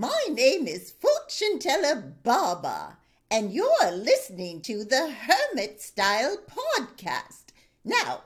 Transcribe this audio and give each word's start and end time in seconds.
My 0.00 0.24
name 0.30 0.66
is 0.66 0.92
Fortune 0.92 1.58
Teller 1.58 2.14
Baba, 2.22 2.96
and 3.30 3.52
you're 3.52 3.92
listening 3.92 4.62
to 4.62 4.82
the 4.82 5.10
Hermit 5.10 5.82
Style 5.82 6.38
Podcast. 6.48 7.48
Now, 7.84 8.22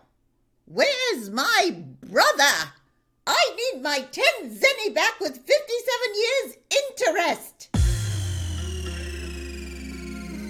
where's 0.66 1.30
my 1.30 1.82
brother? 2.00 2.70
I 3.26 3.56
need 3.72 3.82
my 3.82 4.06
10 4.08 4.24
zeni 4.50 4.94
back 4.94 5.18
with 5.18 5.36
57 5.36 5.50
years 6.14 6.58
interest. 6.92 7.70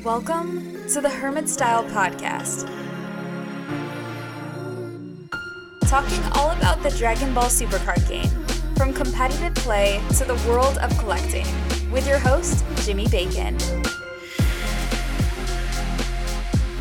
Welcome 0.04 0.86
to 0.90 1.00
the 1.00 1.08
Hermit 1.08 1.48
Style 1.48 1.84
Podcast. 1.84 2.68
Talking 5.88 6.22
all 6.34 6.50
about 6.50 6.82
the 6.82 6.90
Dragon 6.90 7.32
Ball 7.32 7.44
Supercard 7.44 8.06
game, 8.10 8.43
from 8.76 8.92
competitive 8.92 9.54
play 9.54 10.00
to 10.16 10.24
the 10.24 10.34
world 10.48 10.78
of 10.78 10.96
collecting, 10.98 11.46
with 11.90 12.06
your 12.06 12.18
host, 12.18 12.64
Jimmy 12.84 13.06
Bacon. 13.08 13.56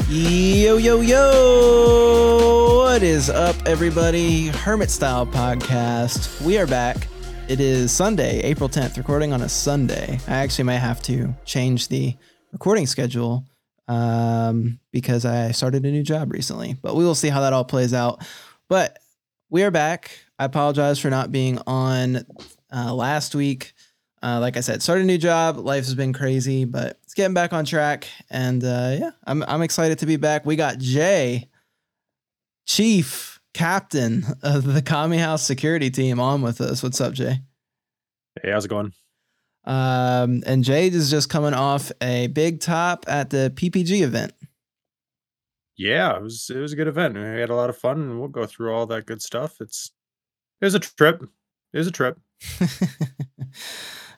Yo, 0.10 0.78
yo, 0.78 1.02
yo! 1.02 2.84
What 2.84 3.04
is 3.04 3.30
up, 3.30 3.56
everybody? 3.66 4.48
Hermit 4.48 4.90
Style 4.90 5.26
Podcast. 5.26 6.42
We 6.42 6.58
are 6.58 6.68
back. 6.68 7.08
It 7.48 7.60
is 7.60 7.92
Sunday, 7.92 8.40
April 8.42 8.70
10th, 8.70 8.98
recording 8.98 9.34
on 9.34 9.42
a 9.42 9.50
Sunday. 9.50 10.20
I 10.28 10.36
actually 10.38 10.66
might 10.66 10.76
have 10.78 11.02
to 11.04 11.36
change 11.46 11.90
the 11.90 12.16
recording 12.52 12.88
schedule 12.88 13.46
um, 13.88 14.80
because 14.92 15.26
I 15.26 15.52
started 15.52 15.86
a 15.86 15.92
new 15.92 16.04
job 16.04 16.32
recently, 16.32 16.76
but 16.82 16.96
we 16.96 17.04
will 17.04 17.16
see 17.16 17.30
how 17.30 17.42
that 17.42 17.54
all 17.54 17.66
plays 17.66 17.94
out. 17.94 18.26
But 18.70 18.98
we 19.54 19.62
are 19.62 19.70
back. 19.70 20.18
I 20.40 20.46
apologize 20.46 20.98
for 20.98 21.12
not 21.12 21.32
being 21.32 21.60
on 21.68 22.26
uh, 22.76 22.92
last 22.92 23.36
week. 23.36 23.74
Uh, 24.24 24.40
like 24.40 24.58
I 24.58 24.62
said, 24.62 24.82
started 24.82 25.04
a 25.04 25.06
new 25.06 25.20
job. 25.20 25.58
Life 25.58 25.86
has 25.86 25.94
been 25.94 26.12
crazy, 26.12 26.66
but 26.66 26.98
it's 27.04 27.14
getting 27.14 27.36
back 27.36 27.54
on 27.54 27.64
track. 27.64 28.08
And 28.32 28.64
uh, 28.64 28.96
yeah, 29.00 29.12
I'm 29.28 29.44
I'm 29.44 29.62
excited 29.62 30.00
to 30.00 30.08
be 30.08 30.16
back. 30.16 30.44
We 30.44 30.56
got 30.56 30.80
Jay, 30.80 31.50
chief 32.66 33.40
captain 33.54 34.26
of 34.42 34.64
the 34.64 34.82
Kame 34.82 35.20
House 35.20 35.44
security 35.44 35.92
team, 35.92 36.20
on 36.20 36.42
with 36.42 36.60
us. 36.60 36.82
What's 36.82 37.00
up, 37.00 37.14
Jay? 37.14 37.40
Hey, 38.42 38.50
how's 38.52 38.66
it 38.66 38.70
going? 38.70 38.92
Um, 39.66 40.42
and 40.48 40.64
Jade 40.64 40.96
is 40.96 41.12
just 41.12 41.30
coming 41.30 41.54
off 41.54 41.92
a 42.02 42.26
big 42.28 42.60
top 42.60 43.06
at 43.08 43.30
the 43.30 43.54
PPG 43.56 44.02
event. 44.02 44.34
Yeah, 45.76 46.18
it 46.18 46.24
was 46.24 46.52
it 46.54 46.60
was 46.60 46.74
a 46.74 46.76
good 46.76 46.88
event. 46.88 47.16
We 47.16 47.22
had 47.22 47.50
a 47.50 47.56
lot 47.56 47.70
of 47.70 47.78
fun, 47.78 48.02
and 48.02 48.20
we'll 48.20 48.30
go 48.30 48.46
through 48.46 48.74
all 48.74 48.86
that 48.88 49.06
good 49.06 49.22
stuff. 49.22 49.60
It's 49.60 49.92
it 50.62 50.66
was 50.66 50.76
a 50.76 50.80
trip. 50.80 51.24
It 51.74 51.78
was 51.78 51.88
a 51.88 51.92
trip. 51.92 52.20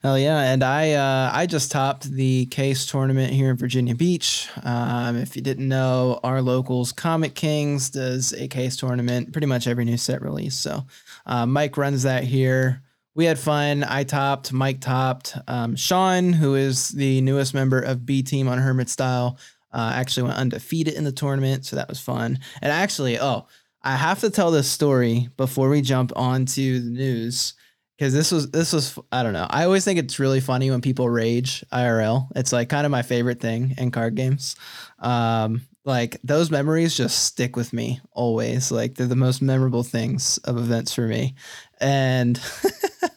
Hell 0.02 0.20
yeah! 0.20 0.42
And 0.42 0.64
I 0.64 0.92
uh, 0.92 1.32
I 1.34 1.46
just 1.46 1.72
topped 1.72 2.12
the 2.12 2.46
case 2.48 2.86
tournament 2.86 3.34
here 3.34 3.50
in 3.50 3.58
Virginia 3.58 3.96
Beach. 3.96 4.50
Um, 4.64 5.16
if 5.16 5.36
you 5.36 5.42
didn't 5.42 5.68
know, 5.68 6.20
our 6.24 6.42
locals 6.42 6.92
Comic 6.92 7.34
Kings 7.34 7.90
does 7.90 8.34
a 8.34 8.48
case 8.48 8.76
tournament 8.76 9.32
pretty 9.32 9.48
much 9.48 9.66
every 9.66 9.86
new 9.86 9.98
set 9.98 10.22
release. 10.22 10.56
So 10.56 10.86
uh, 11.26 11.46
Mike 11.46 11.78
runs 11.78 12.04
that 12.04 12.24
here. 12.24 12.82
We 13.16 13.26
had 13.26 13.40
fun. 13.40 13.86
I 13.86 14.04
topped. 14.04 14.52
Mike 14.52 14.82
topped. 14.82 15.38
Um, 15.48 15.78
Sean, 15.78 16.34
who 16.34 16.56
is 16.56 16.90
the 16.90 17.22
newest 17.22 17.54
member 17.54 17.80
of 17.80 18.06
B 18.06 18.22
Team 18.22 18.50
on 18.50 18.60
Hermit 18.60 18.90
Style, 18.90 19.38
uh, 19.76 19.92
actually 19.94 20.24
went 20.24 20.38
undefeated 20.38 20.94
in 20.94 21.04
the 21.04 21.12
tournament, 21.12 21.66
so 21.66 21.76
that 21.76 21.90
was 21.90 22.00
fun. 22.00 22.40
And 22.62 22.72
actually, 22.72 23.20
oh, 23.20 23.48
I 23.84 23.96
have 23.96 24.22
to 24.22 24.30
tell 24.30 24.50
this 24.50 24.70
story 24.70 25.30
before 25.38 25.70
we 25.70 25.82
jump 25.82 26.12
on 26.16 26.46
to 26.46 26.80
the 26.80 26.90
news 26.90 27.54
because 27.98 28.14
this 28.14 28.32
was 28.32 28.50
this 28.52 28.74
was 28.74 28.98
I 29.12 29.22
don't 29.22 29.34
know. 29.34 29.48
I 29.50 29.66
always 29.66 29.86
think 29.86 30.00
it's 30.00 30.20
really 30.20 30.40
funny 30.40 30.72
when 30.72 30.82
people 30.82 31.10
rage 31.10 31.64
IRL. 31.72 32.30
It's 32.36 32.52
like 32.52 32.70
kind 32.70 32.86
of 32.86 32.92
my 32.92 33.02
favorite 33.02 33.40
thing 33.40 33.76
in 33.78 33.92
card 33.92 34.16
games. 34.16 34.56
Um, 35.00 35.62
like 35.86 36.18
those 36.24 36.50
memories 36.50 36.98
just 36.98 37.26
stick 37.26 37.56
with 37.56 37.72
me 37.74 38.02
always. 38.12 38.72
Like 38.72 38.96
they're 38.96 39.08
the 39.08 39.16
most 39.16 39.42
memorable 39.42 39.84
things 39.84 40.38
of 40.40 40.58
events 40.58 40.94
for 40.94 41.08
me. 41.08 41.36
And 41.80 42.40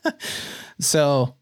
so 0.81 1.35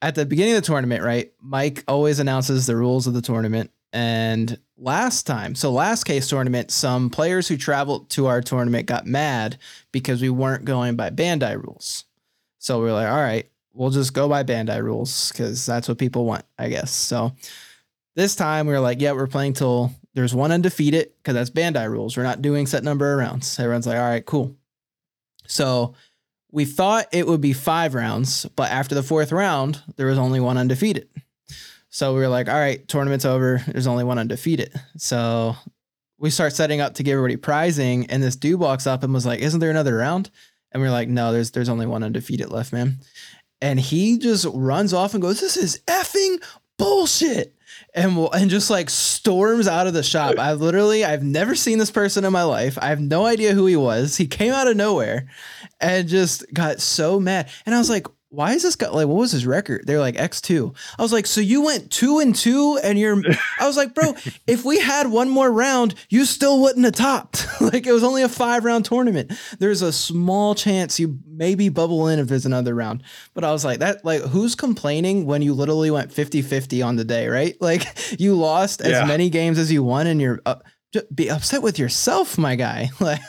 at 0.00 0.14
the 0.14 0.24
beginning 0.24 0.54
of 0.54 0.62
the 0.62 0.66
tournament, 0.66 1.04
right? 1.04 1.32
Mike 1.40 1.84
always 1.86 2.18
announces 2.18 2.66
the 2.66 2.76
rules 2.76 3.06
of 3.06 3.12
the 3.12 3.22
tournament. 3.22 3.70
And 3.92 4.58
last 4.78 5.26
time, 5.26 5.54
so 5.54 5.70
last 5.70 6.04
case 6.04 6.28
tournament, 6.28 6.70
some 6.70 7.10
players 7.10 7.46
who 7.46 7.56
traveled 7.56 8.08
to 8.10 8.26
our 8.26 8.40
tournament 8.40 8.86
got 8.86 9.06
mad 9.06 9.58
because 9.92 10.22
we 10.22 10.30
weren't 10.30 10.64
going 10.64 10.96
by 10.96 11.10
Bandai 11.10 11.62
rules. 11.62 12.04
So 12.58 12.82
we 12.82 12.88
are 12.88 12.92
like, 12.92 13.08
all 13.08 13.20
right, 13.20 13.50
we'll 13.74 13.90
just 13.90 14.14
go 14.14 14.28
by 14.28 14.44
Bandai 14.44 14.82
rules 14.82 15.30
because 15.30 15.66
that's 15.66 15.88
what 15.88 15.98
people 15.98 16.24
want, 16.24 16.44
I 16.58 16.68
guess. 16.68 16.90
So 16.90 17.32
this 18.16 18.34
time 18.34 18.66
we 18.66 18.72
were 18.72 18.80
like, 18.80 19.00
yeah, 19.00 19.12
we're 19.12 19.26
playing 19.26 19.54
till 19.54 19.92
there's 20.14 20.34
one 20.34 20.52
undefeated 20.52 21.10
because 21.18 21.34
that's 21.34 21.50
Bandai 21.50 21.90
rules. 21.90 22.16
We're 22.16 22.22
not 22.22 22.42
doing 22.42 22.66
set 22.66 22.84
number 22.84 23.12
of 23.12 23.18
rounds. 23.18 23.58
Everyone's 23.58 23.86
like, 23.86 23.98
all 23.98 24.08
right, 24.08 24.24
cool. 24.24 24.56
So 25.46 25.94
we 26.50 26.64
thought 26.64 27.06
it 27.12 27.26
would 27.26 27.40
be 27.40 27.52
five 27.52 27.94
rounds, 27.94 28.46
but 28.56 28.70
after 28.70 28.94
the 28.94 29.02
fourth 29.02 29.32
round, 29.32 29.82
there 29.96 30.06
was 30.06 30.18
only 30.18 30.38
one 30.40 30.58
undefeated. 30.58 31.08
So 31.94 32.14
we 32.14 32.20
were 32.20 32.28
like, 32.28 32.48
all 32.48 32.58
right, 32.58 32.86
tournament's 32.88 33.26
over. 33.26 33.62
There's 33.68 33.86
only 33.86 34.02
one 34.02 34.18
undefeated. 34.18 34.72
So 34.96 35.54
we 36.18 36.30
start 36.30 36.54
setting 36.54 36.80
up 36.80 36.94
to 36.94 37.02
give 37.02 37.12
everybody 37.12 37.36
prizing, 37.36 38.06
and 38.06 38.22
this 38.22 38.34
dude 38.34 38.58
walks 38.58 38.86
up 38.86 39.02
and 39.02 39.12
was 39.12 39.26
like, 39.26 39.40
"Isn't 39.40 39.60
there 39.60 39.70
another 39.70 39.96
round?" 39.96 40.30
And 40.72 40.80
we 40.80 40.88
are 40.88 40.92
like, 40.92 41.08
"No, 41.08 41.32
there's 41.32 41.50
there's 41.50 41.68
only 41.68 41.84
one 41.84 42.02
undefeated 42.02 42.50
left, 42.50 42.72
man." 42.72 43.00
And 43.60 43.78
he 43.78 44.18
just 44.18 44.46
runs 44.54 44.94
off 44.94 45.12
and 45.12 45.22
goes, 45.22 45.40
"This 45.40 45.56
is 45.56 45.80
effing 45.86 46.42
bullshit." 46.78 47.54
and 47.94 48.16
and 48.32 48.50
just 48.50 48.70
like 48.70 48.88
storms 48.88 49.68
out 49.68 49.86
of 49.86 49.94
the 49.94 50.02
shop. 50.02 50.38
I 50.38 50.52
literally 50.54 51.04
I've 51.04 51.22
never 51.22 51.54
seen 51.54 51.78
this 51.78 51.90
person 51.90 52.24
in 52.24 52.32
my 52.32 52.42
life. 52.42 52.78
I 52.80 52.86
have 52.86 53.00
no 53.00 53.26
idea 53.26 53.52
who 53.54 53.66
he 53.66 53.76
was. 53.76 54.16
He 54.16 54.26
came 54.26 54.52
out 54.52 54.68
of 54.68 54.76
nowhere 54.76 55.28
and 55.80 56.08
just 56.08 56.44
got 56.54 56.80
so 56.80 57.20
mad. 57.20 57.50
And 57.66 57.74
I 57.74 57.78
was 57.78 57.90
like, 57.90 58.06
why 58.32 58.52
is 58.52 58.62
this 58.62 58.76
guy 58.76 58.88
like 58.88 59.06
what 59.06 59.18
was 59.18 59.32
his 59.32 59.46
record? 59.46 59.86
They're 59.86 60.00
like 60.00 60.16
X2. 60.16 60.74
I 60.98 61.02
was 61.02 61.12
like, 61.12 61.26
so 61.26 61.40
you 61.40 61.62
went 61.62 61.90
two 61.90 62.18
and 62.18 62.34
two 62.34 62.78
and 62.82 62.98
you're 62.98 63.22
I 63.60 63.66
was 63.66 63.76
like, 63.76 63.94
bro, 63.94 64.14
if 64.46 64.64
we 64.64 64.80
had 64.80 65.08
one 65.08 65.28
more 65.28 65.50
round, 65.50 65.94
you 66.08 66.24
still 66.24 66.60
wouldn't 66.62 66.84
have 66.86 66.94
topped. 66.94 67.46
like 67.60 67.86
it 67.86 67.92
was 67.92 68.02
only 68.02 68.22
a 68.22 68.30
five 68.30 68.64
round 68.64 68.86
tournament. 68.86 69.32
There's 69.58 69.82
a 69.82 69.92
small 69.92 70.54
chance 70.54 70.98
you 70.98 71.18
maybe 71.26 71.68
bubble 71.68 72.08
in 72.08 72.18
if 72.18 72.28
there's 72.28 72.46
another 72.46 72.74
round. 72.74 73.02
But 73.34 73.44
I 73.44 73.52
was 73.52 73.66
like, 73.66 73.80
that 73.80 74.02
like 74.04 74.22
who's 74.22 74.54
complaining 74.54 75.26
when 75.26 75.42
you 75.42 75.52
literally 75.52 75.90
went 75.90 76.10
50-50 76.10 76.84
on 76.84 76.96
the 76.96 77.04
day, 77.04 77.28
right? 77.28 77.56
Like 77.62 78.20
you 78.20 78.34
lost 78.34 78.82
as 78.82 78.90
yeah. 78.90 79.04
many 79.04 79.30
games 79.30 79.56
as 79.56 79.70
you 79.70 79.84
won 79.84 80.06
and 80.06 80.20
you're 80.20 80.40
uh, 80.44 80.56
be 81.14 81.30
upset 81.30 81.62
with 81.62 81.78
yourself, 81.78 82.36
my 82.36 82.56
guy. 82.56 82.90
Like 83.00 83.20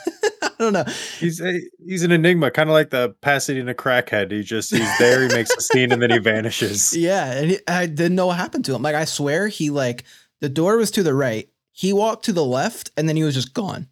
don't 0.59 0.74
know. 0.74 0.86
He's 1.19 1.41
a, 1.41 1.59
he's 1.86 2.03
an 2.03 2.12
enigma, 2.12 2.52
kind 2.52 2.69
of 2.69 2.74
like 2.74 2.90
the 2.90 3.16
Pasadena 3.22 3.74
crackhead. 3.74 4.31
He 4.31 4.44
just 4.44 4.72
he's 4.72 4.97
there, 4.97 5.28
he 5.28 5.34
makes 5.34 5.52
a 5.56 5.62
scene, 5.62 5.91
and 5.91 6.02
then 6.02 6.12
he 6.12 6.19
vanishes. 6.19 6.94
Yeah, 7.03 7.31
and 7.31 7.52
he, 7.52 7.59
I 7.68 7.86
didn't 7.86 8.16
know 8.16 8.28
what 8.28 8.38
happened 8.38 8.66
to 8.66 8.75
him. 8.75 8.81
Like 8.81 8.96
I 8.96 9.06
swear, 9.06 9.47
he 9.47 9.69
like 9.69 10.03
the 10.41 10.50
door 10.50 10.78
was 10.78 10.91
to 10.91 11.03
the 11.03 11.14
right. 11.14 11.50
He 11.72 11.91
walked 11.91 12.25
to 12.25 12.34
the 12.34 12.46
left, 12.46 12.91
and 12.96 13.09
then 13.09 13.16
he 13.16 13.24
was 13.24 13.34
just 13.34 13.53
gone. 13.53 13.88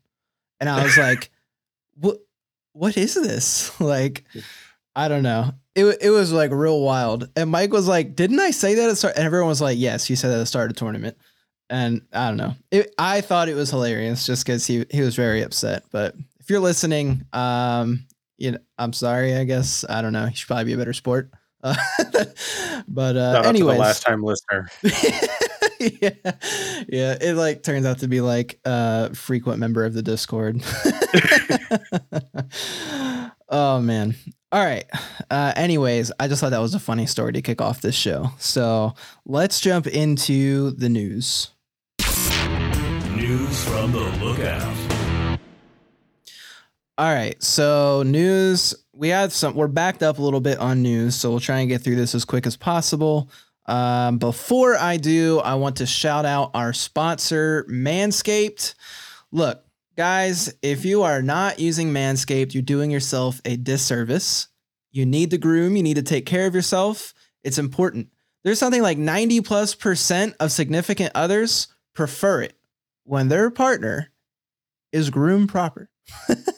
And 0.59 0.69
I 0.69 0.83
was 0.83 0.97
like, 0.97 1.31
"What? 1.95 2.17
What 2.73 2.97
is 2.97 3.15
this?" 3.15 3.79
Like, 3.81 4.23
I 4.95 5.07
don't 5.07 5.23
know. 5.23 5.51
It 5.75 5.97
it 6.01 6.09
was 6.09 6.31
like 6.31 6.51
real 6.51 6.81
wild. 6.81 7.29
And 7.35 7.49
Mike 7.49 7.73
was 7.73 7.87
like, 7.87 8.15
"Didn't 8.15 8.39
I 8.39 8.51
say 8.51 8.75
that 8.75 8.89
at 8.89 8.97
start?" 8.97 9.15
And 9.15 9.25
everyone 9.25 9.49
was 9.49 9.61
like, 9.61 9.77
"Yes, 9.77 10.09
you 10.09 10.15
said 10.15 10.29
that 10.29 10.35
at 10.35 10.39
the 10.39 10.45
start 10.45 10.69
of 10.69 10.75
the 10.75 10.79
tournament." 10.79 11.17
And 11.69 12.01
I 12.11 12.27
don't 12.27 12.37
know. 12.37 12.53
It, 12.69 12.93
I 12.97 13.21
thought 13.21 13.47
it 13.47 13.55
was 13.55 13.69
hilarious 13.69 14.25
just 14.25 14.45
because 14.45 14.67
he 14.67 14.85
he 14.91 15.01
was 15.01 15.15
very 15.15 15.41
upset, 15.41 15.83
but 15.91 16.15
if 16.41 16.49
you're 16.49 16.59
listening, 16.59 17.23
um, 17.33 18.05
you 18.37 18.51
know, 18.51 18.57
I'm 18.77 18.93
sorry. 18.93 19.35
I 19.35 19.43
guess 19.43 19.85
I 19.87 20.01
don't 20.01 20.13
know. 20.13 20.25
You 20.25 20.35
should 20.35 20.47
probably 20.47 20.65
be 20.65 20.73
a 20.73 20.77
better 20.77 20.93
sport. 20.93 21.31
Uh, 21.63 21.75
but 22.87 23.15
uh, 23.15 23.43
anyway, 23.45 23.77
last 23.77 24.01
time 24.01 24.23
listener. 24.23 24.67
yeah, 25.79 26.09
yeah. 26.89 27.17
It 27.21 27.35
like 27.35 27.61
turns 27.61 27.85
out 27.85 27.99
to 27.99 28.07
be 28.07 28.21
like 28.21 28.59
a 28.65 29.13
frequent 29.13 29.59
member 29.59 29.85
of 29.85 29.93
the 29.93 30.01
Discord. 30.01 30.63
oh 33.49 33.79
man. 33.79 34.15
All 34.51 34.65
right. 34.65 34.85
Uh, 35.29 35.53
anyways, 35.55 36.11
I 36.19 36.27
just 36.27 36.41
thought 36.41 36.49
that 36.49 36.59
was 36.59 36.73
a 36.73 36.79
funny 36.79 37.05
story 37.05 37.33
to 37.33 37.41
kick 37.41 37.61
off 37.61 37.81
this 37.81 37.95
show. 37.95 38.31
So 38.37 38.95
let's 39.25 39.61
jump 39.61 39.87
into 39.87 40.71
the 40.71 40.89
news. 40.89 41.51
News 43.15 43.63
from 43.63 43.91
the 43.93 44.17
lookout. 44.19 44.90
All 47.01 47.11
right. 47.11 47.41
So 47.41 48.03
news, 48.05 48.75
we 48.93 49.09
had 49.09 49.31
some. 49.31 49.55
We're 49.55 49.65
backed 49.65 50.03
up 50.03 50.19
a 50.19 50.21
little 50.21 50.39
bit 50.39 50.59
on 50.59 50.83
news, 50.83 51.15
so 51.15 51.31
we'll 51.31 51.39
try 51.39 51.57
and 51.57 51.67
get 51.67 51.81
through 51.81 51.95
this 51.95 52.13
as 52.13 52.25
quick 52.25 52.45
as 52.45 52.55
possible. 52.55 53.31
Um, 53.65 54.19
before 54.19 54.77
I 54.77 54.97
do, 54.97 55.39
I 55.39 55.55
want 55.55 55.77
to 55.77 55.87
shout 55.87 56.25
out 56.25 56.51
our 56.53 56.73
sponsor, 56.73 57.65
Manscaped. 57.67 58.75
Look, 59.31 59.65
guys, 59.97 60.53
if 60.61 60.85
you 60.85 61.01
are 61.01 61.23
not 61.23 61.57
using 61.57 61.91
Manscaped, 61.91 62.53
you're 62.53 62.61
doing 62.61 62.91
yourself 62.91 63.41
a 63.45 63.55
disservice. 63.55 64.49
You 64.91 65.07
need 65.07 65.31
to 65.31 65.39
groom. 65.39 65.75
You 65.75 65.81
need 65.81 65.95
to 65.95 66.03
take 66.03 66.27
care 66.27 66.45
of 66.45 66.53
yourself. 66.53 67.15
It's 67.43 67.57
important. 67.57 68.09
There's 68.43 68.59
something 68.59 68.83
like 68.83 68.99
90 68.99 69.41
plus 69.41 69.73
percent 69.73 70.35
of 70.39 70.51
significant 70.51 71.13
others 71.15 71.67
prefer 71.95 72.43
it 72.43 72.53
when 73.05 73.27
their 73.27 73.49
partner 73.49 74.11
is 74.91 75.09
groomed 75.09 75.49
proper. 75.49 75.89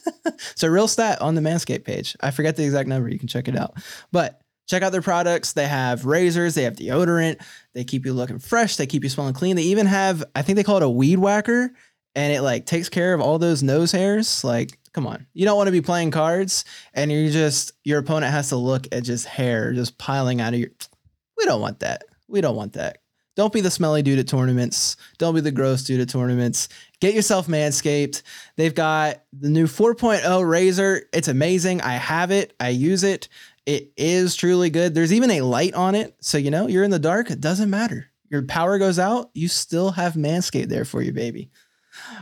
a 0.64 0.70
real 0.70 0.88
stat 0.88 1.22
on 1.22 1.36
the 1.36 1.42
Manscaped 1.42 1.86
page. 1.86 2.16
I 2.22 2.32
forget 2.32 2.56
the 2.56 2.64
exact 2.64 2.88
number. 2.88 3.10
You 3.10 3.20
can 3.20 3.28
check 3.28 3.48
it 3.48 3.58
out. 3.58 3.76
But 4.12 4.42
check 4.68 4.84
out 4.84 4.92
their 4.92 5.02
products. 5.02 5.54
They 5.54 5.68
have 5.68 6.06
razors, 6.06 6.56
they 6.56 6.64
have 6.64 6.76
deodorant, 6.76 7.42
they 7.74 7.84
keep 7.84 8.06
you 8.06 8.14
looking 8.14 8.40
fresh, 8.40 8.76
they 8.76 8.86
keep 8.86 9.04
you 9.04 9.10
smelling 9.10 9.34
clean. 9.34 9.56
They 9.56 9.64
even 9.64 9.88
have, 9.88 10.24
I 10.36 10.42
think 10.42 10.56
they 10.56 10.64
call 10.64 10.78
it 10.78 10.84
a 10.84 10.90
weed 10.90 11.20
whacker, 11.20 11.74
and 12.16 12.34
it 12.34 12.42
like 12.42 12.66
takes 12.66 12.90
care 12.90 13.14
of 13.14 13.22
all 13.22 13.40
those 13.40 13.64
nose 13.64 13.92
hairs. 13.92 14.44
Like, 14.44 14.78
come 14.94 15.08
on. 15.08 15.26
You 15.34 15.46
don't 15.46 15.58
want 15.58 15.68
to 15.68 15.72
be 15.72 15.82
playing 15.82 16.12
cards 16.12 16.66
and 16.94 17.12
you're 17.12 17.32
just, 17.32 17.74
your 17.84 18.00
opponent 18.00 18.32
has 18.32 18.50
to 18.50 18.56
look 18.56 18.88
at 18.92 19.04
just 19.04 19.26
hair 19.26 19.74
just 19.74 19.98
piling 19.98 20.40
out 20.40 20.54
of 20.54 20.60
your. 20.60 20.70
We 21.38 21.46
don't 21.46 21.62
want 21.62 21.80
that. 21.80 22.04
We 22.28 22.42
don't 22.42 22.56
want 22.56 22.74
that. 22.74 23.00
Don't 23.36 23.54
be 23.54 23.62
the 23.62 23.72
smelly 23.72 24.04
dude 24.04 24.20
at 24.20 24.28
tournaments. 24.28 24.96
Don't 25.18 25.34
be 25.34 25.42
the 25.42 25.52
gross 25.52 25.84
dude 25.84 26.02
at 26.02 26.10
tournaments. 26.10 26.70
Get 27.00 27.16
yourself 27.16 27.48
Manscaped. 27.48 28.22
They've 28.56 28.76
got 28.76 29.24
the 29.34 29.50
new 29.50 29.66
4.0 29.66 30.48
razor. 30.48 31.04
It's 31.12 31.28
amazing. 31.28 31.82
I 31.82 31.94
have 31.94 32.32
it. 32.32 32.54
I 32.60 32.70
use 32.70 33.04
it. 33.04 33.28
It 33.66 33.92
is 33.98 34.36
truly 34.36 34.70
good. 34.70 34.94
There's 34.94 35.14
even 35.14 35.32
a 35.32 35.42
light 35.42 35.74
on 35.74 35.96
it. 35.96 36.16
So, 36.20 36.38
you 36.38 36.52
know, 36.52 36.68
you're 36.68 36.84
in 36.84 36.92
the 36.92 37.00
dark. 37.00 37.32
It 37.32 37.42
doesn't 37.42 37.70
matter. 37.70 38.10
Your 38.30 38.44
power 38.44 38.78
goes 38.78 39.00
out. 39.00 39.30
You 39.34 39.48
still 39.48 39.92
have 39.92 40.14
Manscaped 40.14 40.70
there 40.70 40.86
for 40.86 41.02
you, 41.02 41.14
baby. 41.14 41.50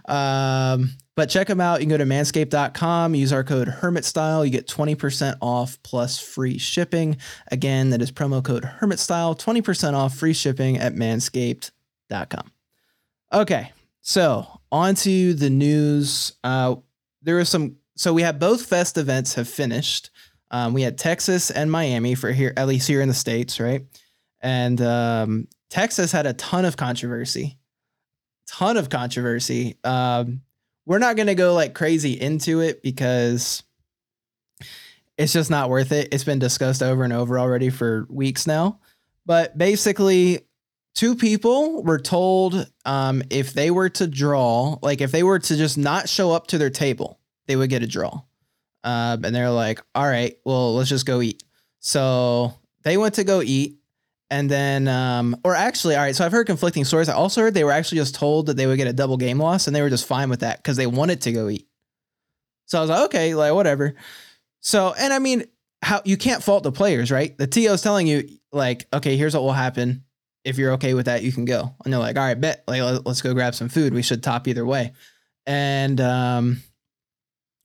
Um, 0.06 0.91
but 1.15 1.29
check 1.29 1.47
them 1.47 1.62
out. 1.62 1.81
You 1.81 1.88
can 1.88 1.89
go 1.89 1.97
to 1.97 2.06
manscaped.com, 2.06 3.15
use 3.15 3.33
our 3.33 3.44
code 3.44 3.68
Hermit 3.68 4.06
Style. 4.06 4.45
You 4.45 4.51
get 4.51 4.68
20% 4.68 5.38
off 5.41 5.77
plus 5.83 6.19
free 6.19 6.57
shipping. 6.57 7.18
Again, 7.51 7.89
that 7.91 8.01
is 8.01 8.12
promo 8.12 8.44
code 8.44 8.65
Hermit 8.65 9.00
Style, 9.00 9.35
20% 9.35 9.94
off 9.94 10.15
free 10.15 10.33
shipping 10.33 10.77
at 10.77 10.95
manscaped.com. 10.95 12.51
Okay, 13.33 13.71
so 14.01 14.62
on 14.71 14.95
to 14.95 15.33
the 15.33 15.50
news. 15.50 16.33
Uh, 16.44 16.75
there 17.21 17.35
was 17.35 17.50
some, 17.50 17.77
so 17.95 18.13
we 18.13 18.24
have 18.24 18.39
both 18.39 18.65
Fest 18.65 18.97
events 18.97 19.35
have 19.35 19.47
finished. 19.47 20.09
Um, 20.50 20.74
we 20.74 20.81
had 20.81 20.97
Texas 20.97 21.51
and 21.51 21.71
Miami 21.71 22.15
for 22.15 22.31
here, 22.31 22.53
at 22.57 22.67
least 22.67 22.88
here 22.88 23.01
in 23.01 23.07
the 23.07 23.13
States, 23.13 23.59
right? 23.59 23.85
And 24.41 24.81
um, 24.81 25.47
Texas 25.69 26.12
had 26.12 26.25
a 26.25 26.33
ton 26.33 26.65
of 26.65 26.77
controversy. 26.77 27.57
Ton 28.51 28.77
of 28.77 28.89
controversy. 28.89 29.77
Um, 29.83 30.42
we're 30.86 31.00
not 31.00 31.15
going 31.15 31.27
to 31.27 31.36
go 31.36 31.53
like 31.53 31.74
crazy 31.74 32.19
into 32.19 32.59
it 32.59 32.83
because 32.83 33.63
it's 35.18 35.33
just 35.33 35.50
not 35.50 35.69
worth 35.69 35.92
it. 35.92 36.09
It's 36.12 36.24
been 36.24 36.39
discussed 36.39 36.83
over 36.83 37.03
and 37.03 37.13
over 37.13 37.39
already 37.39 37.69
for 37.69 38.06
weeks 38.09 38.45
now. 38.45 38.80
But 39.25 39.57
basically, 39.57 40.48
two 40.95 41.15
people 41.15 41.83
were 41.83 42.00
told 42.00 42.69
um, 42.86 43.24
if 43.30 43.53
they 43.53 43.71
were 43.71 43.89
to 43.89 44.07
draw, 44.07 44.77
like 44.81 45.00
if 45.00 45.12
they 45.12 45.24
were 45.24 45.39
to 45.39 45.56
just 45.56 45.77
not 45.77 46.09
show 46.09 46.31
up 46.31 46.48
to 46.48 46.57
their 46.57 46.69
table, 46.69 47.19
they 47.48 47.56
would 47.56 47.69
get 47.69 47.83
a 47.83 47.88
draw. 47.88 48.21
Um, 48.83 49.24
and 49.24 49.36
they're 49.36 49.51
like, 49.51 49.81
all 49.94 50.07
right, 50.07 50.38
well, 50.44 50.75
let's 50.75 50.89
just 50.89 51.06
go 51.06 51.21
eat. 51.21 51.44
So 51.80 52.53
they 52.83 52.98
went 52.98 53.15
to 53.15 53.24
go 53.24 53.42
eat. 53.42 53.77
And 54.31 54.50
then, 54.50 54.88
um, 54.88 55.36
or 55.44 55.54
actually, 55.54 55.98
all 55.98 56.04
right. 56.04 56.16
So 56.16 56.25
I've 56.25 56.31
heard 56.31 56.48
conflicting 56.48 56.86
stories. 56.86 57.10
I 57.10 57.13
also 57.13 57.42
heard 57.42 57.54
they 57.54 57.66
were 57.66 57.72
actually 57.72 57.98
just 57.98 58.16
told 58.16 58.45
that 58.45 58.56
they 58.56 58.66
would 58.66 58.78
get 58.78 58.88
a 58.88 58.94
double 58.94 59.18
game 59.18 59.38
loss, 59.38 59.68
and 59.68 59.75
they 59.75 59.81
were 59.81 59.89
just 59.89 60.07
fine 60.07 60.30
with 60.30 60.39
that 60.39 60.57
because 60.57 60.78
they 60.78 60.88
wanted 60.88 61.22
to 61.24 61.33
go 61.33 61.50
eat. 61.50 61.68
So 62.66 62.78
I 62.78 62.81
was 62.81 62.89
like, 62.89 63.01
okay, 63.07 63.36
like 63.36 63.54
whatever. 63.54 63.94
So, 64.62 64.94
and 64.98 65.12
I 65.12 65.19
mean, 65.19 65.44
how 65.81 66.01
you 66.06 66.16
can't 66.16 66.42
fault 66.42 66.63
the 66.63 66.72
players, 66.72 67.12
right? 67.12 67.38
The 67.38 67.45
TO 67.45 67.74
is 67.74 67.81
telling 67.81 68.07
you, 68.07 68.24
like, 68.54 68.88
okay, 68.94 69.18
here's 69.18 69.33
what 69.33 69.44
will 69.44 69.51
happen. 69.51 70.06
If 70.45 70.57
you're 70.57 70.74
okay 70.74 70.94
with 70.94 71.07
that, 71.07 71.24
you 71.24 71.34
can 71.34 71.44
go. 71.44 71.75
And 71.84 71.92
they're 71.92 72.00
like, 72.00 72.16
all 72.16 72.24
right, 72.24 72.39
bet, 72.39 72.63
like, 72.68 72.81
let's 73.06 73.22
go 73.22 73.34
grab 73.34 73.54
some 73.54 73.68
food. 73.68 73.94
We 73.94 74.01
should 74.01 74.24
top 74.24 74.48
either 74.48 74.66
way. 74.66 74.94
And 75.45 76.00
um, 76.00 76.63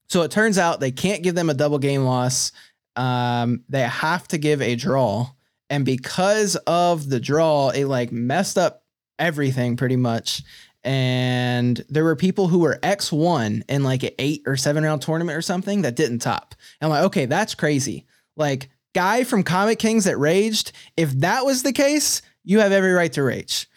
so 0.09 0.23
it 0.23 0.33
turns 0.33 0.59
out 0.59 0.81
they 0.81 0.91
can't 0.91 1.23
give 1.23 1.37
them 1.37 1.49
a 1.49 1.55
double 1.55 1.79
game 1.79 2.03
loss. 2.03 2.51
Um, 2.97 3.63
they 3.69 3.83
have 3.83 4.27
to 4.29 4.39
give 4.39 4.61
a 4.61 4.75
draw 4.75 5.31
and 5.71 5.85
because 5.85 6.57
of 6.67 7.09
the 7.09 7.21
draw 7.21 7.71
it 7.71 7.87
like 7.87 8.13
messed 8.13 8.59
up 8.59 8.85
everything 9.19 9.77
pretty 9.77 9.97
much. 9.97 10.43
And 10.85 11.85
there 11.89 12.05
were 12.05 12.15
people 12.15 12.47
who 12.47 12.61
were 12.61 12.79
x1 12.83 13.63
in 13.69 13.83
like 13.83 14.05
an 14.05 14.11
eight 14.19 14.43
or 14.47 14.57
seven 14.57 14.85
round 14.85 15.03
tournament 15.03 15.37
or 15.37 15.43
something 15.43 15.83
that 15.83 15.97
didn't 15.97 16.21
top. 16.21 16.55
And 16.81 16.87
i'm 16.87 16.91
like 16.91 17.07
okay 17.07 17.27
that's 17.27 17.55
crazy. 17.55 18.07
Like 18.37 18.71
guy 18.95 19.25
from 19.25 19.43
comic 19.43 19.79
kings 19.79 20.05
that 20.05 20.19
raged 20.19 20.73
if 20.97 21.11
that 21.13 21.45
was 21.45 21.63
the 21.63 21.73
case 21.73 22.23
you 22.45 22.61
have 22.61 22.73
every 22.73 22.93
right 22.93 23.13
to 23.13 23.23
rage. 23.23 23.69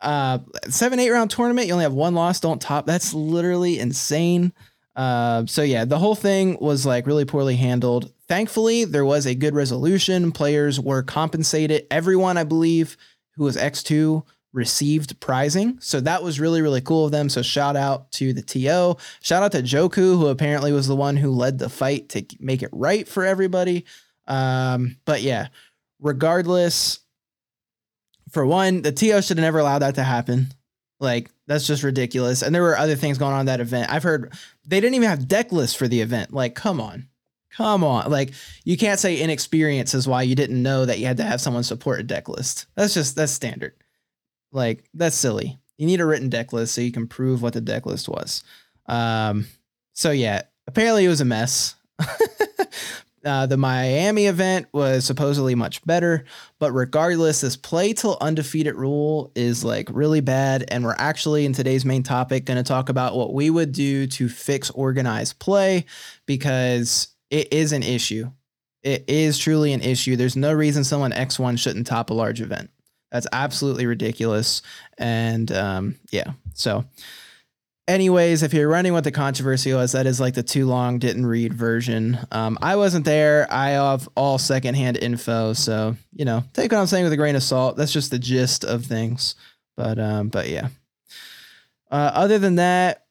Uh 0.00 0.38
seven 0.68 0.98
eight 1.00 1.10
round 1.10 1.30
tournament 1.30 1.66
you 1.66 1.72
only 1.72 1.84
have 1.84 1.92
one 1.92 2.14
loss 2.14 2.40
don't 2.40 2.62
top. 2.62 2.86
That's 2.86 3.12
literally 3.12 3.78
insane 3.78 4.52
uh, 4.96 5.44
so 5.46 5.62
yeah, 5.62 5.84
the 5.84 5.98
whole 5.98 6.14
thing 6.14 6.56
was 6.58 6.86
like 6.86 7.06
really 7.06 7.26
poorly 7.26 7.56
handled. 7.56 8.10
Thankfully, 8.28 8.84
there 8.84 9.04
was 9.04 9.26
a 9.26 9.34
good 9.34 9.54
resolution. 9.54 10.32
Players 10.32 10.80
were 10.80 11.02
compensated. 11.02 11.86
Everyone, 11.90 12.38
I 12.38 12.44
believe, 12.44 12.96
who 13.36 13.44
was 13.44 13.56
X2 13.56 14.24
received 14.54 15.20
prizing. 15.20 15.78
So 15.80 16.00
that 16.00 16.22
was 16.22 16.40
really, 16.40 16.62
really 16.62 16.80
cool 16.80 17.04
of 17.04 17.12
them. 17.12 17.28
So 17.28 17.42
shout 17.42 17.76
out 17.76 18.10
to 18.12 18.32
the 18.32 18.40
TO. 18.40 18.96
Shout 19.20 19.42
out 19.42 19.52
to 19.52 19.62
Joku, 19.62 20.16
who 20.18 20.28
apparently 20.28 20.72
was 20.72 20.88
the 20.88 20.96
one 20.96 21.18
who 21.18 21.30
led 21.30 21.58
the 21.58 21.68
fight 21.68 22.08
to 22.10 22.24
make 22.40 22.62
it 22.62 22.70
right 22.72 23.06
for 23.06 23.26
everybody. 23.26 23.84
Um, 24.26 24.96
but 25.04 25.20
yeah, 25.20 25.48
regardless, 26.00 27.00
for 28.30 28.46
one, 28.46 28.80
the 28.80 28.92
TO 28.92 29.20
should 29.20 29.36
have 29.36 29.44
never 29.44 29.58
allowed 29.58 29.80
that 29.80 29.96
to 29.96 30.02
happen. 30.02 30.54
Like 30.98 31.30
that's 31.46 31.66
just 31.66 31.82
ridiculous. 31.82 32.42
And 32.42 32.54
there 32.54 32.62
were 32.62 32.78
other 32.78 32.96
things 32.96 33.18
going 33.18 33.34
on 33.34 33.46
that 33.46 33.60
event. 33.60 33.92
I've 33.92 34.02
heard 34.02 34.32
they 34.66 34.80
didn't 34.80 34.94
even 34.94 35.08
have 35.08 35.28
deck 35.28 35.52
lists 35.52 35.76
for 35.76 35.88
the 35.88 36.00
event. 36.00 36.32
Like, 36.32 36.54
come 36.54 36.80
on. 36.80 37.08
Come 37.56 37.84
on. 37.84 38.10
Like, 38.10 38.32
you 38.64 38.76
can't 38.76 39.00
say 39.00 39.16
inexperience 39.16 39.94
is 39.94 40.06
why 40.06 40.22
you 40.22 40.34
didn't 40.34 40.62
know 40.62 40.84
that 40.84 40.98
you 40.98 41.06
had 41.06 41.16
to 41.18 41.22
have 41.24 41.40
someone 41.40 41.62
support 41.62 42.00
a 42.00 42.02
deck 42.02 42.28
list. 42.28 42.66
That's 42.74 42.92
just 42.92 43.16
that's 43.16 43.32
standard. 43.32 43.72
Like, 44.52 44.88
that's 44.92 45.16
silly. 45.16 45.58
You 45.78 45.86
need 45.86 46.00
a 46.00 46.06
written 46.06 46.28
deck 46.28 46.52
list 46.52 46.74
so 46.74 46.80
you 46.80 46.92
can 46.92 47.06
prove 47.06 47.42
what 47.42 47.52
the 47.52 47.60
deck 47.60 47.86
list 47.86 48.08
was. 48.08 48.42
Um, 48.86 49.46
so 49.92 50.10
yeah, 50.10 50.42
apparently 50.66 51.04
it 51.04 51.08
was 51.08 51.20
a 51.20 51.24
mess. 51.24 51.74
Uh, 53.26 53.44
the 53.44 53.56
Miami 53.56 54.26
event 54.26 54.68
was 54.72 55.04
supposedly 55.04 55.56
much 55.56 55.84
better, 55.84 56.24
but 56.60 56.70
regardless, 56.70 57.40
this 57.40 57.56
play 57.56 57.92
till 57.92 58.16
undefeated 58.20 58.76
rule 58.76 59.32
is 59.34 59.64
like 59.64 59.88
really 59.90 60.20
bad. 60.20 60.64
And 60.68 60.84
we're 60.84 60.94
actually 60.96 61.44
in 61.44 61.52
today's 61.52 61.84
main 61.84 62.04
topic 62.04 62.44
going 62.44 62.56
to 62.56 62.62
talk 62.62 62.88
about 62.88 63.16
what 63.16 63.34
we 63.34 63.50
would 63.50 63.72
do 63.72 64.06
to 64.06 64.28
fix 64.28 64.70
organized 64.70 65.40
play 65.40 65.86
because 66.24 67.08
it 67.30 67.52
is 67.52 67.72
an 67.72 67.82
issue. 67.82 68.30
It 68.84 69.04
is 69.08 69.38
truly 69.38 69.72
an 69.72 69.82
issue. 69.82 70.14
There's 70.14 70.36
no 70.36 70.52
reason 70.52 70.84
someone 70.84 71.10
X1 71.10 71.58
shouldn't 71.58 71.88
top 71.88 72.10
a 72.10 72.14
large 72.14 72.40
event. 72.40 72.70
That's 73.10 73.26
absolutely 73.32 73.86
ridiculous. 73.86 74.62
And 74.98 75.50
um, 75.50 75.96
yeah, 76.12 76.32
so 76.54 76.84
anyways, 77.88 78.42
if 78.42 78.52
you're 78.52 78.68
running 78.68 78.92
what 78.92 79.04
the 79.04 79.12
controversy 79.12 79.72
was, 79.72 79.92
that 79.92 80.06
is 80.06 80.20
like 80.20 80.34
the 80.34 80.42
too 80.42 80.66
long 80.66 80.98
didn't 80.98 81.26
read 81.26 81.52
version. 81.52 82.18
Um, 82.30 82.58
I 82.60 82.76
wasn't 82.76 83.04
there. 83.04 83.46
I 83.50 83.70
have 83.70 84.08
all 84.14 84.38
secondhand 84.38 84.96
info, 84.96 85.52
so 85.52 85.96
you 86.12 86.24
know, 86.24 86.44
take 86.52 86.72
what 86.72 86.78
I'm 86.78 86.86
saying 86.86 87.04
with 87.04 87.12
a 87.12 87.16
grain 87.16 87.36
of 87.36 87.42
salt. 87.42 87.76
That's 87.76 87.92
just 87.92 88.10
the 88.10 88.18
gist 88.18 88.64
of 88.64 88.84
things. 88.84 89.34
But 89.76 89.98
um, 89.98 90.28
but 90.28 90.48
yeah. 90.48 90.68
Uh, 91.90 92.10
other 92.14 92.38
than 92.38 92.56
that, 92.56 93.04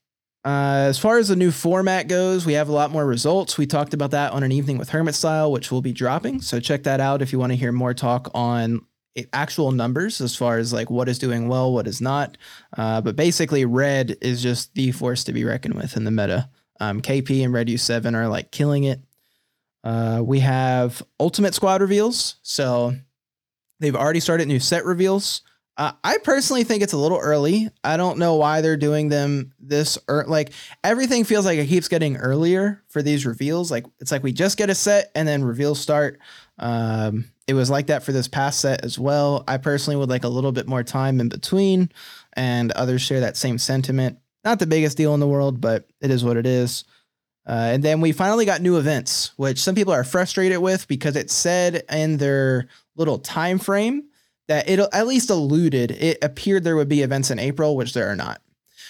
uh, 0.44 0.86
as 0.90 1.00
far 1.00 1.18
as 1.18 1.30
the 1.30 1.36
new 1.36 1.52
format 1.52 2.08
goes, 2.08 2.46
we 2.46 2.54
have 2.54 2.70
a 2.70 2.74
lot 2.74 2.92
more 2.92 3.06
results. 3.06 3.58
We 3.58 3.66
talked 3.66 3.94
about 3.94 4.12
that 4.12 4.34
on 4.34 4.44
an 4.44 4.52
evening 4.52 4.78
with 4.78 4.90
Hermit 4.90 5.16
Style, 5.16 5.52
which 5.52 5.72
will 5.72 5.82
be 5.82 5.94
dropping. 5.94 6.42
So 6.42 6.60
check 6.60 6.84
that 6.84 7.00
out 7.00 7.22
if 7.22 7.32
you 7.32 7.40
want 7.40 7.52
to 7.52 7.56
hear 7.56 7.72
more 7.72 7.94
talk 7.94 8.30
on 8.34 8.86
actual 9.34 9.72
numbers 9.72 10.22
as 10.22 10.36
far 10.36 10.58
as 10.58 10.74
like 10.74 10.90
what 10.90 11.10
is 11.10 11.20
doing 11.20 11.48
well, 11.48 11.72
what 11.74 11.88
is 11.88 12.02
not. 12.02 12.38
Uh, 12.78 13.02
but 13.02 13.16
basically, 13.16 13.66
red 13.66 14.18
is 14.22 14.42
just 14.42 14.74
the 14.76 14.92
force 14.92 15.24
to 15.26 15.34
be 15.34 15.44
reckoned 15.44 15.76
with 15.76 15.96
in 15.96 16.04
the 16.04 16.12
meta. 16.12 16.50
Um, 16.80 17.02
KP 17.02 17.44
and 17.44 17.54
Red 17.54 17.68
U7 17.68 18.14
are 18.16 18.28
like 18.28 18.52
killing 18.52 18.84
it. 18.84 19.02
Uh, 19.84 20.22
we 20.24 20.40
have 20.40 21.02
Ultimate 21.20 21.54
Squad 21.54 21.82
reveals. 21.82 22.38
So 22.42 22.96
they've 23.80 23.96
already 23.96 24.20
started 24.20 24.48
new 24.48 24.60
set 24.60 24.84
reveals. 24.84 25.42
Uh, 25.78 25.92
I 26.04 26.18
personally 26.20 26.64
think 26.64 26.84
it's 26.84 26.94
a 26.94 26.98
little 26.98 27.20
early. 27.20 27.70
I 27.84 27.98
don't 27.98 28.18
know 28.18 28.36
why 28.36 28.62
they're 28.62 28.78
doing 28.78 29.10
them 29.10 29.54
this 29.60 29.98
early. 30.08 30.30
Like 30.30 30.54
everything 30.84 31.26
feels 31.26 31.46
like 31.46 31.60
it 31.60 31.68
keeps 31.68 31.90
getting 31.90 32.16
earlier 32.16 32.82
for 32.88 33.02
these 33.02 33.26
reveals. 33.26 33.72
Like 33.72 33.86
it's 34.00 34.12
like 34.12 34.24
we 34.24 34.32
just 34.32 34.58
get 34.58 34.70
a 34.70 34.76
set 34.76 35.12
and 35.16 35.28
then 35.28 35.44
reveals 35.44 35.80
start. 35.80 36.20
Um, 36.58 37.26
it 37.48 37.54
was 37.54 37.70
like 37.70 37.88
that 37.88 38.04
for 38.04 38.12
this 38.12 38.28
past 38.28 38.60
set 38.60 38.84
as 38.84 38.98
well. 38.98 39.44
I 39.48 39.58
personally 39.58 39.98
would 39.98 40.10
like 40.10 40.24
a 40.24 40.30
little 40.30 40.52
bit 40.52 40.68
more 40.68 40.84
time 40.84 41.20
in 41.20 41.30
between, 41.30 41.92
and 42.34 42.72
others 42.72 43.02
share 43.02 43.20
that 43.20 43.38
same 43.38 43.58
sentiment. 43.58 44.18
Not 44.44 44.60
the 44.60 44.68
biggest 44.68 44.98
deal 44.98 45.14
in 45.14 45.20
the 45.20 45.28
world, 45.28 45.62
but 45.62 45.88
it 46.02 46.12
is 46.12 46.24
what 46.24 46.38
it 46.38 46.46
is. 46.46 46.86
Uh, 47.48 47.70
and 47.74 47.84
then 47.84 48.02
we 48.02 48.12
finally 48.12 48.46
got 48.46 48.62
new 48.62 48.78
events, 48.78 49.32
which 49.38 49.60
some 49.60 49.76
people 49.76 49.94
are 49.94 50.04
frustrated 50.04 50.60
with 50.60 50.88
because 50.88 51.16
it 51.16 51.30
said 51.30 51.84
in 51.92 52.18
their 52.18 52.68
little 52.96 53.20
time 53.20 53.60
frame 53.60 54.06
that 54.48 54.68
it 54.68 54.80
at 54.80 55.08
least 55.08 55.30
alluded 55.30 55.92
it 55.92 56.24
appeared 56.24 56.64
there 56.64 56.76
would 56.76 56.90
be 56.90 57.02
events 57.02 57.30
in 57.30 57.40
April, 57.40 57.76
which 57.76 57.94
there 57.94 58.10
are 58.10 58.16
not. 58.16 58.42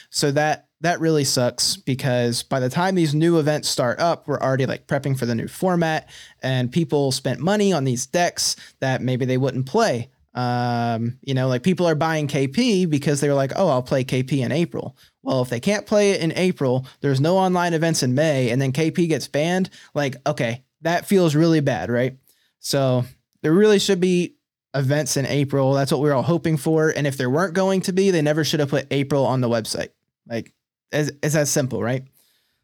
So 0.09 0.31
that 0.31 0.64
that 0.81 0.99
really 0.99 1.23
sucks 1.23 1.77
because 1.77 2.43
by 2.43 2.59
the 2.59 2.69
time 2.69 2.95
these 2.95 3.15
new 3.15 3.39
events 3.39 3.69
start 3.69 3.99
up, 3.99 4.27
we're 4.27 4.39
already 4.39 4.65
like 4.65 4.87
prepping 4.87 5.17
for 5.17 5.25
the 5.25 5.35
new 5.35 5.47
format, 5.47 6.09
and 6.41 6.71
people 6.71 7.11
spent 7.11 7.39
money 7.39 7.73
on 7.73 7.83
these 7.83 8.05
decks 8.05 8.55
that 8.79 9.01
maybe 9.01 9.25
they 9.25 9.37
wouldn't 9.37 9.65
play. 9.65 10.09
Um, 10.33 11.17
you 11.21 11.33
know, 11.33 11.47
like 11.47 11.63
people 11.63 11.87
are 11.87 11.95
buying 11.95 12.27
KP 12.27 12.89
because 12.89 13.21
they're 13.21 13.33
like, 13.33 13.53
oh, 13.55 13.69
I'll 13.69 13.81
play 13.81 14.03
KP 14.03 14.43
in 14.43 14.51
April. 14.51 14.97
Well, 15.23 15.41
if 15.41 15.49
they 15.49 15.61
can't 15.61 15.85
play 15.85 16.11
it 16.11 16.21
in 16.21 16.33
April, 16.33 16.85
there's 16.99 17.21
no 17.21 17.37
online 17.37 17.73
events 17.73 18.03
in 18.03 18.13
May, 18.13 18.49
and 18.51 18.61
then 18.61 18.73
KP 18.73 19.07
gets 19.07 19.27
banned. 19.27 19.69
Like, 19.93 20.17
okay, 20.27 20.63
that 20.81 21.05
feels 21.05 21.35
really 21.35 21.61
bad, 21.61 21.89
right? 21.89 22.17
So 22.59 23.05
there 23.41 23.53
really 23.53 23.79
should 23.79 24.01
be 24.01 24.35
events 24.75 25.15
in 25.15 25.25
April. 25.25 25.73
That's 25.73 25.91
what 25.91 26.01
we 26.01 26.09
are 26.09 26.13
all 26.13 26.21
hoping 26.21 26.57
for. 26.57 26.89
And 26.89 27.07
if 27.07 27.17
there 27.17 27.29
weren't 27.29 27.53
going 27.53 27.81
to 27.81 27.93
be, 27.93 28.11
they 28.11 28.21
never 28.21 28.43
should 28.43 28.59
have 28.59 28.69
put 28.69 28.87
April 28.91 29.25
on 29.25 29.39
the 29.39 29.49
website. 29.49 29.89
Like, 30.27 30.53
it's, 30.95 31.11
it's 31.21 31.35
as 31.35 31.49
simple, 31.49 31.83
right? 31.83 32.03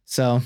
So 0.06 0.42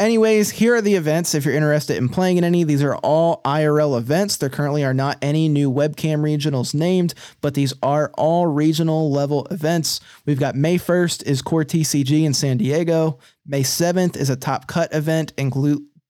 Anyways, 0.00 0.48
here 0.48 0.74
are 0.76 0.80
the 0.80 0.94
events 0.94 1.34
if 1.34 1.44
you're 1.44 1.54
interested 1.54 1.98
in 1.98 2.08
playing 2.08 2.38
in 2.38 2.44
any. 2.44 2.64
These 2.64 2.82
are 2.82 2.96
all 2.96 3.42
IRL 3.44 3.98
events. 3.98 4.38
There 4.38 4.48
currently 4.48 4.82
are 4.82 4.94
not 4.94 5.18
any 5.20 5.46
new 5.46 5.70
webcam 5.70 6.22
regionals 6.22 6.72
named, 6.72 7.12
but 7.42 7.52
these 7.52 7.74
are 7.82 8.10
all 8.16 8.46
regional 8.46 9.12
level 9.12 9.46
events. 9.50 10.00
We've 10.24 10.40
got 10.40 10.54
May 10.54 10.78
1st 10.78 11.24
is 11.26 11.42
Core 11.42 11.64
TCG 11.64 12.24
in 12.24 12.32
San 12.32 12.56
Diego. 12.56 13.18
May 13.44 13.60
7th 13.60 14.16
is 14.16 14.30
a 14.30 14.36
Top 14.36 14.66
Cut 14.66 14.94
event 14.94 15.34
in 15.36 15.50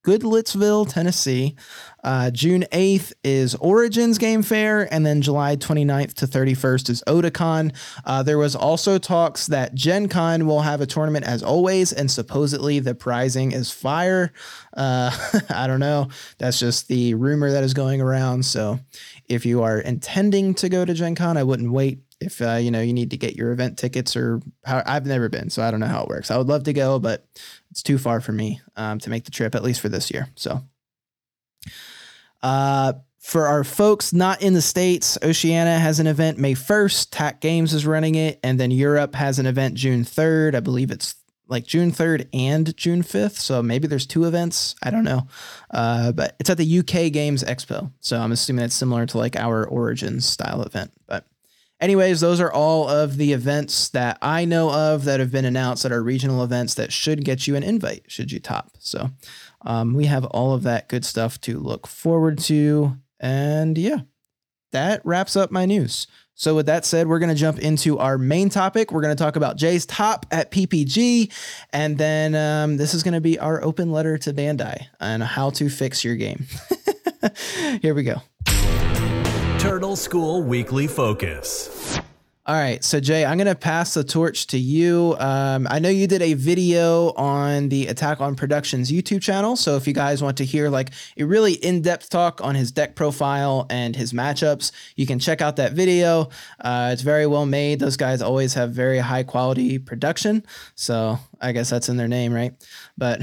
Goodlettsville, 0.02 0.90
Tennessee. 0.90 1.56
Uh, 2.02 2.30
June 2.30 2.64
8th 2.72 3.12
is 3.22 3.54
Origins 3.56 4.16
Game 4.16 4.42
Fair, 4.42 4.92
and 4.92 5.04
then 5.04 5.20
July 5.20 5.56
29th 5.56 6.14
to 6.14 6.26
31st 6.26 6.88
is 6.88 7.02
Otakon. 7.06 7.74
Uh, 8.06 8.22
there 8.22 8.38
was 8.38 8.56
also 8.56 8.96
talks 8.96 9.46
that 9.48 9.74
Gen 9.74 10.08
Con 10.08 10.46
will 10.46 10.62
have 10.62 10.80
a 10.80 10.86
tournament 10.86 11.26
as 11.26 11.42
always, 11.42 11.92
and 11.92 12.10
supposedly 12.10 12.78
the 12.78 12.94
prizing 12.94 13.52
is 13.52 13.70
fire. 13.70 14.32
Uh, 14.74 15.10
I 15.50 15.66
don't 15.66 15.80
know. 15.80 16.08
That's 16.38 16.58
just 16.58 16.88
the 16.88 17.14
rumor 17.14 17.50
that 17.52 17.64
is 17.64 17.74
going 17.74 18.00
around. 18.00 18.46
So 18.46 18.80
if 19.28 19.44
you 19.44 19.62
are 19.62 19.78
intending 19.78 20.54
to 20.54 20.70
go 20.70 20.86
to 20.86 20.94
Gen 20.94 21.14
Con, 21.14 21.36
I 21.36 21.42
wouldn't 21.42 21.70
wait 21.70 22.00
if 22.20 22.42
uh, 22.42 22.56
you 22.56 22.70
know 22.70 22.80
you 22.80 22.92
need 22.92 23.10
to 23.10 23.16
get 23.16 23.34
your 23.34 23.50
event 23.50 23.78
tickets 23.78 24.14
or 24.14 24.40
how 24.64 24.82
I've 24.84 25.06
never 25.06 25.28
been, 25.28 25.50
so 25.50 25.62
I 25.62 25.70
don't 25.70 25.80
know 25.80 25.86
how 25.86 26.02
it 26.02 26.08
works. 26.08 26.30
I 26.30 26.36
would 26.36 26.48
love 26.48 26.64
to 26.64 26.72
go, 26.72 26.98
but 26.98 27.26
it's 27.70 27.82
too 27.82 27.98
far 27.98 28.20
for 28.20 28.32
me 28.32 28.60
um, 28.76 28.98
to 29.00 29.10
make 29.10 29.24
the 29.24 29.30
trip, 29.30 29.54
at 29.54 29.62
least 29.62 29.80
for 29.80 29.88
this 29.88 30.10
year. 30.10 30.28
So, 30.34 30.62
uh, 32.42 32.94
for 33.18 33.46
our 33.46 33.64
folks 33.64 34.12
not 34.12 34.42
in 34.42 34.54
the 34.54 34.62
states, 34.62 35.18
Oceania 35.22 35.78
has 35.78 36.00
an 36.00 36.06
event 36.06 36.38
May 36.38 36.54
first. 36.54 37.12
TAC 37.12 37.40
Games 37.40 37.74
is 37.74 37.86
running 37.86 38.14
it, 38.14 38.40
and 38.42 38.58
then 38.58 38.70
Europe 38.70 39.14
has 39.14 39.38
an 39.38 39.46
event 39.46 39.74
June 39.74 40.04
third. 40.04 40.54
I 40.54 40.60
believe 40.60 40.90
it's 40.90 41.14
like 41.50 41.66
June 41.66 41.90
3rd 41.90 42.28
and 42.32 42.74
June 42.76 43.02
5th. 43.02 43.36
So 43.36 43.62
maybe 43.62 43.88
there's 43.88 44.06
two 44.06 44.24
events. 44.24 44.76
I 44.82 44.90
don't 44.90 45.04
know. 45.04 45.26
Uh, 45.70 46.12
but 46.12 46.36
it's 46.38 46.48
at 46.48 46.56
the 46.56 46.78
UK 46.78 47.12
Games 47.12 47.42
Expo. 47.42 47.92
So 48.00 48.18
I'm 48.18 48.32
assuming 48.32 48.64
it's 48.64 48.74
similar 48.74 49.04
to 49.06 49.18
like 49.18 49.36
our 49.36 49.66
Origins 49.66 50.24
style 50.24 50.62
event. 50.62 50.92
But 51.06 51.26
Anyways, 51.80 52.20
those 52.20 52.40
are 52.40 52.52
all 52.52 52.88
of 52.88 53.16
the 53.16 53.32
events 53.32 53.88
that 53.90 54.18
I 54.20 54.44
know 54.44 54.70
of 54.70 55.04
that 55.04 55.18
have 55.18 55.32
been 55.32 55.46
announced 55.46 55.82
that 55.82 55.92
are 55.92 56.02
regional 56.02 56.44
events 56.44 56.74
that 56.74 56.92
should 56.92 57.24
get 57.24 57.46
you 57.46 57.56
an 57.56 57.62
invite 57.62 58.04
should 58.06 58.30
you 58.30 58.38
top. 58.38 58.72
So 58.78 59.10
um, 59.62 59.94
we 59.94 60.04
have 60.06 60.24
all 60.26 60.52
of 60.52 60.62
that 60.64 60.88
good 60.88 61.04
stuff 61.04 61.40
to 61.42 61.58
look 61.58 61.86
forward 61.86 62.38
to. 62.40 62.96
And 63.18 63.78
yeah, 63.78 64.00
that 64.72 65.00
wraps 65.04 65.36
up 65.36 65.50
my 65.50 65.64
news. 65.64 66.06
So, 66.34 66.54
with 66.54 66.64
that 66.66 66.86
said, 66.86 67.06
we're 67.06 67.18
going 67.18 67.28
to 67.28 67.34
jump 67.34 67.58
into 67.58 67.98
our 67.98 68.16
main 68.16 68.48
topic. 68.48 68.92
We're 68.92 69.02
going 69.02 69.14
to 69.14 69.22
talk 69.22 69.36
about 69.36 69.58
Jay's 69.58 69.84
top 69.84 70.24
at 70.30 70.50
PPG. 70.50 71.30
And 71.70 71.98
then 71.98 72.34
um, 72.34 72.78
this 72.78 72.94
is 72.94 73.02
going 73.02 73.12
to 73.12 73.20
be 73.20 73.38
our 73.38 73.62
open 73.62 73.92
letter 73.92 74.16
to 74.16 74.32
Bandai 74.32 74.86
on 75.00 75.20
how 75.20 75.50
to 75.50 75.68
fix 75.68 76.02
your 76.02 76.16
game. 76.16 76.46
Here 77.82 77.92
we 77.92 78.04
go. 78.04 78.22
Turtle 79.60 79.94
School 79.94 80.42
Weekly 80.42 80.86
Focus. 80.86 82.00
All 82.46 82.54
right, 82.54 82.82
so 82.82 82.98
Jay, 82.98 83.26
I'm 83.26 83.36
gonna 83.36 83.54
pass 83.54 83.92
the 83.92 84.02
torch 84.02 84.46
to 84.48 84.58
you. 84.58 85.16
Um, 85.18 85.66
I 85.70 85.80
know 85.80 85.90
you 85.90 86.06
did 86.06 86.22
a 86.22 86.32
video 86.32 87.12
on 87.12 87.68
the 87.68 87.86
Attack 87.88 88.22
on 88.22 88.36
Productions 88.36 88.90
YouTube 88.90 89.20
channel, 89.20 89.56
so 89.56 89.76
if 89.76 89.86
you 89.86 89.92
guys 89.92 90.22
want 90.22 90.38
to 90.38 90.46
hear 90.46 90.70
like 90.70 90.92
a 91.18 91.24
really 91.24 91.52
in-depth 91.52 92.08
talk 92.08 92.40
on 92.42 92.54
his 92.54 92.72
deck 92.72 92.96
profile 92.96 93.66
and 93.68 93.94
his 93.94 94.14
matchups, 94.14 94.72
you 94.96 95.06
can 95.06 95.18
check 95.18 95.42
out 95.42 95.56
that 95.56 95.74
video. 95.74 96.30
Uh, 96.58 96.88
it's 96.94 97.02
very 97.02 97.26
well 97.26 97.44
made. 97.44 97.80
Those 97.80 97.98
guys 97.98 98.22
always 98.22 98.54
have 98.54 98.70
very 98.70 98.98
high 98.98 99.24
quality 99.24 99.78
production, 99.78 100.42
so 100.74 101.18
I 101.38 101.52
guess 101.52 101.68
that's 101.68 101.90
in 101.90 101.98
their 101.98 102.08
name, 102.08 102.32
right? 102.32 102.54
But 102.96 103.20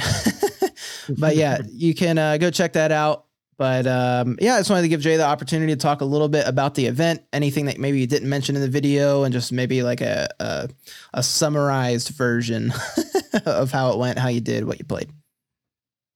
but 1.17 1.36
yeah, 1.36 1.58
you 1.67 1.96
can 1.96 2.20
uh, 2.20 2.38
go 2.38 2.51
check 2.51 2.74
that 2.74 2.91
out. 2.91 3.27
But 3.58 3.88
um, 3.88 4.38
yeah, 4.40 4.56
I 4.56 4.60
just 4.60 4.70
wanted 4.70 4.84
to 4.84 4.88
give 4.88 5.02
Jay 5.02 5.18
the 5.18 5.26
opportunity 5.26 5.74
to 5.74 5.80
talk 5.80 6.02
a 6.02 6.06
little 6.06 6.30
bit 6.30 6.48
about 6.48 6.76
the 6.76 6.86
event, 6.86 7.24
anything 7.34 7.66
that 7.66 7.80
maybe 7.80 8.00
you 8.00 8.06
didn't 8.06 8.30
mention 8.30 8.56
in 8.56 8.62
the 8.62 8.68
video, 8.68 9.24
and 9.24 9.34
just 9.34 9.52
maybe 9.52 9.82
like 9.82 10.02
a 10.02 10.30
a, 10.40 10.70
a 11.14 11.24
summarized 11.24 12.10
version 12.10 12.72
of 13.46 13.72
how 13.72 13.92
it 13.92 13.98
went, 13.98 14.20
how 14.20 14.28
you 14.28 14.42
did, 14.42 14.66
what 14.66 14.78
you 14.78 14.86
played. 14.86 15.10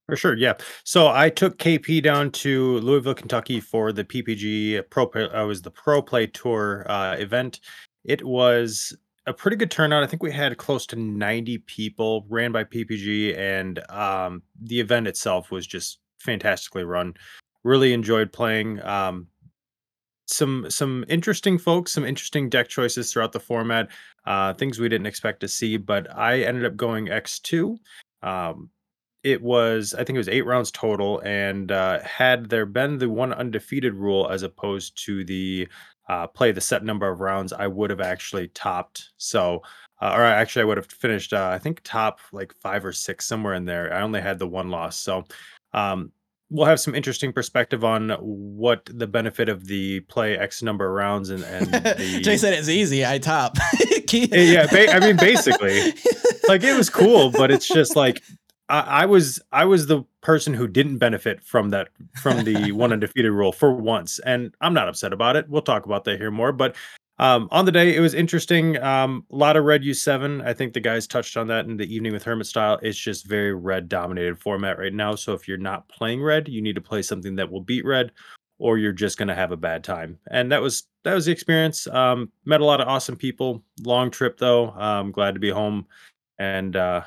For 0.07 0.15
sure, 0.15 0.35
yeah. 0.35 0.53
So 0.83 1.07
I 1.07 1.29
took 1.29 1.57
KP 1.57 2.03
down 2.03 2.31
to 2.31 2.79
Louisville, 2.79 3.13
Kentucky 3.13 3.59
for 3.59 3.91
the 3.91 4.03
PPG 4.03 4.89
Pro. 4.89 5.09
I 5.33 5.43
was 5.43 5.61
the 5.61 5.71
Pro 5.71 6.01
Play 6.01 6.27
Tour 6.27 6.85
uh, 6.89 7.15
event. 7.17 7.59
It 8.03 8.23
was 8.25 8.95
a 9.25 9.33
pretty 9.33 9.57
good 9.57 9.71
turnout. 9.71 10.03
I 10.03 10.07
think 10.07 10.21
we 10.21 10.31
had 10.31 10.57
close 10.57 10.85
to 10.87 10.95
90 10.95 11.59
people 11.59 12.25
ran 12.29 12.51
by 12.51 12.65
PPG, 12.65 13.37
and 13.37 13.79
um, 13.89 14.43
the 14.59 14.79
event 14.79 15.07
itself 15.07 15.49
was 15.49 15.65
just 15.65 15.99
fantastically 16.21 16.83
run. 16.83 17.13
Really 17.63 17.93
enjoyed 17.93 18.31
playing. 18.31 18.81
Um, 18.81 19.27
some 20.27 20.69
some 20.69 21.05
interesting 21.09 21.57
folks, 21.57 21.91
some 21.91 22.05
interesting 22.05 22.49
deck 22.49 22.69
choices 22.69 23.11
throughout 23.11 23.33
the 23.33 23.39
format. 23.39 23.89
Uh, 24.25 24.53
things 24.53 24.79
we 24.79 24.89
didn't 24.89 25.07
expect 25.07 25.41
to 25.41 25.47
see, 25.47 25.77
but 25.77 26.07
I 26.15 26.41
ended 26.41 26.65
up 26.65 26.75
going 26.75 27.09
X 27.09 27.39
two. 27.39 27.77
Um, 28.23 28.69
it 29.23 29.41
was 29.41 29.93
I 29.93 30.03
think 30.03 30.15
it 30.15 30.19
was 30.19 30.29
eight 30.29 30.45
rounds 30.45 30.71
total, 30.71 31.19
and 31.25 31.71
uh, 31.71 31.99
had 32.01 32.49
there 32.49 32.65
been 32.65 32.97
the 32.97 33.09
one 33.09 33.33
undefeated 33.33 33.93
rule 33.93 34.29
as 34.29 34.43
opposed 34.43 35.03
to 35.05 35.23
the 35.25 35.67
uh, 36.09 36.27
play 36.27 36.51
the 36.51 36.61
set 36.61 36.83
number 36.83 37.09
of 37.09 37.19
rounds, 37.19 37.53
I 37.53 37.67
would 37.67 37.89
have 37.89 38.01
actually 38.01 38.47
topped. 38.49 39.11
So, 39.17 39.61
uh, 40.01 40.13
or 40.15 40.23
actually, 40.23 40.63
I 40.63 40.65
would 40.65 40.77
have 40.77 40.87
finished. 40.87 41.33
Uh, 41.33 41.49
I 41.53 41.59
think 41.59 41.81
top 41.83 42.19
like 42.31 42.53
five 42.61 42.83
or 42.85 42.93
six 42.93 43.27
somewhere 43.27 43.53
in 43.53 43.65
there. 43.65 43.93
I 43.93 44.01
only 44.01 44.21
had 44.21 44.39
the 44.39 44.47
one 44.47 44.69
loss, 44.69 44.97
so 44.97 45.25
um, 45.73 46.11
we'll 46.51 46.65
have 46.65 46.79
some 46.79 46.93
interesting 46.93 47.31
perspective 47.31 47.83
on 47.83 48.09
what 48.19 48.87
the 48.93 49.07
benefit 49.07 49.49
of 49.49 49.65
the 49.65 50.01
play 50.01 50.37
X 50.37 50.61
number 50.61 50.85
of 50.85 50.93
rounds 50.93 51.29
and, 51.29 51.43
and 51.43 51.67
the... 51.71 52.19
Jay 52.21 52.37
said 52.37 52.53
it's 52.53 52.69
easy. 52.69 53.05
I 53.05 53.17
top. 53.17 53.57
yeah, 54.11 54.67
ba- 54.67 54.93
I 54.93 54.99
mean, 54.99 55.15
basically, 55.15 55.93
like 56.47 56.63
it 56.63 56.77
was 56.77 56.89
cool, 56.89 57.31
but 57.31 57.49
it's 57.49 57.67
just 57.67 57.95
like 57.95 58.21
I, 58.69 58.79
I, 58.79 59.05
was 59.05 59.39
I 59.51 59.65
was 59.65 59.87
the 59.87 60.03
person 60.21 60.53
who 60.53 60.67
didn't 60.67 60.97
benefit 60.97 61.41
from 61.41 61.69
that 61.69 61.89
from 62.21 62.43
the 62.43 62.71
one 62.73 62.91
undefeated 62.93 63.31
rule 63.31 63.51
for 63.51 63.73
once, 63.73 64.19
and 64.19 64.53
I'm 64.61 64.73
not 64.73 64.89
upset 64.89 65.13
about 65.13 65.35
it. 65.35 65.49
We'll 65.49 65.61
talk 65.61 65.85
about 65.85 66.03
that 66.05 66.19
here 66.19 66.31
more, 66.31 66.51
but 66.51 66.75
um, 67.21 67.47
on 67.51 67.65
the 67.65 67.71
day, 67.71 67.95
it 67.95 67.99
was 67.99 68.15
interesting. 68.15 68.81
Um, 68.81 69.23
a 69.31 69.35
lot 69.35 69.55
of 69.55 69.63
red 69.63 69.83
U7. 69.83 70.43
I 70.43 70.53
think 70.53 70.73
the 70.73 70.79
guys 70.79 71.05
touched 71.05 71.37
on 71.37 71.45
that 71.47 71.65
in 71.65 71.77
the 71.77 71.85
evening 71.85 72.13
with 72.13 72.23
Hermit 72.23 72.47
style. 72.47 72.79
It's 72.81 72.97
just 72.97 73.27
very 73.27 73.53
red 73.53 73.87
dominated 73.87 74.39
format 74.39 74.79
right 74.79 74.91
now. 74.91 75.13
So 75.13 75.33
if 75.33 75.47
you're 75.47 75.59
not 75.59 75.87
playing 75.87 76.23
red, 76.23 76.47
you 76.47 76.63
need 76.63 76.73
to 76.73 76.81
play 76.81 77.03
something 77.03 77.35
that 77.35 77.51
will 77.51 77.61
beat 77.61 77.85
red, 77.85 78.11
or 78.57 78.79
you're 78.79 78.91
just 78.91 79.19
going 79.19 79.27
to 79.27 79.35
have 79.35 79.51
a 79.51 79.57
bad 79.57 79.83
time. 79.83 80.17
And 80.31 80.51
that 80.51 80.63
was 80.63 80.87
that 81.03 81.13
was 81.13 81.25
the 81.25 81.31
experience. 81.31 81.85
Um, 81.85 82.31
met 82.45 82.61
a 82.61 82.65
lot 82.65 82.81
of 82.81 82.87
awesome 82.87 83.15
people. 83.15 83.63
Long 83.83 84.09
trip 84.09 84.39
though. 84.39 84.71
I'm 84.71 85.11
glad 85.11 85.35
to 85.35 85.39
be 85.39 85.51
home, 85.51 85.85
and 86.39 86.75
uh, 86.75 87.03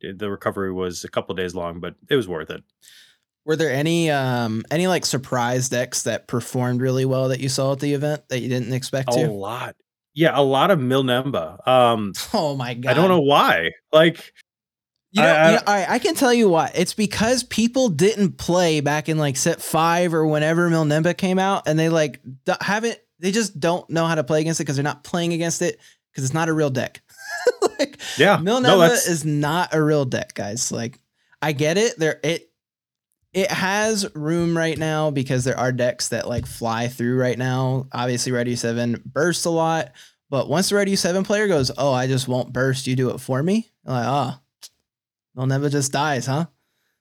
the 0.00 0.30
recovery 0.30 0.72
was 0.72 1.02
a 1.02 1.08
couple 1.08 1.34
days 1.34 1.56
long, 1.56 1.80
but 1.80 1.96
it 2.08 2.14
was 2.14 2.28
worth 2.28 2.50
it. 2.50 2.62
Were 3.46 3.54
there 3.54 3.72
any 3.72 4.10
um 4.10 4.64
any 4.72 4.88
like 4.88 5.06
surprise 5.06 5.68
decks 5.68 6.02
that 6.02 6.26
performed 6.26 6.80
really 6.80 7.04
well 7.04 7.28
that 7.28 7.38
you 7.38 7.48
saw 7.48 7.72
at 7.72 7.78
the 7.78 7.94
event 7.94 8.28
that 8.28 8.40
you 8.40 8.48
didn't 8.48 8.72
expect 8.72 9.10
a 9.10 9.18
to? 9.18 9.26
A 9.26 9.30
lot. 9.30 9.76
Yeah, 10.14 10.32
a 10.34 10.42
lot 10.42 10.72
of 10.72 10.80
Milnemba. 10.80 11.66
Um 11.66 12.12
Oh 12.34 12.56
my 12.56 12.74
god. 12.74 12.90
I 12.90 12.94
don't 12.94 13.08
know 13.08 13.20
why. 13.20 13.70
Like 13.92 14.32
you 15.12 15.22
know, 15.22 15.28
I, 15.28 15.50
you 15.50 15.56
know, 15.56 15.62
I, 15.66 15.86
I, 15.94 15.98
can 15.98 16.14
tell 16.14 16.34
you 16.34 16.50
why. 16.50 16.70
It's 16.74 16.92
because 16.92 17.42
people 17.44 17.88
didn't 17.88 18.32
play 18.32 18.80
back 18.80 19.08
in 19.08 19.16
like 19.16 19.38
set 19.38 19.62
five 19.62 20.12
or 20.12 20.26
whenever 20.26 20.68
Milnemba 20.68 21.16
came 21.16 21.38
out, 21.38 21.66
and 21.66 21.78
they 21.78 21.88
like 21.88 22.20
haven't. 22.60 22.98
They 23.20 23.30
just 23.30 23.58
don't 23.58 23.88
know 23.88 24.04
how 24.04 24.16
to 24.16 24.24
play 24.24 24.42
against 24.42 24.60
it 24.60 24.64
because 24.64 24.76
they're 24.76 24.82
not 24.82 25.04
playing 25.04 25.32
against 25.32 25.62
it 25.62 25.80
because 26.12 26.24
it's 26.24 26.34
not 26.34 26.50
a 26.50 26.52
real 26.52 26.68
deck. 26.68 27.00
like, 27.78 27.98
yeah, 28.18 28.36
Milnemba 28.36 28.62
no, 28.62 28.82
is 28.92 29.24
not 29.24 29.72
a 29.72 29.82
real 29.82 30.04
deck, 30.04 30.34
guys. 30.34 30.70
Like, 30.70 30.98
I 31.40 31.52
get 31.52 31.78
it. 31.78 31.98
There 31.98 32.20
it 32.22 32.50
it 33.36 33.50
has 33.50 34.08
room 34.14 34.56
right 34.56 34.78
now 34.78 35.10
because 35.10 35.44
there 35.44 35.58
are 35.58 35.70
decks 35.70 36.08
that 36.08 36.26
like 36.26 36.46
fly 36.46 36.88
through 36.88 37.20
right 37.20 37.36
now. 37.36 37.86
Obviously, 37.92 38.32
Red 38.32 38.46
U7 38.46 39.04
bursts 39.04 39.44
a 39.44 39.50
lot, 39.50 39.92
but 40.30 40.48
once 40.48 40.70
the 40.70 40.76
Red 40.76 40.88
U7 40.88 41.22
player 41.22 41.46
goes, 41.46 41.70
"Oh, 41.76 41.92
I 41.92 42.06
just 42.06 42.28
won't 42.28 42.54
burst. 42.54 42.86
You 42.86 42.96
do 42.96 43.10
it 43.10 43.18
for 43.18 43.42
me." 43.42 43.70
I'm 43.84 43.92
like, 43.92 44.06
oh, 44.08 44.40
they'll 45.34 45.46
never 45.46 45.68
just 45.68 45.92
dies, 45.92 46.24
huh? 46.24 46.46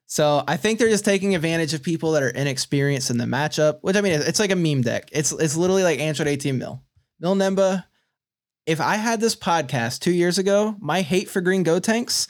So 0.07 0.43
I 0.45 0.57
think 0.57 0.77
they're 0.77 0.89
just 0.89 1.05
taking 1.05 1.35
advantage 1.35 1.73
of 1.73 1.81
people 1.81 2.11
that 2.11 2.23
are 2.23 2.29
inexperienced 2.29 3.09
in 3.09 3.17
the 3.17 3.23
matchup. 3.23 3.79
Which 3.79 3.95
I 3.95 4.01
mean, 4.01 4.11
it's 4.11 4.39
like 4.39 4.51
a 4.51 4.57
meme 4.57 4.81
deck. 4.81 5.07
It's 5.13 5.31
it's 5.31 5.55
literally 5.55 5.83
like 5.83 6.01
Android 6.01 6.27
18 6.27 6.57
mil. 6.57 6.83
Mil 7.21 7.35
Nemba. 7.35 7.85
If 8.65 8.81
I 8.81 8.97
had 8.97 9.21
this 9.21 9.37
podcast 9.37 9.99
two 9.99 10.11
years 10.11 10.37
ago, 10.37 10.75
my 10.81 11.01
hate 11.01 11.29
for 11.29 11.39
green 11.39 11.63
Gotenks, 11.63 12.27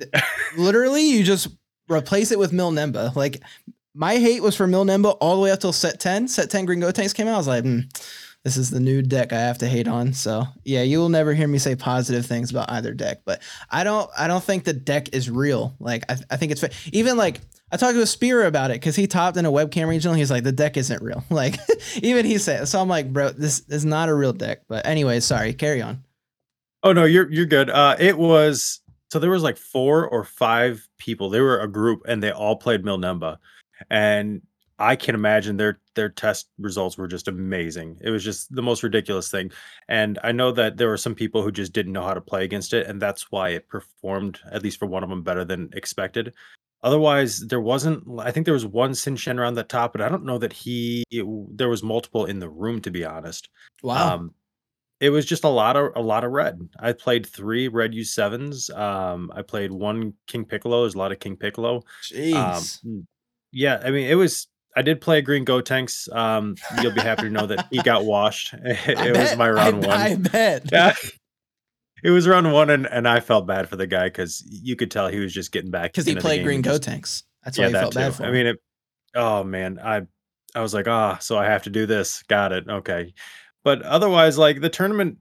literally, 0.56 1.10
you 1.10 1.22
just 1.22 1.48
replace 1.90 2.30
it 2.32 2.38
with 2.38 2.52
Mil 2.52 2.72
Nemba. 2.72 3.14
Like 3.14 3.42
my 3.94 4.16
hate 4.16 4.42
was 4.42 4.54
for 4.56 4.66
Mil 4.66 4.84
Nemba 4.84 5.16
all 5.20 5.36
the 5.36 5.42
way 5.42 5.50
up 5.50 5.60
till 5.60 5.72
set 5.72 6.00
10. 6.00 6.28
Set 6.28 6.50
10 6.50 6.66
Green 6.66 6.80
Gotenks 6.80 7.14
came 7.14 7.28
out. 7.28 7.34
I 7.34 7.38
was 7.38 7.48
like, 7.48 7.64
hmm, 7.64 7.80
this 8.44 8.56
is 8.56 8.70
the 8.70 8.78
new 8.78 9.02
deck 9.02 9.32
I 9.32 9.40
have 9.40 9.58
to 9.58 9.66
hate 9.66 9.88
on. 9.88 10.12
So 10.12 10.44
yeah, 10.64 10.82
you 10.82 10.98
will 10.98 11.08
never 11.08 11.34
hear 11.34 11.48
me 11.48 11.58
say 11.58 11.74
positive 11.74 12.26
things 12.26 12.50
about 12.50 12.70
either 12.70 12.94
deck. 12.94 13.22
But 13.24 13.42
I 13.70 13.82
don't 13.82 14.08
I 14.16 14.28
don't 14.28 14.44
think 14.44 14.64
the 14.64 14.72
deck 14.72 15.14
is 15.14 15.28
real. 15.28 15.74
Like 15.80 16.04
I, 16.08 16.16
I 16.30 16.36
think 16.36 16.52
it's 16.52 16.64
even 16.92 17.16
like 17.16 17.40
I 17.72 17.76
talked 17.76 17.94
to 17.94 18.02
a 18.02 18.06
Spear 18.06 18.44
about 18.44 18.70
it 18.70 18.74
because 18.74 18.94
he 18.94 19.08
topped 19.08 19.36
in 19.36 19.46
a 19.46 19.50
webcam 19.50 19.88
regional. 19.88 20.14
He's 20.14 20.30
like, 20.30 20.44
the 20.44 20.52
deck 20.52 20.76
isn't 20.76 21.02
real. 21.02 21.24
Like 21.30 21.58
even 21.96 22.24
he 22.24 22.38
said. 22.38 22.68
So 22.68 22.80
I'm 22.80 22.88
like, 22.88 23.12
bro, 23.12 23.30
this 23.30 23.64
is 23.68 23.84
not 23.84 24.08
a 24.08 24.14
real 24.14 24.32
deck. 24.32 24.62
But 24.68 24.86
anyway, 24.86 25.18
sorry, 25.18 25.52
carry 25.52 25.82
on. 25.82 26.04
Oh 26.84 26.92
no, 26.92 27.04
you're 27.04 27.28
you're 27.32 27.46
good. 27.46 27.68
Uh, 27.68 27.96
it 27.98 28.16
was 28.16 28.80
so 29.10 29.18
there 29.18 29.30
was 29.30 29.42
like 29.42 29.56
four 29.56 30.06
or 30.06 30.24
five 30.24 30.88
people. 30.98 31.30
They 31.30 31.40
were 31.40 31.60
a 31.60 31.68
group 31.68 32.02
and 32.06 32.22
they 32.22 32.30
all 32.30 32.56
played 32.56 32.82
Milnemba, 32.82 33.38
and 33.90 34.42
I 34.78 34.96
can 34.96 35.14
imagine 35.14 35.56
their 35.56 35.80
their 35.94 36.08
test 36.08 36.48
results 36.58 36.98
were 36.98 37.08
just 37.08 37.28
amazing. 37.28 37.98
It 38.02 38.10
was 38.10 38.22
just 38.22 38.54
the 38.54 38.62
most 38.62 38.82
ridiculous 38.82 39.30
thing. 39.30 39.50
And 39.88 40.18
I 40.22 40.32
know 40.32 40.52
that 40.52 40.76
there 40.76 40.88
were 40.88 40.98
some 40.98 41.14
people 41.14 41.42
who 41.42 41.50
just 41.50 41.72
didn't 41.72 41.92
know 41.92 42.02
how 42.02 42.14
to 42.14 42.20
play 42.20 42.44
against 42.44 42.74
it, 42.74 42.86
and 42.86 43.00
that's 43.00 43.30
why 43.30 43.50
it 43.50 43.68
performed, 43.68 44.40
at 44.50 44.62
least 44.62 44.78
for 44.78 44.86
one 44.86 45.02
of 45.02 45.08
them, 45.08 45.22
better 45.22 45.44
than 45.44 45.70
expected. 45.72 46.34
Otherwise, 46.82 47.40
there 47.40 47.60
wasn't. 47.60 48.04
I 48.20 48.30
think 48.30 48.44
there 48.44 48.54
was 48.54 48.66
one 48.66 48.94
Sin 48.94 49.16
Shen 49.16 49.38
around 49.38 49.54
the 49.54 49.64
top, 49.64 49.92
but 49.92 50.02
I 50.02 50.08
don't 50.08 50.24
know 50.24 50.38
that 50.38 50.52
he. 50.52 51.04
It, 51.10 51.24
there 51.56 51.70
was 51.70 51.82
multiple 51.82 52.26
in 52.26 52.38
the 52.38 52.50
room, 52.50 52.82
to 52.82 52.90
be 52.90 53.04
honest. 53.04 53.48
Wow. 53.82 54.14
Um, 54.14 54.34
it 55.00 55.10
was 55.10 55.26
just 55.26 55.44
a 55.44 55.48
lot 55.48 55.76
of 55.76 55.92
a 55.94 56.00
lot 56.00 56.24
of 56.24 56.32
red. 56.32 56.68
I 56.78 56.92
played 56.92 57.26
three 57.26 57.68
red 57.68 57.94
U 57.94 58.04
sevens. 58.04 58.70
Um, 58.70 59.30
I 59.34 59.42
played 59.42 59.70
one 59.70 60.14
King 60.26 60.44
Piccolo. 60.44 60.82
There's 60.82 60.94
a 60.94 60.98
lot 60.98 61.12
of 61.12 61.20
King 61.20 61.36
Piccolo. 61.36 61.82
Jeez. 62.02 62.84
Um, 62.84 63.06
yeah, 63.52 63.80
I 63.84 63.90
mean, 63.90 64.08
it 64.08 64.14
was. 64.14 64.48
I 64.78 64.82
did 64.82 65.00
play 65.00 65.22
Green 65.22 65.46
Gotenks. 65.46 66.14
Um, 66.14 66.54
you'll 66.82 66.92
be 66.92 67.00
happy 67.00 67.22
to 67.22 67.30
know 67.30 67.46
that 67.46 67.66
he 67.70 67.82
got 67.82 68.04
washed. 68.04 68.54
It, 68.64 68.98
it 68.98 69.16
was 69.16 69.36
my 69.36 69.50
round 69.50 69.86
I, 69.86 69.88
one. 69.88 69.98
I 69.98 70.14
bet. 70.16 70.68
Yeah. 70.72 70.94
It 72.04 72.10
was 72.10 72.28
round 72.28 72.52
one, 72.52 72.68
and, 72.68 72.86
and 72.86 73.08
I 73.08 73.20
felt 73.20 73.46
bad 73.46 73.68
for 73.68 73.76
the 73.76 73.86
guy 73.86 74.04
because 74.04 74.44
you 74.46 74.76
could 74.76 74.90
tell 74.90 75.08
he 75.08 75.18
was 75.18 75.32
just 75.32 75.50
getting 75.50 75.70
back 75.70 75.92
Because 75.92 76.04
he 76.04 76.14
played 76.14 76.44
Green 76.44 76.60
Go 76.60 76.76
Tanks. 76.76 77.24
That's 77.42 77.56
yeah, 77.56 77.64
why 77.64 77.68
he 77.68 77.72
that 77.72 77.80
felt 77.80 77.94
bad 77.94 78.06
too. 78.08 78.12
for 78.18 78.24
I 78.24 78.30
mean, 78.32 78.46
it. 78.46 78.56
Oh 79.14 79.42
man, 79.42 79.80
I 79.82 80.02
I 80.54 80.60
was 80.60 80.74
like, 80.74 80.86
ah, 80.86 81.16
so 81.18 81.38
I 81.38 81.46
have 81.46 81.64
to 81.64 81.70
do 81.70 81.86
this. 81.86 82.22
Got 82.24 82.52
it. 82.52 82.68
Okay, 82.68 83.14
but 83.66 83.82
otherwise, 83.82 84.38
like 84.38 84.60
the 84.60 84.68
tournament, 84.68 85.18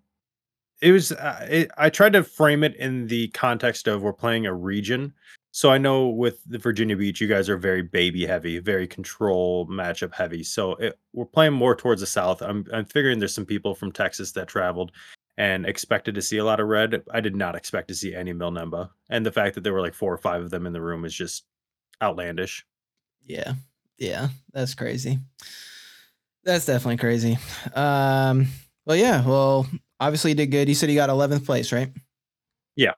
it 0.79 0.91
was. 0.91 1.11
Uh, 1.11 1.47
it, 1.49 1.71
I 1.79 1.89
tried 1.89 2.13
to 2.13 2.23
frame 2.23 2.63
it 2.63 2.75
in 2.75 3.07
the 3.07 3.29
context 3.29 3.87
of 3.87 4.03
we're 4.03 4.13
playing 4.13 4.45
a 4.45 4.53
region. 4.53 5.15
So 5.49 5.71
I 5.71 5.79
know 5.79 6.09
with 6.09 6.43
the 6.45 6.59
Virginia 6.59 6.95
Beach, 6.95 7.19
you 7.19 7.27
guys 7.27 7.49
are 7.49 7.57
very 7.57 7.81
baby 7.81 8.23
heavy, 8.23 8.59
very 8.59 8.85
control 8.85 9.65
matchup 9.65 10.13
heavy. 10.13 10.43
So 10.43 10.73
it, 10.73 10.99
we're 11.11 11.25
playing 11.25 11.53
more 11.53 11.75
towards 11.75 12.01
the 12.01 12.07
south. 12.07 12.43
I'm 12.43 12.67
I'm 12.71 12.85
figuring 12.85 13.17
there's 13.17 13.33
some 13.33 13.47
people 13.47 13.73
from 13.73 13.91
Texas 13.91 14.31
that 14.33 14.47
traveled 14.47 14.91
and 15.37 15.65
expected 15.65 16.13
to 16.13 16.21
see 16.21 16.37
a 16.37 16.45
lot 16.45 16.59
of 16.59 16.67
red. 16.67 17.01
I 17.11 17.21
did 17.21 17.35
not 17.35 17.55
expect 17.55 17.87
to 17.87 17.95
see 17.95 18.13
any 18.13 18.31
Milnemba, 18.31 18.91
and 19.09 19.25
the 19.25 19.31
fact 19.31 19.55
that 19.55 19.61
there 19.61 19.73
were 19.73 19.81
like 19.81 19.95
four 19.95 20.13
or 20.13 20.19
five 20.19 20.43
of 20.43 20.51
them 20.51 20.67
in 20.67 20.73
the 20.73 20.81
room 20.81 21.03
is 21.03 21.15
just 21.15 21.45
outlandish. 21.99 22.63
Yeah. 23.25 23.53
Yeah. 23.97 24.27
That's 24.53 24.75
crazy. 24.75 25.17
That's 26.45 26.65
definitely 26.65 26.97
crazy. 26.97 27.37
Um, 27.73 28.47
well, 28.85 28.95
yeah. 28.95 29.25
Well, 29.25 29.67
obviously 29.99 30.31
you 30.31 30.35
did 30.35 30.51
good. 30.51 30.69
You 30.69 30.75
said 30.75 30.89
you 30.89 30.95
got 30.95 31.09
11th 31.09 31.45
place, 31.45 31.71
right? 31.71 31.91
Yeah. 32.75 32.93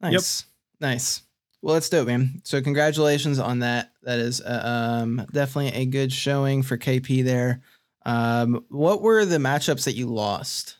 Nice. 0.00 0.46
Nice. 0.80 1.22
Well, 1.62 1.74
let's 1.74 1.90
do 1.90 2.00
it, 2.00 2.06
man. 2.06 2.40
So 2.42 2.62
congratulations 2.62 3.38
on 3.38 3.58
that. 3.58 3.92
That 4.02 4.18
is 4.18 4.40
uh, 4.40 4.62
um, 5.02 5.26
definitely 5.30 5.78
a 5.78 5.84
good 5.84 6.10
showing 6.10 6.62
for 6.62 6.78
KP 6.78 7.22
there. 7.22 7.60
Um, 8.06 8.64
what 8.70 9.02
were 9.02 9.26
the 9.26 9.36
matchups 9.36 9.84
that 9.84 9.94
you 9.94 10.06
lost? 10.06 10.78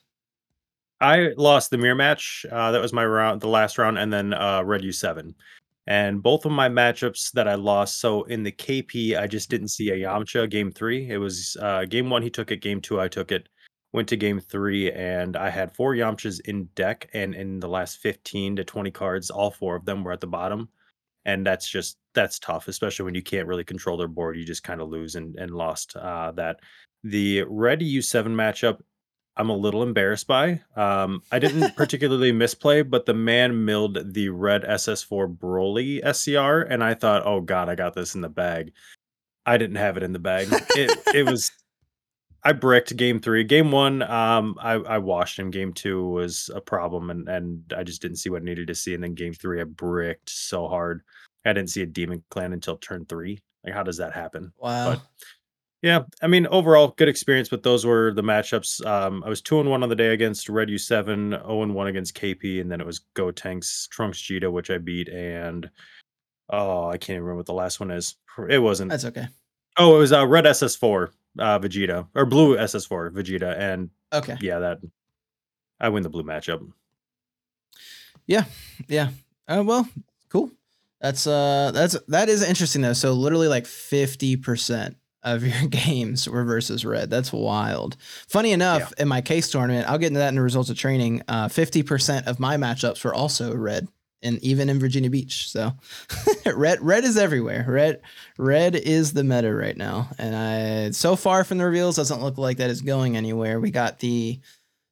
I 1.02 1.32
lost 1.36 1.70
the 1.70 1.78
mirror 1.78 1.94
match. 1.94 2.46
Uh, 2.50 2.72
that 2.72 2.80
was 2.80 2.94
my 2.94 3.04
round, 3.04 3.42
the 3.42 3.48
last 3.48 3.76
round, 3.76 3.98
and 3.98 4.10
then 4.10 4.32
uh, 4.32 4.62
Red 4.64 4.84
U 4.84 4.92
seven. 4.92 5.34
And 5.90 6.22
both 6.22 6.44
of 6.44 6.52
my 6.52 6.68
matchups 6.68 7.32
that 7.32 7.48
I 7.48 7.56
lost. 7.56 7.98
So 7.98 8.22
in 8.22 8.44
the 8.44 8.52
KP, 8.52 9.18
I 9.18 9.26
just 9.26 9.50
didn't 9.50 9.68
see 9.68 9.90
a 9.90 9.96
Yamcha 9.96 10.48
game 10.48 10.70
three. 10.70 11.10
It 11.10 11.16
was 11.16 11.56
uh, 11.60 11.84
game 11.84 12.08
one, 12.08 12.22
he 12.22 12.30
took 12.30 12.52
it. 12.52 12.62
Game 12.62 12.80
two, 12.80 13.00
I 13.00 13.08
took 13.08 13.32
it. 13.32 13.48
Went 13.92 14.08
to 14.10 14.16
game 14.16 14.38
three, 14.38 14.92
and 14.92 15.36
I 15.36 15.50
had 15.50 15.74
four 15.74 15.96
Yamchas 15.96 16.42
in 16.44 16.66
deck. 16.76 17.10
And 17.12 17.34
in 17.34 17.58
the 17.58 17.68
last 17.68 17.98
15 17.98 18.54
to 18.54 18.64
20 18.64 18.92
cards, 18.92 19.30
all 19.30 19.50
four 19.50 19.74
of 19.74 19.84
them 19.84 20.04
were 20.04 20.12
at 20.12 20.20
the 20.20 20.28
bottom. 20.28 20.68
And 21.24 21.44
that's 21.44 21.68
just, 21.68 21.98
that's 22.14 22.38
tough, 22.38 22.68
especially 22.68 23.06
when 23.06 23.16
you 23.16 23.22
can't 23.22 23.48
really 23.48 23.64
control 23.64 23.96
their 23.96 24.06
board. 24.06 24.36
You 24.36 24.44
just 24.44 24.62
kind 24.62 24.80
of 24.80 24.90
lose 24.90 25.16
and, 25.16 25.34
and 25.34 25.50
lost 25.50 25.96
uh, 25.96 26.30
that. 26.36 26.60
The 27.02 27.42
Red 27.48 27.80
U7 27.80 28.26
matchup, 28.28 28.78
I'm 29.40 29.48
a 29.48 29.56
little 29.56 29.82
embarrassed 29.82 30.26
by. 30.26 30.60
Um, 30.76 31.22
I 31.32 31.38
didn't 31.38 31.74
particularly 31.76 32.30
misplay, 32.30 32.82
but 32.82 33.06
the 33.06 33.14
man 33.14 33.64
milled 33.64 34.12
the 34.12 34.28
red 34.28 34.64
SS4 34.64 35.34
Broly 35.34 36.00
SCR, 36.14 36.60
and 36.70 36.84
I 36.84 36.92
thought, 36.92 37.24
oh 37.24 37.40
god, 37.40 37.70
I 37.70 37.74
got 37.74 37.94
this 37.94 38.14
in 38.14 38.20
the 38.20 38.28
bag. 38.28 38.72
I 39.46 39.56
didn't 39.56 39.76
have 39.76 39.96
it 39.96 40.02
in 40.02 40.12
the 40.12 40.18
bag. 40.18 40.48
It 40.50 40.98
it 41.14 41.26
was. 41.26 41.50
I 42.42 42.52
bricked 42.52 42.96
game 42.96 43.20
three. 43.20 43.44
Game 43.44 43.70
one, 43.70 44.00
um, 44.00 44.56
I, 44.58 44.72
I 44.72 44.96
washed 44.96 45.38
him. 45.38 45.50
Game 45.50 45.74
two 45.74 46.06
was 46.06 46.50
a 46.54 46.60
problem, 46.60 47.10
and 47.10 47.28
and 47.28 47.72
I 47.76 47.82
just 47.82 48.00
didn't 48.02 48.16
see 48.18 48.30
what 48.30 48.42
I 48.42 48.44
needed 48.44 48.66
to 48.68 48.74
see. 48.74 48.94
And 48.94 49.02
then 49.02 49.14
game 49.14 49.34
three, 49.34 49.60
I 49.60 49.64
bricked 49.64 50.30
so 50.30 50.68
hard. 50.68 51.02
I 51.44 51.52
didn't 51.54 51.70
see 51.70 51.82
a 51.82 51.86
demon 51.86 52.22
clan 52.30 52.52
until 52.52 52.76
turn 52.76 53.06
three. 53.06 53.40
Like, 53.64 53.74
how 53.74 53.82
does 53.82 53.96
that 53.98 54.12
happen? 54.12 54.52
Wow. 54.58 54.92
But 54.92 55.00
yeah, 55.82 56.00
I 56.22 56.26
mean, 56.26 56.46
overall, 56.48 56.88
good 56.96 57.08
experience, 57.08 57.48
but 57.48 57.62
those 57.62 57.86
were 57.86 58.12
the 58.12 58.22
matchups. 58.22 58.84
Um, 58.84 59.22
I 59.24 59.28
was 59.28 59.40
two 59.40 59.60
and 59.60 59.70
one 59.70 59.82
on 59.82 59.88
the 59.88 59.96
day 59.96 60.08
against 60.08 60.48
Red 60.48 60.68
U7, 60.68 61.30
0 61.30 61.62
and 61.62 61.74
one 61.74 61.86
against 61.86 62.14
KP, 62.20 62.60
and 62.60 62.70
then 62.70 62.80
it 62.80 62.86
was 62.86 63.00
Gotenks, 63.14 63.88
Trunks 63.88 64.20
Cheetah, 64.20 64.50
which 64.50 64.70
I 64.70 64.78
beat, 64.78 65.08
and 65.08 65.70
oh, 66.50 66.88
I 66.88 66.98
can't 66.98 67.10
even 67.16 67.22
remember 67.22 67.38
what 67.38 67.46
the 67.46 67.54
last 67.54 67.80
one 67.80 67.90
is. 67.90 68.16
It 68.48 68.58
wasn't. 68.58 68.90
That's 68.90 69.04
okay. 69.06 69.26
Oh, 69.78 69.96
it 69.96 69.98
was 69.98 70.12
uh, 70.12 70.26
Red 70.26 70.44
SS4, 70.44 71.08
uh, 71.38 71.58
Vegeta, 71.60 72.06
or 72.14 72.26
Blue 72.26 72.56
SS4, 72.56 73.10
Vegeta, 73.12 73.56
and 73.58 73.90
Okay. 74.12 74.36
yeah, 74.40 74.58
that 74.58 74.78
I 75.78 75.88
win 75.88 76.02
the 76.02 76.10
blue 76.10 76.24
matchup. 76.24 76.60
Yeah. 78.26 78.44
Yeah. 78.88 79.10
Uh, 79.48 79.62
well, 79.64 79.88
cool. 80.28 80.50
That's 81.00 81.26
uh 81.26 81.70
that's 81.72 81.96
that 82.08 82.28
is 82.28 82.42
interesting 82.42 82.82
though. 82.82 82.92
So 82.92 83.12
literally 83.14 83.48
like 83.48 83.64
50% 83.64 84.94
of 85.22 85.44
your 85.44 85.68
games 85.68 86.28
were 86.28 86.44
versus 86.44 86.84
red. 86.84 87.10
That's 87.10 87.32
wild. 87.32 87.96
Funny 88.28 88.52
enough, 88.52 88.92
in 88.98 89.08
my 89.08 89.20
case 89.20 89.50
tournament, 89.50 89.88
I'll 89.88 89.98
get 89.98 90.08
into 90.08 90.20
that 90.20 90.28
in 90.28 90.36
the 90.36 90.42
results 90.42 90.70
of 90.70 90.78
training. 90.78 91.22
Uh 91.28 91.48
50% 91.48 92.26
of 92.26 92.40
my 92.40 92.56
matchups 92.56 93.04
were 93.04 93.14
also 93.14 93.54
red. 93.54 93.88
And 94.22 94.38
even 94.44 94.68
in 94.68 94.78
Virginia 94.78 95.08
Beach. 95.08 95.50
So 95.50 95.72
red 96.54 96.80
red 96.82 97.04
is 97.04 97.16
everywhere. 97.16 97.64
Red 97.66 98.02
red 98.36 98.74
is 98.74 99.14
the 99.14 99.24
meta 99.24 99.54
right 99.54 99.76
now. 99.76 100.10
And 100.18 100.36
I 100.36 100.90
so 100.90 101.16
far 101.16 101.42
from 101.44 101.58
the 101.58 101.64
reveals 101.64 101.96
doesn't 101.96 102.22
look 102.22 102.36
like 102.36 102.58
that 102.58 102.70
is 102.70 102.82
going 102.82 103.16
anywhere. 103.16 103.60
We 103.60 103.70
got 103.70 103.98
the 103.98 104.38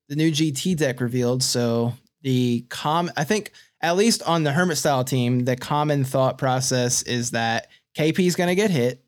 the 0.08 0.16
new 0.16 0.30
GT 0.30 0.76
deck 0.76 1.00
revealed. 1.00 1.42
So 1.42 1.92
the 2.22 2.64
com 2.70 3.10
I 3.16 3.24
think 3.24 3.52
at 3.80 3.96
least 3.96 4.22
on 4.22 4.42
the 4.42 4.52
hermit 4.52 4.78
style 4.78 5.04
team, 5.04 5.44
the 5.44 5.56
common 5.56 6.04
thought 6.04 6.38
process 6.38 7.02
is 7.02 7.30
that 7.32 7.68
KP 7.96 8.26
is 8.26 8.34
going 8.34 8.48
to 8.48 8.54
get 8.54 8.70
hit 8.70 9.04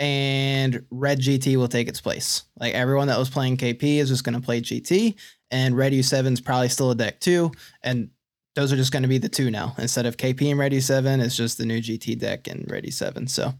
and 0.00 0.84
red 0.90 1.20
GT 1.20 1.56
will 1.56 1.68
take 1.68 1.86
its 1.86 2.00
place. 2.00 2.42
Like 2.58 2.74
everyone 2.74 3.06
that 3.06 3.18
was 3.18 3.30
playing 3.30 3.58
KP 3.58 3.98
is 3.98 4.08
just 4.08 4.24
going 4.24 4.34
to 4.34 4.44
play 4.44 4.60
GT 4.60 5.14
and 5.50 5.76
red 5.76 5.92
U7 5.92 6.32
is 6.32 6.40
probably 6.40 6.68
still 6.68 6.90
a 6.90 6.94
deck 6.94 7.20
too. 7.20 7.52
And 7.82 8.10
those 8.56 8.72
are 8.72 8.76
just 8.76 8.92
going 8.92 9.02
to 9.02 9.08
be 9.08 9.18
the 9.18 9.28
two 9.28 9.50
now. 9.50 9.74
Instead 9.78 10.06
of 10.06 10.16
KP 10.16 10.50
and 10.50 10.58
red 10.58 10.72
U7, 10.72 11.22
it's 11.22 11.36
just 11.36 11.58
the 11.58 11.66
new 11.66 11.80
GT 11.80 12.18
deck 12.18 12.48
and 12.48 12.68
red 12.68 12.84
U7. 12.84 13.28
So 13.28 13.54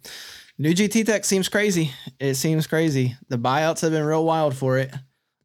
new 0.58 0.72
GT 0.72 1.04
deck 1.04 1.24
seems 1.24 1.48
crazy. 1.48 1.92
It 2.18 2.34
seems 2.34 2.66
crazy. 2.66 3.16
The 3.28 3.38
buyouts 3.38 3.82
have 3.82 3.92
been 3.92 4.04
real 4.04 4.24
wild 4.24 4.56
for 4.56 4.78
it 4.78 4.92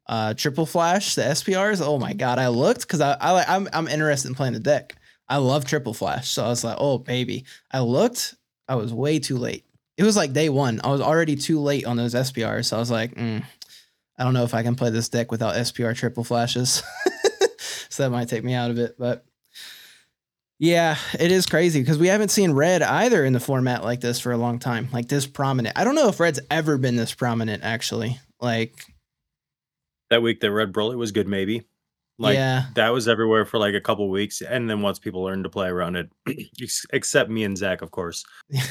uh 0.08 0.32
triple 0.34 0.66
flash 0.66 1.16
the 1.16 1.22
sprs 1.22 1.84
oh 1.84 1.98
my 1.98 2.12
god 2.12 2.38
i 2.38 2.46
looked 2.46 2.82
because 2.82 3.00
I, 3.00 3.16
I 3.20 3.32
like 3.32 3.48
i'm 3.48 3.68
i'm 3.72 3.88
interested 3.88 4.28
in 4.28 4.36
playing 4.36 4.52
the 4.52 4.60
deck 4.60 4.94
I 5.28 5.38
love 5.38 5.64
triple 5.64 5.94
flash. 5.94 6.28
So 6.30 6.44
I 6.44 6.48
was 6.48 6.64
like, 6.64 6.76
oh 6.78 6.98
baby. 6.98 7.44
I 7.72 7.80
looked, 7.80 8.34
I 8.68 8.76
was 8.76 8.92
way 8.92 9.18
too 9.18 9.36
late. 9.36 9.64
It 9.96 10.04
was 10.04 10.16
like 10.16 10.32
day 10.32 10.48
one. 10.48 10.80
I 10.84 10.88
was 10.88 11.00
already 11.00 11.36
too 11.36 11.60
late 11.60 11.86
on 11.86 11.96
those 11.96 12.14
SPRs. 12.14 12.66
So 12.66 12.76
I 12.76 12.80
was 12.80 12.90
like, 12.90 13.14
mm, 13.14 13.42
I 14.18 14.24
don't 14.24 14.34
know 14.34 14.44
if 14.44 14.54
I 14.54 14.62
can 14.62 14.74
play 14.74 14.90
this 14.90 15.08
deck 15.08 15.30
without 15.30 15.54
SPR 15.54 15.96
triple 15.96 16.24
flashes. 16.24 16.82
so 17.88 18.02
that 18.02 18.10
might 18.10 18.28
take 18.28 18.44
me 18.44 18.54
out 18.54 18.70
of 18.70 18.78
it. 18.78 18.96
But 18.98 19.24
yeah, 20.58 20.96
it 21.18 21.30
is 21.30 21.46
crazy 21.46 21.80
because 21.80 21.98
we 21.98 22.08
haven't 22.08 22.30
seen 22.30 22.52
red 22.52 22.82
either 22.82 23.24
in 23.24 23.32
the 23.32 23.40
format 23.40 23.84
like 23.84 24.00
this 24.00 24.20
for 24.20 24.32
a 24.32 24.38
long 24.38 24.58
time, 24.58 24.88
like 24.92 25.08
this 25.08 25.26
prominent. 25.26 25.78
I 25.78 25.84
don't 25.84 25.94
know 25.94 26.08
if 26.08 26.20
red's 26.20 26.40
ever 26.50 26.78
been 26.78 26.96
this 26.96 27.14
prominent 27.14 27.62
actually. 27.62 28.18
Like 28.40 28.74
that 30.10 30.22
week 30.22 30.40
that 30.40 30.50
Red 30.50 30.72
Broly 30.72 30.96
was 30.96 31.12
good, 31.12 31.28
maybe. 31.28 31.64
Like 32.18 32.34
yeah, 32.36 32.64
that 32.76 32.90
was 32.94 33.08
everywhere 33.08 33.44
for 33.44 33.58
like 33.58 33.74
a 33.74 33.80
couple 33.80 34.08
weeks, 34.08 34.40
and 34.40 34.70
then 34.70 34.80
once 34.80 34.98
people 34.98 35.22
learned 35.22 35.44
to 35.44 35.50
play 35.50 35.68
around 35.68 35.96
it, 35.96 36.10
except 36.92 37.28
me 37.30 37.44
and 37.44 37.56
Zach, 37.58 37.82
of 37.82 37.90
course, 37.90 38.24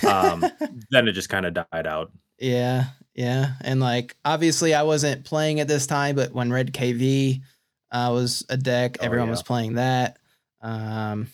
um, 0.08 0.44
then 0.90 1.08
it 1.08 1.12
just 1.12 1.30
kind 1.30 1.46
of 1.46 1.54
died 1.54 1.86
out. 1.86 2.12
yeah, 2.40 2.86
yeah, 3.14 3.54
and 3.62 3.80
like 3.80 4.16
obviously 4.26 4.74
I 4.74 4.82
wasn't 4.84 5.26
playing 5.26 5.60
at 5.60 5.68
this 5.68 5.86
time, 5.86 6.16
but 6.16 6.34
when 6.34 6.52
Red 6.52 6.74
KV 6.74 7.42
uh, 7.92 8.10
was 8.12 8.44
a 8.50 8.58
deck, 8.58 8.98
Oh, 9.00 9.06
everyone 9.06 9.28
yeah. 9.28 9.32
was 9.32 9.44
playing 9.44 9.74
that. 9.76 10.18
Um, 10.62 11.28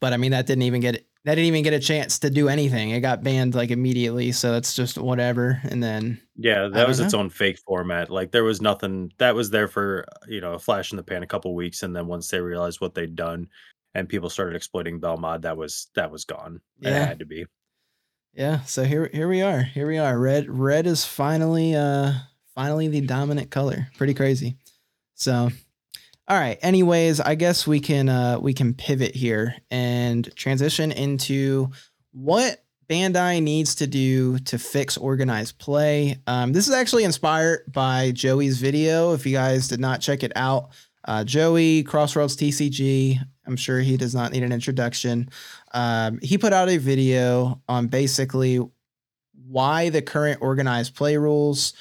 but 0.00 0.12
I 0.12 0.18
mean 0.18 0.32
that 0.32 0.46
didn't 0.46 0.62
even 0.62 0.82
get 0.82 1.06
that 1.24 1.36
didn't 1.36 1.46
even 1.46 1.62
get 1.62 1.72
a 1.72 1.80
chance 1.80 2.18
to 2.20 2.30
do 2.30 2.48
anything. 2.48 2.90
It 2.90 3.00
got 3.00 3.22
banned 3.22 3.54
like 3.54 3.70
immediately, 3.70 4.32
so 4.32 4.52
that's 4.52 4.74
just 4.76 4.98
whatever. 4.98 5.60
And 5.64 5.82
then 5.82 6.20
Yeah, 6.36 6.68
that 6.68 6.86
was 6.86 6.98
don't 6.98 7.06
its 7.06 7.14
own 7.14 7.30
fake 7.30 7.58
format. 7.66 8.10
Like 8.10 8.30
there 8.30 8.44
was 8.44 8.60
nothing 8.60 9.12
that 9.18 9.34
was 9.34 9.50
there 9.50 9.68
for 9.68 10.06
you 10.28 10.40
know 10.40 10.54
a 10.54 10.58
flash 10.58 10.92
in 10.92 10.96
the 10.96 11.02
pan 11.02 11.22
a 11.22 11.26
couple 11.26 11.54
weeks, 11.54 11.82
and 11.82 11.94
then 11.96 12.06
once 12.06 12.28
they 12.28 12.40
realized 12.40 12.80
what 12.80 12.94
they'd 12.94 13.16
done, 13.16 13.48
and 13.94 14.08
people 14.08 14.28
started 14.30 14.56
exploiting 14.56 15.00
Belmod, 15.00 15.42
that 15.42 15.56
was 15.56 15.88
that 15.94 16.10
was 16.10 16.24
gone. 16.24 16.60
Yeah. 16.80 17.02
It 17.02 17.06
had 17.08 17.18
to 17.20 17.26
be. 17.26 17.46
Yeah, 18.34 18.62
so 18.62 18.84
here 18.84 19.08
here 19.12 19.28
we 19.28 19.42
are. 19.42 19.62
Here 19.62 19.86
we 19.86 19.98
are. 19.98 20.18
Red 20.18 20.48
red 20.50 20.86
is 20.86 21.04
finally 21.04 21.74
uh 21.74 22.12
finally 22.54 22.88
the 22.88 23.00
dominant 23.00 23.50
color. 23.50 23.88
Pretty 23.96 24.14
crazy. 24.14 24.56
So 25.14 25.50
all 26.26 26.38
right, 26.38 26.58
anyways, 26.62 27.20
I 27.20 27.34
guess 27.34 27.66
we 27.66 27.80
can 27.80 28.08
uh 28.08 28.38
we 28.40 28.54
can 28.54 28.72
pivot 28.72 29.14
here 29.14 29.54
and 29.70 30.34
transition 30.36 30.90
into 30.90 31.70
what 32.12 32.64
Bandai 32.88 33.42
needs 33.42 33.74
to 33.76 33.86
do 33.86 34.38
to 34.40 34.58
fix 34.58 34.96
organized 34.96 35.58
play. 35.58 36.16
Um, 36.26 36.52
this 36.52 36.66
is 36.66 36.74
actually 36.74 37.04
inspired 37.04 37.64
by 37.70 38.12
Joey's 38.12 38.58
video. 38.58 39.12
If 39.12 39.26
you 39.26 39.32
guys 39.32 39.68
did 39.68 39.80
not 39.80 40.00
check 40.00 40.22
it 40.22 40.32
out, 40.34 40.70
uh, 41.06 41.24
Joey 41.24 41.82
Crossroads 41.82 42.36
TCG. 42.36 43.18
I'm 43.46 43.56
sure 43.56 43.80
he 43.80 43.98
does 43.98 44.14
not 44.14 44.32
need 44.32 44.42
an 44.42 44.52
introduction. 44.52 45.28
Um, 45.72 46.18
he 46.22 46.38
put 46.38 46.54
out 46.54 46.70
a 46.70 46.78
video 46.78 47.60
on 47.68 47.88
basically 47.88 48.60
why 49.46 49.90
the 49.90 50.00
current 50.00 50.40
organized 50.40 50.94
play 50.94 51.18
rules 51.18 51.74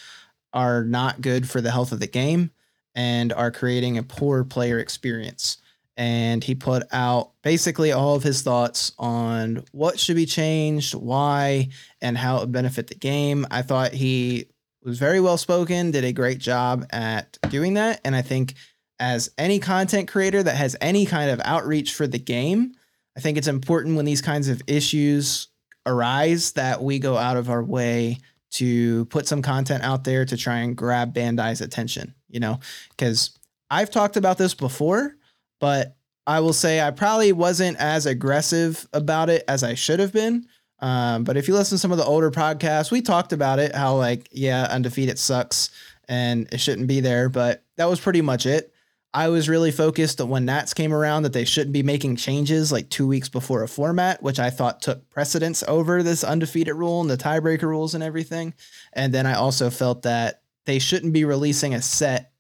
are 0.52 0.84
not 0.84 1.22
good 1.22 1.50
for 1.50 1.62
the 1.62 1.72
health 1.72 1.94
of 1.94 2.02
the 2.02 2.08
game 2.08 2.52
and 2.96 3.34
are 3.34 3.52
creating 3.52 3.98
a 3.98 4.04
poor 4.04 4.44
player 4.44 4.80
experience. 4.80 5.58
And 5.96 6.44
he 6.44 6.56
put 6.56 6.84
out 6.92 7.32
basically 7.44 7.92
all 7.92 8.16
of 8.16 8.24
his 8.24 8.42
thoughts 8.42 8.94
on 8.98 9.64
what 9.72 10.00
should 10.00 10.16
be 10.16 10.26
changed, 10.26 10.96
why, 10.96 11.70
and 12.02 12.18
how 12.18 12.38
it 12.38 12.42
would 12.42 12.52
benefit 12.52 12.88
the 12.88 12.96
game. 12.96 13.46
I 13.52 13.62
thought 13.62 13.94
he 13.94 14.48
was 14.84 14.98
very 14.98 15.20
well 15.20 15.38
spoken, 15.38 15.92
did 15.92 16.04
a 16.04 16.12
great 16.12 16.40
job 16.40 16.86
at 16.92 17.38
doing 17.50 17.76
that. 17.76 18.02
And 18.04 18.16
I 18.16 18.22
think 18.22 18.56
as 19.00 19.30
any 19.38 19.60
content 19.60 20.08
creator 20.08 20.42
that 20.42 20.56
has 20.56 20.76
any 20.82 21.06
kind 21.06 21.30
of 21.30 21.42
outreach 21.46 21.94
for 21.94 22.08
the 22.08 22.20
game, 22.20 22.74
I 23.16 23.20
think 23.20 23.38
it's 23.38 23.48
important 23.48 23.96
when 23.96 24.06
these 24.06 24.22
kinds 24.22 24.50
of 24.50 24.62
issues 24.66 25.50
arise 25.86 26.54
that 26.54 26.82
we 26.82 27.00
go 27.00 27.18
out 27.18 27.38
of 27.38 27.50
our 27.50 27.64
way 27.64 28.18
to 28.52 29.06
put 29.06 29.28
some 29.28 29.42
content 29.42 29.84
out 29.84 30.04
there 30.04 30.26
to 30.26 30.38
try 30.38 30.58
and 30.58 30.76
grab 30.76 31.14
Bandai's 31.14 31.62
attention, 31.62 32.14
you 32.34 32.40
know, 32.40 32.60
because 32.90 33.38
I've 33.70 33.92
talked 33.92 34.18
about 34.18 34.38
this 34.38 34.54
before, 34.54 35.16
but 35.60 35.96
I 36.28 36.40
will 36.40 36.54
say 36.54 36.82
I 36.82 36.92
probably 36.92 37.32
wasn't 37.32 37.78
as 37.78 38.06
aggressive 38.06 38.88
about 38.92 39.30
it 39.30 39.44
as 39.48 39.64
I 39.64 39.76
should 39.76 40.00
have 40.00 40.12
been. 40.12 40.48
Um, 40.80 41.24
but 41.24 41.38
if 41.38 41.48
you 41.48 41.54
listen 41.54 41.78
to 41.78 41.80
some 41.80 41.92
of 41.92 41.98
the 41.98 42.06
older 42.06 42.32
podcasts, 42.32 42.92
we 42.92 43.02
talked 43.02 43.32
about 43.32 43.60
it 43.60 43.74
how, 43.74 43.96
like, 43.96 44.28
yeah, 44.32 44.68
undefeated 44.70 45.18
sucks 45.18 45.70
and 46.10 46.52
it 46.52 46.60
shouldn't 46.60 46.88
be 46.88 47.00
there, 47.00 47.30
but 47.30 47.64
that 47.78 47.90
was 47.90 48.00
pretty 48.00 48.22
much 48.22 48.46
it. 48.46 48.74
I 49.14 49.30
was 49.30 49.48
really 49.48 49.72
focused 49.72 50.20
on 50.20 50.30
when 50.30 50.46
Nats 50.46 50.74
came 50.74 50.92
around 50.92 51.24
that 51.24 51.34
they 51.34 51.46
shouldn't 51.46 51.72
be 51.74 51.84
making 51.84 52.16
changes 52.16 52.72
like 52.72 52.90
two 52.90 53.08
weeks 53.08 53.30
before 53.30 53.62
a 53.62 53.68
format, 53.68 54.24
which 54.24 54.40
I 54.40 54.50
thought 54.50 54.82
took 54.82 55.08
precedence 55.10 55.64
over 55.68 56.02
this 56.02 56.24
undefeated 56.24 56.74
rule 56.74 57.00
and 57.00 57.10
the 57.10 57.18
tiebreaker 57.18 57.64
rules 57.64 57.94
and 57.94 58.04
everything. 58.04 58.56
And 58.92 59.14
then 59.14 59.26
I 59.28 59.36
also 59.36 59.70
felt 59.70 60.02
that 60.02 60.43
they 60.66 60.80
shouldn't 60.80 61.14
be 61.14 61.26
releasing 61.26 61.74
a 61.74 61.82
set 61.82 62.32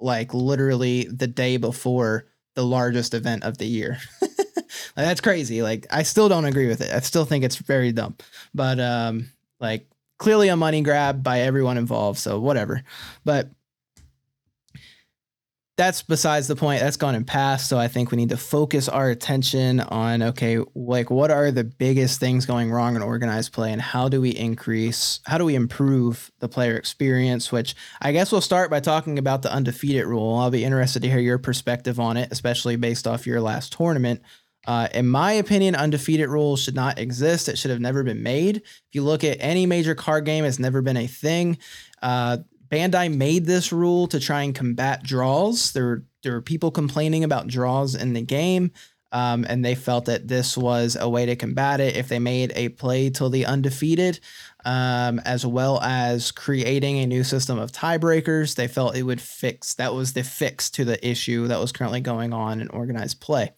like 0.00 0.34
literally 0.34 1.04
the 1.04 1.26
day 1.26 1.56
before 1.56 2.26
the 2.54 2.64
largest 2.64 3.14
event 3.14 3.44
of 3.44 3.58
the 3.58 3.66
year. 3.66 3.98
like, 4.20 4.36
that's 4.96 5.20
crazy. 5.20 5.62
Like 5.62 5.86
I 5.90 6.02
still 6.02 6.28
don't 6.28 6.44
agree 6.44 6.68
with 6.68 6.80
it. 6.80 6.92
I 6.92 7.00
still 7.00 7.24
think 7.24 7.44
it's 7.44 7.56
very 7.56 7.92
dumb. 7.92 8.16
But 8.54 8.80
um 8.80 9.30
like 9.60 9.86
clearly 10.18 10.48
a 10.48 10.56
money 10.56 10.82
grab 10.82 11.22
by 11.22 11.40
everyone 11.40 11.78
involved, 11.78 12.18
so 12.18 12.38
whatever. 12.40 12.82
But 13.24 13.50
that's 15.76 16.02
besides 16.02 16.48
the 16.48 16.56
point. 16.56 16.80
That's 16.80 16.98
gone 16.98 17.14
and 17.14 17.26
passed. 17.26 17.68
So 17.68 17.78
I 17.78 17.88
think 17.88 18.10
we 18.10 18.16
need 18.18 18.28
to 18.28 18.36
focus 18.36 18.88
our 18.88 19.08
attention 19.08 19.80
on 19.80 20.22
okay, 20.22 20.58
like 20.74 21.10
what 21.10 21.30
are 21.30 21.50
the 21.50 21.64
biggest 21.64 22.20
things 22.20 22.44
going 22.44 22.70
wrong 22.70 22.94
in 22.94 23.02
organized 23.02 23.52
play, 23.52 23.72
and 23.72 23.80
how 23.80 24.08
do 24.08 24.20
we 24.20 24.30
increase, 24.30 25.20
how 25.24 25.38
do 25.38 25.44
we 25.44 25.54
improve 25.54 26.30
the 26.40 26.48
player 26.48 26.76
experience? 26.76 27.50
Which 27.50 27.74
I 28.02 28.12
guess 28.12 28.30
we'll 28.30 28.42
start 28.42 28.70
by 28.70 28.80
talking 28.80 29.18
about 29.18 29.42
the 29.42 29.52
undefeated 29.52 30.06
rule. 30.06 30.36
I'll 30.36 30.50
be 30.50 30.64
interested 30.64 31.02
to 31.02 31.10
hear 31.10 31.20
your 31.20 31.38
perspective 31.38 31.98
on 31.98 32.16
it, 32.18 32.30
especially 32.30 32.76
based 32.76 33.06
off 33.06 33.26
your 33.26 33.40
last 33.40 33.72
tournament. 33.72 34.20
Uh, 34.64 34.88
in 34.94 35.08
my 35.08 35.32
opinion, 35.32 35.74
undefeated 35.74 36.28
rules 36.28 36.62
should 36.62 36.74
not 36.74 36.98
exist. 36.98 37.48
It 37.48 37.58
should 37.58 37.72
have 37.72 37.80
never 37.80 38.04
been 38.04 38.22
made. 38.22 38.58
If 38.58 38.88
you 38.92 39.02
look 39.02 39.24
at 39.24 39.38
any 39.40 39.66
major 39.66 39.94
card 39.94 40.24
game, 40.24 40.44
it's 40.44 40.58
never 40.58 40.82
been 40.82 40.96
a 40.96 41.06
thing. 41.06 41.58
Uh, 42.00 42.38
Bandai 42.72 43.14
made 43.14 43.44
this 43.44 43.70
rule 43.70 44.06
to 44.08 44.18
try 44.18 44.42
and 44.42 44.54
combat 44.54 45.02
draws. 45.02 45.72
There 45.72 46.02
there 46.22 46.32
were 46.32 46.42
people 46.42 46.70
complaining 46.70 47.22
about 47.22 47.48
draws 47.48 47.94
in 47.94 48.14
the 48.14 48.22
game, 48.22 48.70
um, 49.10 49.44
and 49.46 49.62
they 49.62 49.74
felt 49.74 50.06
that 50.06 50.28
this 50.28 50.56
was 50.56 50.96
a 50.98 51.08
way 51.08 51.26
to 51.26 51.36
combat 51.36 51.80
it. 51.80 51.96
If 51.96 52.08
they 52.08 52.18
made 52.18 52.52
a 52.54 52.70
play 52.70 53.10
till 53.10 53.28
the 53.28 53.44
undefeated, 53.44 54.20
um, 54.64 55.18
as 55.20 55.44
well 55.44 55.80
as 55.82 56.30
creating 56.32 56.98
a 56.98 57.06
new 57.06 57.24
system 57.24 57.58
of 57.58 57.72
tiebreakers, 57.72 58.54
they 58.54 58.68
felt 58.68 58.96
it 58.96 59.02
would 59.02 59.20
fix. 59.20 59.74
That 59.74 59.92
was 59.92 60.14
the 60.14 60.22
fix 60.22 60.70
to 60.70 60.84
the 60.86 61.06
issue 61.06 61.48
that 61.48 61.60
was 61.60 61.72
currently 61.72 62.00
going 62.00 62.32
on 62.32 62.62
in 62.62 62.68
organized 62.68 63.20
play. 63.20 63.50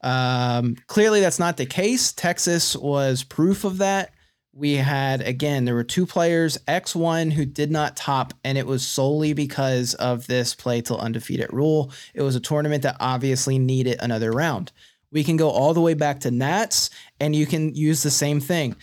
Um, 0.00 0.76
clearly, 0.88 1.20
that's 1.20 1.38
not 1.38 1.58
the 1.58 1.66
case. 1.66 2.12
Texas 2.12 2.74
was 2.74 3.22
proof 3.22 3.64
of 3.64 3.78
that 3.78 4.12
we 4.54 4.74
had 4.74 5.22
again 5.22 5.64
there 5.64 5.74
were 5.74 5.84
two 5.84 6.04
players 6.06 6.58
x1 6.68 7.32
who 7.32 7.46
did 7.46 7.70
not 7.70 7.96
top 7.96 8.34
and 8.44 8.58
it 8.58 8.66
was 8.66 8.86
solely 8.86 9.32
because 9.32 9.94
of 9.94 10.26
this 10.26 10.54
play 10.54 10.80
till 10.80 10.98
undefeated 10.98 11.52
rule. 11.52 11.90
It 12.14 12.22
was 12.22 12.36
a 12.36 12.40
tournament 12.40 12.82
that 12.82 12.96
obviously 13.00 13.58
needed 13.58 13.98
another 14.00 14.30
round. 14.30 14.72
We 15.10 15.24
can 15.24 15.36
go 15.36 15.50
all 15.50 15.74
the 15.74 15.80
way 15.80 15.94
back 15.94 16.20
to 16.20 16.30
nats 16.30 16.90
and 17.18 17.34
you 17.34 17.46
can 17.46 17.74
use 17.74 18.02
the 18.02 18.10
same 18.10 18.40
thing. 18.40 18.76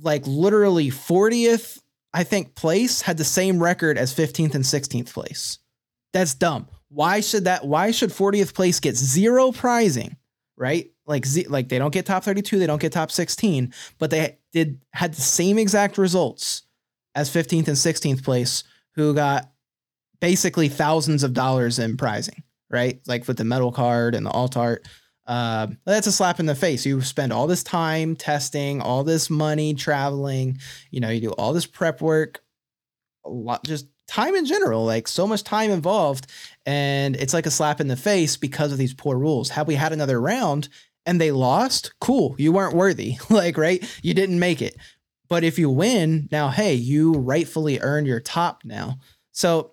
Like 0.00 0.26
literally 0.26 0.90
40th 0.90 1.80
i 2.14 2.24
think 2.24 2.54
place 2.54 3.02
had 3.02 3.18
the 3.18 3.24
same 3.24 3.62
record 3.62 3.98
as 3.98 4.14
15th 4.14 4.54
and 4.54 4.64
16th 4.64 5.12
place. 5.12 5.58
That's 6.12 6.34
dumb. 6.34 6.68
Why 6.88 7.20
should 7.20 7.44
that 7.44 7.66
why 7.66 7.90
should 7.92 8.10
40th 8.10 8.54
place 8.54 8.80
get 8.80 8.96
zero 8.96 9.52
prizing 9.52 10.16
right? 10.58 10.90
Like 11.06 11.24
z 11.24 11.46
like 11.48 11.68
they 11.68 11.78
don't 11.78 11.92
get 11.92 12.06
top 12.06 12.24
32 12.24 12.58
they 12.58 12.66
don't 12.66 12.80
get 12.80 12.92
top 12.92 13.10
16 13.10 13.72
but 13.98 14.10
they 14.10 14.38
did 14.52 14.80
had 14.92 15.14
the 15.14 15.22
same 15.22 15.58
exact 15.58 15.96
results 15.96 16.62
as 17.14 17.30
15th 17.30 17.68
and 17.68 17.76
16th 17.76 18.22
place 18.22 18.64
who 18.94 19.14
got 19.14 19.50
basically 20.20 20.68
thousands 20.68 21.22
of 21.22 21.32
dollars 21.32 21.78
in 21.78 21.96
prizing 21.96 22.42
right? 22.70 23.00
Like 23.06 23.26
with 23.26 23.38
the 23.38 23.44
metal 23.44 23.72
card 23.72 24.14
and 24.14 24.26
the 24.26 24.30
alt 24.30 24.56
art. 24.56 24.86
Uh, 25.26 25.68
that's 25.84 26.06
a 26.06 26.12
slap 26.12 26.40
in 26.40 26.46
the 26.46 26.54
face. 26.54 26.86
You 26.86 27.02
spend 27.02 27.32
all 27.32 27.46
this 27.46 27.62
time 27.62 28.16
testing 28.16 28.80
all 28.80 29.04
this 29.04 29.28
money 29.28 29.74
traveling 29.74 30.58
you 30.90 31.00
know 31.00 31.10
you 31.10 31.20
do 31.20 31.30
all 31.32 31.52
this 31.52 31.66
prep 31.66 32.00
work 32.00 32.40
a 33.26 33.30
lot 33.30 33.62
just 33.64 33.86
time 34.06 34.34
in 34.34 34.46
general 34.46 34.86
like 34.86 35.06
so 35.06 35.26
much 35.26 35.44
time 35.44 35.70
involved 35.70 36.26
and 36.68 37.16
it's 37.16 37.32
like 37.32 37.46
a 37.46 37.50
slap 37.50 37.80
in 37.80 37.88
the 37.88 37.96
face 37.96 38.36
because 38.36 38.72
of 38.72 38.78
these 38.78 38.92
poor 38.92 39.16
rules 39.16 39.48
had 39.48 39.66
we 39.66 39.74
had 39.74 39.94
another 39.94 40.20
round 40.20 40.68
and 41.06 41.18
they 41.18 41.30
lost, 41.30 41.94
cool, 41.98 42.34
you 42.36 42.52
weren't 42.52 42.76
worthy. 42.76 43.16
like, 43.30 43.56
right? 43.56 43.82
You 44.02 44.12
didn't 44.12 44.38
make 44.38 44.60
it. 44.60 44.76
But 45.30 45.44
if 45.44 45.58
you 45.58 45.70
win, 45.70 46.28
now, 46.30 46.50
hey, 46.50 46.74
you 46.74 47.14
rightfully 47.14 47.80
earned 47.80 48.06
your 48.06 48.20
top 48.20 48.66
now. 48.66 48.98
So 49.32 49.72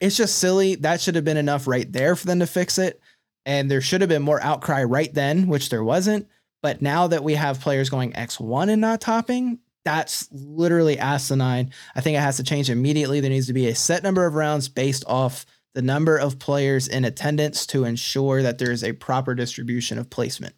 it's 0.00 0.16
just 0.16 0.38
silly. 0.38 0.74
That 0.74 1.00
should 1.00 1.14
have 1.14 1.24
been 1.24 1.36
enough 1.36 1.68
right 1.68 1.90
there 1.92 2.16
for 2.16 2.26
them 2.26 2.40
to 2.40 2.46
fix 2.48 2.76
it. 2.76 3.00
and 3.44 3.70
there 3.70 3.80
should 3.80 4.00
have 4.00 4.10
been 4.10 4.22
more 4.22 4.42
outcry 4.42 4.82
right 4.82 5.14
then, 5.14 5.46
which 5.46 5.68
there 5.68 5.84
wasn't. 5.84 6.26
But 6.60 6.82
now 6.82 7.06
that 7.06 7.22
we 7.22 7.34
have 7.34 7.60
players 7.60 7.88
going 7.88 8.10
X1 8.14 8.68
and 8.68 8.80
not 8.80 9.00
topping, 9.00 9.60
that's 9.84 10.28
literally 10.32 10.98
asinine. 10.98 11.70
I 11.94 12.00
think 12.00 12.16
it 12.16 12.20
has 12.20 12.38
to 12.38 12.42
change 12.42 12.68
immediately. 12.68 13.20
There 13.20 13.30
needs 13.30 13.46
to 13.46 13.52
be 13.52 13.68
a 13.68 13.76
set 13.76 14.02
number 14.02 14.26
of 14.26 14.34
rounds 14.34 14.68
based 14.68 15.04
off 15.06 15.46
the 15.76 15.82
number 15.82 16.16
of 16.16 16.38
players 16.38 16.88
in 16.88 17.04
attendance 17.04 17.66
to 17.66 17.84
ensure 17.84 18.42
that 18.42 18.56
there 18.56 18.72
is 18.72 18.82
a 18.82 18.92
proper 18.92 19.34
distribution 19.34 19.98
of 19.98 20.08
placement. 20.08 20.54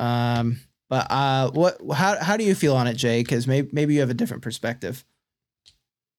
Um, 0.00 0.60
but 0.88 1.10
uh, 1.10 1.50
what 1.50 1.76
how 1.92 2.16
how 2.16 2.38
do 2.38 2.44
you 2.44 2.54
feel 2.54 2.74
on 2.74 2.86
it, 2.86 2.94
Jay? 2.94 3.20
Because 3.20 3.46
maybe 3.46 3.68
maybe 3.72 3.92
you 3.92 4.00
have 4.00 4.08
a 4.08 4.14
different 4.14 4.42
perspective. 4.42 5.04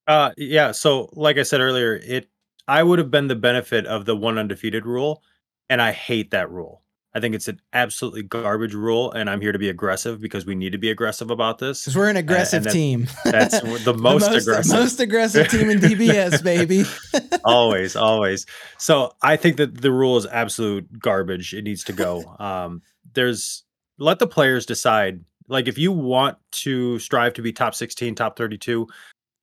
Uh, 0.05 0.33
yeah. 0.37 0.71
So, 0.71 1.09
like 1.13 1.39
I 1.39 1.43
said 1.43 1.61
earlier, 1.61 1.95
it 1.95 2.29
I 2.67 2.83
would 2.83 2.99
have 2.99 3.09
been 3.09 3.27
the 3.27 3.35
benefit 3.35 3.87
of 3.87 4.05
the 4.05 4.15
one 4.15 4.37
undefeated 4.37 4.85
rule, 4.85 5.23
and 5.67 5.81
I 5.81 5.91
hate 5.91 6.29
that 6.29 6.51
rule. 6.51 6.83
I 7.17 7.19
think 7.19 7.33
it's 7.33 7.47
an 7.47 7.59
absolutely 7.73 8.21
garbage 8.21 8.75
rule, 8.75 9.11
and 9.11 9.27
I'm 9.27 9.41
here 9.41 9.51
to 9.51 9.57
be 9.57 9.69
aggressive 9.69 10.21
because 10.21 10.45
we 10.45 10.53
need 10.53 10.73
to 10.73 10.77
be 10.77 10.91
aggressive 10.91 11.31
about 11.31 11.57
this. 11.57 11.81
Because 11.81 11.95
we're 11.95 12.09
an 12.09 12.17
aggressive 12.17 12.65
that- 12.65 12.73
team. 12.73 13.07
That's 13.25 13.59
the 13.61 13.67
most, 13.67 13.85
the 13.85 13.93
most 13.95 14.47
aggressive. 14.47 14.71
most 14.71 14.99
aggressive 14.99 15.47
team 15.47 15.71
in 15.71 15.79
DBS, 15.79 16.43
baby. 16.43 16.83
always, 17.47 17.95
always. 17.95 18.45
So 18.77 19.13
I 19.21 19.35
think 19.35 19.57
that 19.57 19.81
the 19.81 19.91
rule 19.91 20.17
is 20.17 20.25
absolute 20.25 20.99
garbage. 20.99 21.53
It 21.53 21.63
needs 21.63 21.83
to 21.85 21.93
go. 21.93 22.35
Um, 22.39 22.81
there's 23.13 23.63
let 23.97 24.19
the 24.19 24.27
players 24.27 24.65
decide. 24.65 25.23
Like 25.47 25.67
if 25.67 25.77
you 25.77 25.91
want 25.91 26.37
to 26.63 26.99
strive 26.99 27.33
to 27.33 27.41
be 27.41 27.51
top 27.53 27.73
16, 27.73 28.15
top 28.15 28.37
32, 28.37 28.87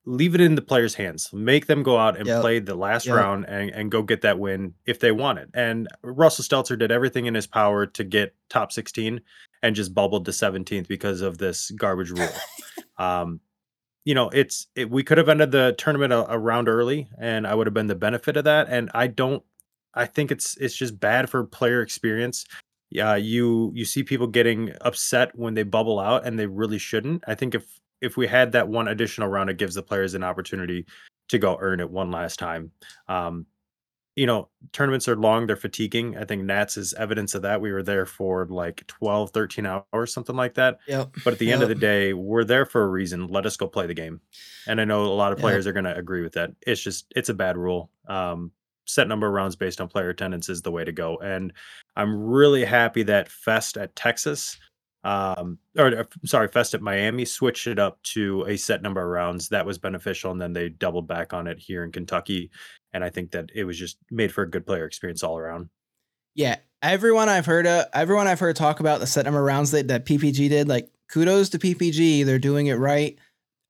leave 0.06 0.34
it 0.34 0.40
in 0.40 0.54
the 0.54 0.62
players' 0.62 0.94
hands. 0.94 1.32
Make 1.32 1.66
them 1.66 1.82
go 1.82 1.96
out 1.98 2.16
and 2.16 2.26
Yep. 2.26 2.40
play 2.40 2.58
the 2.58 2.74
last 2.74 3.06
Yep. 3.06 3.16
round 3.16 3.44
and, 3.48 3.70
and 3.70 3.90
go 3.90 4.02
get 4.02 4.20
that 4.22 4.38
win 4.38 4.74
if 4.86 5.00
they 5.00 5.12
want 5.12 5.38
it. 5.38 5.48
And 5.54 5.88
Russell 6.02 6.44
Stelzer 6.44 6.78
did 6.78 6.92
everything 6.92 7.26
in 7.26 7.34
his 7.34 7.46
power 7.46 7.86
to 7.86 8.04
get 8.04 8.34
top 8.50 8.70
16 8.70 9.20
and 9.62 9.74
just 9.74 9.94
bubbled 9.94 10.26
to 10.26 10.30
17th 10.32 10.88
because 10.88 11.22
of 11.22 11.38
this 11.38 11.70
garbage 11.70 12.10
rule. 12.10 12.28
um, 12.98 13.40
you 14.04 14.14
know, 14.14 14.28
it's 14.30 14.66
it, 14.74 14.90
we 14.90 15.02
could 15.02 15.18
have 15.18 15.28
ended 15.28 15.50
the 15.50 15.74
tournament 15.78 16.12
a, 16.12 16.30
a 16.32 16.38
round 16.38 16.68
early, 16.68 17.08
and 17.18 17.46
I 17.46 17.54
would 17.54 17.66
have 17.66 17.74
been 17.74 17.86
the 17.86 17.94
benefit 17.94 18.36
of 18.36 18.44
that. 18.44 18.68
And 18.68 18.90
I 18.94 19.06
don't, 19.06 19.42
I 19.94 20.06
think 20.06 20.30
it's 20.30 20.56
it's 20.58 20.76
just 20.76 21.00
bad 21.00 21.30
for 21.30 21.44
player 21.44 21.80
experience. 21.80 22.44
Yeah, 22.90 23.16
you 23.16 23.72
you 23.74 23.84
see 23.84 24.02
people 24.02 24.26
getting 24.26 24.72
upset 24.82 25.36
when 25.36 25.54
they 25.54 25.62
bubble 25.62 25.98
out, 25.98 26.26
and 26.26 26.38
they 26.38 26.46
really 26.46 26.78
shouldn't. 26.78 27.24
I 27.26 27.34
think 27.34 27.54
if 27.54 27.64
if 28.00 28.16
we 28.16 28.26
had 28.26 28.52
that 28.52 28.68
one 28.68 28.88
additional 28.88 29.28
round, 29.28 29.48
it 29.50 29.56
gives 29.56 29.74
the 29.74 29.82
players 29.82 30.14
an 30.14 30.22
opportunity 30.22 30.86
to 31.28 31.38
go 31.38 31.56
earn 31.60 31.80
it 31.80 31.90
one 31.90 32.10
last 32.10 32.38
time. 32.38 32.70
Um, 33.08 33.46
you 34.16 34.26
know, 34.26 34.48
tournaments 34.72 35.08
are 35.08 35.16
long, 35.16 35.46
they're 35.46 35.56
fatiguing. 35.56 36.16
I 36.16 36.24
think 36.24 36.44
Nats 36.44 36.76
is 36.76 36.94
evidence 36.94 37.34
of 37.34 37.42
that. 37.42 37.60
We 37.60 37.72
were 37.72 37.82
there 37.82 38.06
for 38.06 38.46
like 38.46 38.86
12, 38.86 39.30
13 39.30 39.66
hours, 39.66 40.12
something 40.12 40.36
like 40.36 40.54
that. 40.54 40.78
Yep. 40.86 41.16
But 41.24 41.32
at 41.32 41.38
the 41.40 41.50
end 41.50 41.62
of 41.62 41.68
the 41.68 41.74
day, 41.74 42.12
we're 42.12 42.44
there 42.44 42.64
for 42.64 42.82
a 42.82 42.88
reason. 42.88 43.26
Let 43.26 43.44
us 43.44 43.56
go 43.56 43.66
play 43.66 43.86
the 43.86 43.94
game. 43.94 44.20
And 44.68 44.80
I 44.80 44.84
know 44.84 45.04
a 45.04 45.08
lot 45.14 45.32
of 45.32 45.38
Yep. 45.38 45.42
players 45.42 45.66
are 45.66 45.72
going 45.72 45.84
to 45.84 45.96
agree 45.96 46.22
with 46.22 46.34
that. 46.34 46.50
It's 46.64 46.80
just, 46.80 47.12
it's 47.16 47.28
a 47.28 47.34
bad 47.34 47.56
rule. 47.56 47.90
Um, 48.06 48.52
set 48.86 49.08
number 49.08 49.26
of 49.26 49.32
rounds 49.32 49.56
based 49.56 49.80
on 49.80 49.88
player 49.88 50.10
attendance 50.10 50.48
is 50.48 50.62
the 50.62 50.70
way 50.70 50.84
to 50.84 50.92
go. 50.92 51.16
And 51.18 51.52
I'm 51.96 52.14
really 52.16 52.64
happy 52.64 53.02
that 53.04 53.28
Fest 53.30 53.76
at 53.76 53.96
Texas, 53.96 54.58
um, 55.02 55.58
or 55.76 55.86
uh, 55.86 56.04
sorry, 56.24 56.48
Fest 56.48 56.74
at 56.74 56.82
Miami 56.82 57.24
switched 57.24 57.66
it 57.66 57.78
up 57.78 58.02
to 58.04 58.44
a 58.46 58.56
set 58.56 58.80
number 58.82 59.02
of 59.02 59.08
rounds. 59.08 59.48
That 59.48 59.66
was 59.66 59.78
beneficial. 59.78 60.30
And 60.30 60.40
then 60.40 60.52
they 60.52 60.68
doubled 60.68 61.08
back 61.08 61.32
on 61.32 61.46
it 61.46 61.58
here 61.58 61.82
in 61.82 61.92
Kentucky. 61.92 62.50
And 62.94 63.04
I 63.04 63.10
think 63.10 63.32
that 63.32 63.50
it 63.54 63.64
was 63.64 63.78
just 63.78 63.98
made 64.10 64.32
for 64.32 64.42
a 64.42 64.50
good 64.50 64.64
player 64.64 64.86
experience 64.86 65.22
all 65.22 65.36
around. 65.36 65.68
Yeah, 66.34 66.56
everyone 66.80 67.28
I've 67.28 67.44
heard 67.44 67.66
of, 67.66 67.86
everyone 67.92 68.28
I've 68.28 68.40
heard 68.40 68.56
talk 68.56 68.80
about 68.80 69.00
the 69.00 69.06
set 69.06 69.24
number 69.24 69.42
rounds 69.42 69.72
that, 69.72 69.88
that 69.88 70.06
PPG 70.06 70.48
did, 70.48 70.68
like 70.68 70.90
kudos 71.08 71.50
to 71.50 71.58
PPG, 71.58 72.24
they're 72.24 72.38
doing 72.38 72.68
it 72.68 72.74
right, 72.74 73.18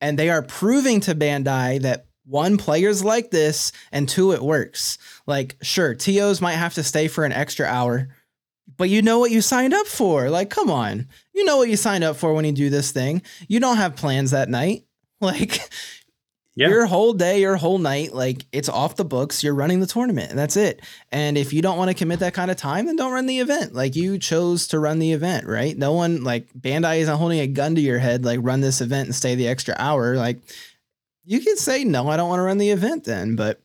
and 0.00 0.18
they 0.18 0.30
are 0.30 0.42
proving 0.42 1.00
to 1.00 1.14
Bandai 1.14 1.80
that 1.82 2.06
one 2.26 2.56
players 2.56 3.04
like 3.04 3.30
this, 3.30 3.72
and 3.92 4.08
two 4.08 4.32
it 4.32 4.42
works. 4.42 4.98
Like, 5.26 5.56
sure, 5.62 5.94
tos 5.94 6.40
might 6.40 6.52
have 6.52 6.74
to 6.74 6.82
stay 6.82 7.08
for 7.08 7.24
an 7.24 7.32
extra 7.32 7.66
hour, 7.66 8.08
but 8.76 8.88
you 8.88 9.02
know 9.02 9.18
what 9.18 9.30
you 9.30 9.40
signed 9.40 9.74
up 9.74 9.87
for. 9.87 10.30
Like, 10.30 10.50
come 10.50 10.70
on, 10.70 11.08
you 11.34 11.44
know 11.44 11.56
what 11.56 11.68
you 11.68 11.76
signed 11.76 12.04
up 12.04 12.16
for 12.16 12.32
when 12.34 12.44
you 12.44 12.52
do 12.52 12.70
this 12.70 12.92
thing. 12.92 13.22
You 13.48 13.60
don't 13.60 13.76
have 13.76 13.96
plans 13.96 14.32
that 14.32 14.48
night, 14.48 14.84
like. 15.20 15.60
Yeah. 16.56 16.68
Your 16.68 16.86
whole 16.86 17.14
day, 17.14 17.40
your 17.40 17.56
whole 17.56 17.78
night, 17.78 18.14
like 18.14 18.46
it's 18.52 18.68
off 18.68 18.94
the 18.94 19.04
books. 19.04 19.42
You're 19.42 19.54
running 19.56 19.80
the 19.80 19.88
tournament, 19.88 20.30
and 20.30 20.38
that's 20.38 20.56
it. 20.56 20.80
And 21.10 21.36
if 21.36 21.52
you 21.52 21.62
don't 21.62 21.76
want 21.78 21.90
to 21.90 21.94
commit 21.94 22.20
that 22.20 22.32
kind 22.32 22.48
of 22.50 22.56
time, 22.56 22.86
then 22.86 22.94
don't 22.94 23.12
run 23.12 23.26
the 23.26 23.40
event. 23.40 23.74
Like 23.74 23.96
you 23.96 24.18
chose 24.18 24.68
to 24.68 24.78
run 24.78 25.00
the 25.00 25.12
event, 25.12 25.46
right? 25.46 25.76
No 25.76 25.92
one 25.92 26.22
like 26.22 26.46
Bandai 26.54 26.98
isn't 26.98 27.16
holding 27.16 27.40
a 27.40 27.48
gun 27.48 27.74
to 27.74 27.80
your 27.80 27.98
head, 27.98 28.24
like 28.24 28.38
run 28.42 28.60
this 28.60 28.80
event 28.80 29.06
and 29.08 29.14
stay 29.14 29.34
the 29.34 29.48
extra 29.48 29.74
hour. 29.78 30.14
Like 30.16 30.38
you 31.24 31.40
can 31.40 31.56
say 31.56 31.82
no, 31.82 32.08
I 32.08 32.16
don't 32.16 32.28
want 32.28 32.38
to 32.38 32.44
run 32.44 32.58
the 32.58 32.70
event 32.70 33.02
then, 33.04 33.34
but 33.34 33.60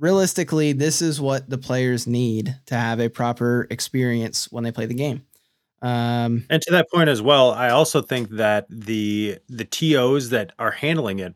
realistically, 0.00 0.72
this 0.72 1.00
is 1.02 1.20
what 1.20 1.48
the 1.48 1.58
players 1.58 2.06
need 2.06 2.56
to 2.66 2.74
have 2.74 2.98
a 2.98 3.08
proper 3.08 3.68
experience 3.70 4.50
when 4.50 4.64
they 4.64 4.72
play 4.72 4.86
the 4.86 4.94
game. 4.94 5.24
Um, 5.82 6.46
And 6.48 6.62
to 6.62 6.70
that 6.72 6.90
point 6.90 7.10
as 7.10 7.20
well, 7.20 7.50
I 7.50 7.68
also 7.68 8.00
think 8.00 8.30
that 8.30 8.66
the 8.70 9.38
the 9.48 9.64
TOs 9.66 10.30
that 10.30 10.52
are 10.58 10.70
handling 10.70 11.18
it 11.18 11.34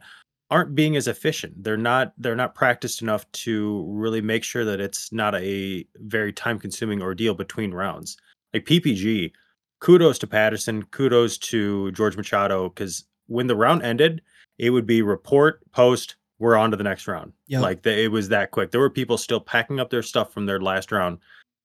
aren't 0.51 0.75
being 0.75 0.97
as 0.97 1.07
efficient. 1.07 1.63
They're 1.63 1.77
not 1.77 2.13
they're 2.19 2.37
not 2.37 2.55
practiced 2.55 3.03
enough 3.03 3.31
to 3.33 3.85
really 3.89 4.21
make 4.21 4.45
sure 4.45 4.65
that 4.65 4.81
it's 4.81 5.13
not 5.13 5.35
a 5.35 5.87
very 5.97 6.33
time 6.33 6.59
consuming 6.59 7.03
ordeal 7.03 7.35
between 7.35 7.73
rounds. 7.73 8.17
Like 8.55 8.65
PPG, 8.65 9.33
kudos 9.81 10.19
to 10.21 10.27
Patterson, 10.27 10.85
kudos 10.85 11.39
to 11.39 11.93
George 11.93 12.17
Machado 12.17 12.71
because 12.71 13.05
when 13.27 13.47
the 13.47 13.57
round 13.57 13.83
ended, 13.83 14.23
it 14.59 14.71
would 14.71 14.87
be 14.87 15.03
report, 15.03 15.61
post, 15.73 16.17
we're 16.39 16.57
on 16.57 16.71
to 16.71 16.77
the 16.77 16.85
next 16.85 17.07
round. 17.07 17.33
Yep. 17.49 17.63
Like 17.63 17.83
the, 17.83 18.05
it 18.05 18.11
was 18.11 18.29
that 18.31 18.51
quick. 18.51 18.71
There 18.71 18.81
were 18.81 18.91
people 18.91 19.19
still 19.19 19.41
packing 19.41 19.81
up 19.81 19.91
their 19.91 20.03
stuff 20.03 20.33
from 20.33 20.47
their 20.47 20.61
last 20.61 20.91
round 20.93 21.19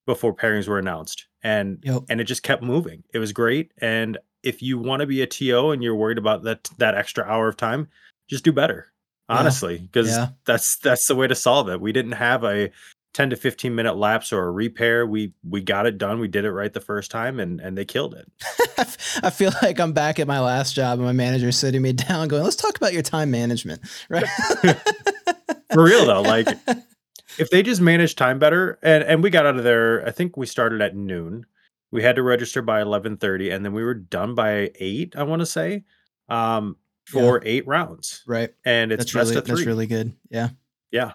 before 0.06 0.36
pairings 0.36 0.67
were 0.67 0.80
announced. 0.80 1.28
And 1.43 1.80
Yep. 1.84 2.04
and 2.10 2.19
it 2.19 2.26
just 2.26 2.43
kept 2.43 2.63
moving. 2.63 3.04
It 3.13 3.19
was 3.19 3.32
great. 3.32 3.72
And 3.78 4.17
if 4.43 4.62
you 4.62 4.78
want 4.78 5.00
to 5.00 5.06
be 5.06 5.22
a 5.22 5.28
TO 5.28 5.72
and 5.72 5.82
you're 5.82 5.96
worried 5.96 6.17
about 6.17 6.43
that 6.43 6.69
that 6.78 6.96
extra 6.96 7.24
hour 7.24 7.48
of 7.48 7.56
time, 7.56 7.88
just 8.30 8.44
do 8.44 8.52
better. 8.52 8.88
Honestly, 9.30 9.78
because 9.78 10.10
Yeah. 10.10 10.30
that's 10.46 10.78
that's 10.80 11.08
the 11.08 11.16
way 11.16 11.28
to 11.28 11.36
solve 11.36 11.70
it. 11.70 11.80
We 11.82 11.92
didn't 11.92 12.12
have 12.14 12.44
a 12.44 12.70
10 13.14 13.30
to 13.30 13.36
15 13.36 13.74
minute 13.76 13.96
lapse 13.96 14.34
or 14.34 14.44
a 14.46 14.52
repair. 14.52 15.06
We 15.08 15.34
we 15.48 15.62
got 15.62 15.86
it 15.86 15.98
done. 15.98 16.20
We 16.20 16.28
did 16.28 16.46
it 16.46 16.52
right 16.52 16.74
the 16.74 16.82
first 16.82 17.10
time 17.12 17.40
and 17.40 17.62
and 17.62 17.78
they 17.78 17.86
killed 17.86 18.16
it. 18.16 18.30
I 19.24 19.30
feel 19.30 19.52
like 19.62 19.80
I'm 19.80 19.94
back 19.94 20.20
at 20.20 20.28
my 20.28 20.40
last 20.40 20.76
job, 20.76 21.00
and 21.00 21.06
my 21.08 21.14
manager's 21.14 21.58
sitting 21.58 21.82
me 21.82 21.94
down, 21.94 22.28
going, 22.28 22.44
"Let's 22.44 22.56
talk 22.56 22.76
about 22.76 22.92
your 22.94 23.02
time 23.04 23.32
management." 23.32 23.82
Right? 24.10 24.26
For 25.74 25.84
real 25.84 26.06
though, 26.06 26.22
like 26.22 26.48
if 27.40 27.50
they 27.50 27.64
just 27.64 27.82
managed 27.82 28.18
time 28.18 28.40
better 28.40 28.78
and 28.84 29.04
and 29.04 29.24
we 29.24 29.30
got 29.30 29.46
out 29.46 29.58
of 29.58 29.64
there, 29.64 30.06
I 30.06 30.12
think 30.12 30.36
we 30.38 30.46
started 30.46 30.82
at 30.82 30.96
noon. 30.96 31.46
We 31.92 32.04
had 32.04 32.16
to 32.18 32.24
register 32.24 32.62
by 32.62 32.82
11:30 32.84 33.54
and 33.56 33.64
then 33.66 33.74
we 33.74 33.84
were 33.84 33.94
done 33.94 34.36
by 34.36 34.72
8, 34.80 35.16
I 35.16 35.24
want 35.24 35.40
to 35.42 35.46
say. 35.46 35.84
Um 36.30 36.78
for 37.06 37.42
8 37.44 37.68
rounds. 37.68 38.24
right. 38.26 38.54
And 38.66 38.92
it's 38.92 39.00
That's 39.00 39.13
best 39.13 39.30
really 39.30 39.38
of 39.39 39.46
3. 39.46 39.56
that's 39.56 39.66
really 39.68 39.88
good. 39.88 40.13
Yeah. 40.30 40.50
Yeah. 40.92 41.12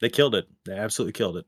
They 0.00 0.08
killed 0.08 0.34
it. 0.34 0.46
They 0.66 0.74
absolutely 0.74 1.12
killed 1.12 1.36
it. 1.36 1.46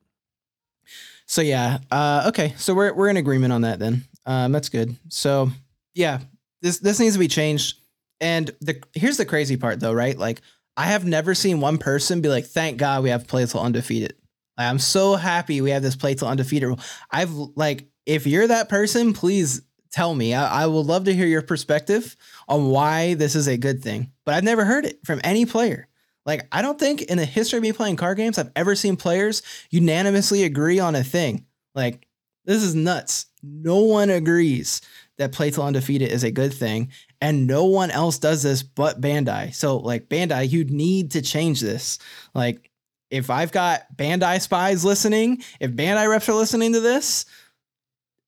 So 1.26 1.42
yeah, 1.42 1.78
uh, 1.90 2.24
okay. 2.28 2.54
So 2.56 2.72
we're 2.74 2.94
we're 2.94 3.08
in 3.08 3.16
agreement 3.16 3.52
on 3.52 3.62
that 3.62 3.78
then. 3.80 4.04
Um, 4.26 4.52
that's 4.52 4.68
good. 4.68 4.96
So 5.08 5.50
yeah, 5.94 6.20
this 6.62 6.78
this 6.78 7.00
needs 7.00 7.14
to 7.14 7.18
be 7.18 7.28
changed. 7.28 7.78
And 8.20 8.50
the 8.60 8.80
here's 8.94 9.16
the 9.16 9.26
crazy 9.26 9.56
part 9.56 9.80
though, 9.80 9.92
right? 9.92 10.16
Like 10.16 10.40
I 10.76 10.86
have 10.86 11.04
never 11.04 11.34
seen 11.34 11.60
one 11.60 11.78
person 11.78 12.20
be 12.20 12.28
like, 12.28 12.46
"Thank 12.46 12.78
God 12.78 13.02
we 13.02 13.10
have 13.10 13.26
play 13.26 13.44
till 13.44 13.60
undefeated." 13.60 14.14
Like, 14.56 14.68
I'm 14.68 14.78
so 14.78 15.16
happy 15.16 15.60
we 15.60 15.70
have 15.70 15.82
this 15.82 15.96
play 15.96 16.14
till 16.14 16.28
undefeated 16.28 16.68
rule. 16.68 16.80
I've 17.10 17.32
like, 17.32 17.88
if 18.06 18.26
you're 18.26 18.46
that 18.46 18.68
person, 18.68 19.12
please 19.12 19.62
tell 19.90 20.14
me. 20.14 20.34
I, 20.34 20.62
I 20.62 20.66
would 20.66 20.86
love 20.86 21.04
to 21.04 21.14
hear 21.14 21.26
your 21.26 21.42
perspective 21.42 22.16
on 22.48 22.68
why 22.68 23.14
this 23.14 23.34
is 23.34 23.46
a 23.46 23.56
good 23.56 23.82
thing. 23.82 24.12
But 24.24 24.34
I've 24.34 24.44
never 24.44 24.64
heard 24.64 24.86
it 24.86 25.00
from 25.04 25.20
any 25.24 25.46
player. 25.46 25.88
Like, 26.24 26.48
I 26.50 26.60
don't 26.60 26.78
think 26.78 27.02
in 27.02 27.18
the 27.18 27.24
history 27.24 27.58
of 27.58 27.62
me 27.62 27.72
playing 27.72 27.96
card 27.96 28.16
games, 28.16 28.36
I've 28.36 28.50
ever 28.56 28.74
seen 28.74 28.96
players 28.96 29.42
unanimously 29.70 30.42
agree 30.42 30.80
on 30.80 30.96
a 30.96 31.04
thing. 31.04 31.46
Like, 31.74 32.06
this 32.44 32.62
is 32.62 32.74
nuts. 32.74 33.26
No 33.42 33.78
one 33.78 34.10
agrees 34.10 34.80
that 35.18 35.32
play 35.32 35.50
till 35.50 35.64
undefeated 35.64 36.10
is 36.10 36.24
a 36.24 36.30
good 36.30 36.52
thing, 36.52 36.90
and 37.20 37.46
no 37.46 37.64
one 37.64 37.90
else 37.90 38.18
does 38.18 38.42
this 38.42 38.62
but 38.62 39.00
Bandai. 39.00 39.54
So, 39.54 39.78
like, 39.78 40.08
Bandai, 40.08 40.50
you 40.50 40.64
need 40.64 41.12
to 41.12 41.22
change 41.22 41.60
this. 41.60 41.98
Like, 42.34 42.70
if 43.10 43.30
I've 43.30 43.52
got 43.52 43.96
Bandai 43.96 44.40
spies 44.40 44.84
listening, 44.84 45.42
if 45.60 45.70
Bandai 45.70 46.08
reps 46.08 46.28
are 46.28 46.34
listening 46.34 46.72
to 46.72 46.80
this, 46.80 47.24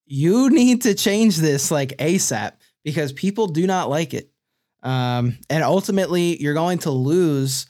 you 0.08 0.50
need 0.50 0.82
to 0.82 0.94
change 0.94 1.36
this 1.36 1.70
like 1.70 1.96
ASAP 1.98 2.52
because 2.82 3.12
people 3.12 3.46
do 3.46 3.66
not 3.66 3.90
like 3.90 4.14
it. 4.14 4.30
Um, 4.82 5.38
and 5.50 5.62
ultimately, 5.62 6.40
you're 6.42 6.54
going 6.54 6.78
to 6.80 6.90
lose 6.90 7.66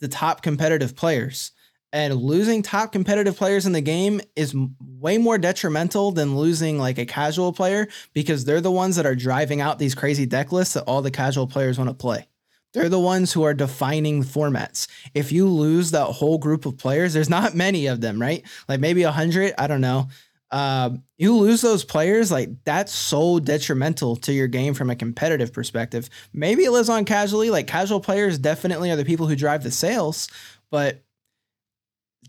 the 0.00 0.08
top 0.08 0.42
competitive 0.42 0.94
players. 0.94 1.52
And 1.92 2.14
losing 2.14 2.62
top 2.62 2.92
competitive 2.92 3.36
players 3.36 3.66
in 3.66 3.72
the 3.72 3.80
game 3.80 4.20
is 4.36 4.54
way 4.80 5.18
more 5.18 5.38
detrimental 5.38 6.12
than 6.12 6.36
losing 6.36 6.78
like 6.78 6.98
a 6.98 7.06
casual 7.06 7.52
player 7.52 7.88
because 8.12 8.44
they're 8.44 8.60
the 8.60 8.70
ones 8.70 8.94
that 8.94 9.06
are 9.06 9.16
driving 9.16 9.60
out 9.60 9.80
these 9.80 9.96
crazy 9.96 10.24
deck 10.24 10.52
lists 10.52 10.74
that 10.74 10.84
all 10.84 11.02
the 11.02 11.10
casual 11.10 11.48
players 11.48 11.78
want 11.78 11.90
to 11.90 11.94
play. 11.94 12.28
They're 12.72 12.88
the 12.88 13.00
ones 13.00 13.32
who 13.32 13.42
are 13.42 13.54
defining 13.54 14.22
formats. 14.22 14.86
If 15.14 15.32
you 15.32 15.48
lose 15.48 15.90
that 15.90 16.06
whole 16.06 16.38
group 16.38 16.64
of 16.64 16.78
players, 16.78 17.12
there's 17.12 17.28
not 17.28 17.56
many 17.56 17.88
of 17.88 18.00
them, 18.00 18.20
right? 18.20 18.44
Like 18.68 18.78
maybe 18.78 19.02
a 19.02 19.10
hundred, 19.10 19.54
I 19.58 19.66
don't 19.66 19.80
know. 19.80 20.08
Uh, 20.50 20.90
you 21.16 21.36
lose 21.36 21.60
those 21.60 21.84
players, 21.84 22.32
like 22.32 22.50
that's 22.64 22.92
so 22.92 23.38
detrimental 23.38 24.16
to 24.16 24.32
your 24.32 24.48
game 24.48 24.74
from 24.74 24.90
a 24.90 24.96
competitive 24.96 25.52
perspective. 25.52 26.10
Maybe 26.32 26.64
it 26.64 26.72
lives 26.72 26.88
on 26.88 27.04
casually. 27.04 27.50
Like 27.50 27.68
casual 27.68 28.00
players 28.00 28.38
definitely 28.38 28.90
are 28.90 28.96
the 28.96 29.04
people 29.04 29.28
who 29.28 29.36
drive 29.36 29.62
the 29.62 29.70
sales, 29.70 30.28
but 30.70 31.04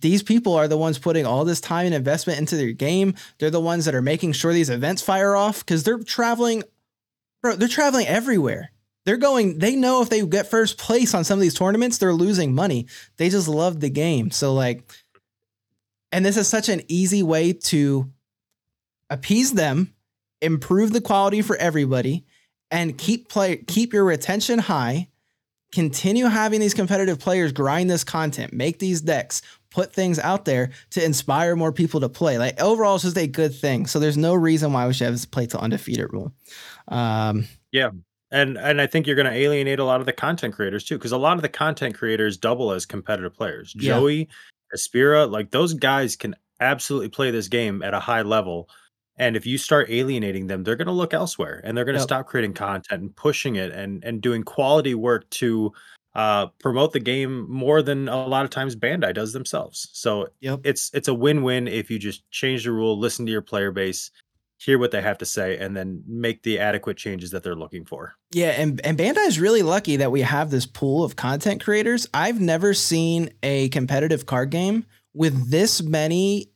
these 0.02 0.24
people 0.24 0.54
are 0.54 0.68
the 0.68 0.78
ones 0.78 1.00
putting 1.00 1.26
all 1.26 1.46
this 1.46 1.62
time 1.62 1.86
and 1.86 1.96
investment 1.96 2.40
into 2.40 2.58
their 2.58 2.72
game. 2.72 3.16
They're 3.40 3.50
the 3.50 3.60
ones 3.60 3.86
that 3.86 3.96
are 3.96 4.02
making 4.02 4.34
sure 4.34 4.54
these 4.54 4.70
events 4.70 5.02
fire 5.02 5.36
off 5.36 5.60
because 5.60 5.84
they're 5.84 6.00
traveling, 6.00 6.64
bro. 7.42 7.56
They're 7.56 7.68
traveling 7.68 8.08
everywhere. 8.08 8.72
They're 9.06 9.18
going. 9.18 9.58
They 9.58 9.76
know 9.76 10.02
if 10.02 10.10
they 10.10 10.26
get 10.26 10.48
first 10.48 10.78
place 10.78 11.14
on 11.14 11.24
some 11.24 11.40
of 11.40 11.42
these 11.42 11.56
tournaments, 11.56 11.98
they're 11.98 12.14
losing 12.14 12.54
money. 12.54 12.88
They 13.18 13.30
just 13.30 13.48
love 13.48 13.80
the 13.80 13.90
game. 13.90 14.30
So 14.30 14.54
like, 14.54 14.84
and 16.12 16.26
this 16.26 16.38
is 16.38 16.48
such 16.48 16.70
an 16.70 16.82
easy 16.88 17.24
way 17.24 17.54
to 17.54 18.12
appease 19.10 19.54
them, 19.54 19.94
improve 20.42 20.94
the 20.94 21.02
quality 21.02 21.42
for 21.42 21.56
everybody, 21.58 22.26
and 22.70 22.98
keep 22.98 23.30
play 23.30 23.58
keep 23.58 23.94
your 23.94 24.06
retention 24.06 24.60
high. 24.60 25.08
Continue 25.72 26.26
having 26.26 26.60
these 26.60 26.74
competitive 26.74 27.18
players 27.18 27.54
grind 27.54 27.90
this 27.90 28.04
content, 28.04 28.52
make 28.52 28.80
these 28.80 29.00
decks, 29.00 29.42
put 29.70 29.94
things 29.94 30.20
out 30.20 30.44
there 30.44 30.72
to 30.90 31.04
inspire 31.04 31.56
more 31.56 31.72
people 31.72 32.02
to 32.02 32.10
play. 32.10 32.38
Like 32.38 32.62
overall, 32.62 32.96
it's 32.96 33.06
just 33.06 33.18
a 33.18 33.26
good 33.26 33.56
thing. 33.56 33.86
So 33.88 33.98
there's 33.98 34.18
no 34.18 34.34
reason 34.34 34.74
why 34.74 34.86
we 34.86 34.92
should 34.92 35.06
have 35.06 35.14
this 35.14 35.26
play 35.26 35.46
to 35.48 35.58
undefeated 35.58 36.12
rule. 36.12 36.34
Um, 36.90 37.48
yeah. 37.72 37.92
And 38.32 38.58
and 38.58 38.82
I 38.82 38.88
think 38.88 39.08
you're 39.08 39.16
going 39.16 39.32
to 39.32 39.34
alienate 39.34 39.80
a 39.80 39.86
lot 39.86 40.02
of 40.02 40.06
the 40.06 40.14
content 40.14 40.54
creators 40.54 40.84
too, 40.84 40.98
because 40.98 41.14
a 41.14 41.18
lot 41.18 41.38
of 41.38 41.42
the 41.42 41.50
content 41.50 41.96
creators 41.96 42.38
double 42.38 42.72
as 42.72 42.86
competitive 42.86 43.34
players. 43.34 43.74
Yeah. 43.74 43.94
Joey, 43.94 44.30
Aspira, 44.76 45.30
like 45.30 45.52
those 45.52 45.74
guys 45.74 46.16
can 46.16 46.36
absolutely 46.60 47.10
play 47.10 47.32
this 47.32 47.48
game 47.48 47.82
at 47.82 47.94
a 47.94 48.00
high 48.00 48.22
level. 48.22 48.70
And 49.18 49.36
if 49.36 49.46
you 49.46 49.58
start 49.58 49.90
alienating 49.90 50.48
them, 50.48 50.64
they're 50.64 50.76
going 50.76 50.88
to 50.88 50.92
look 50.94 51.14
elsewhere 51.14 51.62
and 51.64 51.78
they're 51.78 51.86
going 51.86 51.96
to 51.96 52.00
Yep. 52.00 52.04
stop 52.04 52.28
creating 52.28 52.54
content 52.54 53.02
and 53.02 53.16
pushing 53.16 53.56
it 53.56 53.72
and 53.72 54.04
and 54.04 54.22
doing 54.22 54.44
quality 54.44 54.96
work 54.96 55.30
to 55.32 55.72
uh 56.16 56.48
promote 56.60 56.92
the 56.94 57.00
game 57.00 57.50
more 57.50 57.82
than 57.82 58.08
a 58.10 58.28
lot 58.28 58.44
of 58.46 58.52
times 58.52 58.76
Bandai 58.76 59.14
does 59.14 59.34
themselves. 59.34 59.90
So 59.94 60.28
Yep. 60.42 60.62
it's 60.64 60.92
it's 60.94 61.08
a 61.08 61.14
win-win 61.14 61.68
if 61.68 61.90
you 61.92 62.00
just 62.00 62.30
change 62.32 62.64
the 62.66 62.72
rule, 62.72 62.98
listen 63.00 63.26
to 63.26 63.32
your 63.32 63.42
player 63.42 63.72
base, 63.72 64.12
hear 64.64 64.78
what 64.78 64.92
they 64.92 65.02
have 65.02 65.18
to 65.18 65.26
say, 65.26 65.58
and 65.58 65.76
then 65.76 66.04
make 66.06 66.44
the 66.44 66.60
adequate 66.60 66.96
changes 66.96 67.32
that 67.32 67.42
they're 67.42 67.56
looking 67.56 67.84
for. 67.84 68.14
Yeah, 68.32 68.52
and 68.52 68.80
and 68.86 68.98
Bandai 68.98 69.28
is 69.28 69.40
really 69.40 69.64
lucky 69.64 69.98
that 69.98 70.12
we 70.12 70.22
have 70.22 70.52
this 70.52 70.66
pool 70.66 71.04
of 71.04 71.16
content 71.16 71.64
creators. 71.64 72.08
I've 72.14 72.40
never 72.40 72.74
seen 72.74 73.32
a 73.42 73.70
competitive 73.70 74.26
card 74.26 74.52
game 74.52 74.86
with 75.14 75.50
this 75.50 75.82
many 75.82 76.52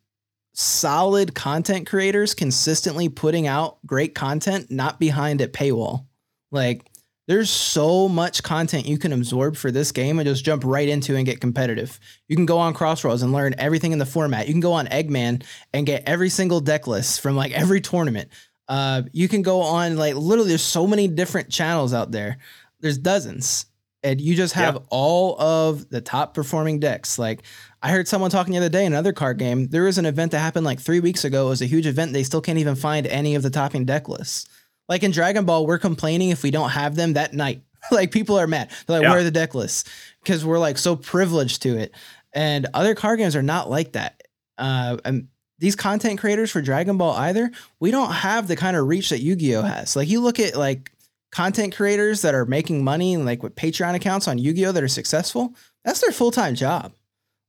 solid 0.53 1.35
content 1.35 1.87
creators 1.87 2.33
consistently 2.33 3.09
putting 3.09 3.47
out 3.47 3.77
great 3.85 4.15
content, 4.15 4.71
not 4.71 4.99
behind 4.99 5.41
a 5.41 5.47
paywall. 5.47 6.05
Like 6.51 6.85
there's 7.27 7.49
so 7.49 8.07
much 8.07 8.43
content 8.43 8.85
you 8.85 8.97
can 8.97 9.11
absorb 9.11 9.55
for 9.55 9.71
this 9.71 9.91
game 9.91 10.19
and 10.19 10.27
just 10.27 10.45
jump 10.45 10.63
right 10.63 10.87
into 10.87 11.15
and 11.15 11.25
get 11.25 11.41
competitive. 11.41 11.99
You 12.27 12.35
can 12.35 12.45
go 12.45 12.57
on 12.59 12.73
Crossroads 12.73 13.23
and 13.23 13.31
learn 13.33 13.55
everything 13.57 13.91
in 13.91 13.97
the 13.99 14.05
format. 14.05 14.47
You 14.47 14.53
can 14.53 14.61
go 14.61 14.73
on 14.73 14.85
Eggman 14.87 15.43
and 15.73 15.85
get 15.85 16.03
every 16.05 16.29
single 16.29 16.59
deck 16.59 16.85
list 16.87 17.21
from 17.21 17.35
like 17.35 17.51
every 17.51 17.81
tournament. 17.81 18.29
Uh, 18.67 19.03
you 19.11 19.27
can 19.27 19.41
go 19.41 19.61
on 19.61 19.97
like 19.97 20.15
literally. 20.15 20.49
There's 20.49 20.61
so 20.61 20.85
many 20.87 21.07
different 21.07 21.49
channels 21.49 21.93
out 21.93 22.11
there. 22.11 22.37
There's 22.79 22.97
dozens, 22.97 23.67
and 24.03 24.19
you 24.19 24.35
just 24.35 24.53
have 24.53 24.75
Yeah. 24.75 24.81
all 24.89 25.39
of 25.41 25.89
the 25.89 26.01
top 26.01 26.33
performing 26.33 26.79
decks. 26.79 27.17
Like 27.19 27.43
I 27.81 27.89
heard 27.91 28.07
someone 28.07 28.31
talking 28.31 28.53
the 28.53 28.59
other 28.59 28.69
day 28.69 28.85
in 28.85 28.93
another 28.93 29.13
card 29.13 29.37
game. 29.37 29.67
There 29.67 29.83
was 29.83 29.97
an 29.99 30.05
event 30.07 30.31
that 30.31 30.39
happened 30.39 30.65
like 30.65 30.79
three 30.79 30.99
weeks 30.99 31.23
ago. 31.23 31.45
It 31.47 31.49
was 31.49 31.61
a 31.61 31.67
huge 31.67 31.85
event. 31.87 32.13
They 32.13 32.23
still 32.23 32.41
can't 32.41 32.57
even 32.59 32.75
find 32.75 33.05
any 33.07 33.35
of 33.35 33.43
the 33.43 33.49
topping 33.51 33.85
deck 33.85 34.09
lists. 34.09 34.47
Like 34.87 35.03
in 35.03 35.11
Dragon 35.11 35.45
Ball, 35.45 35.65
we're 35.65 35.79
complaining 35.79 36.29
if 36.29 36.43
we 36.43 36.51
don't 36.51 36.69
have 36.69 36.95
them 36.95 37.13
that 37.13 37.33
night. 37.33 37.61
like 37.91 38.11
people 38.11 38.37
are 38.39 38.47
mad. 38.47 38.69
They're 38.87 38.97
like, 38.97 39.03
Yeah. 39.03 39.09
where 39.11 39.19
are 39.19 39.23
the 39.23 39.31
deck 39.31 39.55
lists? 39.55 39.83
Because 40.23 40.43
we're 40.45 40.59
like 40.59 40.77
so 40.77 40.95
privileged 40.95 41.61
to 41.63 41.77
it. 41.77 41.93
And 42.33 42.67
other 42.73 42.95
card 42.95 43.19
games 43.19 43.35
are 43.35 43.43
not 43.43 43.69
like 43.69 43.93
that. 43.93 44.23
Uh, 44.57 44.97
and 45.05 45.27
these 45.59 45.75
content 45.75 46.19
creators 46.19 46.51
for 46.51 46.61
Dragon 46.61 46.97
Ball 46.97 47.13
either, 47.15 47.51
we 47.79 47.91
don't 47.91 48.11
have 48.11 48.47
the 48.47 48.55
kind 48.55 48.75
of 48.75 48.87
reach 48.87 49.09
that 49.09 49.19
Yu-Gi-Oh 49.21 49.61
has. 49.61 49.95
Like 49.95 50.09
you 50.09 50.19
look 50.19 50.39
at 50.39 50.55
like 50.55 50.91
content 51.31 51.75
creators 51.75 52.21
that 52.23 52.35
are 52.35 52.45
making 52.45 52.83
money 52.83 53.13
and 53.13 53.25
like 53.25 53.41
with 53.43 53.55
Patreon 53.55 53.93
accounts 53.95 54.27
on 54.27 54.37
Yu-Gi-Oh 54.37 54.71
that 54.73 54.83
are 54.83 54.87
successful, 54.89 55.53
that's 55.83 56.01
their 56.01 56.11
full-time 56.11 56.55
job. 56.55 56.93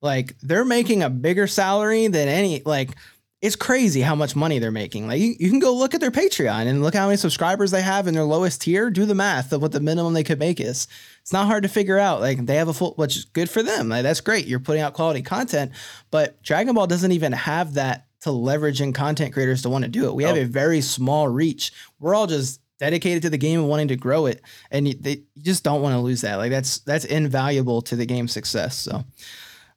Like 0.03 0.37
they're 0.41 0.65
making 0.65 1.03
a 1.03 1.11
bigger 1.11 1.47
salary 1.47 2.07
than 2.07 2.29
any 2.29 2.63
like 2.65 2.91
it's 3.43 3.57
crazy 3.57 4.01
how 4.01 4.15
much 4.15 4.35
money 4.35 4.59
they're 4.59 4.71
making. 4.71 5.07
Like 5.07 5.21
you, 5.21 5.35
you 5.39 5.51
can 5.51 5.59
go 5.59 5.75
look 5.75 5.95
at 5.95 6.01
their 6.01 6.11
Patreon 6.11 6.67
and 6.67 6.83
look 6.83 6.95
how 6.95 7.07
many 7.07 7.17
subscribers 7.19 7.71
they 7.71 7.83
have 7.83 8.07
in 8.07 8.15
their 8.15 8.25
lowest 8.25 8.63
tier. 8.63 8.89
Do 8.91 9.05
the 9.05 9.15
math 9.15 9.53
of 9.53 9.61
what 9.61 9.73
the 9.73 9.81
minimum 9.81 10.15
they 10.15 10.25
could 10.25 10.39
make 10.39 10.59
is. 10.59 10.89
It's 11.21 11.33
not 11.33 11.47
hard 11.47 11.63
to 11.65 11.69
figure 11.69 11.99
out. 11.99 12.21
Like 12.21 12.47
they 12.47 12.57
have 12.57 12.69
a 12.69 12.73
full, 12.75 12.95
which 12.95 13.17
is 13.17 13.25
good 13.27 13.51
for 13.51 13.63
them. 13.63 13.89
Like 13.91 14.03
that's 14.05 14.21
great. 14.23 14.47
You're 14.47 14.59
putting 14.61 14.81
out 14.83 14.95
quality 14.95 15.23
content, 15.23 15.73
but 16.11 16.43
Dragon 16.43 16.75
Ball 16.75 16.87
doesn't 16.87 17.13
even 17.13 17.33
have 17.33 17.75
that 17.75 18.07
to 18.23 18.31
leverage 18.33 18.81
in 18.81 18.93
content 18.95 19.35
creators 19.35 19.63
to 19.63 19.69
want 19.69 19.85
to 19.85 19.91
do 19.91 20.07
it. 20.07 20.15
We 20.15 20.25
have 20.25 20.37
Oh. 20.37 20.41
a 20.41 20.45
very 20.45 20.81
small 20.81 21.29
reach. 21.29 21.73
We're 22.01 22.15
all 22.15 22.27
just 22.27 22.61
dedicated 22.79 23.23
to 23.23 23.31
the 23.31 23.39
game 23.39 23.61
and 23.61 23.69
wanting 23.69 23.89
to 23.89 23.97
grow 23.97 24.27
it, 24.27 24.43
and 24.71 24.89
you, 24.89 24.95
they, 24.99 25.23
you 25.35 25.43
just 25.43 25.63
don't 25.63 25.83
want 25.83 25.95
to 25.95 25.99
lose 26.01 26.23
that. 26.23 26.37
Like 26.37 26.51
that's 26.51 26.79
that's 26.81 27.05
invaluable 27.05 27.83
to 27.83 27.97
the 27.97 28.07
game's 28.07 28.33
success. 28.33 28.77
So, 28.77 29.05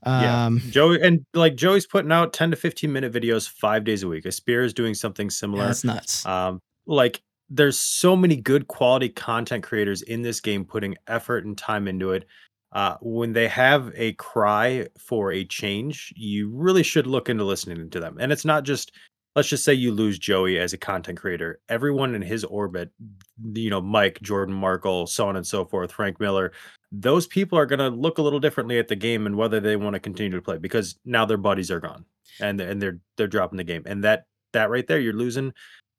Yeah. 0.05 0.45
um, 0.45 0.59
Joey 0.69 1.01
and 1.01 1.25
like 1.33 1.55
Joey's 1.55 1.85
putting 1.85 2.11
out 2.11 2.33
10 2.33 2.51
to 2.51 2.57
15 2.57 2.91
minute 2.91 3.11
videos 3.13 3.49
five 3.49 3.83
days 3.83 4.03
a 4.03 4.07
week. 4.07 4.23
Aspira 4.25 4.63
is 4.63 4.73
doing 4.73 4.93
something 4.93 5.27
yeah, 5.27 5.31
similar. 5.31 5.65
that's 5.65 5.83
nuts. 5.83 6.25
Um, 6.25 6.61
like 6.85 7.21
there's 7.49 7.79
so 7.79 8.15
many 8.15 8.35
good 8.35 8.67
quality 8.67 9.09
content 9.09 9.63
creators 9.63 10.01
in 10.03 10.21
this 10.21 10.39
game 10.39 10.63
putting 10.63 10.95
effort 11.07 11.45
and 11.45 11.57
time 11.57 11.87
into 11.87 12.11
it. 12.11 12.25
Uh, 12.71 12.95
when 13.01 13.33
they 13.33 13.47
have 13.47 13.91
a 13.95 14.13
cry 14.13 14.87
for 14.99 15.31
a 15.31 15.43
change, 15.43 16.13
you 16.15 16.49
really 16.49 16.83
should 16.83 17.07
look 17.07 17.27
into 17.27 17.43
listening 17.43 17.89
to 17.89 17.99
them. 17.99 18.15
And 18.19 18.31
it's 18.31 18.45
not 18.45 18.63
just, 18.63 18.91
let's 19.35 19.47
just 19.47 19.63
say 19.63 19.73
you 19.73 19.91
lose 19.91 20.17
Joey 20.19 20.57
as 20.59 20.73
a 20.73 20.77
content 20.77 21.19
creator. 21.19 21.59
Everyone 21.69 22.15
in 22.15 22.21
his 22.21 22.43
orbit, 22.43 22.91
you 23.53 23.69
know, 23.69 23.81
Mike, 23.81 24.19
Jordan 24.21 24.55
Markle, 24.55 25.07
so 25.07 25.27
on 25.27 25.35
and 25.35 25.45
so 25.45 25.65
forth, 25.65 25.91
Frank 25.91 26.19
Miller, 26.19 26.51
those 26.91 27.27
people 27.27 27.57
are 27.57 27.65
going 27.65 27.79
to 27.79 27.89
look 27.89 28.17
a 28.17 28.21
little 28.21 28.39
differently 28.39 28.79
at 28.79 28.87
the 28.87 28.95
game 28.95 29.25
and 29.25 29.35
whether 29.37 29.59
they 29.59 29.75
want 29.75 29.93
to 29.93 29.99
continue 29.99 30.31
to 30.35 30.41
play 30.41 30.57
because 30.57 30.97
now 31.05 31.25
their 31.25 31.37
buddies 31.37 31.69
are 31.69 31.79
gone 31.79 32.05
and 32.41 32.59
and 32.59 32.81
they're 32.81 32.99
they're 33.17 33.27
dropping 33.27 33.57
the 33.57 33.63
game. 33.63 33.83
And 33.85 34.03
that 34.03 34.25
that 34.53 34.69
right 34.69 34.85
there, 34.87 34.99
you're 34.99 35.13
losing 35.13 35.53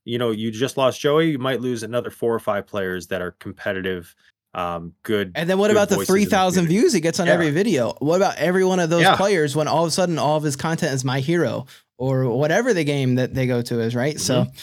you 0.07 0.19
know, 0.19 0.31
you 0.31 0.51
just 0.51 0.77
lost 0.79 0.99
Joey, 0.99 1.33
you 1.33 1.39
might 1.39 1.61
lose 1.61 1.83
another 1.83 2.11
four 2.11 2.35
or 2.35 2.39
five 2.41 2.67
players 2.67 3.09
that 3.09 3.21
are 3.21 3.33
competitive, 3.33 4.15
um, 4.55 4.95
good. 5.03 5.31
And 5.35 5.49
then 5.49 5.59
what 5.59 5.71
about 5.71 5.91
the 5.91 6.05
three 6.05 6.25
thousand 6.25 6.67
views 6.67 6.93
he 6.93 7.01
gets 7.01 7.21
on 7.21 7.27
Yeah. 7.27 7.35
every 7.35 7.51
video? 7.51 7.95
What 8.01 8.17
about 8.17 8.37
every 8.37 8.65
one 8.65 8.81
of 8.81 8.89
those 8.91 9.03
Yeah. 9.03 9.15
players 9.17 9.55
when 9.55 9.69
all 9.69 9.85
of 9.85 9.89
a 9.89 9.91
sudden 9.93 10.19
all 10.19 10.37
of 10.37 10.43
his 10.43 10.57
content 10.57 10.95
is 10.95 11.05
my 11.05 11.21
hero 11.21 11.67
or 12.01 12.29
whatever 12.37 12.73
the 12.75 12.83
game 12.85 13.17
that 13.17 13.35
they 13.35 13.47
go 13.47 13.61
to 13.63 13.81
is, 13.81 13.95
right? 13.95 14.19
So 14.19 14.45
Mm-hmm. 14.45 14.55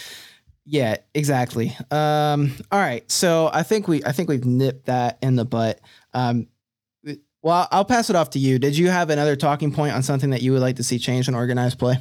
yeah, 0.66 0.98
exactly. 1.14 1.78
Um, 1.92 2.52
all 2.72 2.80
right. 2.80 3.10
So 3.12 3.50
I 3.54 3.64
think 3.64 3.88
we 3.88 4.04
I 4.04 4.12
think 4.12 4.28
we've 4.28 4.44
nipped 4.46 4.88
that 4.88 5.20
in 5.22 5.36
the 5.38 5.46
butt. 5.46 5.80
Um, 6.14 6.48
well, 7.44 7.68
I'll 7.72 7.86
pass 7.86 8.10
it 8.10 8.16
off 8.16 8.32
to 8.32 8.40
you. 8.40 8.60
Did 8.60 8.76
you 8.78 8.90
have 8.90 9.10
another 9.10 9.36
talking 9.36 9.72
point 9.72 9.94
on 9.94 10.04
something 10.04 10.32
that 10.32 10.42
you 10.42 10.52
would 10.52 10.62
like 10.62 10.76
to 10.78 10.84
see 10.84 10.98
change 11.00 11.28
in 11.30 11.36
organized 11.36 11.80
play? 11.80 11.98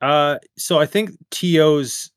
Uh, 0.00 0.38
so 0.56 0.78
I 0.78 0.86
think 0.86 1.10
TOs. 1.30 2.10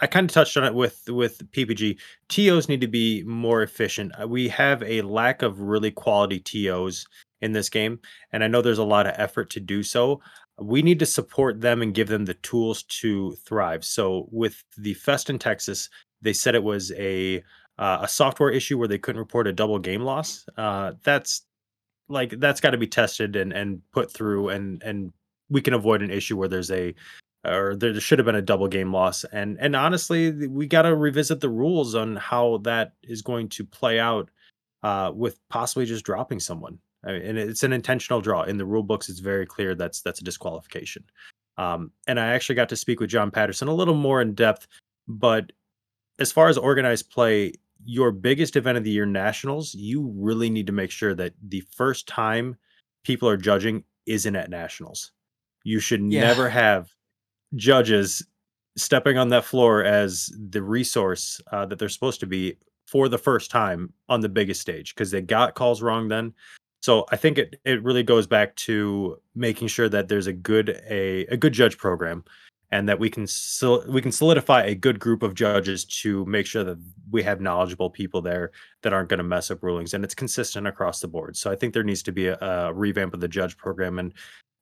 I 0.00 0.06
kind 0.08 0.28
of 0.28 0.34
touched 0.34 0.56
on 0.56 0.64
it 0.64 0.74
with 0.74 1.02
with 1.08 1.38
PPG. 1.52 1.98
TOs 2.28 2.68
need 2.68 2.80
to 2.80 2.88
be 2.88 3.22
more 3.22 3.62
efficient. 3.62 4.12
Uh, 4.20 4.26
We 4.26 4.48
have 4.48 4.82
a 4.82 5.02
lack 5.02 5.42
of 5.42 5.60
really 5.60 5.92
quality 5.92 6.40
TOs 6.40 7.06
in 7.40 7.52
this 7.52 7.68
game, 7.68 8.00
and 8.32 8.42
I 8.42 8.48
know 8.48 8.62
there's 8.62 8.78
a 8.78 8.84
lot 8.84 9.06
of 9.06 9.14
effort 9.16 9.50
to 9.50 9.60
do 9.60 9.82
so. 9.84 10.20
We 10.60 10.82
need 10.82 10.98
to 10.98 11.06
support 11.06 11.60
them 11.60 11.82
and 11.82 11.94
give 11.94 12.08
them 12.08 12.24
the 12.24 12.34
tools 12.34 12.82
to 12.84 13.32
thrive. 13.46 13.84
So 13.84 14.28
with 14.30 14.62
the 14.76 14.94
Fest 14.94 15.30
in 15.30 15.38
Texas, 15.38 15.88
they 16.20 16.32
said 16.32 16.54
it 16.54 16.62
was 16.62 16.92
a 16.92 17.42
uh, 17.78 18.00
a 18.02 18.08
software 18.08 18.50
issue 18.50 18.78
where 18.78 18.88
they 18.88 18.98
couldn't 18.98 19.18
report 19.18 19.46
a 19.46 19.52
double 19.52 19.78
game 19.78 20.02
loss. 20.02 20.46
Uh, 20.56 20.92
that's 21.02 21.42
like 22.08 22.38
that's 22.38 22.60
got 22.60 22.70
to 22.70 22.78
be 22.78 22.86
tested 22.86 23.34
and 23.34 23.52
and 23.52 23.80
put 23.92 24.12
through, 24.12 24.50
and 24.50 24.82
and 24.82 25.12
we 25.48 25.60
can 25.60 25.74
avoid 25.74 26.02
an 26.02 26.10
issue 26.10 26.36
where 26.36 26.48
there's 26.48 26.70
a 26.70 26.94
or 27.44 27.74
there 27.74 27.98
should 28.00 28.18
have 28.18 28.26
been 28.26 28.34
a 28.34 28.42
double 28.42 28.68
game 28.68 28.92
loss 28.92 29.24
and 29.32 29.58
and 29.60 29.74
honestly 29.74 30.46
we 30.46 30.66
got 30.66 30.82
to 30.82 30.94
revisit 30.94 31.40
the 31.40 31.48
rules 31.48 31.94
on 31.94 32.16
how 32.16 32.58
that 32.58 32.92
is 33.02 33.20
going 33.22 33.48
to 33.48 33.64
play 33.64 33.98
out 33.98 34.30
uh 34.82 35.10
with 35.14 35.38
possibly 35.48 35.84
just 35.84 36.04
dropping 36.04 36.38
someone 36.38 36.78
I 37.04 37.12
mean, 37.12 37.22
and 37.22 37.38
it's 37.38 37.62
an 37.62 37.72
intentional 37.72 38.20
draw. 38.20 38.42
In 38.42 38.58
the 38.58 38.66
rule 38.66 38.82
books, 38.82 39.08
it's 39.08 39.18
very 39.18 39.46
clear 39.46 39.74
that's 39.74 40.00
that's 40.02 40.20
a 40.20 40.24
disqualification. 40.24 41.04
Um, 41.58 41.90
and 42.06 42.18
I 42.18 42.28
actually 42.28 42.54
got 42.54 42.68
to 42.70 42.76
speak 42.76 43.00
with 43.00 43.10
John 43.10 43.30
Patterson 43.30 43.68
a 43.68 43.74
little 43.74 43.94
more 43.94 44.22
in 44.22 44.34
depth. 44.34 44.66
But 45.08 45.52
as 46.18 46.32
far 46.32 46.48
as 46.48 46.56
organized 46.56 47.10
play, 47.10 47.52
your 47.84 48.12
biggest 48.12 48.56
event 48.56 48.78
of 48.78 48.84
the 48.84 48.90
year, 48.90 49.06
nationals, 49.06 49.74
you 49.74 50.12
really 50.16 50.48
need 50.48 50.66
to 50.68 50.72
make 50.72 50.90
sure 50.90 51.14
that 51.14 51.34
the 51.48 51.62
first 51.72 52.06
time 52.06 52.56
people 53.04 53.28
are 53.28 53.36
judging 53.36 53.82
isn't 54.06 54.36
at 54.36 54.50
nationals. 54.50 55.12
You 55.64 55.80
should 55.80 56.00
Yeah. 56.00 56.20
never 56.20 56.48
have 56.48 56.94
judges 57.56 58.24
stepping 58.76 59.18
on 59.18 59.28
that 59.28 59.44
floor 59.44 59.84
as 59.84 60.32
the 60.50 60.62
resource 60.62 61.40
uh, 61.50 61.66
that 61.66 61.78
they're 61.78 61.88
supposed 61.88 62.20
to 62.20 62.26
be 62.26 62.56
for 62.86 63.08
the 63.08 63.18
first 63.18 63.50
time 63.50 63.92
on 64.08 64.20
the 64.20 64.28
biggest 64.28 64.60
stage 64.60 64.94
because 64.94 65.10
they 65.10 65.20
got 65.20 65.54
calls 65.54 65.82
wrong 65.82 66.08
then. 66.08 66.32
So 66.82 67.06
I 67.10 67.16
think 67.16 67.38
it, 67.38 67.60
it 67.64 67.82
really 67.82 68.02
goes 68.02 68.26
back 68.26 68.56
to 68.56 69.18
making 69.34 69.68
sure 69.68 69.88
that 69.88 70.08
there's 70.08 70.26
a 70.26 70.32
good 70.32 70.68
a, 70.90 71.26
a 71.26 71.36
good 71.36 71.52
judge 71.52 71.78
program 71.78 72.24
and 72.72 72.88
that 72.88 72.98
we 72.98 73.08
can 73.08 73.26
sol- 73.26 73.84
we 73.88 74.02
can 74.02 74.10
solidify 74.12 74.62
a 74.64 74.74
good 74.74 74.98
group 74.98 75.22
of 75.22 75.34
judges 75.34 75.84
to 75.84 76.24
make 76.26 76.46
sure 76.46 76.64
that 76.64 76.78
we 77.10 77.22
have 77.22 77.40
knowledgeable 77.40 77.88
people 77.90 78.20
there 78.20 78.50
that 78.82 78.92
aren't 78.92 79.08
going 79.10 79.18
to 79.18 79.24
mess 79.24 79.50
up 79.50 79.62
rulings 79.62 79.94
and 79.94 80.02
it's 80.04 80.14
consistent 80.14 80.66
across 80.66 81.00
the 81.00 81.06
board. 81.08 81.36
So 81.36 81.50
I 81.52 81.54
think 81.56 81.72
there 81.72 81.84
needs 81.84 82.02
to 82.04 82.12
be 82.12 82.26
a, 82.26 82.38
a 82.40 82.72
revamp 82.72 83.14
of 83.14 83.20
the 83.20 83.28
judge 83.28 83.56
program 83.56 83.98
and 83.98 84.12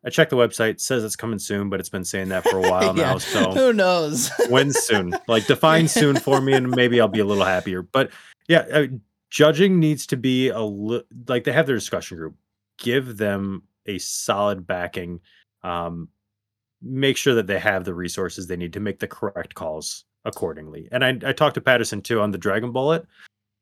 I 0.04 0.08
checked 0.10 0.30
the 0.30 0.36
website 0.36 0.70
it 0.70 0.80
says 0.80 1.04
it's 1.04 1.16
coming 1.16 1.38
soon 1.38 1.70
but 1.70 1.78
it's 1.80 1.88
been 1.90 2.04
saying 2.04 2.28
that 2.30 2.44
for 2.44 2.58
a 2.58 2.60
while 2.70 2.96
Yeah. 2.96 3.12
now 3.12 3.18
so 3.18 3.52
Who 3.52 3.72
knows? 3.72 4.30
when 4.48 4.72
soon 4.72 5.14
like 5.28 5.46
define 5.54 5.88
soon 5.88 6.16
for 6.16 6.40
me 6.40 6.52
and 6.54 6.70
maybe 6.70 7.00
i'll 7.00 7.08
be 7.08 7.20
a 7.20 7.24
little 7.24 7.44
happier 7.44 7.82
but 7.82 8.10
yeah 8.48 8.86
judging 9.30 9.78
needs 9.78 10.06
to 10.06 10.16
be 10.16 10.48
a 10.48 10.60
li- 10.60 11.02
like 11.28 11.44
they 11.44 11.52
have 11.52 11.66
their 11.66 11.76
discussion 11.76 12.16
group 12.16 12.34
give 12.78 13.16
them 13.16 13.62
a 13.86 13.98
solid 13.98 14.66
backing 14.66 15.20
um 15.62 16.08
make 16.82 17.16
sure 17.16 17.34
that 17.34 17.46
they 17.46 17.58
have 17.58 17.84
the 17.84 17.94
resources 17.94 18.46
they 18.46 18.56
need 18.56 18.72
to 18.72 18.80
make 18.80 18.98
the 18.98 19.06
correct 19.08 19.54
calls 19.54 20.04
accordingly 20.24 20.88
and 20.92 21.04
i, 21.04 21.10
I 21.24 21.32
talked 21.32 21.54
to 21.54 21.60
patterson 21.60 22.02
too 22.02 22.20
on 22.20 22.30
the 22.30 22.38
dragon 22.38 22.72
bullet 22.72 23.06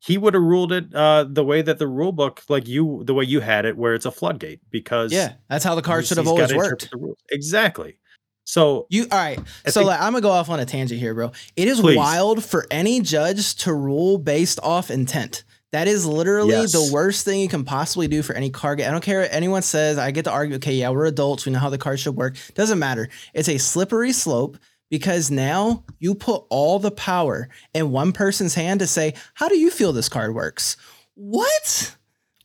he 0.00 0.16
would 0.16 0.34
have 0.34 0.42
ruled 0.42 0.72
it 0.72 0.94
uh 0.94 1.24
the 1.28 1.44
way 1.44 1.60
that 1.62 1.78
the 1.78 1.88
rule 1.88 2.12
book 2.12 2.42
like 2.48 2.66
you 2.68 3.02
the 3.04 3.14
way 3.14 3.24
you 3.24 3.40
had 3.40 3.64
it 3.64 3.76
where 3.76 3.94
it's 3.94 4.06
a 4.06 4.10
floodgate 4.12 4.60
because 4.70 5.12
yeah, 5.12 5.32
that's 5.48 5.64
how 5.64 5.74
the 5.74 5.82
card 5.82 6.06
should 6.06 6.16
have 6.18 6.28
always 6.28 6.54
worked. 6.54 6.88
exactly 7.30 7.98
so 8.44 8.86
You 8.88 9.06
all 9.12 9.18
right? 9.18 9.38
I 9.66 9.70
so 9.70 9.80
think- 9.80 9.88
like, 9.88 10.00
I'm 10.00 10.12
gonna 10.12 10.22
go 10.22 10.30
off 10.30 10.48
on 10.48 10.58
a 10.58 10.64
tangent 10.64 10.98
here, 10.98 11.12
bro. 11.12 11.32
It 11.54 11.68
is 11.68 11.80
Please. 11.80 11.96
wild 11.98 12.42
for 12.42 12.66
any 12.70 13.02
judge 13.02 13.56
to 13.56 13.74
rule 13.74 14.16
based 14.16 14.58
off 14.62 14.90
intent. 14.90 15.44
That 15.72 15.86
is 15.86 16.06
literally 16.06 16.52
Yes. 16.54 16.72
the 16.72 16.90
worst 16.92 17.24
thing 17.24 17.40
you 17.40 17.48
can 17.48 17.64
possibly 17.64 18.08
do 18.08 18.22
for 18.22 18.34
any 18.34 18.48
card 18.50 18.78
game. 18.78 18.88
I 18.88 18.90
don't 18.90 19.02
care 19.04 19.20
what 19.20 19.32
anyone 19.32 19.62
says. 19.62 19.98
I 19.98 20.10
get 20.12 20.24
to 20.24 20.30
argue. 20.30 20.56
Okay, 20.56 20.74
yeah, 20.74 20.88
we're 20.90 21.04
adults. 21.06 21.44
We 21.44 21.52
know 21.52 21.58
how 21.58 21.68
the 21.70 21.76
card 21.78 22.00
should 22.00 22.16
work. 22.16 22.36
Doesn't 22.54 22.78
matter. 22.78 23.08
It's 23.34 23.48
a 23.50 23.58
slippery 23.58 24.12
slope 24.12 24.56
because 24.90 25.30
now 25.30 25.84
you 25.98 26.14
put 26.14 26.44
all 26.48 26.78
the 26.78 26.90
power 26.90 27.50
in 27.74 27.90
one 27.90 28.12
person's 28.12 28.54
hand 28.54 28.80
to 28.80 28.86
say, 28.86 29.12
"How 29.34 29.48
do 29.48 29.58
you 29.58 29.70
feel 29.70 29.92
this 29.92 30.08
card 30.08 30.34
works?" 30.34 30.78
What? 31.14 31.94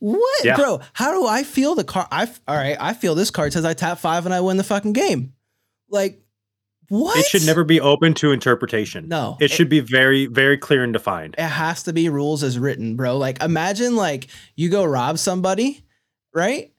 What, 0.00 0.44
Yeah. 0.44 0.56
bro? 0.56 0.80
How 0.92 1.12
do 1.18 1.26
I 1.26 1.44
feel 1.44 1.74
the 1.74 1.84
card? 1.84 2.08
I 2.12 2.26
all 2.46 2.56
right. 2.56 2.76
I 2.78 2.92
feel 2.92 3.14
this 3.14 3.30
card 3.30 3.54
says 3.54 3.64
I 3.64 3.72
tap 3.72 3.98
five 4.00 4.26
and 4.26 4.34
I 4.34 4.40
win 4.40 4.58
the 4.58 4.64
fucking 4.64 4.92
game. 4.92 5.32
Like, 5.88 6.20
what? 6.88 7.16
It 7.16 7.26
should 7.26 7.46
never 7.46 7.64
be 7.64 7.80
open 7.80 8.14
to 8.14 8.32
interpretation. 8.32 9.08
No, 9.08 9.36
It 9.40 9.50
should 9.50 9.68
be 9.68 9.80
very, 9.80 10.26
very 10.26 10.58
clear 10.58 10.84
and 10.84 10.92
defined. 10.92 11.34
It 11.38 11.42
has 11.42 11.82
to 11.84 11.92
be 11.92 12.08
rules 12.08 12.42
as 12.42 12.58
written, 12.58 12.96
bro. 12.96 13.16
Like, 13.16 13.42
imagine 13.42 13.96
like 13.96 14.28
you 14.56 14.68
go 14.70 14.84
rob 14.84 15.18
somebody, 15.18 15.84
right? 16.34 16.72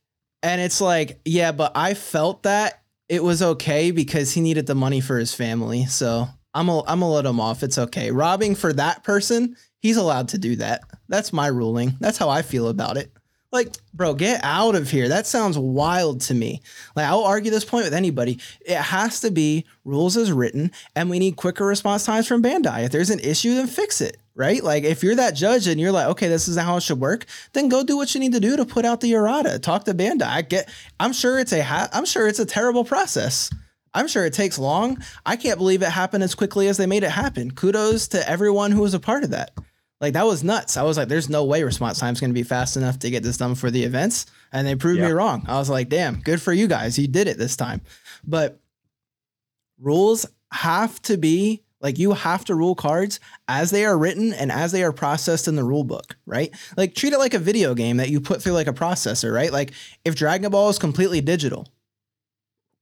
And 0.44 0.62
it's 0.62 0.82
like, 0.82 1.20
yeah, 1.26 1.52
but 1.52 1.72
I 1.76 1.94
felt 1.94 2.44
that 2.44 2.84
it 3.10 3.24
was 3.24 3.42
okay 3.42 3.92
because 3.92 4.32
he 4.32 4.42
needed 4.42 4.68
the 4.68 4.76
money 4.76 5.02
for 5.02 5.18
his 5.18 5.34
family. 5.34 5.86
So 5.86 6.28
I'm 6.54 6.70
a, 6.70 6.80
I'm 6.82 7.00
gonna 7.00 7.10
let 7.10 7.26
him 7.26 7.40
off. 7.40 7.64
It's 7.64 7.78
okay. 7.78 8.12
Robbing 8.12 8.56
for 8.56 8.72
that 8.74 9.04
person, 9.04 9.56
he's 9.80 9.98
allowed 9.98 10.30
to 10.30 10.38
do 10.38 10.56
that. 10.58 10.82
That's 11.10 11.34
my 11.34 11.48
ruling. 11.48 11.98
That's 12.00 12.18
how 12.18 12.30
I 12.30 12.42
feel 12.42 12.68
about 12.68 12.98
it. 12.98 13.12
Like, 13.56 13.78
bro, 13.94 14.14
get 14.14 14.42
out 14.44 14.76
of 14.76 14.90
here. 14.92 15.08
That 15.08 15.26
sounds 15.26 15.58
wild 15.58 16.20
to 16.22 16.34
me. 16.34 16.62
Like, 16.94 17.06
I'll 17.06 17.24
argue 17.24 17.50
this 17.52 17.64
point 17.64 17.86
with 17.86 17.94
anybody. 17.94 18.38
It 18.66 18.76
has 18.76 19.22
to 19.22 19.32
be 19.32 19.66
rules 19.86 20.18
as 20.18 20.30
written, 20.30 20.74
and 20.94 21.10
we 21.10 21.20
need 21.20 21.38
quicker 21.38 21.66
response 21.66 22.06
times 22.06 22.28
from 22.28 22.44
Bandai. 22.44 22.84
If 22.84 22.92
there's 22.92 23.12
an 23.12 23.22
issue, 23.22 23.56
then 23.56 23.68
fix 23.68 24.02
it, 24.02 24.18
right? 24.36 24.62
Like, 24.62 24.84
if 24.84 25.04
you're 25.04 25.16
that 25.16 25.36
judge 25.36 25.68
and 25.68 25.80
you're 25.80 25.94
like, 25.94 26.08
okay, 26.08 26.28
this 26.28 26.50
is 26.50 26.58
how 26.58 26.76
it 26.76 26.84
should 26.84 27.00
work, 27.00 27.28
then 27.54 27.70
go 27.70 27.82
do 27.82 27.96
what 27.96 28.14
you 28.14 28.20
need 28.20 28.34
to 28.34 28.42
do 28.42 28.58
to 28.58 28.66
put 28.66 28.84
out 28.84 29.00
the 29.00 29.14
errata. 29.14 29.58
Talk 29.58 29.86
to 29.86 29.94
Bandai. 29.94 30.28
I 30.28 30.42
get. 30.42 30.68
I'm 31.00 31.14
sure 31.14 31.40
it's 31.40 31.54
a. 31.54 31.64
Ha- 31.64 31.88
I'm 31.94 32.06
sure 32.06 32.28
it's 32.28 32.40
a 32.40 32.46
terrible 32.46 32.84
process. 32.84 33.50
I'm 33.94 34.10
sure 34.10 34.26
it 34.26 34.34
takes 34.34 34.60
long. 34.60 35.02
I 35.26 35.38
can't 35.38 35.58
believe 35.58 35.82
it 35.82 35.92
happened 35.92 36.26
as 36.26 36.36
quickly 36.36 36.68
as 36.68 36.76
they 36.76 36.88
made 36.88 37.04
it 37.04 37.12
happen. 37.12 37.52
Kudos 37.52 38.10
to 38.10 38.30
everyone 38.30 38.72
who 38.72 38.82
was 38.82 38.94
a 38.94 39.00
part 39.00 39.24
of 39.24 39.30
that. 39.30 39.52
Like 40.06 40.14
that 40.14 40.28
was 40.28 40.44
nuts. 40.44 40.78
I 40.78 40.84
was 40.84 40.98
like, 40.98 41.08
there's 41.08 41.32
no 41.32 41.46
way 41.46 41.64
response 41.64 41.98
time's 41.98 42.22
gonna 42.22 42.32
be 42.32 42.44
fast 42.44 42.78
enough 42.78 43.00
to 43.00 43.10
get 43.10 43.24
this 43.24 43.38
done 43.38 43.56
for 43.56 43.72
the 43.72 43.84
events. 43.84 44.28
And 44.52 44.68
they 44.68 44.76
proved 44.76 45.02
me 45.02 45.10
wrong. 45.10 45.44
I 45.48 45.58
was 45.58 45.68
like, 45.68 45.90
damn, 45.90 46.20
good 46.20 46.40
for 46.40 46.54
you 46.54 46.68
guys. 46.68 47.00
You 47.00 47.08
did 47.08 47.28
it 47.28 47.40
this 47.40 47.58
time. 47.58 47.82
But 48.24 48.60
rules 49.80 50.28
have 50.52 51.02
to 51.02 51.18
be 51.18 51.64
like 51.82 51.98
you 51.98 52.14
have 52.14 52.46
to 52.46 52.54
rule 52.54 52.76
cards 52.76 53.20
as 53.48 53.72
they 53.72 53.84
are 53.84 53.98
written 53.98 54.32
and 54.32 54.52
as 54.52 54.72
they 54.72 54.84
are 54.84 54.94
processed 54.94 55.48
in 55.48 55.56
the 55.56 55.64
rule 55.64 55.84
book, 55.84 56.16
right? 56.28 56.54
Like 56.78 56.94
treat 56.94 57.14
it 57.14 57.18
like 57.18 57.34
a 57.34 57.40
video 57.40 57.74
game 57.74 57.98
that 57.98 58.10
you 58.10 58.22
put 58.22 58.44
through 58.44 58.54
like 58.54 58.68
a 58.68 58.74
processor, 58.74 59.34
right? 59.34 59.52
Like 59.52 59.74
if 60.06 60.16
Dragon 60.16 60.52
Ball 60.52 60.70
is 60.70 60.78
completely 60.78 61.20
digital, 61.20 61.68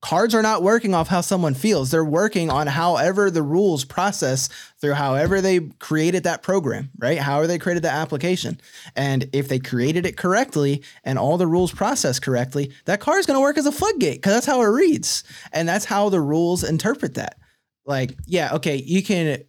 cards 0.04 0.36
are 0.36 0.41
not 0.41 0.62
working 0.62 0.93
off 0.93 1.08
how 1.08 1.22
someone 1.22 1.54
feels. 1.54 1.89
They're 1.89 2.04
working 2.04 2.49
on 2.49 2.68
however 2.68 3.32
the 3.32 3.41
rules 3.41 3.86
process 3.86 4.49
through 4.82 4.95
however 4.95 5.39
they 5.39 5.62
created 5.80 6.26
that 6.26 6.43
program, 6.43 6.89
right? 6.97 7.18
However 7.18 7.47
they 7.47 7.58
created 7.58 7.84
the 7.84 7.89
application. 7.89 8.60
And 8.97 9.30
if 9.32 9.47
they 9.47 9.60
created 9.60 10.06
it 10.06 10.18
correctly 10.18 10.84
and 11.06 11.18
all 11.18 11.38
the 11.38 11.47
rules 11.47 11.72
processed 11.72 12.22
correctly, 12.22 12.74
that 12.84 12.99
card 12.99 13.22
is 13.22 13.26
going 13.26 13.38
to 13.38 13.41
work 13.41 13.58
as 13.58 13.66
a 13.66 13.72
floodgate 13.72 14.16
because 14.16 14.34
that's 14.34 14.45
how 14.45 14.62
it 14.62 14.66
reads. 14.66 15.24
And 15.54 15.70
that's 15.70 15.86
how 15.86 16.10
the 16.10 16.20
rules 16.20 16.66
interpret 16.66 17.14
that. 17.14 17.38
Like, 17.86 18.14
yeah, 18.26 18.56
okay, 18.56 18.76
you 18.76 19.04
can 19.04 19.41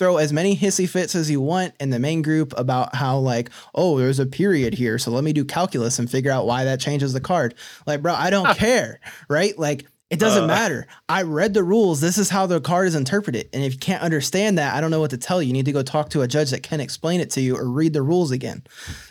throw 0.00 0.16
as 0.16 0.32
many 0.32 0.56
hissy 0.56 0.88
fits 0.88 1.14
as 1.14 1.30
you 1.30 1.42
want 1.42 1.74
in 1.78 1.90
the 1.90 1.98
main 1.98 2.22
group 2.22 2.54
about 2.56 2.94
how 2.94 3.18
like 3.18 3.50
oh 3.74 3.98
there's 3.98 4.18
a 4.18 4.24
period 4.24 4.72
here 4.72 4.98
so 4.98 5.10
let 5.10 5.22
me 5.22 5.30
do 5.30 5.44
calculus 5.44 5.98
and 5.98 6.10
figure 6.10 6.30
out 6.30 6.46
why 6.46 6.64
that 6.64 6.80
changes 6.80 7.12
the 7.12 7.20
card 7.20 7.54
like 7.86 8.00
bro 8.00 8.14
i 8.14 8.30
don't 8.30 8.56
care 8.56 8.98
right 9.28 9.58
like 9.58 9.84
it 10.10 10.18
doesn't 10.18 10.44
Uh. 10.44 10.48
matter. 10.48 10.86
I 11.08 11.22
read 11.22 11.54
the 11.54 11.62
rules. 11.62 12.00
This 12.00 12.18
is 12.18 12.28
how 12.30 12.46
the 12.46 12.60
card 12.60 12.88
is 12.88 12.94
interpreted. 12.94 13.48
And 13.52 13.62
if 13.62 13.72
you 13.74 13.78
can't 13.78 14.02
understand 14.02 14.58
that 14.58 14.74
i 14.74 14.80
don't 14.80 14.90
know 14.90 15.00
what 15.00 15.10
to 15.10 15.16
tell 15.18 15.40
you. 15.40 15.46
You 15.48 15.52
need 15.54 15.66
to 15.66 15.72
go 15.72 15.82
talk 15.82 16.10
to 16.10 16.22
a 16.22 16.28
judge 16.28 16.50
that 16.50 16.62
can 16.62 16.80
explain 16.80 17.20
it 17.20 17.30
to 17.30 17.40
you 17.40 17.56
or 17.56 17.68
read 17.68 17.92
the 17.92 18.02
rules 18.02 18.30
again. 18.32 18.64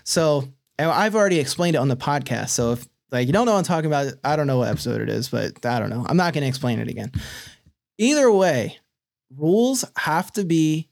So 0.03 0.49
i've 0.77 1.15
already 1.15 1.39
explained 1.39 1.75
it 1.75 1.79
on 1.79 1.87
the 1.87 1.97
podcast. 1.97 2.49
So 2.49 2.73
if 2.73 2.87
like 3.11 3.25
you 3.27 3.33
don't 3.33 3.45
know 3.45 3.53
what 3.53 3.59
i'm 3.59 3.63
talking 3.65 3.87
about 3.87 4.13
i 4.23 4.35
don't 4.35 4.45
know 4.47 4.59
what 4.59 4.69
episode 4.69 5.01
it 5.01 5.09
is 5.09 5.29
but 5.29 5.65
i 5.65 5.79
don't 5.79 5.89
know. 5.89 6.05
I'm 6.07 6.17
not 6.17 6.33
going 6.33 6.43
to 6.43 6.47
explain 6.47 6.79
it 6.79 6.87
again. 6.89 7.11
Either 7.97 8.31
way 8.31 8.77
rules 9.35 9.85
have 9.97 10.31
to 10.33 10.43
be 10.45 10.89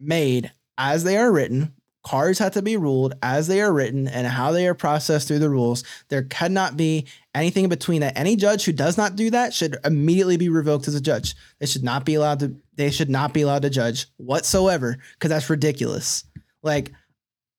made 0.00 0.50
as 0.78 1.04
they 1.04 1.16
are 1.16 1.30
written. 1.32 1.74
Cards 2.04 2.40
have 2.40 2.52
to 2.54 2.62
be 2.62 2.76
ruled 2.76 3.14
as 3.22 3.46
they 3.46 3.60
are 3.60 3.72
written 3.72 4.08
and 4.08 4.26
how 4.26 4.50
they 4.50 4.66
are 4.66 4.74
processed 4.74 5.28
through 5.28 5.38
the 5.38 5.48
rules. 5.50 5.84
There 6.08 6.22
cannot 6.24 6.76
be 6.76 7.06
anything 7.34 7.64
in 7.64 7.70
between 7.70 8.00
that. 8.00 8.16
Any 8.16 8.36
judge 8.36 8.64
who 8.64 8.72
does 8.72 8.96
not 8.96 9.16
do 9.16 9.30
that 9.30 9.54
should 9.54 9.76
immediately 9.84 10.36
be 10.36 10.48
revoked 10.48 10.88
as 10.88 10.94
a 10.94 11.00
judge. 11.00 11.34
They 11.58 11.66
should 11.66 11.84
not 11.84 12.04
be 12.04 12.14
allowed 12.14 12.40
to. 12.40 12.56
They 12.74 12.90
should 12.90 13.10
not 13.10 13.32
be 13.32 13.42
allowed 13.42 13.62
to 13.62 13.70
judge 13.70 14.06
whatsoever 14.16 14.98
because 15.14 15.30
that's 15.30 15.50
ridiculous. 15.50 16.24
Like, 16.62 16.92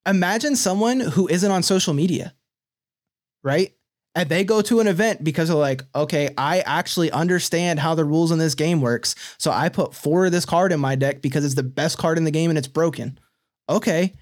imagine 0.06 0.56
someone 0.56 1.00
who 1.00 1.28
isn't 1.28 1.50
on 1.50 1.62
social 1.62 1.94
media, 1.94 2.34
right? 3.42 3.74
and 4.14 4.28
they 4.28 4.44
go 4.44 4.62
to 4.62 4.80
an 4.80 4.86
event 4.86 5.24
because 5.24 5.48
they're 5.48 5.56
like, 5.56 5.82
okay, 5.94 6.32
I 6.38 6.60
actually 6.60 7.10
understand 7.10 7.80
how 7.80 7.94
the 7.94 8.04
rules 8.04 8.30
in 8.30 8.38
this 8.38 8.54
game 8.54 8.80
works. 8.80 9.14
So 9.38 9.50
I 9.50 9.68
put 9.68 9.94
four 9.94 10.26
of 10.26 10.32
this 10.32 10.44
card 10.44 10.72
in 10.72 10.80
my 10.80 10.94
deck 10.94 11.20
because 11.20 11.44
it's 11.44 11.56
the 11.56 11.64
best 11.64 11.98
card 11.98 12.16
in 12.16 12.24
the 12.24 12.30
game 12.30 12.50
and 12.50 12.58
it's 12.58 12.68
broken. 12.68 13.18
Okay. 13.68 14.14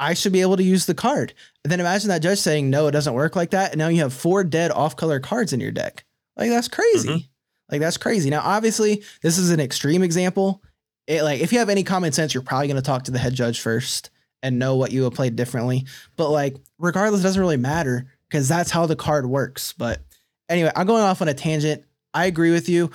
I 0.00 0.14
should 0.14 0.32
be 0.32 0.40
able 0.40 0.56
to 0.56 0.62
use 0.62 0.86
the 0.86 0.94
card. 0.94 1.34
And 1.62 1.70
then 1.70 1.80
imagine 1.80 2.08
that 2.08 2.22
judge 2.22 2.38
saying, 2.38 2.68
no, 2.68 2.86
it 2.88 2.92
doesn't 2.92 3.14
work 3.14 3.36
like 3.36 3.50
that. 3.50 3.72
And 3.72 3.78
now 3.78 3.88
you 3.88 4.00
have 4.02 4.12
four 4.12 4.42
dead 4.44 4.70
off 4.70 4.96
color 4.96 5.20
cards 5.20 5.52
in 5.52 5.60
your 5.60 5.70
deck. 5.72 6.04
Like 6.36 6.50
that's 6.50 6.68
crazy. 6.68 7.08
Mhm. 7.08 7.28
Like 7.70 7.80
that's 7.80 7.96
crazy. 7.96 8.28
Now, 8.28 8.40
obviously, 8.42 9.02
this 9.22 9.38
is 9.38 9.50
an 9.50 9.60
extreme 9.60 10.02
example. 10.02 10.62
It, 11.06 11.22
like 11.22 11.40
if 11.40 11.52
you 11.52 11.58
have 11.60 11.68
any 11.68 11.84
common 11.84 12.12
sense, 12.12 12.34
you're 12.34 12.42
probably 12.42 12.66
going 12.66 12.76
to 12.76 12.82
talk 12.82 13.04
to 13.04 13.10
the 13.10 13.18
head 13.18 13.34
judge 13.34 13.60
first 13.60 14.10
and 14.42 14.58
know 14.58 14.76
what 14.76 14.92
you 14.92 15.04
have 15.04 15.14
played 15.14 15.36
differently. 15.36 15.86
But 16.16 16.30
like, 16.30 16.56
regardless, 16.78 17.20
it 17.20 17.24
doesn't 17.24 17.40
really 17.40 17.56
matter 17.56 18.06
because 18.28 18.48
that's 18.48 18.70
how 18.70 18.86
the 18.86 18.96
card 18.96 19.26
works. 19.26 19.72
But 19.72 20.00
anyway, 20.48 20.72
I'm 20.74 20.86
going 20.86 21.02
off 21.02 21.22
on 21.22 21.28
a 21.28 21.34
tangent. 21.34 21.84
I 22.12 22.26
agree 22.26 22.50
with 22.50 22.68
you. 22.68 22.90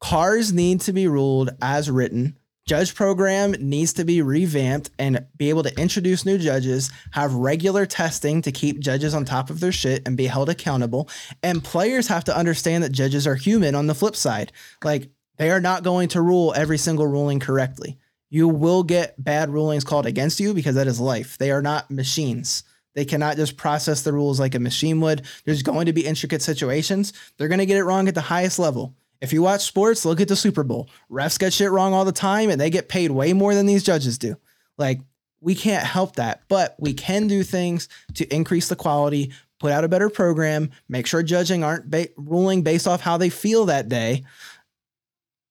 Cars 0.00 0.52
need 0.52 0.80
to 0.82 0.92
be 0.92 1.06
ruled 1.06 1.50
as 1.60 1.90
written. 1.90 2.36
Judge 2.64 2.94
program 2.94 3.52
needs 3.58 3.92
to 3.94 4.04
be 4.04 4.22
revamped 4.22 4.90
and 4.98 5.26
be 5.36 5.48
able 5.48 5.64
to 5.64 5.80
introduce 5.80 6.24
new 6.24 6.38
judges, 6.38 6.92
have 7.10 7.34
regular 7.34 7.86
testing 7.86 8.40
to 8.42 8.52
keep 8.52 8.78
judges 8.78 9.14
on 9.14 9.24
top 9.24 9.50
of 9.50 9.58
their 9.58 9.72
shit 9.72 10.06
and 10.06 10.16
be 10.16 10.26
held 10.26 10.48
accountable. 10.48 11.08
And 11.42 11.64
players 11.64 12.06
have 12.06 12.24
to 12.24 12.36
understand 12.36 12.84
that 12.84 12.92
judges 12.92 13.26
are 13.26 13.34
human 13.34 13.74
on 13.74 13.88
the 13.88 13.96
flip 13.96 14.14
side. 14.14 14.52
Like 14.84 15.10
they 15.38 15.50
are 15.50 15.60
not 15.60 15.82
going 15.82 16.08
to 16.10 16.22
rule 16.22 16.54
every 16.56 16.78
single 16.78 17.06
ruling 17.06 17.40
correctly. 17.40 17.98
You 18.30 18.46
will 18.46 18.84
get 18.84 19.22
bad 19.22 19.50
rulings 19.50 19.84
called 19.84 20.06
against 20.06 20.38
you 20.38 20.54
because 20.54 20.76
that 20.76 20.86
is 20.86 21.00
life. 21.00 21.36
They 21.38 21.50
are 21.50 21.62
not 21.62 21.90
machines. 21.90 22.62
They 22.94 23.04
cannot 23.04 23.36
just 23.36 23.56
process 23.56 24.02
the 24.02 24.12
rules 24.12 24.38
like 24.38 24.54
a 24.54 24.60
machine 24.60 25.00
would. 25.00 25.22
There's 25.44 25.62
going 25.62 25.86
to 25.86 25.92
be 25.92 26.06
intricate 26.06 26.42
situations. 26.42 27.12
They're 27.36 27.48
going 27.48 27.58
to 27.58 27.66
get 27.66 27.78
it 27.78 27.84
wrong 27.84 28.06
at 28.06 28.14
the 28.14 28.20
highest 28.20 28.58
level. 28.58 28.94
If 29.22 29.32
you 29.32 29.40
watch 29.40 29.62
sports, 29.62 30.04
look 30.04 30.20
at 30.20 30.28
the 30.28 30.36
Super 30.36 30.64
Bowl. 30.64 30.90
Refs 31.10 31.38
get 31.38 31.52
shit 31.54 31.70
wrong 31.70 31.94
all 31.94 32.04
the 32.04 32.12
time 32.12 32.50
and 32.50 32.60
they 32.60 32.68
get 32.70 32.88
paid 32.90 33.10
way 33.12 33.32
more 33.32 33.54
than 33.54 33.64
these 33.66 33.84
judges 33.84 34.18
do. 34.18 34.36
Like, 34.76 35.00
we 35.40 35.54
can't 35.54 35.84
help 35.86 36.16
that, 36.16 36.42
but 36.48 36.76
we 36.78 36.92
can 36.92 37.28
do 37.28 37.42
things 37.42 37.88
to 38.14 38.26
increase 38.34 38.68
the 38.68 38.76
quality, 38.76 39.32
put 39.60 39.72
out 39.72 39.84
a 39.84 39.88
better 39.88 40.10
program, 40.10 40.70
make 40.88 41.06
sure 41.06 41.22
judging 41.22 41.62
aren't 41.64 41.88
ba- 41.90 42.08
ruling 42.16 42.62
based 42.62 42.86
off 42.88 43.00
how 43.00 43.16
they 43.16 43.30
feel 43.30 43.66
that 43.66 43.88
day. 43.88 44.24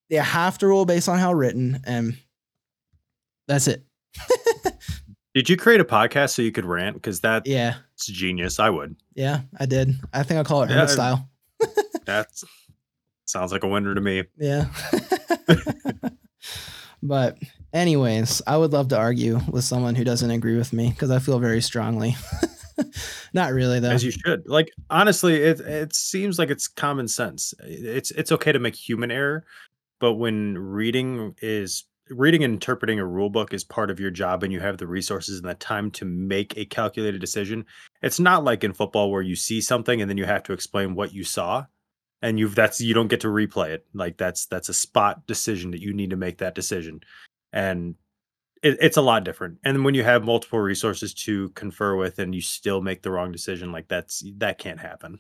They 0.10 0.18
have 0.18 0.58
to 0.58 0.68
rule 0.68 0.86
based 0.86 1.08
on 1.08 1.18
how 1.18 1.34
written, 1.34 1.80
and 1.86 2.18
that's 3.48 3.68
it. 3.68 3.86
Did 5.34 5.50
you 5.50 5.56
create 5.56 5.80
a 5.80 5.86
podcast 5.86 6.32
so 6.32 6.42
you 6.42 6.52
could 6.52 6.66
rant? 6.66 6.96
Because 6.96 7.22
that 7.22 7.48
yeah, 7.48 7.76
it's 7.94 8.08
genius. 8.08 8.60
I 8.60 8.70
would. 8.70 8.98
yeah, 9.16 9.42
I 9.58 9.66
did. 9.66 9.96
I 10.12 10.24
think 10.24 10.38
I'll 10.38 10.44
call 10.44 10.64
it 10.64 10.70
Yeah, 10.70 10.86
style. 10.88 11.30
That's 12.06 12.44
sounds 13.26 13.52
like 13.52 13.64
a 13.64 13.68
winner 13.68 13.96
to 13.96 14.02
me. 14.02 14.24
Yeah. 14.38 14.66
but 17.04 17.38
anyways, 17.74 18.42
I 18.46 18.58
would 18.58 18.74
love 18.74 18.90
to 18.90 18.98
argue 18.98 19.40
with 19.50 19.64
someone 19.64 19.96
who 19.96 20.04
doesn't 20.04 20.32
agree 20.32 20.58
with 20.58 20.74
me 20.74 20.90
because 20.90 21.12
I 21.12 21.20
feel 21.20 21.40
very 21.40 21.62
strongly. 21.62 22.16
Not 23.34 23.54
really 23.54 23.80
though. 23.80 23.92
As 23.92 24.04
you 24.04 24.12
should. 24.12 24.48
Like 24.48 24.72
honestly, 24.90 25.36
it 25.36 25.60
it 25.60 25.96
seems 25.96 26.40
like 26.40 26.50
it's 26.50 26.68
common 26.68 27.08
sense. 27.08 27.54
It's 27.64 28.12
it's 28.12 28.32
okay 28.32 28.52
to 28.52 28.60
make 28.60 28.76
human 28.76 29.12
error, 29.12 29.46
but 30.00 30.14
when 30.14 30.58
reading 30.58 31.36
is 31.42 31.86
reading 32.10 32.44
and 32.44 32.54
interpreting 32.54 33.00
a 33.00 33.06
rule 33.06 33.30
book 33.30 33.54
is 33.54 33.64
part 33.64 33.90
of 33.90 34.00
your 34.00 34.12
job 34.12 34.44
and 34.44 34.52
you 34.52 34.60
have 34.60 34.78
the 34.78 34.88
resources 34.88 35.40
and 35.40 35.48
the 35.48 35.54
time 35.56 35.90
to 35.92 36.04
make 36.04 36.58
a 36.58 36.66
calculated 36.66 37.22
decision. 37.22 37.66
It's 38.02 38.20
not 38.20 38.44
like 38.44 38.64
in 38.64 38.74
football 38.74 39.12
where 39.12 39.22
you 39.22 39.36
see 39.36 39.62
something 39.62 40.02
and 40.02 40.10
then 40.10 40.18
you 40.18 40.26
have 40.26 40.44
to 40.44 40.54
explain 40.54 40.94
what 40.96 41.14
you 41.14 41.24
saw 41.24 41.66
and 42.22 42.40
you've 42.40 42.56
that's 42.56 42.80
you 42.82 42.94
don't 42.94 43.08
get 43.08 43.22
to 43.22 43.28
replay 43.28 43.70
it. 43.70 43.86
Like 43.94 44.18
that's 44.18 44.46
that's 44.46 44.70
a 44.70 44.74
spot 44.74 45.26
decision 45.28 45.72
that 45.72 45.82
you 45.82 45.94
need 45.94 46.12
to 46.12 46.16
make 46.16 46.38
that 46.40 46.56
decision. 46.56 47.02
And 47.54 47.96
it, 48.62 48.78
it's 48.80 48.98
a 48.98 49.02
lot 49.02 49.24
different. 49.24 49.58
And 49.64 49.84
when 49.84 49.96
you 49.96 50.04
have 50.04 50.24
multiple 50.24 50.60
resources 50.60 51.14
to 51.16 51.50
confer 51.50 51.96
with 51.96 52.20
and 52.20 52.34
you 52.36 52.42
still 52.42 52.82
make 52.82 53.02
the 53.02 53.12
wrong 53.12 53.32
decision, 53.32 53.72
like 53.72 53.88
that's 53.88 54.24
that 54.38 54.58
can't 54.58 54.80
happen. 54.80 55.20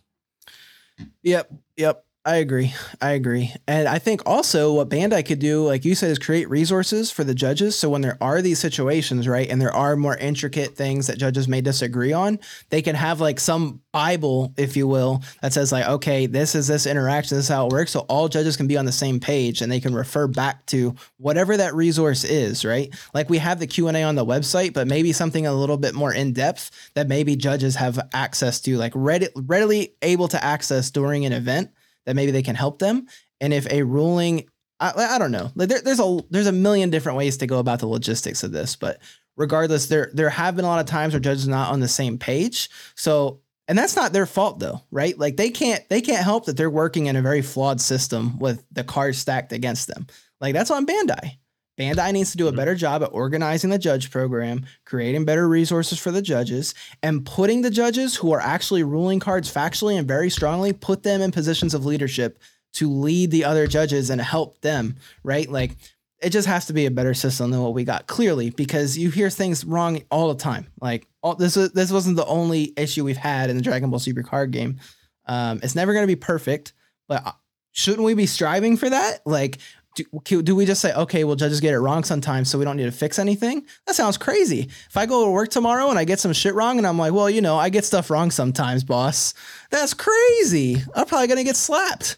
Yep, 1.23 1.51
yep. 1.77 2.05
I 2.23 2.35
agree. 2.35 2.71
I 3.01 3.13
agree. 3.13 3.51
And 3.67 3.87
I 3.87 3.97
think 3.97 4.21
also 4.27 4.73
what 4.73 4.89
Bandai 4.89 5.25
could 5.25 5.39
do, 5.39 5.65
like 5.65 5.83
you 5.83 5.95
said, 5.95 6.11
is 6.11 6.19
create 6.19 6.47
resources 6.51 7.09
for 7.09 7.23
the 7.23 7.33
judges. 7.33 7.75
So 7.75 7.89
when 7.89 8.01
there 8.01 8.19
are 8.21 8.43
these 8.43 8.59
situations, 8.59 9.27
right, 9.27 9.49
and 9.49 9.59
there 9.59 9.73
are 9.73 9.95
more 9.95 10.15
intricate 10.17 10.75
things 10.75 11.07
that 11.07 11.17
judges 11.17 11.47
may 11.47 11.61
disagree 11.61 12.13
on, 12.13 12.37
they 12.69 12.83
can 12.83 12.93
have 12.93 13.21
like 13.21 13.39
some 13.39 13.81
Bible, 13.91 14.53
if 14.55 14.77
you 14.77 14.87
will, 14.87 15.23
that 15.41 15.51
says 15.51 15.71
like, 15.71 15.87
okay, 15.87 16.27
this 16.27 16.53
is 16.53 16.67
this 16.67 16.85
interaction, 16.85 17.37
this 17.37 17.45
is 17.45 17.49
how 17.49 17.65
it 17.65 17.73
works. 17.73 17.89
So 17.89 18.01
all 18.01 18.27
judges 18.29 18.55
can 18.55 18.67
be 18.67 18.77
on 18.77 18.85
the 18.85 18.91
same 18.91 19.19
page 19.19 19.63
and 19.63 19.71
they 19.71 19.79
can 19.79 19.95
refer 19.95 20.27
back 20.27 20.67
to 20.67 20.93
whatever 21.17 21.57
that 21.57 21.73
resource 21.73 22.23
is, 22.23 22.63
right? 22.63 22.93
Like 23.15 23.31
we 23.31 23.39
have 23.39 23.59
the 23.59 23.65
Q&A 23.65 24.03
on 24.03 24.13
the 24.13 24.25
website, 24.25 24.73
but 24.73 24.85
maybe 24.85 25.11
something 25.11 25.47
a 25.47 25.53
little 25.53 25.77
bit 25.77 25.95
more 25.95 26.13
in 26.13 26.33
depth 26.33 26.69
that 26.93 27.07
maybe 27.07 27.35
judges 27.35 27.77
have 27.77 27.99
access 28.13 28.61
to, 28.61 28.77
like 28.77 28.93
ready, 28.93 29.27
readily 29.35 29.95
able 30.03 30.27
to 30.27 30.43
access 30.43 30.91
during 30.91 31.25
an 31.25 31.33
event 31.33 31.71
that 32.05 32.15
maybe 32.15 32.31
they 32.31 32.43
can 32.43 32.55
help 32.55 32.79
them. 32.79 33.07
And 33.39 33.53
if 33.53 33.69
a 33.71 33.83
ruling, 33.83 34.49
I, 34.79 34.93
I 34.95 35.17
don't 35.17 35.31
know, 35.31 35.51
like 35.55 35.69
there, 35.69 35.81
there's 35.81 35.99
a 35.99 36.19
there's 36.29 36.47
a 36.47 36.51
million 36.51 36.89
different 36.89 37.17
ways 37.17 37.37
to 37.37 37.47
go 37.47 37.59
about 37.59 37.79
the 37.79 37.87
logistics 37.87 38.43
of 38.43 38.51
this, 38.51 38.75
but 38.75 38.99
regardless, 39.37 39.87
there 39.87 40.11
there 40.13 40.29
have 40.29 40.55
been 40.55 40.65
a 40.65 40.67
lot 40.67 40.79
of 40.79 40.85
times 40.85 41.13
where 41.13 41.19
judges 41.19 41.47
are 41.47 41.51
not 41.51 41.71
on 41.71 41.79
the 41.79 41.87
same 41.87 42.17
page. 42.17 42.69
So, 42.95 43.41
and 43.67 43.77
that's 43.77 43.95
not 43.95 44.13
their 44.13 44.25
fault 44.25 44.59
though, 44.59 44.81
right? 44.91 45.17
Like 45.17 45.37
they 45.37 45.49
can't 45.49 45.87
they 45.89 46.01
can't 46.01 46.23
help 46.23 46.45
that 46.45 46.57
they're 46.57 46.69
working 46.69 47.07
in 47.07 47.15
a 47.15 47.21
very 47.21 47.41
flawed 47.41 47.81
system 47.81 48.39
with 48.39 48.63
the 48.71 48.83
cards 48.83 49.17
stacked 49.17 49.51
against 49.51 49.87
them. 49.87 50.07
Like 50.39 50.53
that's 50.53 50.71
on 50.71 50.85
Bandai. 50.85 51.37
Bandai 51.79 52.11
needs 52.13 52.31
to 52.31 52.37
do 52.37 52.47
a 52.47 52.51
better 52.51 52.75
job 52.75 53.01
at 53.01 53.13
organizing 53.13 53.69
the 53.69 53.77
judge 53.77 54.11
program, 54.11 54.65
creating 54.85 55.25
better 55.25 55.47
resources 55.47 55.97
for 55.99 56.11
the 56.11 56.21
judges, 56.21 56.75
and 57.01 57.25
putting 57.25 57.61
the 57.61 57.69
judges 57.69 58.15
who 58.15 58.31
are 58.31 58.41
actually 58.41 58.83
ruling 58.83 59.19
cards 59.19 59.51
factually 59.51 59.97
and 59.97 60.07
very 60.07 60.29
strongly, 60.29 60.73
put 60.73 61.03
them 61.03 61.21
in 61.21 61.31
positions 61.31 61.73
of 61.73 61.85
leadership 61.85 62.39
to 62.73 62.89
lead 62.89 63.31
the 63.31 63.43
other 63.43 63.67
judges 63.67 64.09
and 64.09 64.21
help 64.21 64.59
them, 64.61 64.95
right? 65.23 65.49
Like 65.49 65.75
it 66.21 66.29
just 66.29 66.47
has 66.47 66.67
to 66.67 66.73
be 66.73 66.85
a 66.85 66.91
better 66.91 67.13
system 67.13 67.51
than 67.51 67.61
what 67.61 67.73
we 67.73 67.83
got 67.83 68.07
clearly 68.07 68.51
because 68.51 68.97
you 68.97 69.09
hear 69.09 69.29
things 69.29 69.65
wrong 69.65 70.03
all 70.11 70.29
the 70.29 70.39
time. 70.39 70.67
Like 70.79 71.07
all, 71.21 71.35
this 71.35 71.57
is, 71.57 71.71
this 71.71 71.91
wasn't 71.91 72.15
the 72.15 72.25
only 72.25 72.73
issue 72.77 73.03
we've 73.03 73.17
had 73.17 73.49
in 73.49 73.57
the 73.57 73.63
Dragon 73.63 73.89
Ball 73.89 73.99
Super 73.99 74.23
card 74.23 74.51
game. 74.51 74.79
Um, 75.25 75.59
it's 75.63 75.75
never 75.75 75.93
going 75.93 76.03
to 76.03 76.07
be 76.07 76.15
perfect, 76.15 76.73
but 77.07 77.25
uh, 77.25 77.31
shouldn't 77.71 78.03
we 78.03 78.13
be 78.13 78.25
striving 78.27 78.77
for 78.77 78.89
that? 78.89 79.21
Like 79.25 79.57
do, 79.95 80.41
do 80.41 80.55
we 80.55 80.65
just 80.65 80.81
say 80.81 80.93
okay 80.93 81.23
well 81.23 81.35
judges 81.35 81.59
get 81.59 81.73
it 81.73 81.79
wrong 81.79 82.03
sometimes 82.03 82.49
so 82.49 82.57
we 82.57 82.63
don't 82.65 82.77
need 82.77 82.85
to 82.85 82.91
fix 82.91 83.19
anything? 83.19 83.65
That 83.85 83.95
sounds 83.95 84.17
crazy. 84.17 84.69
If 84.89 84.95
i 84.95 85.05
go 85.05 85.25
to 85.25 85.31
work 85.31 85.49
tomorrow 85.49 85.89
and 85.89 85.99
i 85.99 86.05
get 86.05 86.19
some 86.19 86.33
shit 86.33 86.53
wrong 86.53 86.77
and 86.77 86.87
i'm 86.87 86.97
like 86.97 87.13
well 87.13 87.29
you 87.29 87.41
know 87.41 87.57
i 87.57 87.69
get 87.69 87.83
stuff 87.85 88.09
wrong 88.09 88.31
sometimes 88.31 88.83
boss. 88.83 89.33
That's 89.69 89.93
crazy. 89.93 90.77
I'm 90.95 91.05
probably 91.05 91.27
gonna 91.27 91.43
get 91.43 91.55
slapped. 91.57 92.17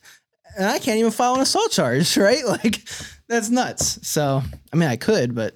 And 0.58 0.68
i 0.68 0.78
can't 0.78 1.00
even 1.00 1.12
file 1.12 1.36
an 1.36 1.42
assault 1.42 1.72
charge 1.72 2.16
right? 2.30 2.46
Like 2.46 2.84
that's 3.28 3.50
nuts. 3.50 4.08
So 4.08 4.42
i 4.72 4.76
mean 4.76 4.90
i 4.90 4.96
could 4.96 5.34
but 5.34 5.56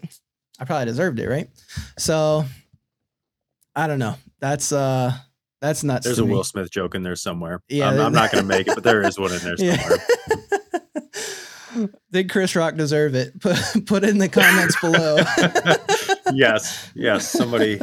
i 0.59 0.65
probably 0.65 0.85
deserved 0.85 1.19
it 1.19 1.29
right? 1.29 1.49
So 1.97 2.45
i 3.75 3.87
don't 3.87 3.99
know. 3.99 4.15
That's 4.39 4.71
uh 4.71 5.13
that's 5.61 5.83
nuts 5.83 6.05
There's 6.05 6.19
a 6.19 6.25
me. 6.25 6.33
Will 6.33 6.43
Smith 6.43 6.69
joke 6.69 6.93
in 6.93 7.03
there 7.03 7.15
somewhere. 7.15 7.63
Yeah, 7.67 7.89
I'm, 7.89 7.99
I'm 7.99 8.13
not 8.13 8.31
going 8.31 8.43
to 8.43 8.47
make 8.47 8.67
it, 8.67 8.75
but 8.75 8.83
there 8.83 9.01
is 9.01 9.17
one 9.17 9.33
in 9.33 9.39
there 9.39 9.57
somewhere. 9.57 9.97
Did 12.11 12.29
Chris 12.29 12.55
Rock 12.55 12.75
deserve 12.75 13.15
it? 13.15 13.39
Put 13.41 13.57
put 13.85 14.03
in 14.03 14.17
the 14.17 14.29
comments 14.29 14.79
below. 14.79 15.17
yes, 16.33 16.89
yes. 16.95 17.29
Somebody 17.29 17.79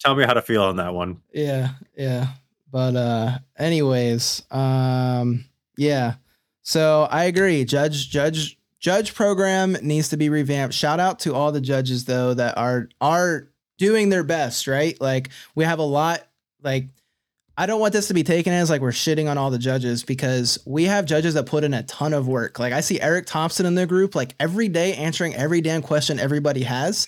tell 0.00 0.14
me 0.14 0.24
how 0.24 0.34
to 0.34 0.42
feel 0.42 0.62
on 0.62 0.76
that 0.76 0.94
one. 0.94 1.20
yeah, 1.32 1.70
yeah. 1.96 2.28
But 2.70 2.96
uh 2.96 3.38
anyways, 3.58 4.42
um 4.50 5.44
yeah. 5.76 6.14
So 6.62 7.08
I 7.10 7.24
agree. 7.24 7.64
Judge 7.64 8.08
judge 8.10 8.58
judge 8.78 9.14
program 9.14 9.76
needs 9.82 10.08
to 10.10 10.16
be 10.16 10.28
revamped. 10.28 10.74
Shout 10.74 11.00
out 11.00 11.18
to 11.20 11.34
all 11.34 11.52
the 11.52 11.60
judges 11.60 12.04
though 12.04 12.34
that 12.34 12.56
are 12.56 12.88
are 13.00 13.48
doing 13.78 14.08
their 14.08 14.24
best, 14.24 14.66
right? 14.66 14.98
Like 15.00 15.30
we 15.54 15.64
have 15.64 15.78
a 15.78 15.84
lot 15.84 16.26
like 16.62 16.88
I 17.62 17.66
don't 17.66 17.78
want 17.78 17.92
this 17.92 18.08
to 18.08 18.14
be 18.14 18.24
taken 18.24 18.52
as 18.52 18.70
like 18.70 18.80
we're 18.80 18.90
shitting 18.90 19.30
on 19.30 19.38
all 19.38 19.48
the 19.48 19.56
judges 19.56 20.02
because 20.02 20.58
we 20.66 20.82
have 20.86 21.04
judges 21.04 21.34
that 21.34 21.46
put 21.46 21.62
in 21.62 21.72
a 21.74 21.84
ton 21.84 22.12
of 22.12 22.26
work. 22.26 22.58
Like 22.58 22.72
I 22.72 22.80
see 22.80 23.00
Eric 23.00 23.26
Thompson 23.26 23.66
in 23.66 23.76
the 23.76 23.86
group 23.86 24.16
like 24.16 24.34
every 24.40 24.68
day 24.68 24.94
answering 24.94 25.32
every 25.36 25.60
damn 25.60 25.80
question 25.80 26.18
everybody 26.18 26.64
has 26.64 27.06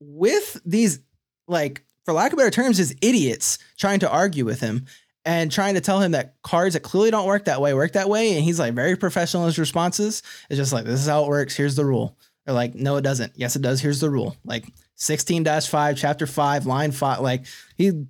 with 0.00 0.58
these 0.64 1.00
like 1.48 1.84
for 2.06 2.14
lack 2.14 2.32
of 2.32 2.38
better 2.38 2.50
terms 2.50 2.80
is 2.80 2.96
idiots 3.02 3.58
trying 3.76 4.00
to 4.00 4.10
argue 4.10 4.46
with 4.46 4.58
him 4.58 4.86
and 5.26 5.52
trying 5.52 5.74
to 5.74 5.82
tell 5.82 6.00
him 6.00 6.12
that 6.12 6.36
cards 6.42 6.72
that 6.72 6.80
clearly 6.80 7.10
don't 7.10 7.26
work 7.26 7.44
that 7.44 7.60
way 7.60 7.74
work 7.74 7.92
that 7.92 8.08
way 8.08 8.36
and 8.36 8.42
he's 8.42 8.58
like 8.58 8.72
very 8.72 8.96
professional 8.96 9.42
in 9.42 9.48
his 9.48 9.58
responses. 9.58 10.22
It's 10.48 10.56
just 10.56 10.72
like 10.72 10.86
this 10.86 10.98
is 10.98 11.08
how 11.08 11.24
it 11.24 11.28
works. 11.28 11.54
Here's 11.54 11.76
the 11.76 11.84
rule. 11.84 12.16
They're 12.46 12.54
like, 12.54 12.74
no, 12.74 12.96
it 12.96 13.02
doesn't. 13.02 13.34
Yes, 13.36 13.54
it 13.54 13.60
does. 13.60 13.82
Here's 13.82 14.00
the 14.00 14.08
rule. 14.08 14.34
Like 14.46 14.64
16-5, 14.96 15.94
chapter 15.98 16.26
5, 16.26 16.64
line 16.64 16.90
5. 16.90 17.20
Like 17.20 17.44
he 17.76 18.06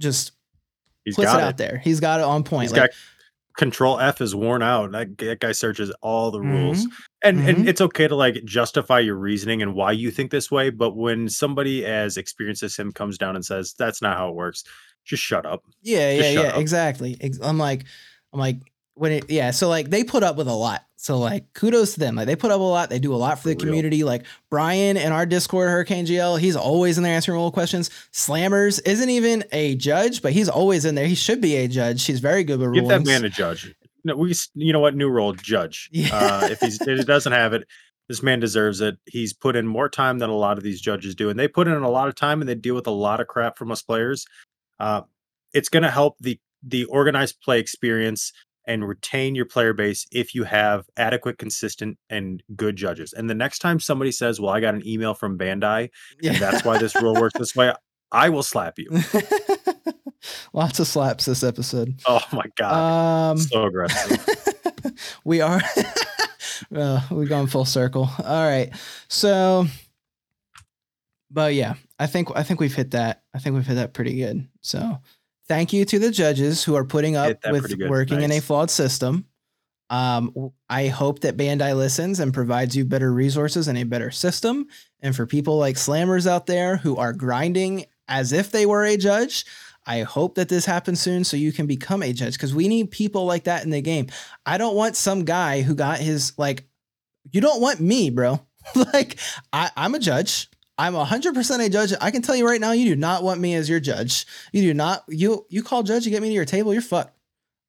just 0.00 0.32
He's 1.04 1.16
puts 1.16 1.28
it 1.30 1.32
got 1.32 1.40
out 1.42 1.50
it. 1.50 1.56
there. 1.58 1.80
He's 1.84 2.00
got 2.00 2.20
it 2.20 2.24
on 2.24 2.44
point. 2.44 2.62
He's 2.62 2.72
Like, 2.72 2.90
got 2.90 2.90
Control 3.58 4.00
F 4.00 4.22
is 4.22 4.34
worn 4.34 4.62
out. 4.62 4.92
That, 4.92 5.18
that 5.18 5.40
guy 5.40 5.52
searches 5.52 5.92
all 6.00 6.30
the 6.30 6.40
rules, 6.40 6.86
Mhm. 6.86 6.90
and 7.22 7.38
Mhm. 7.40 7.48
and 7.48 7.68
it's 7.68 7.82
okay 7.82 8.08
to 8.08 8.16
like 8.16 8.42
justify 8.46 9.00
your 9.00 9.16
reasoning 9.16 9.60
and 9.60 9.74
why 9.74 9.92
you 9.92 10.10
think 10.10 10.30
this 10.30 10.50
way. 10.50 10.70
But 10.70 10.96
when 10.96 11.28
somebody 11.28 11.84
as 11.84 12.16
experienced 12.16 12.62
as 12.62 12.76
him 12.76 12.92
comes 12.92 13.18
down 13.18 13.36
and 13.36 13.44
says 13.44 13.74
that's 13.78 14.00
not 14.00 14.16
how 14.16 14.30
it 14.30 14.34
works, 14.36 14.64
just 15.04 15.22
shut 15.22 15.44
up. 15.44 15.62
yeah, 15.82 16.16
Just 16.16 16.32
yeah, 16.32 16.40
yeah, 16.44 16.48
up. 16.48 16.58
exactly. 16.60 17.18
I'm 17.42 17.58
like, 17.58 17.84
I'm 18.32 18.40
like, 18.40 18.56
when 18.94 19.12
it, 19.12 19.30
yeah. 19.30 19.50
So 19.50 19.68
like, 19.68 19.90
they 19.90 20.04
put 20.04 20.22
up 20.22 20.36
with 20.36 20.48
a 20.48 20.52
lot. 20.54 20.82
So 20.96 21.18
like, 21.18 21.52
kudos 21.54 21.94
to 21.94 22.00
them. 22.00 22.14
Like, 22.14 22.26
they 22.26 22.36
put 22.36 22.50
up 22.50 22.60
a 22.60 22.62
lot. 22.62 22.88
They 22.90 22.98
do 23.00 23.12
a 23.14 23.16
lot 23.16 23.38
for 23.38 23.48
the 23.48 23.54
real. 23.54 23.66
community. 23.66 24.04
Like 24.04 24.24
Brian 24.50 24.96
in 24.96 25.10
our 25.12 25.26
Discord, 25.26 25.68
Hurricane 25.68 26.06
GL, 26.06 26.38
he's 26.38 26.54
always 26.56 26.96
in 26.96 27.02
there 27.04 27.14
answering 27.14 27.38
all 27.38 27.50
questions. 27.50 27.90
Slammers 28.12 28.80
isn't 28.86 29.10
even 29.10 29.44
a 29.52 29.74
judge, 29.76 30.22
but 30.22 30.32
he's 30.32 30.48
always 30.48 30.84
in 30.84 30.94
there. 30.94 31.06
He 31.06 31.14
should 31.16 31.40
be 31.40 31.56
a 31.56 31.66
judge. 31.68 32.04
He's 32.04 32.20
very 32.20 32.44
good 32.44 32.60
with 32.60 32.72
Give 32.74 32.84
rulings. 32.84 33.04
that 33.04 33.10
man 33.10 33.24
a 33.24 33.30
judge. 33.30 33.74
No, 34.04 34.16
we 34.16 34.34
you 34.54 34.72
know 34.72 34.80
what 34.80 34.94
new 34.96 35.08
role 35.08 35.32
judge. 35.32 35.88
Yeah. 35.92 36.08
Uh, 36.16 36.48
if 36.50 36.60
he's 36.60 36.80
if 36.80 36.98
he 36.98 37.04
doesn't 37.04 37.32
have 37.32 37.52
it, 37.52 37.66
This 38.08 38.22
man 38.22 38.40
deserves 38.40 38.80
it. 38.80 38.96
He's 39.06 39.32
put 39.32 39.56
in 39.56 39.66
more 39.66 39.88
time 39.88 40.18
than 40.18 40.28
a 40.28 40.36
lot 40.36 40.58
of 40.58 40.64
these 40.64 40.80
judges 40.80 41.14
do, 41.14 41.30
and 41.30 41.38
they 41.38 41.48
put 41.48 41.66
in 41.68 41.74
a 41.74 41.90
lot 41.90 42.08
of 42.08 42.14
time 42.14 42.40
and 42.40 42.48
they 42.48 42.54
deal 42.54 42.74
with 42.74 42.86
a 42.86 42.92
lot 42.92 43.20
of 43.20 43.26
crap 43.28 43.56
from 43.56 43.70
us 43.72 43.80
players. 43.82 44.26
Uh, 44.78 45.02
it's 45.54 45.68
going 45.68 45.82
to 45.84 45.90
help 45.90 46.16
the 46.20 46.38
the 46.62 46.84
organized 46.86 47.40
play 47.42 47.58
experience 47.60 48.32
and 48.64 48.86
retain 48.86 49.34
your 49.34 49.44
player 49.44 49.72
base 49.72 50.06
if 50.12 50.34
you 50.34 50.44
have 50.44 50.86
adequate, 50.96 51.38
consistent, 51.38 51.98
and 52.10 52.42
good 52.56 52.76
judges. 52.76 53.12
And 53.12 53.28
the 53.28 53.34
next 53.34 53.58
time 53.58 53.80
somebody 53.80 54.12
says, 54.12 54.40
"Well, 54.40 54.52
I 54.52 54.60
got 54.60 54.74
an 54.74 54.86
email 54.86 55.14
from 55.14 55.38
Bandai, 55.38 55.90
and 56.22 56.36
that's 56.36 56.64
why 56.64 56.78
this 56.78 56.94
rule 56.96 57.14
works 57.14 57.38
this 57.38 57.54
way," 57.56 57.72
I 58.10 58.28
will 58.28 58.42
slap 58.42 58.78
you. 58.78 58.90
Lots 60.52 60.78
of 60.78 60.86
slaps 60.86 61.24
this 61.24 61.42
episode. 61.42 62.00
Oh 62.06 62.22
my 62.32 62.44
god, 62.56 63.30
Um, 63.32 63.38
so 63.38 63.64
aggressive. 63.64 64.44
we 65.24 65.40
are 65.40 65.60
uh, 66.74 67.00
we've 67.10 67.28
gone 67.28 67.46
full 67.46 67.64
circle. 67.64 68.08
All 68.24 68.46
right. 68.48 68.70
So 69.08 69.66
but 71.32 71.54
yeah, 71.54 71.74
I 71.98 72.06
think 72.06 72.28
I 72.34 72.42
think 72.42 72.60
we've 72.60 72.74
hit 72.74 72.92
that. 72.92 73.22
I 73.34 73.38
think 73.38 73.56
we've 73.56 73.66
hit 73.66 73.74
that 73.76 73.94
pretty 73.94 74.16
good. 74.16 74.46
So 74.60 74.98
thank 75.48 75.72
you 75.72 75.84
to 75.84 75.98
the 75.98 76.10
judges 76.10 76.64
who 76.64 76.74
are 76.74 76.84
putting 76.84 77.16
up 77.16 77.36
with 77.50 77.74
working 77.88 78.22
in 78.22 78.32
a 78.32 78.40
flawed 78.40 78.70
system. 78.70 79.26
Um, 79.90 80.52
I 80.70 80.88
hope 80.88 81.20
that 81.20 81.36
Bandai 81.36 81.76
listens 81.76 82.18
and 82.18 82.32
provides 82.32 82.74
you 82.74 82.84
better 82.86 83.12
resources 83.12 83.68
and 83.68 83.76
a 83.76 83.84
better 83.84 84.10
system. 84.10 84.66
And 85.00 85.14
for 85.14 85.26
people 85.26 85.58
like 85.58 85.76
slammers 85.76 86.26
out 86.26 86.46
there 86.46 86.78
who 86.78 86.96
are 86.96 87.12
grinding 87.12 87.84
as 88.08 88.32
if 88.32 88.50
they 88.50 88.64
were 88.64 88.84
a 88.84 88.96
judge, 88.96 89.44
I 89.86 90.02
hope 90.02 90.36
that 90.36 90.48
this 90.48 90.64
happens 90.64 91.00
soon 91.00 91.24
so 91.24 91.36
you 91.36 91.52
can 91.52 91.66
become 91.66 92.02
a 92.02 92.12
judge 92.12 92.34
because 92.34 92.54
we 92.54 92.68
need 92.68 92.90
people 92.90 93.26
like 93.26 93.44
that 93.44 93.64
in 93.64 93.70
the 93.70 93.82
game. 93.82 94.06
I 94.46 94.56
don't 94.56 94.76
want 94.76 94.96
some 94.96 95.24
guy 95.24 95.62
who 95.62 95.74
got 95.74 95.98
his 95.98 96.32
like. 96.38 96.66
You 97.30 97.40
don't 97.40 97.60
want 97.60 97.80
me, 97.80 98.10
bro. 98.10 98.40
like 98.74 99.18
I, 99.52 99.70
I'm 99.76 99.94
a 99.94 99.98
judge. 99.98 100.48
I'm 100.78 100.94
100% 100.94 101.64
a 101.64 101.68
judge. 101.68 101.92
I 102.00 102.10
can 102.10 102.22
tell 102.22 102.34
you 102.34 102.46
right 102.46 102.60
now, 102.60 102.72
you 102.72 102.86
do 102.86 102.96
not 102.96 103.22
want 103.22 103.40
me 103.40 103.54
as 103.54 103.68
your 103.68 103.80
judge. 103.80 104.26
You 104.52 104.62
do 104.62 104.74
not. 104.74 105.04
You 105.08 105.46
you 105.50 105.62
call 105.62 105.82
judge, 105.82 106.04
you 106.06 106.10
get 106.10 106.22
me 106.22 106.28
to 106.28 106.34
your 106.34 106.44
table, 106.44 106.72
you're 106.72 106.82
fucked. 106.82 107.16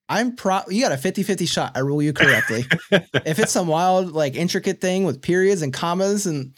I'm 0.10 0.36
pro. 0.36 0.62
You 0.70 0.82
got 0.82 0.92
a 0.92 0.96
50-50 0.96 1.48
shot. 1.48 1.72
I 1.76 1.80
rule 1.80 2.02
you 2.02 2.14
correctly. 2.14 2.66
if 2.92 3.40
it's 3.40 3.52
some 3.52 3.68
wild, 3.68 4.12
like 4.12 4.36
intricate 4.36 4.80
thing 4.82 5.06
with 5.06 5.22
periods 5.22 5.62
and 5.62 5.74
commas, 5.74 6.26
and 6.26 6.54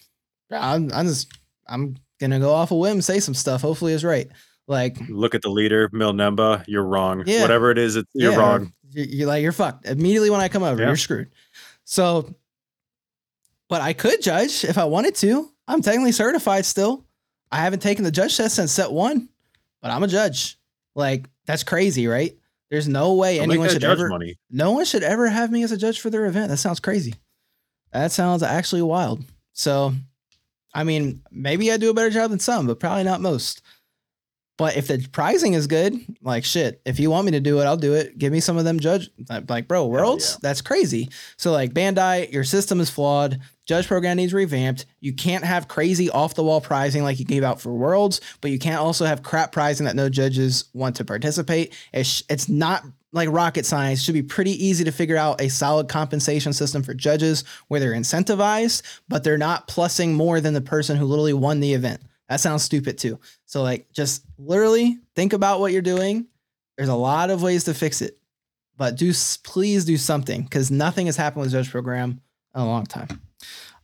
I'm, 0.51 0.91
I'm 0.93 1.05
just 1.07 1.31
I'm 1.67 1.95
gonna 2.19 2.39
go 2.39 2.53
off 2.53 2.71
a 2.71 2.75
whim, 2.75 3.01
say 3.01 3.19
some 3.19 3.33
stuff. 3.33 3.61
Hopefully, 3.61 3.93
it's 3.93 4.03
right. 4.03 4.27
Like 4.67 4.97
Look 5.09 5.35
at 5.35 5.41
the 5.43 5.49
leader, 5.49 5.89
Milnemba. 5.89 6.63
You're 6.67 6.83
wrong. 6.85 7.23
Yeah. 7.25 7.41
Whatever 7.41 7.69
it 7.71 7.77
is, 7.77 7.95
it's, 7.95 8.09
you're 8.13 8.31
yeah, 8.31 8.37
wrong. 8.37 8.73
you- 8.91 9.03
You're 9.03 9.27
like 9.27 9.43
you're 9.43 9.51
fucked 9.51 9.85
immediately 9.85 10.29
when 10.31 10.41
I 10.41 10.47
come 10.47 10.63
over. 10.63 10.81
Yeah. 10.81 10.87
You're 10.87 10.97
screwed. 10.97 11.31
So, 11.83 12.33
but 13.69 13.81
I 13.81 13.93
could 13.93 14.21
judge 14.21 14.63
if 14.63 14.77
I 14.77 14.85
wanted 14.85 15.15
to. 15.15 15.51
I'm 15.67 15.81
technically 15.81 16.11
certified 16.11 16.65
still. 16.65 17.05
I 17.51 17.57
haven't 17.57 17.81
taken 17.81 18.03
the 18.03 18.11
judge 18.11 18.35
test 18.37 18.55
since 18.55 18.71
set 18.71 18.91
one, 18.91 19.29
but 19.81 19.91
I'm 19.91 20.03
a 20.03 20.07
judge. 20.07 20.57
Like 20.95 21.25
that's 21.45 21.63
crazy, 21.63 22.07
right? 22.07 22.35
There's 22.69 22.87
no 22.87 23.13
way 23.13 23.39
anyone 23.39 23.69
should 23.69 23.83
ever. 23.83 24.09
money. 24.09 24.37
No 24.49 24.71
one 24.71 24.85
should 24.85 25.03
ever 25.03 25.27
have 25.27 25.51
me 25.51 25.63
as 25.63 25.71
a 25.71 25.77
judge 25.77 25.99
for 25.99 26.09
their 26.09 26.25
event. 26.25 26.49
That 26.49 26.57
sounds 26.57 26.79
crazy. 26.79 27.13
That 27.93 28.11
sounds 28.11 28.43
actually 28.43 28.81
wild. 28.81 29.23
So, 29.53 29.93
I 30.73 30.83
mean, 30.83 31.21
maybe 31.31 31.71
I 31.71 31.77
do 31.77 31.89
a 31.89 31.93
better 31.93 32.09
job 32.09 32.31
than 32.31 32.39
some, 32.39 32.67
but 32.67 32.79
probably 32.79 33.03
not 33.03 33.21
most. 33.21 33.61
But 34.57 34.77
if 34.77 34.87
the 34.87 35.05
pricing 35.11 35.53
is 35.53 35.67
good, 35.67 35.93
like 36.21 36.45
shit, 36.45 36.81
if 36.85 36.99
you 36.99 37.09
want 37.09 37.25
me 37.25 37.31
to 37.33 37.41
do 37.41 37.59
it, 37.59 37.65
I'll 37.65 37.75
do 37.75 37.93
it. 37.93 38.17
Give 38.17 38.31
me 38.31 38.39
some 38.39 38.57
of 38.57 38.63
them 38.63 38.79
judge 38.79 39.09
like, 39.49 39.67
bro, 39.67 39.85
worlds, 39.87 40.33
yeah. 40.33 40.37
that's 40.41 40.61
crazy. 40.61 41.09
So 41.37 41.51
like 41.51 41.73
Bandai, 41.73 42.31
your 42.31 42.45
system 42.45 42.79
is 42.79 42.89
flawed. 42.89 43.39
Judge 43.65 43.87
program 43.87 44.17
needs 44.17 44.33
revamped. 44.33 44.85
You 45.01 45.11
can't 45.13 45.43
have 45.43 45.67
crazy 45.67 46.09
off 46.09 46.35
the 46.35 46.43
wall 46.43 46.61
pricing 46.61 47.03
like 47.03 47.19
you 47.19 47.25
gave 47.25 47.43
out 47.43 47.59
for 47.59 47.73
worlds, 47.73 48.21
but 48.39 48.51
you 48.51 48.59
can't 48.59 48.79
also 48.79 49.05
have 49.05 49.23
crap 49.23 49.51
pricing 49.51 49.87
that 49.87 49.95
no 49.95 50.07
judges 50.07 50.65
want 50.73 50.95
to 50.97 51.05
participate. 51.05 51.73
It's 51.91 52.23
it's 52.29 52.47
not 52.47 52.83
like 53.11 53.29
rocket 53.31 53.65
science. 53.65 53.99
It 53.99 54.03
should 54.03 54.13
be 54.13 54.23
pretty 54.23 54.63
easy 54.63 54.83
to 54.83 54.91
figure 54.91 55.17
out 55.17 55.41
a 55.41 55.49
solid 55.49 55.89
compensation 55.89 56.53
system 56.53 56.83
for 56.83 56.93
judges 56.93 57.43
where 57.67 57.79
they're 57.79 57.93
incentivized, 57.93 58.83
but 59.07 59.23
they're 59.23 59.37
not 59.37 59.67
plussing 59.67 60.13
more 60.13 60.39
than 60.39 60.53
the 60.53 60.61
person 60.61 60.97
who 60.97 61.05
literally 61.05 61.33
won 61.33 61.59
the 61.59 61.73
event. 61.73 62.01
That 62.29 62.39
sounds 62.39 62.63
stupid 62.63 62.97
too. 62.97 63.19
So 63.45 63.61
like 63.61 63.91
just 63.91 64.25
literally 64.37 64.97
think 65.15 65.33
about 65.33 65.59
what 65.59 65.71
you're 65.71 65.81
doing. 65.81 66.27
There's 66.77 66.89
a 66.89 66.95
lot 66.95 67.29
of 67.29 67.41
ways 67.41 67.65
to 67.65 67.73
fix 67.73 68.01
it. 68.01 68.17
But 68.77 68.97
do 68.97 69.13
please 69.43 69.85
do 69.85 69.97
something 69.97 70.43
because 70.43 70.69
nothing 70.69 71.05
has 71.05 71.15
happened 71.15 71.43
with 71.43 71.51
Judge 71.51 71.71
Program 71.71 72.21
in 72.53 72.61
a 72.61 72.65
long 72.65 72.85
time. 72.85 73.21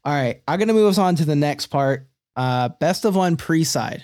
All 0.04 0.14
right, 0.14 0.42
I'm 0.48 0.60
gonna 0.60 0.74
move 0.74 0.90
us 0.90 0.98
on 0.98 1.16
to 1.18 1.26
the 1.26 1.36
next 1.36 1.68
part. 1.68 2.08
Uh, 2.36 2.70
best 2.70 3.06
of 3.06 3.16
one 3.16 3.38
pre-side. 3.38 4.04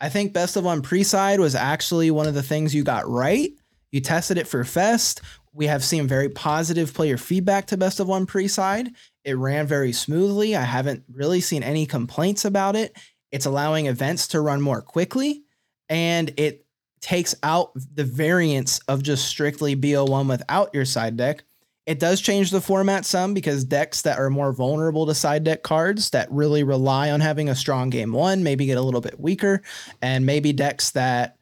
I 0.00 0.08
think 0.08 0.32
best 0.32 0.56
of 0.56 0.64
one 0.64 0.82
pre-side 0.82 1.40
was 1.40 1.54
actually 1.54 2.10
one 2.10 2.26
of 2.26 2.34
the 2.34 2.42
things 2.42 2.74
you 2.74 2.84
got 2.84 3.08
right. 3.08 3.50
You 3.92 4.00
tested 4.00 4.36
it 4.36 4.48
for 4.48 4.62
Fest. 4.64 5.22
We 5.54 5.66
have 5.66 5.82
seen 5.82 6.06
very 6.06 6.28
positive 6.28 6.92
player 6.92 7.16
feedback 7.16 7.68
to 7.68 7.78
best 7.78 7.98
of 7.98 8.08
one 8.08 8.26
pre-side. 8.26 8.90
It 9.24 9.38
ran 9.38 9.66
very 9.66 9.92
smoothly. 9.92 10.54
I 10.54 10.62
haven't 10.62 11.04
really 11.10 11.40
seen 11.40 11.62
any 11.62 11.86
complaints 11.86 12.44
about 12.44 12.76
it. 12.76 12.94
It's 13.32 13.46
allowing 13.46 13.86
events 13.86 14.28
to 14.28 14.40
run 14.40 14.60
more 14.60 14.82
quickly 14.82 15.42
and 15.88 16.32
it 16.36 16.66
takes 17.00 17.34
out 17.42 17.72
the 17.94 18.04
variance 18.04 18.78
of 18.88 19.02
just 19.02 19.26
strictly 19.26 19.76
BO1 19.76 20.28
without 20.28 20.74
your 20.74 20.84
side 20.84 21.16
deck. 21.16 21.44
It 21.86 22.00
does 22.00 22.20
change 22.20 22.50
the 22.50 22.60
format 22.60 23.04
some 23.04 23.32
because 23.32 23.62
decks 23.62 24.02
that 24.02 24.18
are 24.18 24.28
more 24.28 24.52
vulnerable 24.52 25.06
to 25.06 25.14
side 25.14 25.44
deck 25.44 25.62
cards 25.62 26.10
that 26.10 26.30
really 26.32 26.64
rely 26.64 27.12
on 27.12 27.20
having 27.20 27.48
a 27.48 27.54
strong 27.54 27.90
game 27.90 28.12
one 28.12 28.42
maybe 28.42 28.66
get 28.66 28.76
a 28.76 28.82
little 28.82 29.00
bit 29.00 29.20
weaker, 29.20 29.62
and 30.02 30.26
maybe 30.26 30.52
decks 30.52 30.90
that 30.90 31.36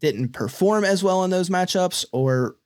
didn't 0.00 0.30
perform 0.30 0.84
as 0.84 1.04
well 1.04 1.24
in 1.24 1.30
those 1.30 1.50
matchups 1.50 2.06
or 2.12 2.56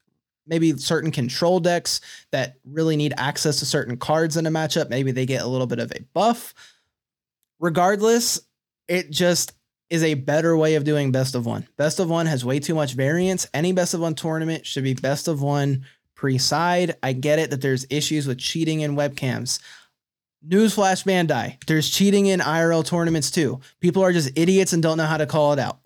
maybe 0.47 0.77
certain 0.77 1.11
control 1.11 1.59
decks 1.59 2.01
that 2.31 2.57
really 2.65 2.97
need 2.97 3.15
access 3.17 3.59
to 3.59 3.67
certain 3.67 3.97
cards 3.97 4.37
in 4.37 4.47
a 4.47 4.51
matchup 4.51 4.89
maybe 4.89 5.13
they 5.13 5.27
get 5.27 5.43
a 5.43 5.47
little 5.47 5.67
bit 5.67 5.79
of 5.79 5.93
a 5.93 6.03
buff 6.13 6.55
regardless 7.61 8.41
it 8.89 9.11
just 9.11 9.53
is 9.89 10.03
a 10.03 10.15
better 10.15 10.57
way 10.57 10.75
of 10.77 10.85
doing 10.85 11.13
best 11.13 11.35
of 11.35 11.47
one. 11.47 11.67
Best 11.77 12.01
of 12.01 12.09
one 12.09 12.27
has 12.27 12.45
way 12.45 12.59
too 12.59 12.75
much 12.75 12.95
variance. 12.95 13.47
Any 13.55 13.73
best 13.73 13.95
of 13.95 14.01
one 14.01 14.15
tournament 14.15 14.67
should 14.67 14.85
be 14.85 14.95
best 14.95 15.29
of 15.29 15.43
one 15.43 15.85
pre 16.15 16.39
side. 16.39 16.97
I 17.03 17.13
get 17.13 17.39
it 17.39 17.51
that 17.51 17.61
there's 17.61 17.87
issues 17.91 18.27
with 18.27 18.39
cheating 18.39 18.81
in 18.81 18.97
webcams. 18.97 19.61
Newsflash 20.47 21.05
Bandai, 21.05 21.63
there's 21.67 21.91
cheating 21.91 22.27
in 22.27 22.41
IRL 22.41 22.85
tournaments 22.85 23.31
too. 23.31 23.61
People 23.81 24.03
are 24.03 24.13
just 24.13 24.31
idiots 24.37 24.73
and 24.73 24.83
don't 24.83 24.97
know 24.97 25.05
how 25.05 25.19
to 25.19 25.27
call 25.27 25.53
it 25.53 25.59
out. 25.59 25.81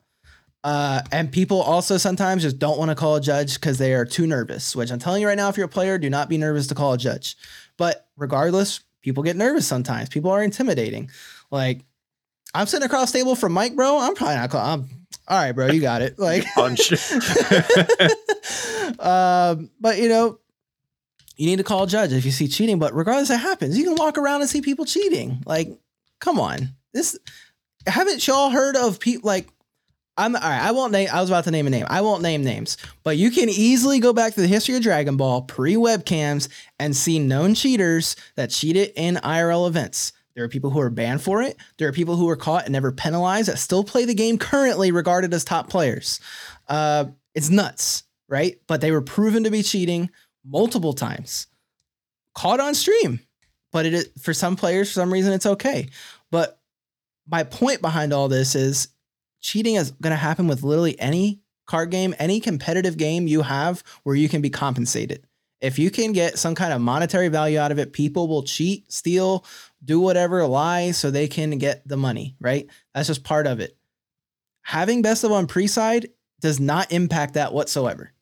Uh, 0.63 1.03
and 1.13 1.31
people 1.31 1.61
also 1.61 1.99
sometimes 1.99 2.43
just 2.43 2.59
don't 2.59 2.79
want 2.79 2.91
to 2.91 2.95
call 2.95 3.17
a 3.17 3.21
judge 3.21 3.55
because 3.55 3.79
they 3.79 3.93
are 3.95 4.05
too 4.05 4.27
nervous, 4.27 4.75
which 4.75 4.91
I'm 4.91 4.99
telling 4.99 5.21
you 5.21 5.29
right 5.29 5.37
now, 5.37 5.49
if 5.49 5.57
you're 5.57 5.67
a 5.67 5.69
player, 5.69 5.99
do 5.99 6.09
not 6.09 6.29
be 6.29 6.39
nervous 6.39 6.69
to 6.69 6.75
call 6.75 6.95
a 6.95 6.99
judge. 6.99 7.37
But 7.77 8.09
regardless, 8.17 8.81
people 9.03 9.23
get 9.23 9.37
nervous 9.37 9.67
sometimes. 9.67 10.09
People 10.09 10.31
are 10.31 10.43
intimidating. 10.43 11.11
Like, 11.51 11.85
I'm 12.55 12.67
sitting 12.67 12.87
across 12.87 13.13
the 13.13 13.19
table 13.19 13.35
from 13.35 13.53
Mike, 13.53 13.75
bro. 13.75 13.99
I'm 13.99 14.15
probably 14.15 14.37
not 14.37 14.51
calling. 14.51 14.83
I'm, 14.83 14.89
all 15.27 15.39
right, 15.39 15.53
bro, 15.53 15.71
you 15.71 15.81
got 15.81 16.03
it. 16.03 16.19
Like, 16.19 16.45
Punch. 16.55 16.93
um, 19.01 19.71
but 19.81 19.99
you 19.99 20.09
know, 20.09 20.39
you 21.37 21.47
need 21.47 21.57
to 21.57 21.65
call 21.65 21.85
a 21.85 21.87
judge 21.87 22.13
if 22.13 22.25
you 22.25 22.31
see 22.31 22.49
cheating. 22.49 22.79
But 22.79 22.95
regardless, 22.95 23.31
it 23.31 23.39
happens. 23.39 23.79
You 23.79 23.85
can 23.85 23.97
walk 23.97 24.19
around 24.19 24.43
and 24.43 24.51
see 24.51 24.61
people 24.61 24.85
cheating. 24.85 25.43
Like, 25.47 25.71
come 26.21 26.39
on, 26.39 26.75
this 26.93 27.19
haven't 27.87 28.27
y'all 28.27 28.51
heard 28.51 28.77
of 28.77 29.01
people 29.01 29.27
like? 29.27 29.49
I'm 30.17 30.37
all 30.37 30.43
right. 30.43 30.63
I 30.63 30.71
won't 30.71 30.93
name. 30.93 31.09
I 31.13 31.21
was 31.21 31.29
about 31.29 31.43
to 31.45 31.51
name 31.51 31.67
a 31.67 31.71
name. 31.71 31.87
I 31.91 32.01
won't 32.01 32.23
name 32.23 32.45
names, 32.45 32.77
but 33.03 33.17
you 33.17 33.33
can 33.33 33.49
easily 33.49 33.99
go 33.99 34.13
back 34.13 34.35
to 34.35 34.41
the 34.41 34.47
history 34.47 34.77
of 34.77 34.83
Dragon 34.83 35.17
Ball 35.17 35.43
pre 35.43 35.75
webcams 35.75 36.49
and 36.79 36.97
see 36.97 37.19
known 37.19 37.55
cheaters 37.55 38.15
that 38.37 38.51
cheated 38.51 38.93
in 38.95 39.17
IRL 39.17 39.67
events. 39.67 40.13
There 40.35 40.45
are 40.45 40.49
people 40.49 40.71
who 40.71 40.81
are 40.81 40.91
banned 40.91 41.23
for 41.23 41.43
it. 41.43 41.57
There 41.79 41.89
are 41.89 41.93
people 41.93 42.17
who 42.17 42.29
are 42.29 42.37
caught 42.37 42.65
and 42.65 42.73
never 42.73 42.91
penalized 42.93 43.49
that 43.49 43.59
still 43.59 43.85
play 43.85 44.05
the 44.05 44.15
game 44.15 44.39
currently, 44.39 44.91
regarded 44.91 45.33
as 45.33 45.45
top 45.45 45.71
players. 45.71 46.21
Uh, 46.69 47.07
it's 47.35 47.51
nuts, 47.51 48.03
right? 48.29 48.61
But 48.67 48.81
they 48.81 48.91
were 48.91 49.03
proven 49.03 49.45
to 49.45 49.51
be 49.51 49.63
cheating 49.63 50.11
multiple 50.45 50.93
times, 50.93 51.47
caught 52.35 52.61
on 52.61 52.75
stream. 52.75 53.21
But 53.73 53.87
it 53.87 54.13
for 54.21 54.33
some 54.33 54.57
players, 54.57 54.89
for 54.89 54.95
some 54.95 55.13
reason, 55.13 55.33
it's 55.33 55.47
okay. 55.47 55.89
But 56.31 56.59
my 57.29 57.45
point 57.45 57.81
behind 57.81 58.13
all 58.13 58.29
this 58.29 58.55
is 58.55 58.89
cheating 59.41 59.75
is 59.75 59.91
going 59.93 60.13
to 60.13 60.17
happen 60.17 60.47
with 60.47 60.63
literally 60.63 60.99
any 61.01 61.41
card 61.67 61.91
game, 61.91 62.15
any 62.19 62.41
competitive 62.41 62.97
game 62.97 63.27
you 63.27 63.43
have 63.43 63.83
where 64.03 64.15
you 64.15 64.29
can 64.29 64.41
be 64.41 64.51
compensated. 64.51 65.27
If 65.65 65.79
you 65.79 65.91
can 65.91 66.13
get 66.13 66.39
some 66.39 66.55
kind 66.55 66.75
of 66.75 66.81
monetary 66.83 67.29
value 67.29 67.59
out 67.59 67.73
of 67.73 67.79
it, 67.79 67.95
people 67.95 68.29
will 68.29 68.43
cheat, 68.43 68.93
steal, 68.93 69.47
do 69.83 69.99
whatever, 69.99 70.47
lie 70.47 70.91
so 70.91 71.11
they 71.11 71.27
can 71.27 71.57
get 71.57 71.89
the 71.89 71.97
money, 71.97 72.37
right? 72.39 72.67
That's 72.95 73.09
just 73.09 73.25
part 73.25 73.47
of 73.47 73.61
it. 73.61 73.75
Having 74.63 75.01
best 75.01 75.25
of 75.25 75.31
one 75.31 75.47
pre 75.47 75.67
side 75.67 76.11
does 76.41 76.61
not 76.61 76.93
impact 76.93 77.35
that 77.35 77.55
whatsoever. 77.55 78.13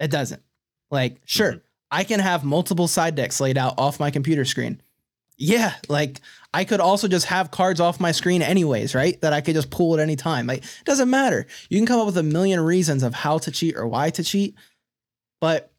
It 0.00 0.10
doesn't. 0.10 0.42
Like, 0.90 1.20
sure, 1.24 1.52
Mhm. 1.52 1.62
I 1.92 2.04
can 2.04 2.18
have 2.20 2.42
multiple 2.42 2.88
side 2.88 3.14
decks 3.14 3.40
laid 3.40 3.56
out 3.56 3.74
off 3.78 4.00
my 4.00 4.10
computer 4.10 4.44
screen. 4.44 4.80
Yeah, 5.38 5.74
like 5.88 6.20
I 6.52 6.64
could 6.64 6.80
also 6.80 7.06
just 7.06 7.26
have 7.26 7.50
cards 7.50 7.80
off 7.80 8.00
my 8.00 8.12
screen 8.12 8.42
anyways, 8.42 8.94
right? 8.94 9.20
That 9.20 9.32
I 9.32 9.40
could 9.40 9.54
just 9.54 9.70
pull 9.70 9.94
at 9.94 10.00
any 10.00 10.16
time. 10.16 10.46
Like 10.46 10.64
it 10.64 10.84
doesn't 10.84 11.10
matter. 11.10 11.46
You 11.70 11.78
can 11.78 11.86
come 11.86 12.00
up 12.00 12.06
with 12.06 12.18
a 12.18 12.22
million 12.22 12.60
reasons 12.60 13.02
of 13.02 13.14
how 13.14 13.38
to 13.38 13.50
cheat 13.50 13.76
or 13.76 13.86
why 13.86 14.10
to 14.10 14.24
cheat, 14.24 14.56
but 15.40 15.71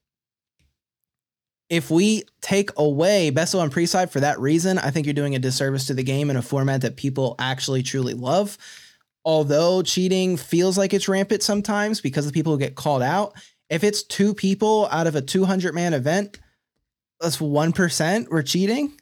if 1.73 1.89
we 1.89 2.21
take 2.39 2.69
away 2.77 3.29
of 3.29 3.53
one 3.55 3.71
pre-side 3.71 4.11
for 4.11 4.19
that 4.19 4.39
reason, 4.39 4.77
I 4.77 4.91
think 4.91 5.07
you're 5.07 5.13
doing 5.15 5.33
a 5.33 5.39
disservice 5.39 5.87
to 5.87 5.95
the 5.95 6.03
game 6.03 6.29
in 6.29 6.37
a 6.37 6.41
format 6.43 6.81
that 6.81 6.97
people 6.97 7.33
actually 7.39 7.81
truly 7.81 8.13
love. 8.13 8.59
Although 9.25 9.81
cheating 9.81 10.37
feels 10.37 10.77
like 10.77 10.93
it's 10.93 11.07
rampant 11.07 11.41
sometimes 11.41 11.99
because 11.99 12.27
the 12.27 12.31
people 12.31 12.53
who 12.53 12.59
get 12.59 12.75
called 12.75 13.01
out, 13.01 13.33
if 13.71 13.83
it's 13.83 14.03
two 14.03 14.35
people 14.35 14.87
out 14.91 15.07
of 15.07 15.15
a 15.15 15.21
200 15.21 15.73
man 15.73 15.95
event, 15.95 16.39
that's 17.19 17.37
1% 17.37 18.27
were 18.29 18.43
cheating. 18.43 18.93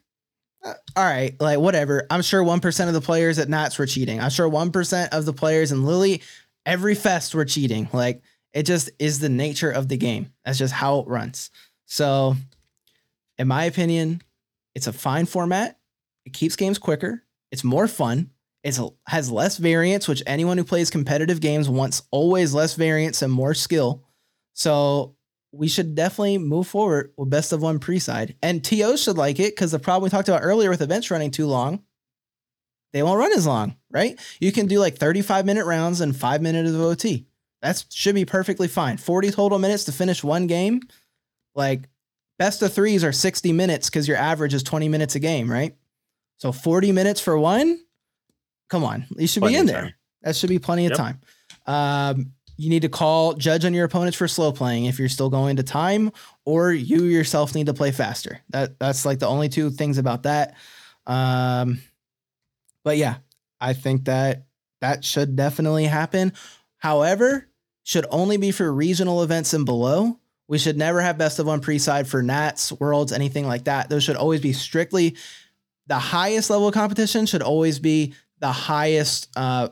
Uh, 0.64 0.72
all 0.96 1.04
right, 1.04 1.38
like 1.42 1.58
whatever. 1.58 2.06
I'm 2.08 2.22
sure 2.22 2.42
1% 2.42 2.88
of 2.88 2.94
the 2.94 3.02
players 3.02 3.38
at 3.38 3.50
Nats 3.50 3.76
were 3.76 3.84
cheating. 3.84 4.18
I'm 4.18 4.30
sure 4.30 4.48
1% 4.48 5.08
of 5.10 5.26
the 5.26 5.34
players 5.34 5.72
in 5.72 5.84
Lily, 5.84 6.22
every 6.64 6.94
fest 6.94 7.34
were 7.34 7.44
cheating. 7.44 7.90
Like 7.92 8.22
it 8.54 8.62
just 8.62 8.88
is 8.98 9.18
the 9.18 9.28
nature 9.28 9.70
of 9.70 9.88
the 9.88 9.98
game. 9.98 10.32
That's 10.46 10.58
just 10.58 10.72
how 10.72 11.00
it 11.00 11.08
runs. 11.08 11.50
So, 11.84 12.36
in 13.38 13.48
my 13.48 13.64
opinion, 13.64 14.22
it's 14.74 14.86
a 14.86 14.92
fine 14.92 15.26
format. 15.26 15.78
It 16.24 16.32
keeps 16.32 16.56
games 16.56 16.78
quicker. 16.78 17.22
It's 17.50 17.64
more 17.64 17.88
fun. 17.88 18.30
It 18.64 18.78
has 19.08 19.30
less 19.30 19.56
variance, 19.56 20.06
which 20.06 20.22
anyone 20.26 20.56
who 20.56 20.64
plays 20.64 20.90
competitive 20.90 21.40
games 21.40 21.68
wants 21.68 22.02
always 22.10 22.54
less 22.54 22.74
variance 22.74 23.20
and 23.22 23.32
more 23.32 23.54
skill. 23.54 24.04
So 24.52 25.16
we 25.50 25.68
should 25.68 25.94
definitely 25.94 26.38
move 26.38 26.66
forward 26.66 27.12
with 27.16 27.28
best 27.28 27.52
of 27.52 27.60
one 27.60 27.78
pre-side. 27.78 28.36
And 28.42 28.64
TO 28.64 28.96
should 28.96 29.18
like 29.18 29.40
it 29.40 29.54
because 29.54 29.72
the 29.72 29.78
problem 29.78 30.04
we 30.04 30.10
talked 30.10 30.28
about 30.28 30.42
earlier 30.42 30.70
with 30.70 30.80
events 30.80 31.10
running 31.10 31.30
too 31.30 31.46
long, 31.46 31.82
they 32.92 33.02
won't 33.02 33.18
run 33.18 33.32
as 33.32 33.46
long, 33.46 33.76
right? 33.90 34.18
You 34.40 34.52
can 34.52 34.66
do 34.66 34.78
like 34.78 34.96
35 34.96 35.44
minute 35.44 35.66
rounds 35.66 36.00
and 36.00 36.16
five 36.16 36.40
minutes 36.40 36.70
of 36.70 36.80
OT. 36.80 37.26
That 37.62 37.84
should 37.90 38.14
be 38.14 38.24
perfectly 38.24 38.68
fine. 38.68 38.96
40 38.96 39.30
total 39.30 39.58
minutes 39.58 39.84
to 39.84 39.92
finish 39.92 40.22
one 40.22 40.46
game. 40.46 40.82
Like 41.54 41.88
best 42.42 42.60
of 42.60 42.72
threes 42.72 43.04
are 43.04 43.12
60 43.12 43.52
minutes 43.52 43.88
because 43.88 44.08
your 44.08 44.16
average 44.16 44.52
is 44.52 44.64
20 44.64 44.88
minutes 44.88 45.14
a 45.14 45.20
game, 45.20 45.48
right? 45.48 45.76
So 46.38 46.50
40 46.50 46.90
minutes 46.90 47.20
for 47.20 47.38
one. 47.38 47.78
Come 48.68 48.82
on, 48.82 49.06
you 49.16 49.28
should 49.28 49.42
plenty 49.42 49.54
be 49.54 49.60
in 49.60 49.66
there. 49.66 49.82
Time. 49.82 49.94
That 50.22 50.34
should 50.34 50.48
be 50.48 50.58
plenty 50.58 50.82
yep. 50.82 50.92
of 50.92 50.98
time. 50.98 51.20
Um, 51.66 52.32
you 52.56 52.68
need 52.68 52.82
to 52.82 52.88
call 52.88 53.34
judge 53.34 53.64
on 53.64 53.74
your 53.74 53.84
opponents 53.84 54.16
for 54.16 54.26
slow 54.26 54.50
playing 54.50 54.86
if 54.86 54.98
you're 54.98 55.08
still 55.08 55.30
going 55.30 55.54
to 55.56 55.62
time, 55.62 56.10
or 56.44 56.72
you 56.72 57.04
yourself 57.04 57.54
need 57.54 57.66
to 57.66 57.74
play 57.74 57.92
faster. 57.92 58.40
That 58.48 58.76
that's 58.80 59.04
like 59.04 59.20
the 59.20 59.28
only 59.28 59.48
two 59.48 59.70
things 59.70 59.98
about 59.98 60.24
that. 60.24 60.56
Um, 61.06 61.80
but 62.82 62.96
yeah, 62.96 63.18
I 63.60 63.72
think 63.72 64.06
that 64.06 64.46
that 64.80 65.04
should 65.04 65.36
definitely 65.36 65.84
happen. 65.84 66.32
However, 66.78 67.48
should 67.84 68.06
only 68.10 68.36
be 68.36 68.50
for 68.50 68.72
regional 68.72 69.22
events 69.22 69.54
and 69.54 69.64
below. 69.64 70.18
We 70.52 70.58
should 70.58 70.76
never 70.76 71.00
have 71.00 71.16
best 71.16 71.38
of 71.38 71.46
one 71.46 71.62
pre-side 71.62 72.06
for 72.06 72.22
Nats, 72.22 72.70
Worlds, 72.72 73.10
anything 73.10 73.46
like 73.46 73.64
that. 73.64 73.88
Those 73.88 74.04
should 74.04 74.16
always 74.16 74.42
be 74.42 74.52
strictly 74.52 75.16
the 75.86 75.98
highest 75.98 76.50
level 76.50 76.68
of 76.68 76.74
competition 76.74 77.24
should 77.24 77.40
always 77.40 77.78
be 77.78 78.12
the 78.38 78.52
highest 78.52 79.30
uh 79.34 79.70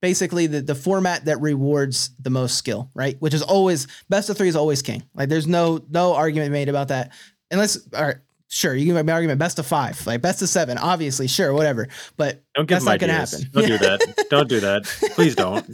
basically 0.00 0.46
the, 0.46 0.62
the 0.62 0.74
format 0.74 1.26
that 1.26 1.42
rewards 1.42 2.08
the 2.18 2.30
most 2.30 2.56
skill, 2.56 2.88
right? 2.94 3.20
Which 3.20 3.34
is 3.34 3.42
always 3.42 3.86
best 4.08 4.30
of 4.30 4.38
three 4.38 4.48
is 4.48 4.56
always 4.56 4.80
king. 4.80 5.02
Like 5.14 5.28
there's 5.28 5.46
no 5.46 5.84
no 5.90 6.14
argument 6.14 6.52
made 6.52 6.70
about 6.70 6.88
that. 6.88 7.12
Unless 7.50 7.86
all 7.92 8.04
right, 8.04 8.16
sure, 8.54 8.74
you 8.74 8.86
can 8.86 8.94
make 8.94 9.02
an 9.02 9.10
argument 9.10 9.38
best 9.38 9.58
of 9.58 9.66
five, 9.66 10.06
like 10.06 10.22
best 10.22 10.40
of 10.40 10.48
seven, 10.48 10.78
obviously, 10.78 11.26
sure, 11.26 11.52
whatever. 11.52 11.88
But 12.16 12.44
don't 12.54 12.66
give 12.66 12.76
that's 12.76 12.84
not 12.84 13.00
going 13.00 13.08
to 13.08 13.14
happen. 13.14 13.40
Don't 13.52 13.66
do 13.66 13.78
that. 13.78 14.26
don't 14.30 14.48
do 14.48 14.60
that. 14.60 14.84
Please 15.14 15.34
don't. 15.34 15.68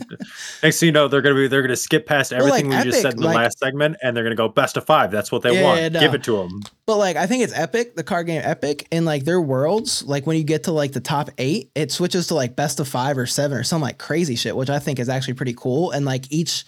Next 0.63 0.81
thing 0.81 0.87
you 0.87 0.93
know, 0.93 1.07
they're 1.07 1.21
going 1.21 1.35
to 1.35 1.41
be 1.43 1.47
they're 1.47 1.61
going 1.61 1.71
to 1.71 1.77
skip 1.77 2.07
past 2.07 2.33
everything 2.33 2.71
like, 2.71 2.71
we 2.71 2.77
Epic, 2.77 2.91
just 2.91 3.03
said 3.03 3.15
in 3.15 3.21
the 3.21 3.27
like, 3.27 3.37
last 3.37 3.59
segment, 3.59 3.97
and 4.03 4.17
they're 4.17 4.25
going 4.25 4.35
to 4.35 4.37
go 4.37 4.49
best 4.49 4.79
of 4.79 4.87
five. 4.87 5.11
That's 5.11 5.31
what 5.31 5.43
they 5.43 5.55
yeah, 5.55 5.63
want. 5.63 5.93
No. 5.93 6.01
Give 6.01 6.15
it 6.15 6.25
to 6.25 6.39
them. 6.39 6.63
But 6.87 6.97
like, 6.97 7.17
I 7.17 7.27
think 7.27 7.45
it's 7.45 7.57
Epic, 7.57 7.97
the 7.97 8.03
card 8.03 8.27
game 8.27 8.41
Epic, 8.43 8.89
and 8.91 9.05
like 9.05 9.25
their 9.25 9.41
worlds. 9.41 10.03
Like 10.03 10.27
when 10.27 10.39
you 10.39 10.45
get 10.45 10.65
to 10.65 10.73
like 10.73 10.93
the 10.93 11.01
top 11.01 11.31
eight, 11.37 11.71
it 11.75 11.93
switches 11.93 12.29
to 12.29 12.35
like 12.35 12.57
best 12.57 12.81
of 12.81 12.89
five 12.89 13.19
or 13.19 13.27
seven 13.27 13.59
or 13.59 13.63
some 13.63 13.83
like 13.83 13.99
crazy 13.99 14.37
shit, 14.37 14.57
which 14.57 14.71
I 14.71 14.79
think 14.79 14.99
is 14.99 15.09
actually 15.09 15.35
pretty 15.35 15.55
cool. 15.55 15.91
And 15.91 16.07
like 16.07 16.25
each 16.31 16.65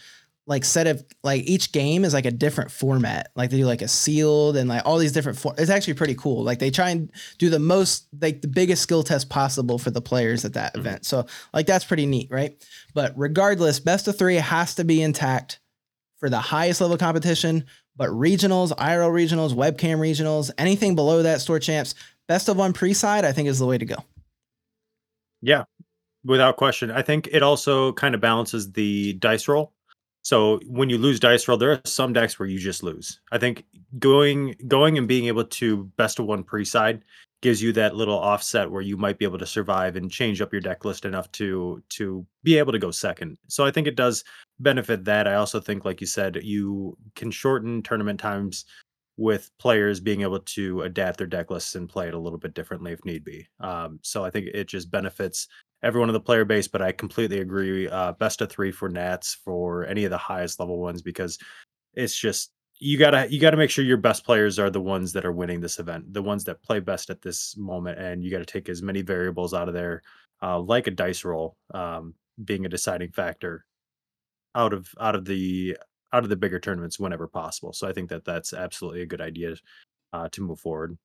like 0.47 0.65
set 0.65 0.87
of 0.87 1.05
like 1.23 1.43
each 1.45 1.73
game 1.73 2.05
is 2.05 2.13
like 2.13 2.27
a 2.27 2.31
different 2.31 2.71
format. 2.71 3.31
Like 3.37 3.51
they 3.51 3.59
do 3.59 3.67
like 3.67 3.83
a 3.83 3.89
sealed 3.89 4.57
and 4.57 4.69
like 4.69 4.83
all 4.85 4.99
these 4.99 5.13
different 5.13 5.39
for- 5.39 5.55
it's 5.57 5.71
actually 5.71 5.95
pretty 5.95 6.17
cool. 6.17 6.43
Like 6.43 6.59
they 6.59 6.71
try 6.71 6.91
and 6.91 7.11
do 7.39 7.49
the 7.49 7.61
most 7.61 8.09
like 8.21 8.43
the 8.43 8.49
biggest 8.49 8.83
skill 8.83 9.05
test 9.05 9.29
possible 9.29 9.79
for 9.79 9.91
the 9.91 10.01
players 10.01 10.45
at 10.45 10.55
that 10.55 10.73
mm-hmm. 10.73 10.81
event. 10.81 11.07
So 11.07 11.27
like 11.55 11.67
that's 11.67 11.85
pretty 11.85 12.07
neat, 12.07 12.29
right? 12.31 12.57
But 12.93 13.13
regardless, 13.17 13.79
best 13.79 14.09
of 14.09 14.19
3 14.19 14.37
has 14.37 14.75
to 14.77 14.85
be 14.85 15.01
intact 15.01 15.61
for 16.19 16.29
the 16.29 16.41
highest 16.41 16.81
level 16.81 16.99
competition, 16.99 17.65
but 17.97 18.11
regionals, 18.11 18.73
IRL 18.77 19.13
regionals, 19.13 19.55
webcam 19.55 19.99
regionals, 19.99 20.51
anything 20.59 20.97
below 20.97 21.23
that 21.23 21.41
store 21.41 21.61
champs, 21.61 21.95
best 22.27 22.49
of 22.49 22.57
one 22.57 22.73
pre-side 22.73 23.25
I 23.25 23.33
think 23.33 23.49
is 23.49 23.61
the 23.61 23.67
way 23.67 23.79
to 23.79 23.85
go. 23.85 23.97
Yeah. 25.41 25.65
Without 26.25 26.57
question. 26.57 26.91
I 26.91 27.03
think 27.03 27.29
it 27.31 27.43
also 27.43 27.93
kind 27.93 28.15
of 28.15 28.21
balances 28.21 28.73
the 28.73 29.13
dice 29.15 29.47
roll 29.47 29.73
so 30.23 30.61
when 30.67 30.89
you 30.89 30.99
lose 30.99 31.19
dice 31.21 31.47
roll, 31.49 31.59
there 31.59 31.73
are 31.73 31.81
some 31.85 32.13
decks 32.13 32.39
where 32.39 32.49
you 32.49 32.59
just 32.59 32.83
lose. 32.83 33.21
I 33.33 33.39
think 33.39 33.65
going 33.99 34.55
going 34.69 34.97
and 34.97 35.09
being 35.09 35.27
able 35.27 35.45
to 35.45 35.85
best 35.97 36.19
of 36.19 36.27
one 36.27 36.45
pre-side 36.45 37.03
gives 37.41 37.61
you 37.61 37.73
that 37.73 37.97
little 37.97 38.19
offset 38.19 38.71
where 38.71 38.83
you 38.83 38.97
might 38.97 39.19
be 39.19 39.25
able 39.25 39.39
to 39.39 39.47
survive 39.47 39.97
and 39.97 40.11
change 40.11 40.41
up 40.41 40.53
your 40.53 40.61
deck 40.61 40.85
list 40.85 41.05
enough 41.05 41.31
to 41.33 41.83
to 41.91 42.25
be 42.45 42.57
able 42.57 42.73
to 42.73 42.79
go 42.79 42.93
second. 42.93 43.37
So 43.49 43.67
I 43.67 43.73
think 43.73 43.89
it 43.89 43.97
does 43.97 44.23
benefit 44.61 45.05
that. 45.05 45.27
I 45.27 45.35
also 45.35 45.61
think, 45.61 45.85
like 45.85 46.01
you 46.01 46.07
said, 46.07 46.39
you 46.43 46.97
can 47.17 47.33
shorten 47.33 47.83
tournament 47.83 48.21
times 48.21 48.65
with 49.17 49.51
players 49.59 50.01
being 50.01 50.23
able 50.23 50.41
to 50.41 50.83
adapt 50.83 51.19
their 51.19 51.27
deck 51.27 51.51
lists 51.51 51.75
and 51.75 51.89
play 51.89 52.09
it 52.09 52.15
a 52.15 52.19
little 52.19 52.39
bit 52.39 52.55
differently 52.55 52.93
if 52.93 53.05
need 53.05 53.25
be. 53.25 53.47
Um, 53.61 53.99
so 54.03 54.25
I 54.25 54.31
think 54.31 54.47
it 54.55 54.69
just 54.69 54.91
benefits 54.91 55.49
everyone 55.83 56.09
in 56.09 56.15
the 56.15 56.21
player 56.21 56.45
base, 56.45 56.69
but 56.69 56.83
I 56.83 56.93
completely 56.93 57.41
agree. 57.41 57.89
Uh, 57.89 58.13
best 58.13 58.41
of 58.41 58.51
three 58.51 58.73
for 58.73 58.89
Nats 58.89 59.35
for 59.35 59.85
any 59.87 60.05
of 60.05 60.11
the 60.11 60.19
highest 60.19 60.61
level 60.61 60.79
ones 60.79 61.03
because 61.03 61.39
it's 61.95 62.17
just 62.17 62.53
you 62.79 62.99
gotta 62.99 63.31
you 63.31 63.39
gotta 63.39 63.57
make 63.57 63.71
sure 63.71 63.85
your 63.85 63.97
best 63.97 64.25
players 64.25 64.59
are 64.59 64.71
the 64.71 64.81
ones 64.81 65.13
that 65.13 65.25
are 65.25 65.33
winning 65.33 65.61
this 65.61 65.79
event, 65.79 66.13
the 66.13 66.23
ones 66.23 66.45
that 66.45 66.63
play 66.63 66.81
best 66.81 67.11
at 67.11 67.23
this 67.23 67.57
moment, 67.57 67.99
and 67.99 68.25
you 68.25 68.31
got 68.31 68.39
to 68.39 68.45
take 68.45 68.69
as 68.69 68.83
many 68.83 69.03
variables 69.03 69.55
out 69.55 69.69
of 69.69 69.75
there, 69.75 70.03
uh, 70.43 70.59
like 70.59 70.87
a 70.87 70.91
dice 70.91 71.25
roll 71.25 71.57
um, 71.75 72.15
being 72.45 72.65
a 72.67 72.69
deciding 72.69 73.13
factor 73.13 73.65
out 74.55 74.73
of 74.73 74.89
out 75.01 75.15
of 75.15 75.25
the 75.25 75.77
out 76.13 76.25
of 76.25 76.29
the 76.29 76.37
bigger 76.37 76.61
tournaments 76.61 76.99
whenever 76.99 77.27
possible. 77.27 77.73
So 77.73 77.89
I 77.89 77.93
think 77.93 78.11
that 78.11 78.25
that's 78.25 78.53
absolutely 78.53 79.03
a 79.03 79.07
good 79.07 79.21
idea 79.21 79.55
uh, 80.13 80.29
to 80.33 80.43
move 80.43 80.61
forward. 80.61 80.99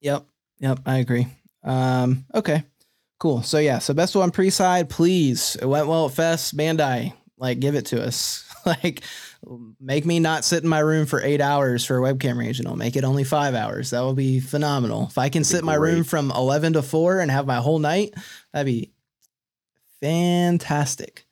Yep, 0.00 0.26
yep, 0.58 0.80
I 0.86 0.98
agree. 0.98 1.26
Um, 1.62 2.24
okay. 2.34 2.64
Cool. 3.18 3.42
So 3.42 3.58
yeah, 3.58 3.78
so 3.78 3.92
best 3.92 4.16
one 4.16 4.30
pre-side, 4.30 4.88
please. 4.88 5.56
It 5.60 5.66
went 5.66 5.86
well 5.86 6.06
at 6.06 6.12
Fest, 6.12 6.56
Bandai. 6.56 7.12
Like, 7.36 7.60
give 7.60 7.74
it 7.74 7.86
to 7.86 8.02
us. 8.02 8.44
like, 8.66 9.02
make 9.80 10.04
me 10.04 10.20
not 10.20 10.44
sit 10.44 10.62
in 10.62 10.68
my 10.68 10.78
room 10.80 11.06
for 11.06 11.22
eight 11.22 11.40
hours 11.40 11.84
for 11.84 11.98
a 11.98 12.00
webcam 12.00 12.36
regional. 12.36 12.76
Make 12.76 12.96
it 12.96 13.04
only 13.04 13.24
five 13.24 13.54
hours. 13.54 13.90
That 13.90 14.04
would 14.04 14.16
be 14.16 14.40
phenomenal. 14.40 15.08
If 15.10 15.18
I 15.18 15.28
can 15.28 15.44
sit 15.44 15.60
in 15.60 15.66
my 15.66 15.74
room 15.74 16.04
from 16.04 16.30
eleven 16.30 16.74
to 16.74 16.82
four 16.82 17.20
and 17.20 17.30
have 17.30 17.46
my 17.46 17.56
whole 17.56 17.78
night, 17.78 18.14
that'd 18.52 18.66
be 18.66 18.92
fantastic. 20.00 21.26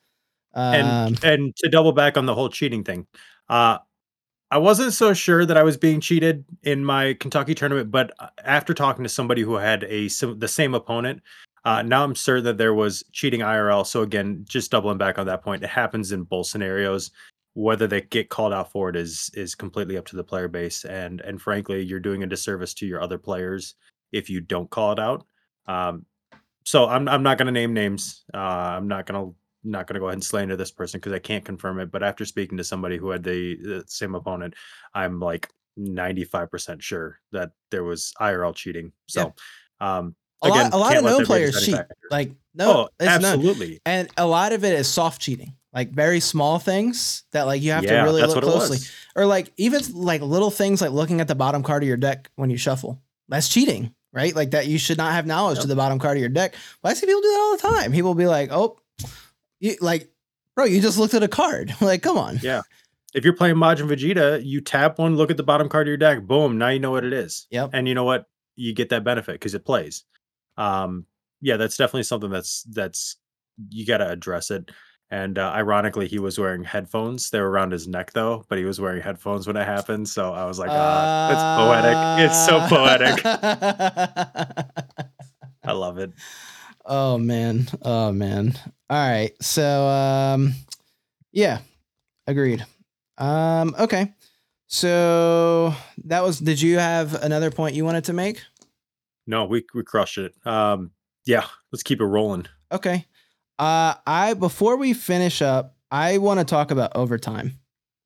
Um, 0.59 0.73
and 0.73 1.23
and 1.23 1.55
to 1.57 1.69
double 1.69 1.93
back 1.93 2.17
on 2.17 2.25
the 2.25 2.35
whole 2.35 2.49
cheating 2.49 2.83
thing, 2.83 3.07
uh, 3.47 3.77
I 4.51 4.57
wasn't 4.57 4.93
so 4.93 5.13
sure 5.13 5.45
that 5.45 5.57
I 5.57 5.63
was 5.63 5.77
being 5.77 6.01
cheated 6.01 6.43
in 6.63 6.83
my 6.83 7.13
Kentucky 7.13 7.53
tournament, 7.53 7.91
but 7.91 8.11
uh, 8.19 8.29
after 8.43 8.73
talking 8.73 9.03
to 9.03 9.09
somebody 9.09 9.41
who 9.41 9.55
had 9.55 9.83
a 9.85 10.07
the 10.07 10.47
same 10.47 10.73
opponent, 10.73 11.21
uh, 11.65 11.81
now 11.83 12.03
I'm 12.03 12.15
certain 12.15 12.45
that 12.45 12.57
there 12.57 12.73
was 12.73 13.03
cheating 13.11 13.41
IRL. 13.41 13.85
So 13.85 14.01
again, 14.01 14.45
just 14.49 14.71
doubling 14.71 14.97
back 14.97 15.19
on 15.19 15.27
that 15.27 15.43
point, 15.43 15.63
it 15.63 15.69
happens 15.69 16.11
in 16.11 16.23
both 16.23 16.47
scenarios. 16.47 17.11
Whether 17.53 17.87
they 17.87 18.01
get 18.01 18.29
called 18.29 18.53
out 18.53 18.71
for 18.71 18.89
it 18.89 18.95
is 18.95 19.29
is 19.33 19.55
completely 19.55 19.97
up 19.97 20.05
to 20.07 20.15
the 20.15 20.23
player 20.23 20.47
base, 20.47 20.83
and 20.85 21.21
and 21.21 21.41
frankly, 21.41 21.83
you're 21.83 21.99
doing 21.99 22.23
a 22.23 22.27
disservice 22.27 22.73
to 22.75 22.85
your 22.85 23.01
other 23.01 23.17
players 23.17 23.75
if 24.11 24.29
you 24.29 24.41
don't 24.41 24.69
call 24.69 24.91
it 24.93 24.99
out. 24.99 25.25
Um, 25.67 26.05
so 26.65 26.87
I'm 26.87 27.07
I'm 27.07 27.23
not 27.23 27.37
going 27.37 27.47
to 27.47 27.51
name 27.51 27.73
names. 27.73 28.23
Uh, 28.33 28.37
I'm 28.77 28.87
not 28.87 29.05
going 29.05 29.25
to 29.25 29.35
not 29.63 29.87
going 29.87 29.95
to 29.95 29.99
go 29.99 30.07
ahead 30.07 30.15
and 30.15 30.23
slander 30.23 30.55
this 30.55 30.71
person 30.71 30.99
because 30.99 31.13
I 31.13 31.19
can't 31.19 31.45
confirm 31.45 31.79
it. 31.79 31.91
But 31.91 32.03
after 32.03 32.25
speaking 32.25 32.57
to 32.57 32.63
somebody 32.63 32.97
who 32.97 33.09
had 33.09 33.23
the, 33.23 33.55
the 33.57 33.83
same 33.87 34.15
opponent, 34.15 34.55
I'm 34.93 35.19
like 35.19 35.49
95% 35.79 36.81
sure 36.81 37.19
that 37.31 37.51
there 37.71 37.83
was 37.83 38.13
IRL 38.19 38.55
cheating. 38.55 38.91
So, 39.07 39.33
yeah. 39.81 39.97
um, 39.97 40.15
a 40.41 40.47
Again, 40.47 40.71
lot, 40.71 40.73
a 40.73 40.77
lot 40.77 40.97
of 40.97 41.03
no 41.03 41.25
players 41.25 41.65
cheat. 41.65 41.75
Factor. 41.75 41.95
Like 42.09 42.31
no, 42.55 42.71
oh, 42.71 42.89
absolutely. 42.99 43.71
None. 43.71 43.79
And 43.85 44.09
a 44.17 44.25
lot 44.25 44.53
of 44.53 44.63
it 44.63 44.73
is 44.73 44.87
soft 44.87 45.21
cheating, 45.21 45.53
like 45.73 45.91
very 45.91 46.21
small 46.21 46.59
things 46.59 47.23
that 47.33 47.43
like 47.43 47.61
you 47.61 47.71
have 47.71 47.83
yeah, 47.83 47.97
to 47.97 48.03
really 48.03 48.21
look 48.21 48.41
closely, 48.41 48.77
or 49.15 49.25
like 49.25 49.51
even 49.57 49.81
like 49.93 50.21
little 50.21 50.49
things 50.49 50.81
like 50.81 50.91
looking 50.91 51.19
at 51.19 51.27
the 51.27 51.35
bottom 51.35 51.61
card 51.61 51.83
of 51.83 51.87
your 51.87 51.97
deck 51.97 52.29
when 52.35 52.49
you 52.49 52.57
shuffle. 52.57 53.01
That's 53.27 53.49
cheating, 53.49 53.93
right? 54.13 54.33
Like 54.33 54.51
that 54.51 54.67
you 54.67 54.79
should 54.79 54.97
not 54.97 55.11
have 55.11 55.25
knowledge 55.25 55.57
Yep. 55.57 55.63
to 55.63 55.67
the 55.67 55.75
bottom 55.75 55.99
card 55.99 56.15
of 56.15 56.21
your 56.21 56.29
deck. 56.29 56.55
But 56.81 56.89
I 56.89 56.93
see 56.93 57.05
people 57.05 57.21
do 57.21 57.29
that 57.29 57.39
all 57.39 57.57
the 57.57 57.75
time. 57.75 57.91
People 57.91 58.11
will 58.11 58.15
be 58.15 58.27
like, 58.27 58.49
oh, 58.51 58.77
you, 59.59 59.75
like, 59.81 60.09
bro, 60.55 60.65
you 60.65 60.81
just 60.81 60.97
looked 60.97 61.13
at 61.13 61.23
a 61.23 61.27
card. 61.27 61.73
like, 61.81 62.01
come 62.01 62.17
on. 62.17 62.39
Yeah. 62.41 62.61
If 63.13 63.23
you're 63.23 63.35
playing 63.35 63.55
Majin 63.55 63.89
Vegeta, 63.89 64.43
you 64.43 64.61
tap 64.61 64.99
one, 64.99 65.15
look 65.15 65.31
at 65.31 65.37
the 65.37 65.43
bottom 65.43 65.67
card 65.67 65.87
of 65.87 65.89
your 65.89 65.97
deck, 65.97 66.23
boom, 66.23 66.57
now 66.57 66.69
you 66.69 66.79
know 66.79 66.91
what 66.91 67.03
it 67.03 67.13
is. 67.13 67.47
Yep. 67.49 67.71
And 67.73 67.87
you 67.87 67.95
know 67.95 68.03
what? 68.03 68.25
You 68.55 68.73
get 68.73 68.89
that 68.89 69.03
benefit 69.03 69.33
because 69.33 69.55
it 69.55 69.65
plays. 69.65 70.03
Um, 70.57 71.05
yeah, 71.41 71.57
that's 71.57 71.77
definitely 71.77 72.03
something 72.03 72.29
that's 72.29 72.63
that's 72.63 73.15
you 73.69 73.85
got 73.85 73.97
to 73.97 74.09
address 74.09 74.51
it. 74.51 74.69
And 75.11 75.39
uh, 75.39 75.51
ironically, 75.55 76.07
he 76.07 76.19
was 76.19 76.37
wearing 76.37 76.63
headphones. 76.63 77.31
They 77.31 77.39
were 77.39 77.49
around 77.49 77.71
his 77.71 77.87
neck 77.87 78.13
though, 78.13 78.45
but 78.47 78.59
he 78.59 78.65
was 78.65 78.79
wearing 78.79 79.01
headphones 79.01 79.47
when 79.47 79.57
it 79.57 79.65
happened. 79.65 80.07
So 80.07 80.33
I 80.33 80.45
was 80.45 80.59
like, 80.59 80.69
ah, 80.71 81.31
it's 81.31 81.41
poetic. 81.57 81.97
It's 82.29 82.45
so 82.45 82.59
poetic. 82.67 83.25
I 85.63 85.71
love 85.71 85.97
it. 85.97 86.11
Oh 86.91 87.19
man. 87.19 87.67
Oh 87.83 88.11
man. 88.11 88.55
All 88.89 88.97
right. 88.97 89.31
So 89.41 89.85
um 89.85 90.53
yeah, 91.31 91.59
agreed. 92.25 92.65
Um 93.19 93.75
okay. 93.79 94.11
So 94.65 95.75
that 96.05 96.23
was 96.23 96.39
did 96.39 96.59
you 96.59 96.79
have 96.79 97.13
another 97.13 97.51
point 97.51 97.75
you 97.75 97.85
wanted 97.85 98.05
to 98.05 98.13
make? 98.13 98.41
No, 99.27 99.45
we 99.45 99.63
we 99.75 99.83
crushed 99.83 100.17
it. 100.17 100.33
Um, 100.45 100.89
yeah, 101.27 101.45
let's 101.71 101.83
keep 101.83 102.01
it 102.01 102.05
rolling. 102.05 102.47
Okay. 102.71 103.05
Uh 103.59 103.93
I 104.07 104.33
before 104.33 104.75
we 104.75 104.93
finish 104.93 105.43
up, 105.43 105.75
I 105.91 106.17
want 106.17 106.39
to 106.39 106.45
talk 106.45 106.71
about 106.71 106.95
overtime. 106.95 107.59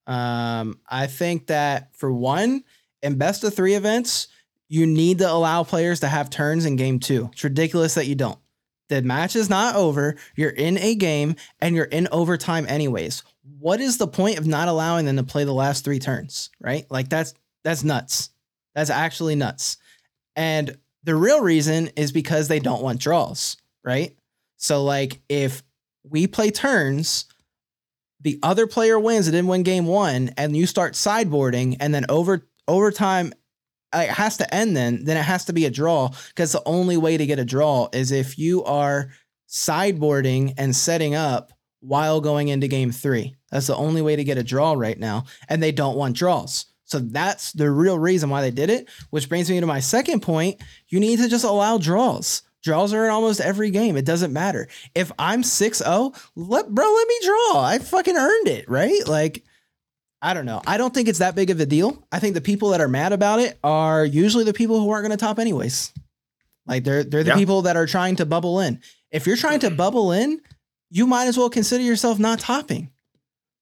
Um 0.08 0.82
I 0.90 1.08
think 1.08 1.48
that 1.48 1.96
for 1.96 2.12
one, 2.12 2.66
in 3.02 3.18
best 3.18 3.46
of 3.46 3.54
3 3.54 3.76
events, 3.76 4.28
you 4.68 4.86
need 4.86 5.20
to 5.20 5.32
allow 5.32 5.64
players 5.64 6.02
to 6.02 6.10
have 6.10 6.30
turns 6.30 6.66
in 6.66 6.76
game 6.76 7.00
2. 7.00 7.30
It's 7.32 7.44
ridiculous 7.46 7.94
that 7.94 8.08
you 8.08 8.16
don't. 8.16 8.40
The 8.90 9.02
match 9.02 9.36
is 9.36 9.50
not 9.50 9.76
over. 9.76 10.16
You're 10.36 10.50
in 10.50 10.78
a 10.78 10.96
game 10.96 11.36
and 11.60 11.76
you're 11.76 11.86
in 11.86 12.08
overtime 12.12 12.66
anyways. 12.68 13.24
What 13.60 13.80
is 13.82 13.98
the 13.98 14.08
point 14.08 14.38
of 14.38 14.46
not 14.46 14.68
allowing 14.68 15.06
them 15.06 15.18
to 15.18 15.24
play 15.24 15.44
the 15.44 15.54
last 15.54 15.84
3 15.84 16.00
turns, 16.00 16.50
right? 16.60 16.86
Like 16.90 17.10
that's 17.10 17.34
that's 17.64 17.84
nuts. 17.84 18.30
That's 18.76 18.90
actually 18.90 19.36
nuts. 19.36 19.78
And 20.36 20.78
the 21.04 21.16
real 21.16 21.42
reason 21.42 21.88
is 21.96 22.12
because 22.12 22.48
they 22.48 22.60
don't 22.60 22.82
want 22.82 23.00
draws, 23.00 23.58
right? 23.84 24.16
So 24.58 24.84
like 24.84 25.22
if 25.30 25.64
we 26.04 26.28
play 26.28 26.52
turns, 26.52 27.26
the 28.22 28.40
other 28.42 28.68
player 28.68 29.00
wins 29.00 29.28
and 29.28 29.34
didn't 29.34 29.50
win 29.50 29.64
game 29.64 29.86
one, 29.86 30.32
and 30.38 30.56
you 30.56 30.66
start 30.66 30.94
sideboarding, 30.94 31.78
and 31.80 31.94
then 31.94 32.06
over 32.08 32.48
overtime 32.68 33.34
Uh, 33.94 34.00
it 34.00 34.10
has 34.10 34.38
to 34.38 34.56
end 34.56 34.76
then, 34.76 35.04
then 35.04 35.18
it 35.18 35.24
has 35.24 35.46
to 35.46 35.54
be 35.54 35.66
a 35.66 35.72
draw. 35.72 36.10
Because 36.30 36.52
the 36.52 36.64
only 36.66 36.98
way 36.98 37.18
to 37.18 37.26
get 37.26 37.40
a 37.40 37.46
draw 37.46 37.90
is 37.94 38.12
if 38.12 38.38
you 38.38 38.64
are 38.64 39.10
sideboarding 39.48 40.54
and 40.58 40.76
setting 40.76 41.16
up 41.16 41.52
while 41.80 42.22
going 42.22 42.48
into 42.48 42.68
game 42.68 42.92
three. 42.92 43.36
That's 43.52 43.68
the 43.68 43.76
only 43.76 44.02
way 44.02 44.16
to 44.16 44.24
get 44.24 44.38
a 44.38 44.44
draw 44.44 44.74
right 44.74 44.98
now. 44.98 45.26
And 45.50 45.62
they 45.62 45.72
don't 45.72 45.98
want 45.98 46.16
draws. 46.16 46.66
So 46.86 47.00
that's 47.00 47.52
the 47.54 47.70
real 47.70 48.00
reason 48.00 48.30
why 48.30 48.42
they 48.42 48.52
did 48.52 48.70
it, 48.70 48.90
which 49.10 49.30
brings 49.30 49.50
me 49.50 49.60
to 49.60 49.66
my 49.66 49.80
second 49.80 50.22
point. 50.22 50.62
You 50.88 51.00
need 51.00 51.20
to 51.20 51.30
just 51.30 51.46
allow 51.46 51.78
draws. 51.78 52.42
Draws 52.62 52.94
are 52.94 53.06
in 53.06 53.12
almost 53.12 53.42
every 53.42 53.72
game. 53.72 53.98
It 53.98 54.06
doesn't 54.06 54.32
matter. 54.32 54.70
If 54.96 55.12
I'm 55.20 55.44
6-0, 55.44 56.16
let 56.36 56.70
bro, 56.70 56.94
let 56.94 57.08
me 57.08 57.20
draw. 57.24 57.62
I 57.62 57.80
fucking 57.80 58.16
earned 58.16 58.48
it, 58.48 58.70
right? 58.70 59.06
Like 59.06 59.44
I 60.24 60.34
don't 60.34 60.46
know. 60.46 60.62
I 60.66 60.78
don't 60.78 60.94
think 60.94 61.10
it's 61.10 61.20
that 61.20 61.36
big 61.36 61.50
of 61.50 61.60
a 61.60 61.66
deal. 61.66 62.02
I 62.12 62.20
think 62.20 62.34
the 62.34 62.42
people 62.42 62.70
that 62.70 62.80
are 62.82 62.88
mad 62.88 63.12
about 63.12 63.40
it 63.40 63.60
are 63.64 64.06
usually 64.06 64.46
the 64.46 64.54
people 64.54 64.80
who 64.80 64.90
aren't 64.90 65.06
going 65.06 65.16
to 65.18 65.24
top 65.24 65.38
anyways. 65.38 65.92
Like 66.66 66.86
they're 66.86 67.04
they're 67.04 67.24
the 67.24 67.32
Yeah. 67.32 67.36
people 67.36 67.64
that 67.64 67.76
are 67.76 67.86
trying 67.86 68.16
to 68.16 68.26
bubble 68.26 68.62
in. 68.62 68.82
If 69.12 69.28
you're 69.28 69.36
trying 69.36 69.60
to 69.60 69.70
bubble 69.70 70.14
in, 70.14 70.40
you 70.90 71.06
might 71.06 71.26
as 71.26 71.38
well 71.38 71.50
consider 71.50 71.84
yourself 71.84 72.20
not 72.20 72.40
topping. 72.40 72.90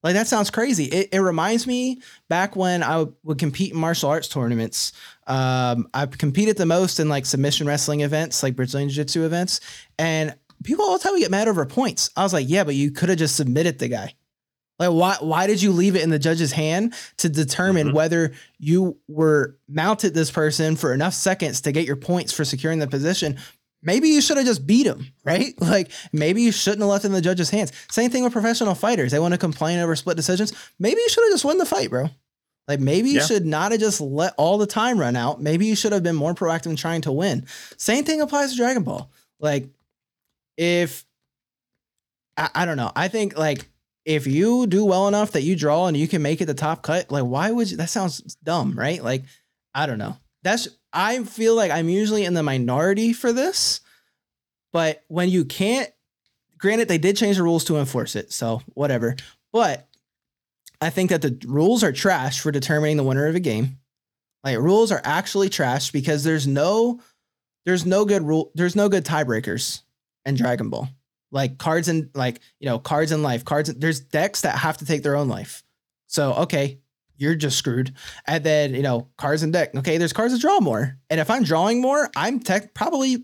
Like 0.04 0.14
that 0.14 0.28
sounds 0.28 0.50
crazy. 0.52 0.86
It, 0.86 1.10
it 1.12 1.20
reminds 1.20 1.66
me 1.68 2.02
back 2.30 2.56
when 2.56 2.84
I 2.84 2.98
would, 3.00 3.14
would 3.24 3.38
compete 3.40 3.74
in 3.74 3.80
martial 3.80 4.10
arts 4.10 4.28
tournaments. 4.28 4.94
Um, 5.28 5.88
I've 5.94 6.18
competed 6.18 6.58
the 6.58 6.66
most 6.66 7.00
in 7.00 7.10
like 7.10 7.26
submission 7.26 7.68
wrestling 7.68 8.02
events, 8.02 8.44
like 8.44 8.56
Brazilian 8.56 8.90
Jiu 8.90 8.98
Jitsu 9.04 9.26
events, 9.26 9.62
and 10.00 10.36
people 10.64 10.86
all 10.86 10.98
the 10.98 11.04
time 11.04 11.14
would 11.14 11.20
get 11.22 11.32
mad 11.32 11.48
over 11.48 11.66
points. 11.66 12.10
I 12.16 12.24
was 12.24 12.34
like, 12.34 12.48
yeah, 12.50 12.64
but 12.64 12.76
you 12.76 12.92
could 12.92 13.10
have 13.10 13.18
just 13.20 13.36
submitted 13.36 13.80
the 13.80 13.88
guy. 13.88 14.14
Like, 14.82 14.90
why? 14.92 15.18
Why 15.20 15.46
did 15.48 15.62
you 15.62 15.72
leave 15.72 15.96
it 15.96 16.02
in 16.02 16.10
the 16.10 16.18
judge's 16.18 16.52
hand 16.52 16.96
to 17.18 17.30
determine 17.30 17.90
Mhm. 17.90 17.94
whether 17.94 18.34
you 18.58 18.98
were 19.08 19.56
mounted 19.70 20.14
this 20.16 20.32
person 20.32 20.76
for 20.76 20.92
enough 20.92 21.14
seconds 21.14 21.62
to 21.62 21.72
get 21.72 21.86
your 21.86 21.96
points 21.96 22.34
for 22.34 22.44
securing 22.44 22.80
the 22.80 22.88
position? 22.88 23.38
Maybe 23.84 24.10
you 24.10 24.22
should 24.22 24.38
have 24.38 24.46
just 24.48 24.66
beat 24.66 24.88
him, 24.88 25.06
right? 25.24 25.54
Like 25.62 25.92
maybe 26.12 26.42
you 26.42 26.52
shouldn't 26.52 26.82
have 26.82 26.90
left 26.90 27.06
it 27.06 27.10
in 27.10 27.14
the 27.14 27.22
judge's 27.22 27.52
hands. 27.52 27.72
Same 27.92 28.10
thing 28.10 28.24
with 28.24 28.34
professional 28.34 28.74
fighters. 28.74 29.12
They 29.12 29.20
want 29.20 29.34
to 29.34 29.38
complain 29.38 29.78
over 29.80 29.96
split 29.96 30.18
decisions. 30.18 30.52
Maybe 30.80 31.00
you 31.00 31.10
should 31.10 31.24
have 31.26 31.34
just 31.34 31.46
won 31.46 31.60
the 31.60 31.66
fight, 31.66 31.92
bro. 31.92 32.10
Like 32.68 32.80
maybe 32.80 33.10
you 33.10 33.20
Yeah. 33.20 33.26
should 33.28 33.46
not 33.46 33.72
have 33.72 33.82
just 33.82 34.02
let 34.02 34.34
all 34.38 34.58
the 34.58 34.66
time 34.68 34.98
run 35.00 35.16
out. 35.16 35.42
Maybe 35.42 35.66
you 35.68 35.76
should 35.76 35.92
have 35.94 36.04
been 36.04 36.16
more 36.16 36.34
proactive 36.34 36.68
in 36.72 36.76
trying 36.76 37.02
to 37.02 37.12
win. 37.12 37.46
Same 37.78 38.04
thing 38.04 38.20
applies 38.22 38.52
to 38.52 38.58
Dragon 38.58 38.82
Ball. 38.84 39.12
Like 39.40 39.68
if 40.58 41.06
I, 42.38 42.50
I 42.56 42.66
don't 42.66 42.78
know. 42.78 42.92
I 42.96 43.08
think 43.10 43.38
like 43.38 43.68
if 44.06 44.26
you 44.28 44.68
do 44.68 44.86
well 44.86 45.08
enough 45.08 45.32
that 45.32 45.44
you 45.44 45.56
draw 45.56 45.88
and 45.88 45.96
you 45.96 46.08
can 46.08 46.22
make 46.22 46.42
it 46.42 46.46
the 46.46 46.54
top 46.54 46.82
cut, 46.82 47.12
like 47.12 47.24
why 47.24 47.52
would 47.52 47.70
you 47.70 47.78
that 47.78 47.90
sounds 47.90 48.20
dumb, 48.44 48.78
right? 48.78 49.04
Like 49.04 49.24
I 49.74 49.86
don't 49.86 49.98
know. 50.00 50.18
That's 50.44 50.68
I 50.92 51.24
feel 51.24 51.56
like 51.56 51.72
I'm 51.72 51.90
usually 51.90 52.26
in 52.26 52.34
the 52.34 52.44
minority 52.44 53.14
for 53.14 53.32
this. 53.32 53.82
But 54.74 55.04
when 55.08 55.30
you 55.30 55.46
can't 55.46 55.90
granted 56.58 56.88
they 56.88 56.98
did 56.98 57.18
change 57.18 57.38
the 57.38 57.44
rules 57.44 57.66
to 57.66 57.78
enforce 57.78 58.16
it, 58.16 58.32
so 58.32 58.62
whatever. 58.74 59.16
But 59.54 59.88
I 60.80 60.90
think 60.90 61.12
that 61.12 61.22
the 61.22 61.38
rules 61.46 61.84
are 61.84 61.92
trash 61.92 62.40
for 62.40 62.52
determining 62.52 62.98
the 62.98 63.04
winner 63.04 63.28
of 63.28 63.36
a 63.36 63.40
game. 63.40 63.78
Like 64.44 64.58
rules 64.58 64.92
are 64.92 65.02
actually 65.04 65.50
trash 65.50 65.92
because 65.92 66.24
there's 66.24 66.48
no 66.48 67.00
there's 67.66 67.86
no 67.86 68.06
good 68.06 68.24
rule 68.24 68.52
there's 68.56 68.76
no 68.76 68.90
good 68.90 69.06
tiebreakers 69.06 69.82
in 70.26 70.36
Dragon 70.36 70.70
Ball. 70.70 70.90
Like 71.32 71.58
cards 71.58 71.88
and 71.88 72.10
like, 72.14 72.42
you 72.60 72.68
know, 72.68 72.78
cards 72.80 73.12
in 73.12 73.24
life, 73.24 73.46
cards 73.46 73.74
there's 73.74 74.00
decks 74.02 74.42
that 74.42 74.58
have 74.58 74.78
to 74.78 74.86
take 74.86 75.02
their 75.04 75.16
own 75.16 75.30
life. 75.30 75.64
So, 76.08 76.34
okay, 76.34 76.80
you're 77.18 77.36
just 77.36 77.58
screwed. 77.58 77.94
And 78.28 78.44
then, 78.44 78.74
you 78.76 78.82
know, 78.82 79.08
cards 79.18 79.44
and 79.44 79.54
deck. 79.54 79.74
Okay, 79.76 79.98
there's 79.98 80.12
cards 80.14 80.34
that 80.34 80.42
draw 80.42 80.60
more. 80.60 80.98
And 81.10 81.20
if 81.22 81.30
I'm 81.30 81.44
drawing 81.44 81.80
more, 81.82 82.10
I'm 82.18 82.40
tech 82.40 82.74
probably 82.74 83.24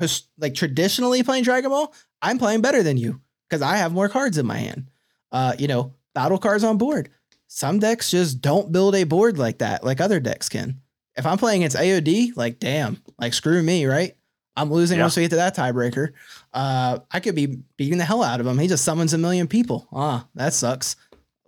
his- 0.00 0.22
like 0.38 0.54
traditionally 0.54 1.22
playing 1.22 1.44
Dragon 1.44 1.70
Ball, 1.70 1.92
I'm 2.22 2.38
playing 2.38 2.62
better 2.62 2.82
than 2.82 2.96
you 2.96 3.20
because 3.48 3.60
I 3.62 3.76
have 3.76 3.92
more 3.92 4.08
cards 4.08 4.38
in 4.38 4.46
my 4.46 4.56
hand. 4.56 4.88
Uh, 5.30 5.54
you 5.58 5.68
know, 5.68 5.92
battle 6.14 6.38
cards 6.38 6.64
on 6.64 6.78
board. 6.78 7.10
Some 7.48 7.78
decks 7.78 8.10
just 8.10 8.40
don't 8.40 8.72
build 8.72 8.94
a 8.94 9.04
board 9.04 9.36
like 9.38 9.58
that, 9.58 9.84
like 9.84 10.00
other 10.00 10.18
decks 10.18 10.48
can. 10.48 10.80
If 11.16 11.26
I'm 11.26 11.38
playing 11.38 11.62
against 11.62 11.76
AOD, 11.76 12.32
like 12.36 12.58
damn, 12.58 13.02
like 13.18 13.34
screw 13.34 13.62
me, 13.62 13.84
right? 13.86 14.16
I'm 14.56 14.72
losing 14.72 14.98
Yeah. 14.98 15.04
once 15.04 15.16
we 15.16 15.22
get 15.24 15.30
to 15.30 15.36
that 15.36 15.56
tiebreaker. 15.56 16.10
Uh, 16.54 17.00
I 17.10 17.20
could 17.20 17.34
be 17.34 17.58
beating 17.76 17.98
the 17.98 18.04
hell 18.04 18.22
out 18.22 18.40
of 18.40 18.46
him. 18.46 18.58
He 18.58 18.68
just 18.68 18.84
summons 18.84 19.12
a 19.12 19.18
million 19.18 19.48
people. 19.48 19.88
Ah, 19.92 20.26
that 20.36 20.52
sucks. 20.54 20.96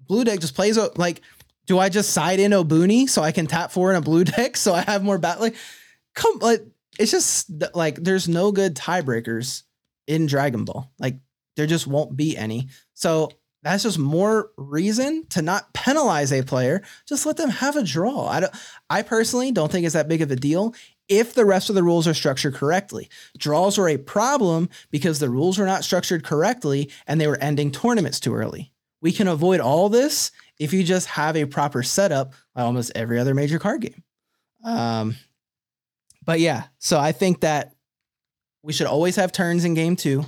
Blue 0.06 0.24
deck 0.24 0.40
just 0.40 0.54
plays 0.54 0.76
o- 0.76 0.92
like. 0.96 1.22
Do 1.66 1.78
I 1.80 1.88
just 1.88 2.10
side 2.10 2.38
in 2.38 2.52
Obuni 2.52 3.08
so 3.08 3.22
I 3.22 3.32
can 3.32 3.46
tap 3.48 3.72
four 3.72 3.90
in 3.90 3.96
a 3.96 4.00
blue 4.00 4.22
deck 4.36 4.56
so 4.56 4.72
I 4.72 4.82
have 4.82 5.02
more 5.02 5.18
bat? 5.18 5.40
Like, 5.40 5.56
come 6.14 6.38
like 6.40 6.62
it's 6.98 7.10
just 7.10 7.50
like 7.74 7.96
there's 7.96 8.28
no 8.28 8.52
good 8.52 8.76
tiebreakers 8.76 9.62
in 10.06 10.26
Dragon 10.26 10.64
Ball. 10.64 10.90
Like 10.98 11.16
there 11.56 11.66
just 11.66 11.86
won't 11.86 12.16
be 12.16 12.36
any. 12.36 12.68
So 12.94 13.30
that's 13.62 13.82
just 13.82 13.98
more 13.98 14.50
reason 14.56 15.26
to 15.30 15.42
not 15.42 15.72
penalize 15.74 16.32
a 16.32 16.42
player. 16.42 16.82
Just 17.08 17.26
let 17.26 17.36
them 17.36 17.50
have 17.50 17.74
a 17.74 17.82
draw. 17.82 18.26
I 18.26 18.40
don't. 18.40 18.54
I 18.88 19.02
personally 19.02 19.50
don't 19.50 19.70
think 19.72 19.84
it's 19.86 19.94
that 19.94 20.08
big 20.08 20.22
of 20.22 20.30
a 20.30 20.36
deal 20.36 20.72
if 21.08 21.34
the 21.34 21.44
rest 21.44 21.68
of 21.68 21.74
the 21.74 21.82
rules 21.82 22.08
are 22.08 22.14
structured 22.14 22.54
correctly. 22.54 23.08
Draws 23.38 23.78
were 23.78 23.88
a 23.88 23.96
problem 23.96 24.68
because 24.90 25.18
the 25.18 25.30
rules 25.30 25.58
were 25.58 25.66
not 25.66 25.84
structured 25.84 26.24
correctly 26.24 26.90
and 27.06 27.20
they 27.20 27.26
were 27.26 27.38
ending 27.40 27.70
tournaments 27.70 28.20
too 28.20 28.34
early. 28.34 28.72
We 29.00 29.12
can 29.12 29.28
avoid 29.28 29.60
all 29.60 29.88
this 29.88 30.32
if 30.58 30.72
you 30.72 30.82
just 30.82 31.08
have 31.08 31.36
a 31.36 31.44
proper 31.44 31.82
setup 31.82 32.32
like 32.54 32.64
almost 32.64 32.92
every 32.94 33.18
other 33.18 33.34
major 33.34 33.58
card 33.58 33.82
game. 33.82 34.02
Um, 34.64 35.16
but 36.24 36.40
yeah, 36.40 36.64
so 36.78 36.98
I 36.98 37.12
think 37.12 37.40
that 37.40 37.74
we 38.62 38.72
should 38.72 38.88
always 38.88 39.16
have 39.16 39.30
turns 39.30 39.64
in 39.64 39.74
game 39.74 39.94
two. 39.94 40.24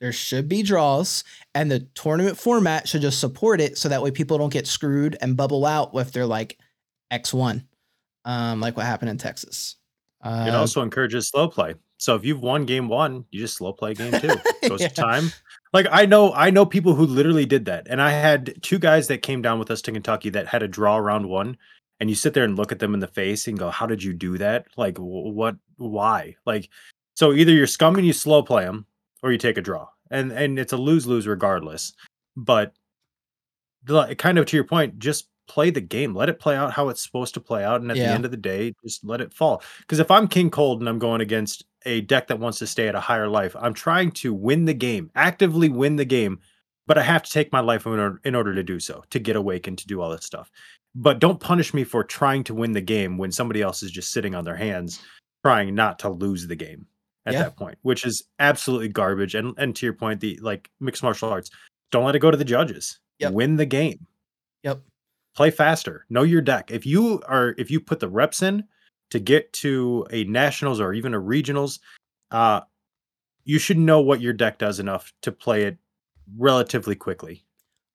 There 0.00 0.12
should 0.12 0.48
be 0.48 0.62
draws, 0.62 1.24
and 1.54 1.70
the 1.70 1.80
tournament 1.94 2.38
format 2.38 2.88
should 2.88 3.02
just 3.02 3.20
support 3.20 3.60
it 3.60 3.76
so 3.76 3.88
that 3.88 4.02
way 4.02 4.10
people 4.10 4.38
don't 4.38 4.52
get 4.52 4.66
screwed 4.66 5.18
and 5.20 5.36
bubble 5.36 5.66
out 5.66 5.92
with 5.92 6.12
their 6.12 6.24
like 6.24 6.58
X1, 7.12 7.64
um, 8.24 8.60
like 8.60 8.76
what 8.76 8.86
happened 8.86 9.10
in 9.10 9.18
Texas. 9.18 9.76
Uh, 10.22 10.44
It 10.48 10.54
also 10.54 10.82
encourages 10.82 11.28
slow 11.28 11.48
play. 11.48 11.74
So 11.98 12.14
if 12.14 12.24
you've 12.24 12.40
won 12.40 12.64
game 12.66 12.88
one, 12.88 13.24
you 13.30 13.40
just 13.40 13.56
slow 13.56 13.72
play 13.72 13.94
game 13.94 14.12
two. 14.20 14.36
Goes 14.68 14.80
Yeah. 14.80 14.88
to 14.88 14.94
time. 14.94 15.32
Like 15.72 15.86
I 15.90 16.06
know, 16.06 16.32
I 16.32 16.50
know 16.50 16.66
people 16.66 16.94
who 16.94 17.06
literally 17.06 17.46
did 17.46 17.64
that, 17.66 17.86
and 17.88 18.00
I 18.02 18.10
had 18.10 18.60
two 18.62 18.78
guys 18.78 19.06
that 19.08 19.22
came 19.22 19.40
down 19.42 19.58
with 19.58 19.70
us 19.70 19.80
to 19.82 19.92
Kentucky 19.92 20.30
that 20.30 20.46
had 20.46 20.62
a 20.62 20.68
draw 20.68 20.96
round 20.96 21.28
one, 21.28 21.56
and 22.00 22.10
you 22.10 22.16
sit 22.16 22.34
there 22.34 22.44
and 22.44 22.56
look 22.56 22.72
at 22.72 22.78
them 22.80 22.92
in 22.94 23.00
the 23.00 23.06
face 23.06 23.46
and 23.46 23.58
go, 23.58 23.70
"How 23.70 23.86
did 23.86 24.02
you 24.02 24.12
do 24.12 24.36
that? 24.38 24.66
Like, 24.76 24.98
what 24.98 25.56
why? 25.76 26.36
Like, 26.44 26.68
so 27.14 27.32
either 27.32 27.52
you're 27.52 27.66
scum 27.66 27.96
and 27.96 28.06
you 28.06 28.12
slow 28.12 28.42
play 28.42 28.64
them, 28.64 28.84
or 29.22 29.30
you 29.30 29.38
take 29.38 29.58
a 29.58 29.62
draw, 29.62 29.88
and 30.10 30.32
and 30.32 30.58
it's 30.58 30.72
a 30.72 30.76
lose 30.76 31.06
lose 31.06 31.26
regardless. 31.28 31.92
But 32.36 32.74
the, 33.84 34.14
kind 34.16 34.38
of 34.38 34.46
to 34.46 34.56
your 34.56 34.64
point, 34.64 34.98
just 34.98 35.28
play 35.50 35.70
the 35.70 35.80
game. 35.80 36.14
Let 36.14 36.28
it 36.28 36.38
play 36.38 36.54
out 36.56 36.72
how 36.72 36.88
it's 36.88 37.02
supposed 37.02 37.34
to 37.34 37.40
play 37.40 37.64
out, 37.64 37.80
and 37.80 37.90
at 37.90 37.96
Yeah. 37.96 38.06
the 38.08 38.14
end 38.14 38.24
of 38.24 38.30
the 38.30 38.36
day, 38.36 38.72
just 38.84 39.04
let 39.04 39.20
it 39.20 39.34
fall. 39.34 39.62
Because 39.80 39.98
if 39.98 40.10
I'm 40.10 40.28
King 40.28 40.48
Cold 40.48 40.78
and 40.80 40.88
I'm 40.88 40.98
going 41.00 41.20
against 41.20 41.64
a 41.84 42.02
deck 42.02 42.28
that 42.28 42.38
wants 42.38 42.58
to 42.60 42.66
stay 42.66 42.86
at 42.88 42.94
a 42.94 43.00
higher 43.00 43.26
life, 43.28 43.56
I'm 43.58 43.74
trying 43.74 44.12
to 44.12 44.32
win 44.32 44.64
the 44.66 44.74
game, 44.74 45.10
actively 45.16 45.68
win 45.68 45.96
the 45.96 46.04
game, 46.04 46.38
but 46.86 46.98
I 46.98 47.02
have 47.02 47.22
to 47.24 47.30
take 47.30 47.50
my 47.52 47.60
life 47.60 47.84
in 47.84 47.92
order, 47.98 48.20
in 48.24 48.34
order 48.36 48.54
to 48.54 48.62
do 48.62 48.78
so, 48.78 49.02
to 49.10 49.18
get 49.18 49.34
awakened, 49.36 49.78
to 49.78 49.86
do 49.88 50.00
all 50.00 50.10
this 50.10 50.24
stuff. 50.24 50.50
But 50.94 51.18
don't 51.18 51.40
punish 51.40 51.74
me 51.74 51.82
for 51.84 52.04
trying 52.04 52.44
to 52.44 52.54
win 52.54 52.72
the 52.72 52.80
game 52.80 53.18
when 53.18 53.32
somebody 53.32 53.60
else 53.60 53.82
is 53.82 53.90
just 53.90 54.12
sitting 54.12 54.34
on 54.34 54.44
their 54.44 54.56
hands, 54.56 55.00
trying 55.44 55.74
not 55.74 55.98
to 56.00 56.08
lose 56.10 56.46
the 56.46 56.56
game 56.56 56.86
at 57.26 57.34
Yeah. 57.34 57.42
that 57.44 57.56
point, 57.56 57.78
which 57.82 58.04
is 58.06 58.24
absolutely 58.38 58.88
garbage. 58.88 59.34
And 59.34 59.54
and 59.56 59.74
to 59.76 59.86
your 59.86 59.94
point, 59.94 60.20
the 60.20 60.38
like 60.42 60.70
mixed 60.80 61.02
martial 61.02 61.28
arts, 61.30 61.50
don't 61.90 62.04
let 62.04 62.14
it 62.16 62.20
go 62.20 62.30
to 62.30 62.36
the 62.36 62.44
judges. 62.44 62.98
Yep. 63.18 63.32
Win 63.32 63.56
the 63.56 63.66
game 63.66 64.06
Yep. 64.62 64.80
Play 65.34 65.50
faster 65.50 66.06
know 66.10 66.22
your 66.22 66.40
deck 66.40 66.70
if 66.70 66.84
you 66.84 67.22
are 67.26 67.54
if 67.58 67.70
you 67.70 67.80
put 67.80 68.00
the 68.00 68.08
reps 68.08 68.42
in 68.42 68.64
to 69.10 69.18
get 69.18 69.52
to 69.52 70.06
a 70.10 70.24
nationals 70.24 70.80
or 70.80 70.92
even 70.92 71.14
a 71.14 71.20
regionals 71.20 71.78
uh 72.30 72.60
you 73.44 73.58
should 73.58 73.78
know 73.78 74.00
what 74.00 74.20
your 74.20 74.32
deck 74.32 74.58
does 74.58 74.78
enough 74.78 75.12
to 75.22 75.32
play 75.32 75.62
it 75.62 75.78
relatively 76.36 76.94
quickly 76.94 77.44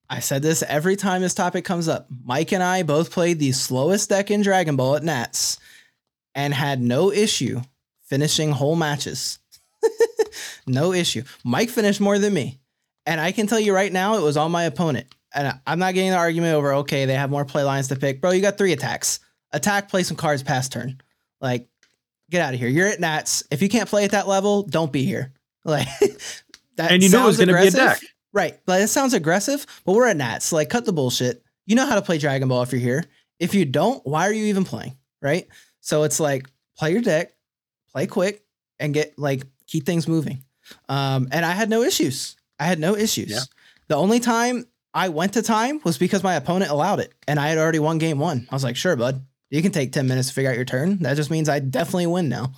I 0.08 0.20
said 0.20 0.42
this 0.42 0.62
every 0.62 0.94
time 0.94 1.20
this 1.20 1.34
topic 1.34 1.64
comes 1.64 1.88
up. 1.88 2.06
Mike 2.24 2.52
and 2.52 2.62
I 2.62 2.84
both 2.84 3.10
played 3.10 3.38
the 3.38 3.52
slowest 3.52 4.08
deck 4.08 4.30
in 4.30 4.42
Dragon 4.42 4.76
Ball 4.76 4.96
at 4.96 5.02
Nats 5.02 5.58
and 6.34 6.54
had 6.54 6.80
no 6.80 7.10
issue 7.10 7.60
finishing 8.04 8.52
whole 8.52 8.76
matches. 8.76 9.40
no 10.66 10.92
issue. 10.92 11.22
Mike 11.44 11.70
finished 11.70 12.00
more 12.00 12.18
than 12.18 12.34
me. 12.34 12.60
And 13.04 13.20
I 13.20 13.32
can 13.32 13.46
tell 13.46 13.58
you 13.58 13.74
right 13.74 13.92
now, 13.92 14.16
it 14.16 14.22
was 14.22 14.36
on 14.36 14.52
my 14.52 14.64
opponent. 14.64 15.12
And 15.36 15.48
I- 15.48 15.60
I'm 15.66 15.78
not 15.78 15.94
getting 15.94 16.10
the 16.10 16.16
argument 16.16 16.54
over, 16.54 16.74
okay, 16.74 17.04
they 17.04 17.14
have 17.14 17.30
more 17.30 17.44
play 17.44 17.62
lines 17.62 17.88
to 17.88 17.96
pick. 17.96 18.20
Bro, 18.20 18.32
you 18.32 18.42
got 18.42 18.58
three 18.58 18.72
attacks. 18.72 19.20
Attack, 19.52 19.88
play 19.88 20.02
some 20.02 20.16
cards 20.16 20.42
past 20.42 20.72
turn. 20.72 21.00
Like, 21.40 21.68
get 22.30 22.42
out 22.42 22.54
of 22.54 22.60
here. 22.60 22.68
You're 22.68 22.88
at 22.88 22.98
Nats. 22.98 23.44
If 23.50 23.62
you 23.62 23.68
can't 23.68 23.88
play 23.88 24.04
at 24.04 24.10
that 24.10 24.26
level, 24.26 24.62
don't 24.64 24.92
be 24.92 25.04
here. 25.04 25.32
Like, 25.64 25.88
that 26.76 26.92
and 26.92 27.02
you 27.02 27.08
know 27.08 27.28
it's 27.28 27.38
going 27.38 27.48
to 27.48 27.54
be 27.54 27.58
a 27.58 27.68
aggressive. 27.68 28.00
deck 28.00 28.10
Right. 28.32 28.58
Like 28.66 28.82
it 28.82 28.88
sounds 28.88 29.14
aggressive, 29.14 29.66
but 29.84 29.94
we're 29.94 30.06
at 30.06 30.16
Nats. 30.16 30.52
Like, 30.52 30.68
cut 30.68 30.84
the 30.84 30.92
bullshit. 30.92 31.42
You 31.64 31.74
know 31.74 31.86
how 31.86 31.94
to 31.94 32.02
play 32.02 32.18
Dragon 32.18 32.48
Ball 32.48 32.62
if 32.62 32.70
you're 32.70 32.80
here. 32.80 33.02
If 33.40 33.54
you 33.54 33.64
don't, 33.64 34.06
why 34.06 34.28
are 34.28 34.32
you 34.32 34.44
even 34.44 34.64
playing? 34.64 34.96
Right. 35.22 35.48
So 35.80 36.02
it's 36.02 36.20
like 36.20 36.46
play 36.78 36.92
your 36.92 37.00
deck, 37.00 37.32
play 37.90 38.06
quick, 38.06 38.44
and 38.78 38.92
get 38.92 39.18
like 39.18 39.42
keep 39.66 39.86
things 39.86 40.06
moving. 40.06 40.44
Um, 40.88 41.28
and 41.32 41.44
I 41.44 41.52
had 41.52 41.70
no 41.70 41.82
issues. 41.82 42.36
I 42.60 42.64
had 42.64 42.78
no 42.78 42.94
issues. 42.94 43.30
Yeah. 43.30 43.40
The 43.88 43.96
only 43.96 44.20
time 44.20 44.66
I 44.96 45.10
went 45.10 45.34
to 45.34 45.42
time 45.42 45.82
was 45.84 45.98
because 45.98 46.22
my 46.22 46.36
opponent 46.36 46.70
allowed 46.70 47.00
it, 47.00 47.12
and 47.28 47.38
I 47.38 47.48
had 47.48 47.58
already 47.58 47.78
won 47.78 47.98
game 47.98 48.18
one. 48.18 48.48
I 48.50 48.54
was 48.54 48.64
like, 48.64 48.76
sure, 48.76 48.96
bud, 48.96 49.22
you 49.50 49.60
can 49.60 49.70
take 49.70 49.92
10 49.92 50.08
minutes 50.08 50.28
to 50.28 50.34
figure 50.34 50.50
out 50.50 50.56
your 50.56 50.64
turn. 50.64 51.00
That 51.00 51.16
just 51.16 51.30
means 51.30 51.50
I 51.50 51.58
definitely 51.58 52.06
win 52.06 52.30
now. 52.30 52.54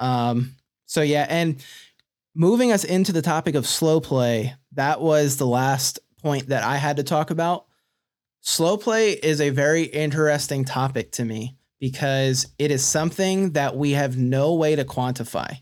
Um, 0.00 0.56
so 0.86 1.00
yeah, 1.00 1.26
and 1.28 1.64
moving 2.34 2.72
us 2.72 2.82
into 2.82 3.12
the 3.12 3.22
topic 3.22 3.54
of 3.54 3.68
slow 3.68 4.00
play, 4.00 4.56
that 4.72 5.00
was 5.00 5.36
the 5.36 5.46
last 5.46 6.00
point 6.20 6.48
that 6.48 6.64
I 6.64 6.76
had 6.76 6.96
to 6.96 7.04
talk 7.04 7.30
about. 7.30 7.66
Slow 8.40 8.76
play 8.76 9.12
is 9.12 9.40
a 9.40 9.50
very 9.50 9.84
interesting 9.84 10.64
topic 10.64 11.12
to 11.12 11.24
me 11.24 11.56
because 11.78 12.48
it 12.58 12.72
is 12.72 12.84
something 12.84 13.52
that 13.52 13.76
we 13.76 13.92
have 13.92 14.16
no 14.16 14.54
way 14.54 14.74
to 14.74 14.84
quantify. 14.84 15.60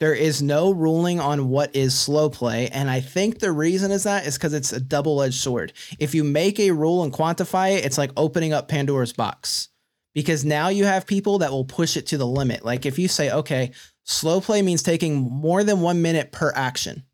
There 0.00 0.14
is 0.14 0.40
no 0.40 0.70
ruling 0.70 1.20
on 1.20 1.50
what 1.50 1.76
is 1.76 1.96
slow 1.96 2.30
play. 2.30 2.68
And 2.68 2.88
I 2.88 3.00
think 3.00 3.38
the 3.38 3.52
reason 3.52 3.90
is 3.90 4.04
that 4.04 4.26
is 4.26 4.38
because 4.38 4.54
it's 4.54 4.72
a 4.72 4.80
double 4.80 5.22
edged 5.22 5.34
sword. 5.34 5.74
If 5.98 6.14
you 6.14 6.24
make 6.24 6.58
a 6.58 6.70
rule 6.70 7.04
and 7.04 7.12
quantify 7.12 7.76
it, 7.76 7.84
it's 7.84 7.98
like 7.98 8.10
opening 8.16 8.54
up 8.54 8.66
Pandora's 8.66 9.12
box 9.12 9.68
because 10.14 10.42
now 10.42 10.68
you 10.68 10.86
have 10.86 11.06
people 11.06 11.38
that 11.38 11.50
will 11.50 11.66
push 11.66 11.98
it 11.98 12.06
to 12.08 12.18
the 12.18 12.26
limit. 12.26 12.64
Like 12.64 12.86
if 12.86 12.98
you 12.98 13.08
say, 13.08 13.30
okay, 13.30 13.72
slow 14.04 14.40
play 14.40 14.62
means 14.62 14.82
taking 14.82 15.16
more 15.16 15.62
than 15.62 15.82
one 15.82 16.00
minute 16.00 16.32
per 16.32 16.50
action. 16.54 17.04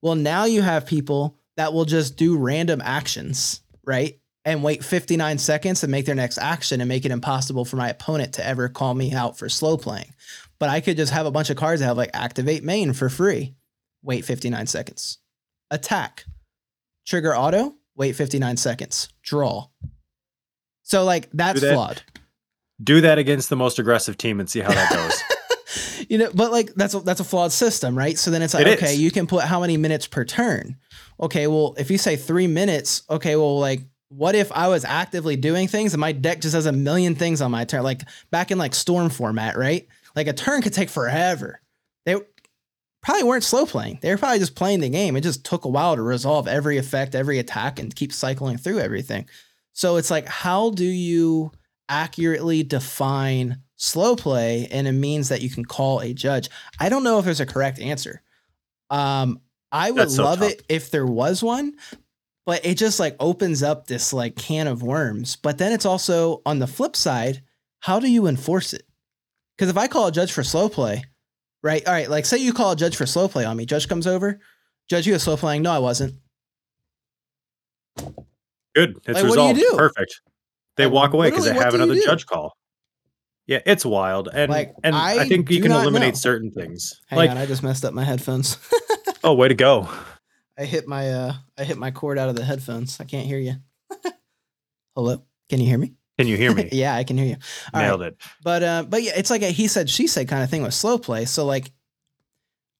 Well, 0.00 0.14
now 0.14 0.44
you 0.44 0.62
have 0.62 0.86
people 0.86 1.38
that 1.56 1.72
will 1.72 1.84
just 1.84 2.16
do 2.16 2.38
random 2.38 2.80
actions, 2.84 3.60
right? 3.84 4.20
And 4.44 4.62
wait 4.62 4.84
59 4.84 5.38
seconds 5.38 5.80
to 5.80 5.88
make 5.88 6.06
their 6.06 6.14
next 6.14 6.38
action 6.38 6.80
and 6.80 6.88
make 6.88 7.04
it 7.04 7.10
impossible 7.10 7.64
for 7.64 7.74
my 7.74 7.88
opponent 7.88 8.34
to 8.34 8.46
ever 8.46 8.68
call 8.68 8.94
me 8.94 9.12
out 9.12 9.36
for 9.36 9.48
slow 9.48 9.76
playing. 9.76 10.14
But 10.58 10.70
I 10.70 10.80
could 10.80 10.96
just 10.96 11.12
have 11.12 11.26
a 11.26 11.30
bunch 11.30 11.50
of 11.50 11.56
cards 11.56 11.80
that 11.80 11.86
have 11.86 11.96
like 11.96 12.10
activate 12.14 12.64
main 12.64 12.92
for 12.92 13.08
free, 13.08 13.54
wait 14.02 14.24
59 14.24 14.66
seconds. 14.66 15.18
Attack, 15.70 16.24
trigger 17.06 17.36
auto, 17.36 17.74
wait 17.96 18.12
59 18.16 18.56
seconds, 18.56 19.08
draw. 19.22 19.68
So, 20.82 21.04
like, 21.04 21.28
that's 21.32 21.60
that. 21.60 21.74
flawed. 21.74 22.02
do 22.82 23.00
that 23.00 23.18
against 23.18 23.50
the 23.50 23.56
most 23.56 23.78
aggressive 23.78 24.16
team 24.16 24.38
and 24.40 24.48
see 24.48 24.60
how 24.60 24.70
that 24.72 24.92
goes 24.92 25.22
you 26.08 26.18
know, 26.18 26.30
but 26.32 26.52
like 26.52 26.72
that's 26.74 26.94
a, 26.94 27.00
that's 27.00 27.20
a 27.20 27.24
flawed 27.24 27.52
system, 27.52 27.96
right? 27.96 28.16
So 28.18 28.30
then 28.30 28.42
it's 28.42 28.54
like, 28.54 28.66
It 28.66 28.78
okay, 28.78 28.92
is. 28.92 29.00
you 29.00 29.10
can 29.10 29.26
put 29.26 29.44
how 29.44 29.60
many 29.60 29.76
minutes 29.76 30.06
per 30.06 30.24
turn. 30.24 30.76
Okay, 31.20 31.46
well, 31.46 31.74
if 31.78 31.90
you 31.90 31.98
say 31.98 32.16
three 32.16 32.46
minutes, 32.46 33.02
okay, 33.10 33.36
well, 33.36 33.58
like, 33.58 33.80
what 34.08 34.34
if 34.36 34.52
I 34.52 34.68
was 34.68 34.84
actively 34.84 35.34
doing 35.36 35.66
things 35.66 35.92
and 35.92 36.00
my 36.00 36.12
deck 36.12 36.40
just 36.40 36.54
has 36.54 36.66
a 36.66 36.72
million 36.72 37.14
things 37.16 37.40
on 37.40 37.50
my 37.50 37.64
turn, 37.64 37.82
like 37.82 38.02
back 38.30 38.50
in 38.52 38.58
like 38.58 38.74
storm 38.74 39.10
format, 39.10 39.56
right? 39.56 39.88
Like 40.16 40.26
a 40.26 40.32
turn 40.32 40.62
could 40.62 40.72
take 40.72 40.88
forever. 40.88 41.60
They 42.06 42.16
probably 43.02 43.24
weren't 43.24 43.44
slow 43.44 43.66
playing. 43.66 43.98
They 44.00 44.10
were 44.10 44.18
probably 44.18 44.38
just 44.38 44.56
playing 44.56 44.80
the 44.80 44.88
game. 44.88 45.14
It 45.14 45.20
just 45.20 45.44
took 45.44 45.64
a 45.64 45.68
while 45.68 45.94
to 45.94 46.02
resolve 46.02 46.48
every 46.48 46.78
effect, 46.78 47.14
every 47.14 47.38
attack, 47.38 47.78
and 47.78 47.94
keep 47.94 48.12
cycling 48.12 48.56
through 48.56 48.80
everything. 48.80 49.28
So 49.74 49.96
it's 49.96 50.10
like, 50.10 50.26
how 50.26 50.70
do 50.70 50.84
you 50.84 51.52
accurately 51.88 52.62
define 52.62 53.58
slow 53.76 54.16
play 54.16 54.66
in 54.70 54.86
a 54.86 54.92
means 54.92 55.28
that 55.28 55.42
you 55.42 55.50
can 55.50 55.64
call 55.66 56.00
a 56.00 56.14
judge? 56.14 56.48
I 56.80 56.88
don't 56.88 57.04
know 57.04 57.18
if 57.18 57.26
there's 57.26 57.40
a 57.40 57.46
correct 57.46 57.78
answer. 57.78 58.22
Um, 58.88 59.40
I 59.70 59.90
would 59.90 60.10
so 60.10 60.24
love 60.24 60.38
tough. 60.38 60.52
it 60.52 60.62
if 60.68 60.90
there 60.90 61.06
was 61.06 61.42
one, 61.42 61.74
but 62.46 62.64
it 62.64 62.78
just 62.78 62.98
like 62.98 63.16
opens 63.20 63.62
up 63.62 63.86
this 63.86 64.12
like 64.12 64.36
can 64.36 64.66
of 64.66 64.82
worms. 64.82 65.36
But 65.36 65.58
then 65.58 65.72
it's 65.72 65.84
also 65.84 66.40
on 66.46 66.58
the 66.58 66.66
flip 66.66 66.96
side, 66.96 67.42
how 67.80 68.00
do 68.00 68.10
you 68.10 68.26
enforce 68.26 68.72
it? 68.72 68.85
Because 69.56 69.70
if 69.70 69.76
I 69.76 69.86
call 69.88 70.06
a 70.06 70.12
judge 70.12 70.32
for 70.32 70.42
slow 70.42 70.68
play, 70.68 71.04
right? 71.62 71.86
All 71.86 71.92
right, 71.92 72.10
like 72.10 72.26
say 72.26 72.38
you 72.38 72.52
call 72.52 72.72
a 72.72 72.76
judge 72.76 72.96
for 72.96 73.06
slow 73.06 73.28
play 73.28 73.44
on 73.44 73.56
me, 73.56 73.66
judge 73.66 73.88
comes 73.88 74.06
over, 74.06 74.38
judge, 74.88 75.06
you 75.06 75.14
was 75.14 75.22
slow 75.22 75.36
playing. 75.36 75.62
No, 75.62 75.72
I 75.72 75.78
wasn't. 75.78 76.14
good 78.74 78.96
it's 79.06 79.08
Like, 79.08 79.14
what 79.14 79.22
do 79.22 79.24
resolved 79.24 79.60
do? 79.60 79.74
perfect 79.76 80.20
they 80.76 80.86
walk 80.86 81.14
away 81.14 81.30
because 81.30 81.44
they 81.46 81.54
have 81.54 81.72
another 81.74 81.94
judge 81.94 82.26
call 82.26 82.54
yeah 83.46 83.60
it's 83.64 83.86
wild 83.86 84.28
and 84.30 84.50
Like, 84.50 84.74
and 84.84 84.94
I, 84.94 85.20
I 85.20 85.28
think 85.28 85.50
you 85.50 85.62
can 85.62 85.72
eliminate 85.72 86.12
know. 86.14 86.18
certain 86.18 86.50
things 86.50 87.00
Hang 87.06 87.16
like 87.16 87.30
on, 87.30 87.38
I 87.38 87.46
just 87.46 87.62
messed 87.62 87.84
up 87.86 87.94
my 87.94 88.04
headphones. 88.04 88.58
oh 89.24 89.32
way 89.32 89.48
to 89.48 89.54
go 89.54 89.88
I 90.58 90.64
hit 90.64 90.86
my 90.86 91.10
uh 91.10 91.32
I 91.58 91.64
hit 91.64 91.78
my 91.78 91.90
cord 91.90 92.18
out 92.18 92.28
of 92.28 92.36
the 92.36 92.44
headphones. 92.44 92.98
I 93.00 93.04
can't 93.04 93.26
hear 93.26 93.38
you. 93.38 93.56
Hello? 94.94 95.22
Can 95.48 95.60
you 95.60 95.66
hear 95.66 95.78
me? 95.78 95.94
Can 96.18 96.28
you 96.28 96.36
hear 96.36 96.54
me 96.54 96.68
yeah, 96.72 96.94
I 96.94 97.04
can 97.04 97.16
hear 97.18 97.26
you. 97.26 97.36
All 97.72 97.80
right. 97.80 97.86
nailed 97.86 98.02
it 98.02 98.16
But 98.42 98.62
uh 98.62 98.84
but 98.88 99.02
yeah, 99.02 99.12
it's 99.16 99.30
like 99.30 99.42
a 99.42 99.50
he 99.50 99.68
said 99.68 99.90
she 99.90 100.06
said 100.06 100.28
kind 100.28 100.42
of 100.42 100.50
thing 100.50 100.62
with 100.62 100.74
slow 100.74 100.98
play. 100.98 101.24
So 101.24 101.44
like 101.44 101.70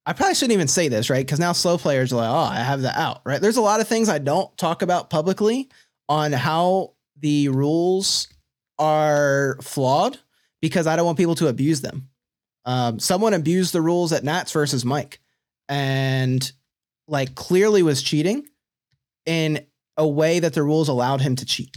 I 0.07 0.13
probably 0.13 0.37
shouldn't 0.37 0.53
even 0.53 0.69
say 0.69 0.87
this, 0.87 1.11
right? 1.11 1.27
Because 1.27 1.41
now 1.41 1.51
slow 1.51 1.79
players 1.79 2.13
are 2.13 2.17
like, 2.17 2.31
oh, 2.31 2.55
I 2.55 2.63
have 2.63 2.81
the 2.81 2.97
out, 2.97 3.23
right? 3.25 3.41
There's 3.41 3.57
a 3.57 3.63
lot 3.63 3.81
of 3.81 3.89
things 3.89 4.09
I 4.09 4.19
don't 4.19 4.57
talk 4.57 4.83
about 4.83 5.11
publicly 5.11 5.69
on 6.09 6.33
how 6.33 6.93
the 7.19 7.49
rules 7.49 8.29
are 8.79 9.59
flawed 9.63 10.19
because 10.61 10.87
I 10.87 10.95
don't 10.95 11.07
want 11.07 11.19
people 11.19 11.35
to 11.37 11.49
abuse 11.49 11.81
them. 11.81 12.09
Um, 12.65 13.01
someone 13.01 13.35
abused 13.35 13.73
the 13.73 13.81
rules 13.81 14.13
at 14.13 14.23
Nats 14.23 14.53
versus 14.53 14.85
Mike 14.85 15.21
and 15.69 16.51
like 17.09 17.35
clearly 17.35 17.83
was 17.83 18.03
cheating 18.03 18.47
in 19.25 19.67
a 19.97 20.07
way 20.07 20.39
that 20.39 20.55
the 20.55 20.63
rules 20.63 20.89
allowed 20.89 21.21
him 21.21 21.37
to 21.37 21.45
cheat. 21.45 21.77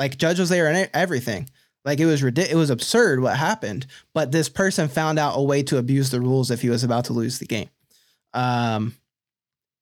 Like 0.00 0.16
judge 0.16 0.40
was 0.40 0.48
there 0.48 0.66
and 0.66 0.88
everything. 0.94 1.50
Like 1.84 2.00
it 2.00 2.06
was 2.06 2.22
ridiculous. 2.22 2.54
It 2.54 2.56
was 2.56 2.70
absurd 2.70 3.20
what 3.20 3.36
happened, 3.36 3.86
but 4.14 4.32
this 4.32 4.48
person 4.48 4.88
found 4.88 5.18
out 5.18 5.34
a 5.36 5.42
way 5.42 5.62
to 5.64 5.76
abuse 5.76 6.10
the 6.10 6.22
rules 6.22 6.50
if 6.50 6.62
he 6.62 6.70
was 6.70 6.82
about 6.84 7.04
to 7.06 7.12
lose 7.12 7.38
the 7.38 7.44
game. 7.44 7.68
Um, 8.32 8.94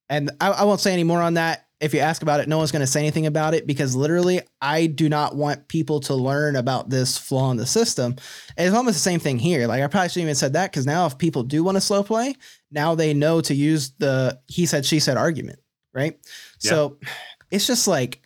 and 0.09 0.31
I, 0.41 0.49
I 0.49 0.63
won't 0.65 0.81
say 0.81 0.91
any 0.91 1.05
more 1.05 1.21
on 1.21 1.35
that. 1.35 1.67
If 1.79 1.93
you 1.93 2.01
ask 2.01 2.21
about 2.21 2.41
it, 2.41 2.49
no 2.49 2.57
one's 2.57 2.73
going 2.73 2.81
to 2.81 2.87
say 2.87 2.99
anything 2.99 3.27
about 3.27 3.53
it 3.53 3.65
because 3.65 3.95
literally, 3.95 4.41
I 4.61 4.87
do 4.87 5.07
not 5.07 5.37
want 5.37 5.69
people 5.69 6.01
to 6.01 6.15
learn 6.15 6.57
about 6.57 6.89
this 6.89 7.17
flaw 7.17 7.51
in 7.51 7.57
the 7.57 7.65
system. 7.65 8.17
And 8.57 8.67
it's 8.67 8.75
almost 8.75 8.95
the 8.95 9.01
same 9.01 9.21
thing 9.21 9.39
here. 9.39 9.67
Like 9.67 9.81
I 9.81 9.87
probably 9.87 10.09
shouldn't 10.09 10.23
even 10.23 10.35
said 10.35 10.51
that 10.53 10.71
because 10.71 10.85
now 10.85 11.05
if 11.05 11.17
people 11.17 11.43
do 11.43 11.63
want 11.63 11.77
to 11.77 11.81
slow 11.81 12.03
play, 12.03 12.35
now 12.71 12.95
they 12.95 13.13
know 13.13 13.39
to 13.39 13.55
use 13.55 13.91
the 13.99 14.37
he 14.47 14.65
said 14.65 14.85
she 14.85 14.99
said 14.99 15.15
argument, 15.15 15.59
right? 15.93 16.19
Yeah. 16.61 16.69
So 16.71 16.97
it's 17.51 17.67
just 17.67 17.87
like 17.87 18.21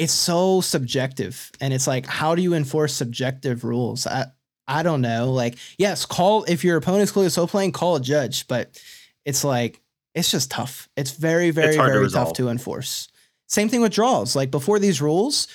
it's 0.00 0.12
so 0.12 0.60
subjective 0.60 1.50
and 1.60 1.72
it's 1.72 1.86
like 1.86 2.06
how 2.06 2.34
do 2.34 2.42
you 2.42 2.54
enforce 2.54 2.94
subjective 2.94 3.62
rules 3.64 4.06
i 4.06 4.26
I 4.70 4.84
don't 4.84 5.00
know. 5.00 5.32
Like, 5.32 5.58
yes, 5.78 6.06
call 6.06 6.44
if 6.44 6.62
your 6.62 6.76
opponent's 6.76 7.10
clearly 7.10 7.30
slow 7.30 7.48
playing, 7.48 7.72
call 7.72 7.96
a 7.96 8.00
judge, 8.00 8.46
but 8.46 8.80
it's 9.24 9.42
like 9.42 9.80
it's 10.14 10.30
just 10.30 10.50
tough. 10.50 10.88
It's 10.96 11.10
very, 11.10 11.50
very, 11.50 11.68
It's 11.68 11.76
hard 11.76 11.92
to 11.92 11.98
very 11.98 12.10
tough 12.10 12.32
to 12.34 12.48
enforce. 12.48 13.08
Same 13.48 13.68
thing 13.68 13.80
with 13.80 13.92
draws. 13.92 14.36
Like 14.36 14.52
before 14.52 14.78
these 14.78 15.02
rules, 15.02 15.48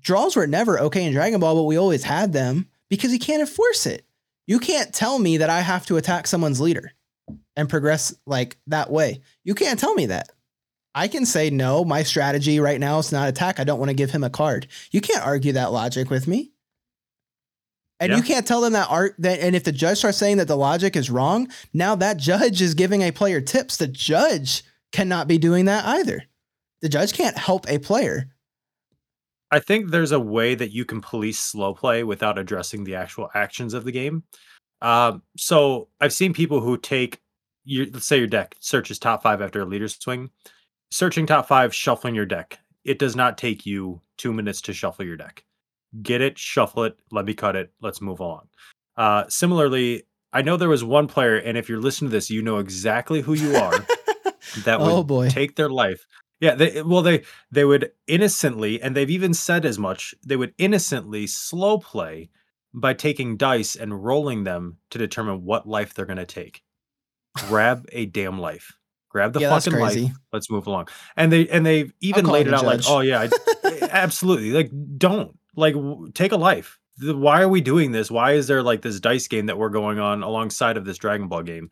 draws 0.00 0.36
were 0.36 0.46
never 0.46 0.80
okay 0.80 1.04
in 1.04 1.12
Dragon 1.12 1.38
Ball, 1.38 1.54
but 1.54 1.64
we 1.64 1.76
always 1.76 2.02
had 2.02 2.32
them 2.32 2.66
because 2.88 3.12
you 3.12 3.18
can't 3.18 3.40
enforce 3.40 3.84
it. 3.84 4.06
You 4.46 4.58
can't 4.58 4.92
tell 4.92 5.18
me 5.18 5.36
that 5.36 5.50
I 5.50 5.60
have 5.60 5.84
to 5.86 5.98
attack 5.98 6.26
someone's 6.26 6.60
leader 6.60 6.92
and 7.54 7.68
progress 7.68 8.14
like 8.26 8.56
that 8.68 8.90
way. 8.90 9.20
You 9.44 9.54
can't 9.54 9.78
tell 9.78 9.94
me 9.94 10.06
that. 10.06 10.30
I 10.94 11.08
can 11.08 11.24
say 11.24 11.48
no, 11.50 11.84
my 11.84 12.02
strategy 12.02 12.60
right 12.60 12.78
now 12.78 12.98
is 12.98 13.12
not 13.12 13.28
attack. 13.28 13.58
I 13.58 13.64
don't 13.64 13.78
want 13.78 13.88
to 13.88 13.94
give 13.94 14.10
him 14.10 14.24
a 14.24 14.30
card. 14.30 14.66
You 14.90 15.00
can't 15.00 15.24
argue 15.26 15.52
that 15.52 15.72
logic 15.72 16.10
with 16.10 16.26
me. 16.28 16.52
And 17.98 18.10
Yeah. 18.10 18.16
you 18.18 18.22
can't 18.22 18.46
tell 18.46 18.60
them 18.60 18.72
that 18.72 18.90
art 18.90 19.14
that 19.18 19.40
and 19.40 19.54
if 19.54 19.64
the 19.64 19.72
judge 19.72 19.98
starts 19.98 20.18
saying 20.18 20.36
that 20.38 20.48
the 20.48 20.56
logic 20.56 20.96
is 20.96 21.08
wrong, 21.10 21.48
now 21.72 21.94
that 21.94 22.16
judge 22.16 22.60
is 22.60 22.74
giving 22.74 23.02
a 23.02 23.12
player 23.12 23.40
tips. 23.40 23.76
The 23.76 23.86
judge 23.86 24.64
cannot 24.90 25.28
be 25.28 25.38
doing 25.38 25.64
that 25.66 25.84
either. 25.86 26.24
The 26.82 26.88
judge 26.88 27.12
can't 27.12 27.38
help 27.38 27.64
a 27.68 27.78
player. 27.78 28.28
I 29.50 29.60
think 29.60 29.90
there's 29.90 30.12
a 30.12 30.20
way 30.20 30.54
that 30.54 30.72
you 30.72 30.84
can 30.84 31.00
police 31.00 31.38
slow 31.38 31.74
play 31.74 32.04
without 32.04 32.38
addressing 32.38 32.84
the 32.84 32.96
actual 32.96 33.30
actions 33.34 33.72
of 33.74 33.84
the 33.84 33.92
game. 33.92 34.24
Um, 34.80 35.22
so 35.36 35.88
I've 36.00 36.12
seen 36.12 36.32
people 36.34 36.60
who 36.60 36.76
take 36.76 37.20
your 37.64 37.86
let's 37.92 38.06
say 38.06 38.18
your 38.18 38.26
deck 38.26 38.56
searches 38.58 38.98
top 38.98 39.22
five 39.22 39.40
after 39.40 39.60
a 39.60 39.64
leader 39.64 39.86
swing, 39.88 40.30
searching 40.92 41.26
top 41.26 41.48
five, 41.48 41.74
shuffling 41.74 42.14
your 42.14 42.26
deck. 42.26 42.58
It 42.84 42.98
does 42.98 43.16
not 43.16 43.38
take 43.38 43.64
you 43.64 44.00
two 44.18 44.32
minutes 44.32 44.60
to 44.62 44.72
shuffle 44.72 45.04
your 45.04 45.16
deck. 45.16 45.44
Get 46.02 46.20
it, 46.20 46.38
shuffle 46.38 46.84
it, 46.84 46.96
let 47.10 47.24
me 47.24 47.34
cut 47.34 47.56
it, 47.56 47.72
let's 47.80 48.00
move 48.00 48.20
along. 48.20 48.48
Uh, 48.96 49.24
similarly, 49.28 50.04
I 50.32 50.42
know 50.42 50.56
there 50.56 50.68
was 50.68 50.84
one 50.84 51.06
player, 51.08 51.36
and 51.36 51.56
if 51.58 51.68
you're 51.68 51.80
listening 51.80 52.10
to 52.10 52.16
this, 52.16 52.30
you 52.30 52.42
know 52.42 52.58
exactly 52.58 53.20
who 53.22 53.34
you 53.34 53.56
are 53.56 53.72
that 54.64 54.80
would 54.80 54.92
Oh, 54.92 55.02
boy. 55.02 55.28
take 55.28 55.56
their 55.56 55.68
life. 55.68 56.06
Yeah, 56.40 56.56
they 56.56 56.82
well 56.82 57.02
they 57.02 57.22
they 57.52 57.64
would 57.64 57.92
innocently, 58.08 58.82
and 58.82 58.96
they've 58.96 59.08
even 59.10 59.32
said 59.32 59.64
as 59.64 59.78
much. 59.78 60.12
They 60.26 60.34
would 60.36 60.54
innocently 60.58 61.26
slow 61.28 61.78
play 61.78 62.30
by 62.74 62.94
taking 62.94 63.36
dice 63.36 63.76
and 63.76 64.02
rolling 64.02 64.42
them 64.44 64.78
to 64.90 64.98
determine 64.98 65.44
what 65.44 65.68
life 65.68 65.94
they're 65.94 66.06
going 66.06 66.16
to 66.16 66.26
take. 66.26 66.62
Grab 67.36 67.86
a 67.92 68.06
damn 68.06 68.40
life. 68.40 68.72
Grab 69.12 69.34
the 69.34 69.40
Yeah, 69.40 69.50
fucking 69.58 69.78
life. 69.78 70.10
Let's 70.32 70.50
move 70.50 70.66
along. 70.66 70.88
And 71.16 71.30
they 71.30 71.46
and 71.48 71.64
they've 71.66 71.92
even 72.00 72.24
laid 72.24 72.46
it 72.48 72.54
out 72.54 72.64
like, 72.64 72.80
oh 72.88 73.00
yeah, 73.00 73.28
I- 73.64 73.88
absolutely. 73.90 74.50
Like, 74.52 74.70
don't 74.96 75.38
like 75.54 75.74
w- 75.74 76.10
take 76.12 76.32
a 76.32 76.36
life. 76.36 76.78
The- 76.96 77.16
Why 77.16 77.42
are 77.42 77.48
we 77.48 77.60
doing 77.60 77.92
this? 77.92 78.10
Why 78.10 78.32
is 78.32 78.46
there 78.46 78.62
like 78.62 78.80
this 78.82 79.00
dice 79.00 79.28
game 79.28 79.46
that 79.46 79.58
we're 79.58 79.68
going 79.68 79.98
on 79.98 80.22
alongside 80.22 80.76
of 80.78 80.84
this 80.86 80.96
Dragon 80.98 81.28
Ball 81.28 81.42
game? 81.42 81.70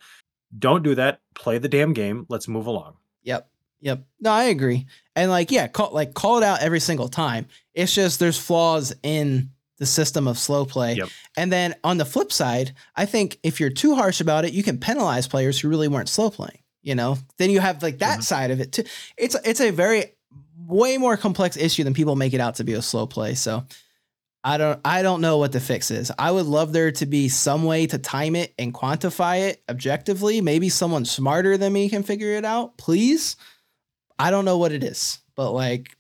Don't 0.59 0.82
do 0.82 0.95
that. 0.97 1.20
Play 1.34 1.59
the 1.59 1.68
damn 1.68 1.93
game. 1.95 2.26
Let's 2.28 2.47
move 2.47 2.66
along. 2.66 2.97
Yep. 3.22 3.49
Yep. 3.80 4.05
No, 4.20 4.30
I 4.32 4.45
agree. 4.45 4.86
And 5.16 5.30
like, 5.30 5.51
yeah, 5.51 5.66
call 5.66 5.93
like 5.95 6.12
call 6.12 6.36
it 6.36 6.45
out 6.45 6.61
every 6.61 6.80
single 6.80 7.09
time. 7.09 7.47
It's 7.72 7.95
just 7.95 8.20
there's 8.20 8.38
flaws 8.38 8.93
in 9.03 9.51
the 9.78 9.86
system 9.86 10.28
of 10.28 10.36
slow 10.38 10.66
play. 10.66 10.95
Yep. 10.97 11.09
And 11.38 11.51
then 11.51 11.74
on 11.82 11.97
the 11.97 12.05
flip 12.05 12.30
side, 12.32 12.74
I 12.97 13.07
think 13.07 13.38
if 13.43 13.59
you're 13.61 13.70
too 13.70 13.95
harsh 13.95 14.20
about 14.20 14.45
it, 14.45 14.53
you 14.53 14.62
can 14.62 14.76
penalize 14.76 15.26
players 15.26 15.59
who 15.59 15.70
really 15.70 15.88
weren't 15.88 16.11
slow 16.11 16.28
playing. 16.28 16.59
You 16.82 16.94
know, 16.94 17.18
then 17.36 17.50
you 17.50 17.60
have 17.60 17.82
like 17.82 17.98
that 17.98 18.20
Mhm. 18.20 18.24
side 18.24 18.50
of 18.50 18.60
it 18.60 18.72
too. 18.72 18.84
It's 19.16 19.36
it's 19.44 19.60
a 19.60 19.70
very 19.70 20.14
way 20.66 20.96
more 20.98 21.16
complex 21.16 21.56
issue 21.56 21.84
than 21.84 21.94
people 21.94 22.16
make 22.16 22.32
it 22.32 22.40
out 22.40 22.54
to 22.56 22.64
be 22.64 22.72
a 22.74 22.82
slow 22.82 23.06
play. 23.06 23.34
So 23.34 23.64
I 24.42 24.56
don't 24.56 24.80
I 24.84 25.02
don't 25.02 25.20
know 25.20 25.36
what 25.36 25.52
the 25.52 25.60
fix 25.60 25.90
is. 25.90 26.10
I 26.18 26.30
would 26.30 26.46
love 26.46 26.72
there 26.72 26.90
to 26.92 27.06
be 27.06 27.28
some 27.28 27.64
way 27.64 27.86
to 27.86 27.98
time 27.98 28.34
it 28.34 28.54
and 28.58 28.72
quantify 28.72 29.50
it 29.50 29.62
objectively. 29.68 30.40
Maybe 30.40 30.70
someone 30.70 31.04
smarter 31.04 31.58
than 31.58 31.72
me 31.72 31.90
can 31.90 32.02
figure 32.02 32.32
it 32.32 32.44
out, 32.46 32.78
please. 32.78 33.36
I 34.18 34.30
don't 34.30 34.44
know 34.46 34.56
what 34.58 34.72
it 34.72 34.82
is, 34.82 35.18
but 35.34 35.52
like 35.52 35.96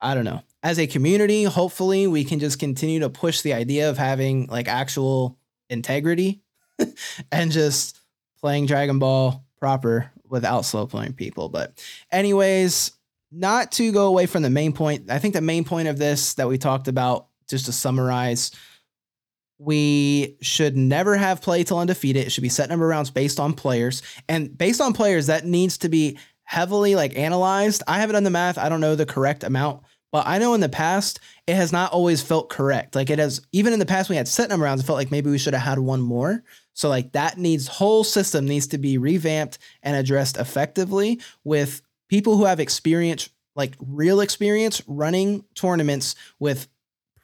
I 0.00 0.14
don't 0.14 0.24
know. 0.24 0.42
As 0.62 0.80
a 0.80 0.88
community, 0.88 1.44
hopefully 1.44 2.08
we 2.08 2.24
can 2.24 2.40
just 2.40 2.58
continue 2.58 3.00
to 3.00 3.10
push 3.10 3.42
the 3.42 3.54
idea 3.54 3.88
of 3.88 3.98
having 3.98 4.46
like 4.48 4.66
actual 4.66 5.38
integrity 5.70 6.42
and 7.32 7.52
just 7.52 8.00
playing 8.40 8.66
Dragon 8.66 8.98
Ball 8.98 9.44
proper 9.60 10.10
without 10.28 10.64
slow 10.64 10.86
playing 10.86 11.14
people. 11.14 11.48
But 11.48 11.82
anyways, 12.10 12.92
not 13.32 13.72
to 13.72 13.92
go 13.92 14.06
away 14.06 14.26
from 14.26 14.42
the 14.42 14.50
main 14.50 14.72
point. 14.72 15.10
I 15.10 15.18
think 15.18 15.34
the 15.34 15.40
main 15.40 15.64
point 15.64 15.88
of 15.88 15.98
this 15.98 16.34
that 16.34 16.48
we 16.48 16.58
talked 16.58 16.88
about, 16.88 17.26
just 17.48 17.66
to 17.66 17.72
summarize, 17.72 18.52
we 19.58 20.36
should 20.42 20.76
never 20.76 21.16
have 21.16 21.40
play 21.40 21.64
till 21.64 21.78
undefeated. 21.78 22.26
It 22.26 22.30
should 22.30 22.42
be 22.42 22.48
set 22.48 22.68
number 22.68 22.86
rounds 22.86 23.10
based 23.10 23.40
on 23.40 23.54
players. 23.54 24.02
And 24.28 24.56
based 24.56 24.80
on 24.80 24.92
players, 24.92 25.26
that 25.26 25.46
needs 25.46 25.78
to 25.78 25.88
be 25.88 26.18
heavily 26.44 26.94
like 26.94 27.16
analyzed. 27.16 27.82
I 27.86 28.00
haven't 28.00 28.14
done 28.14 28.24
the 28.24 28.30
math. 28.30 28.58
I 28.58 28.68
don't 28.68 28.80
know 28.80 28.94
the 28.94 29.06
correct 29.06 29.44
amount, 29.44 29.82
but 30.12 30.26
I 30.26 30.38
know 30.38 30.54
in 30.54 30.60
the 30.60 30.68
past 30.68 31.20
it 31.46 31.54
has 31.54 31.72
not 31.72 31.92
always 31.92 32.22
felt 32.22 32.48
correct. 32.48 32.94
Like 32.94 33.10
it 33.10 33.18
has 33.18 33.40
even 33.52 33.72
in 33.72 33.78
the 33.78 33.86
past 33.86 34.10
we 34.10 34.16
had 34.16 34.28
set 34.28 34.48
number 34.48 34.64
rounds, 34.64 34.82
it 34.82 34.86
felt 34.86 34.98
like 34.98 35.10
maybe 35.10 35.30
we 35.30 35.38
should 35.38 35.54
have 35.54 35.62
had 35.62 35.78
one 35.78 36.00
more. 36.00 36.44
So 36.76 36.90
like 36.90 37.12
that 37.12 37.38
needs 37.38 37.66
whole 37.66 38.04
system 38.04 38.46
needs 38.46 38.66
to 38.68 38.78
be 38.78 38.98
revamped 38.98 39.58
and 39.82 39.96
addressed 39.96 40.36
effectively 40.36 41.20
with 41.42 41.80
people 42.08 42.36
who 42.36 42.44
have 42.44 42.60
experience, 42.60 43.30
like 43.54 43.74
real 43.80 44.20
experience 44.20 44.82
running 44.86 45.42
tournaments 45.54 46.14
with 46.38 46.68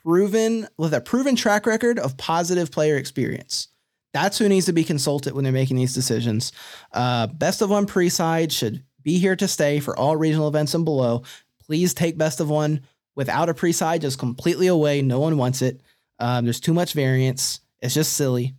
proven 0.03 0.67
with 0.79 0.95
a 0.95 1.03
proven 1.03 1.37
track 1.37 1.67
record 1.67 1.99
of 1.99 2.17
positive 2.17 2.71
player 2.71 2.97
experience. 2.97 3.69
That's 4.15 4.39
who 4.39 4.49
needs 4.49 4.67
to 4.67 4.73
be 4.73 4.85
consulted 4.85 5.35
when 5.35 5.45
they're 5.45 5.53
making 5.53 5.77
these 5.77 5.95
decisions. 5.95 6.53
Uh, 6.91 7.27
best 7.27 7.61
of 7.61 7.69
one 7.69 7.85
pre-side 7.85 8.53
should 8.53 8.83
be 9.03 9.19
here 9.19 9.37
to 9.37 9.47
stay 9.47 9.81
for 9.81 9.97
all 9.99 10.17
regional 10.17 10.49
events 10.49 10.73
and 10.75 10.85
below. 10.85 11.25
Please 11.67 11.93
take 11.93 12.17
best 12.17 12.41
of 12.41 12.49
one 12.49 12.81
without 13.15 13.51
a 13.51 13.55
pre-side 13.55 14.01
just 14.01 14.19
completely 14.19 14.67
away. 14.67 15.03
No 15.03 15.21
one 15.21 15.37
wants 15.37 15.61
it. 15.61 15.83
Um, 16.19 16.45
there's 16.45 16.61
too 16.61 16.75
much 16.75 16.95
variance. 16.95 17.61
It's 17.81 17.95
just 17.95 18.15
silly. 18.15 18.55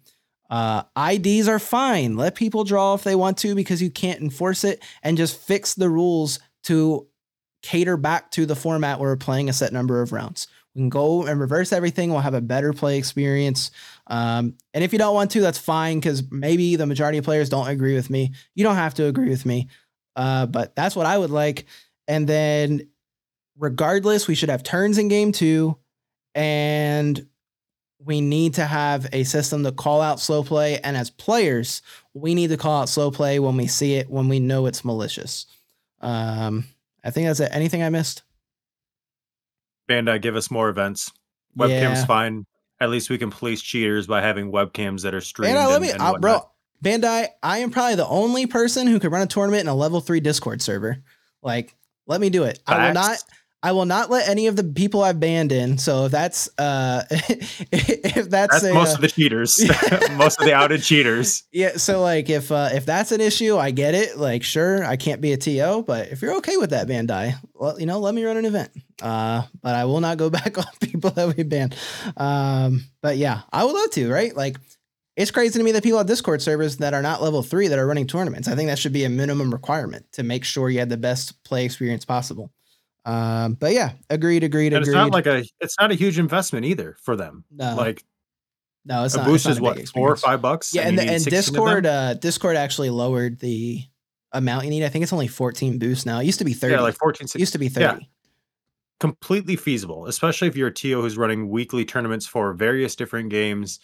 Uh, 0.54 0.84
IDs 1.10 1.47
are 1.47 1.58
fine. 1.58 2.16
Let 2.16 2.36
people 2.36 2.64
draw 2.64 2.93
if 2.93 3.04
they 3.04 3.16
want 3.16 3.39
to 3.39 3.56
because 3.56 3.82
you 3.82 3.89
can't 3.89 4.22
enforce 4.22 4.64
it 4.64 4.84
and 5.01 5.18
just 5.18 5.36
fix 5.36 5.74
the 5.74 5.89
rules 5.89 6.39
to 6.66 7.08
cater 7.64 7.97
back 7.97 8.30
to 8.32 8.45
the 8.45 8.56
format 8.56 8.99
where 8.99 9.10
we're 9.10 9.18
playing 9.18 9.49
a 9.49 9.54
set 9.54 9.74
number 9.74 10.04
of 10.04 10.12
rounds. 10.12 10.47
We 10.76 10.82
can 10.82 10.89
go 10.89 11.26
and 11.26 11.39
reverse 11.39 11.74
everything. 11.74 12.12
We'll 12.12 12.20
have 12.20 12.36
a 12.36 12.41
better 12.41 12.72
play 12.72 12.99
experience. 12.99 13.72
Um, 14.06 14.54
and 14.76 14.84
if 14.84 14.93
you 14.93 14.99
don't 14.99 15.16
want 15.16 15.32
to, 15.32 15.41
that's 15.41 15.58
fine 15.58 15.99
because 15.99 16.30
maybe 16.30 16.76
the 16.76 16.86
majority 16.86 17.18
of 17.18 17.26
players 17.26 17.49
don't 17.49 17.68
agree 17.68 17.95
with 17.95 18.12
me. 18.12 18.34
You 18.54 18.64
don't 18.64 18.76
have 18.76 18.93
to 18.95 19.06
agree 19.06 19.30
with 19.30 19.47
me. 19.47 19.70
Uh, 20.16 20.45
but 20.45 20.76
that's 20.76 20.95
what 20.95 21.08
I 21.08 21.18
would 21.18 21.32
like. 21.32 21.66
And 22.08 22.30
then, 22.30 22.89
regardless, 23.58 24.28
we 24.28 24.36
should 24.36 24.49
have 24.49 24.62
turns 24.62 24.99
in 24.99 25.08
game 25.08 25.32
two. 25.32 25.80
And 26.36 27.26
we 28.06 28.22
need 28.22 28.56
to 28.56 28.66
have 28.66 29.08
a 29.14 29.24
system 29.24 29.64
to 29.64 29.72
call 29.72 30.01
out 30.01 30.20
slow 30.20 30.43
play. 30.43 30.80
And 30.80 30.97
as 30.97 31.09
players, 31.09 31.82
we 32.13 32.36
need 32.36 32.47
to 32.50 32.58
call 32.58 32.82
out 32.82 32.89
slow 32.89 33.12
play 33.12 33.39
when 33.39 33.58
we 33.58 33.67
see 33.67 33.96
it, 33.96 34.09
when 34.09 34.28
we 34.28 34.39
know 34.39 34.66
it's 34.66 34.84
malicious. 34.86 35.46
Um, 36.01 36.66
I 37.04 37.12
think 37.12 37.28
that's 37.28 37.39
it. 37.39 37.50
Anything 37.51 37.84
I 37.84 37.89
missed? 37.89 38.24
Bandai, 39.89 40.21
give 40.21 40.36
us 40.36 40.50
more 40.50 40.70
events. 40.70 41.12
Webcam's 41.58 42.00
Yeah. 42.00 42.05
fine. 42.05 42.46
At 42.80 42.89
least 42.89 43.09
we 43.09 43.17
can 43.17 43.30
police 43.30 43.62
cheaters 43.62 44.08
by 44.08 44.21
having 44.21 44.51
webcams 44.51 45.01
that 45.04 45.13
are 45.13 45.21
streamed. 45.21 45.55
Bandai, 45.55 45.70
let 45.70 45.82
me, 45.82 45.92
and 45.92 46.01
uh, 46.01 46.17
bro. 46.20 46.50
Bandai, 46.84 47.28
I 47.42 47.59
am 47.59 47.71
probably 47.71 47.96
the 47.96 48.08
only 48.08 48.46
person 48.46 48.88
who 48.88 49.00
could 49.00 49.12
run 49.12 49.21
a 49.21 49.28
tournament 49.28 49.62
in 49.62 49.67
a 49.67 49.75
level 49.75 50.01
three 50.01 50.20
Discord 50.20 50.62
server. 50.62 50.97
Like, 51.42 51.75
let 52.08 52.20
me 52.20 52.30
do 52.30 52.43
it. 52.43 52.59
I 52.67 52.88
will 52.88 52.93
not. 52.93 53.24
I 53.65 53.71
will 53.71 53.85
not 53.85 54.09
let 54.09 54.27
any 54.27 54.47
of 54.47 54.57
the 54.57 54.63
people 54.65 55.01
I've 55.01 55.21
banned 55.21 55.53
in. 55.53 55.77
So 55.77 56.05
if 56.05 56.11
that's 56.11 56.49
uh, 56.57 57.05
if 57.09 58.29
that's, 58.29 58.61
That's 58.61 58.63
a, 58.65 58.73
most 58.73 58.91
uh, 58.91 58.95
of 58.95 59.01
the 59.01 59.07
cheaters. 59.07 59.57
most 60.17 60.39
of 60.41 60.45
the 60.45 60.53
outed 60.53 60.83
cheaters. 60.83 61.43
yeah. 61.53 61.77
So 61.77 62.01
like 62.01 62.29
if 62.29 62.51
uh, 62.51 62.69
if 62.73 62.85
that's 62.85 63.13
an 63.13 63.21
issue, 63.21 63.57
I 63.57 63.71
get 63.71 63.95
it. 63.95 64.17
Like 64.17 64.43
sure, 64.43 64.83
I 64.83 64.97
can't 64.97 65.21
be 65.21 65.31
a 65.31 65.37
TO, 65.37 65.83
but 65.87 66.09
if 66.09 66.21
you're 66.21 66.35
okay 66.37 66.57
with 66.57 66.71
that, 66.71 66.87
Bandai, 66.87 67.35
well, 67.53 67.79
you 67.79 67.85
know, 67.85 67.99
let 67.99 68.13
me 68.13 68.25
run 68.25 68.35
an 68.35 68.43
event. 68.43 68.69
Uh, 69.01 69.43
but 69.61 69.75
I 69.75 69.85
will 69.85 70.01
not 70.01 70.17
go 70.17 70.29
back 70.29 70.57
on 70.57 70.65
people 70.81 71.11
that 71.11 71.35
we 71.35 71.43
banned. 71.43 71.75
Um, 72.17 72.83
but 73.01 73.15
yeah, 73.15 73.41
I 73.51 73.63
would 73.63 73.73
love 73.73 73.91
to. 73.91 74.11
Right, 74.11 74.35
like. 74.35 74.57
It's 75.15 75.29
crazy 75.29 75.59
to 75.59 75.63
me 75.63 75.73
that 75.73 75.83
people 75.83 75.99
have 75.99 76.07
Discord 76.07 76.41
servers 76.41 76.77
that 76.77 76.95
are 76.95 77.03
not 77.03 77.21
level 77.21 77.43
three 77.43 77.67
that 77.67 77.77
are 77.77 77.85
running 77.85 78.07
tournaments. 78.07 78.47
I 78.47 78.55
think 78.55 78.69
that 78.69 78.79
should 78.79 78.93
be 78.93 79.03
a 79.03 79.09
minimum 79.09 79.53
requirement 79.53 80.07
to 80.13 80.23
make 80.23 80.43
sure 80.43 80.71
you 80.71 80.79
had 80.79 80.89
the 80.89 80.97
best 80.97 81.43
play 81.43 81.65
experience 81.65 82.03
possible. 82.03 82.49
Um, 83.05 83.55
but 83.55 83.74
yeah, 83.74 83.92
agreed, 84.09 84.43
agreed, 84.43 84.74
And 84.74 84.86
it's 84.86 84.93
not 84.93 85.12
like 85.12 85.25
a 85.25 85.43
it's 85.59 85.75
not 85.80 85.92
a 85.92 85.96
huge 85.96 86.17
investment 86.17 86.66
either 86.66 86.96
for 87.01 87.16
them. 87.16 87.43
no, 87.51 87.75
like 87.75 88.04
no, 88.86 89.04
it's 89.04 89.16
not 89.16 89.21
a 89.21 89.25
not. 89.25 89.32
boost 89.32 89.46
it's 89.46 89.55
is 89.55 89.62
what 89.62 89.88
four 89.89 90.12
or 90.12 90.16
five 90.16 90.42
bucks. 90.42 90.74
Yeah, 90.74 90.84
and, 90.84 90.97
you 90.97 91.05
the, 91.05 91.12
and 91.12 91.21
16? 91.21 91.32
Discord, 91.32 91.86
uh, 91.86 92.13
Discord 92.16 92.55
actually 92.55 92.89
lowered 92.89 93.39
the 93.39 93.82
amount 94.32 94.66
you 94.66 94.71
need. 94.71 94.84
I 94.84 94.89
think 94.89 95.04
it's 95.04 95.13
only 95.13 95.28
14 95.28 95.80
boosts 95.80 96.05
now. 96.05 96.20
It 96.20 96.25
used 96.25 96.39
to 96.39 96.46
be 96.46 96.54
30. 96.54 96.74
yeah, 96.74 96.82
like 96.82 96.96
14, 96.96 97.28
it 97.34 97.39
used 97.39 97.54
to 97.54 97.59
be 97.59 97.70
30. 97.70 97.86
yeah. 97.86 98.00
completely 99.00 99.55
feasible, 99.55 100.08
especially 100.08 100.47
if 100.47 100.55
you're 100.55 100.70
a 100.70 100.74
TO 100.74 101.01
who's 101.01 101.17
running 101.17 101.50
weekly 101.50 101.86
tournaments 101.86 102.25
for 102.25 102.54
various 102.54 102.96
different 102.96 103.30
games. 103.30 103.80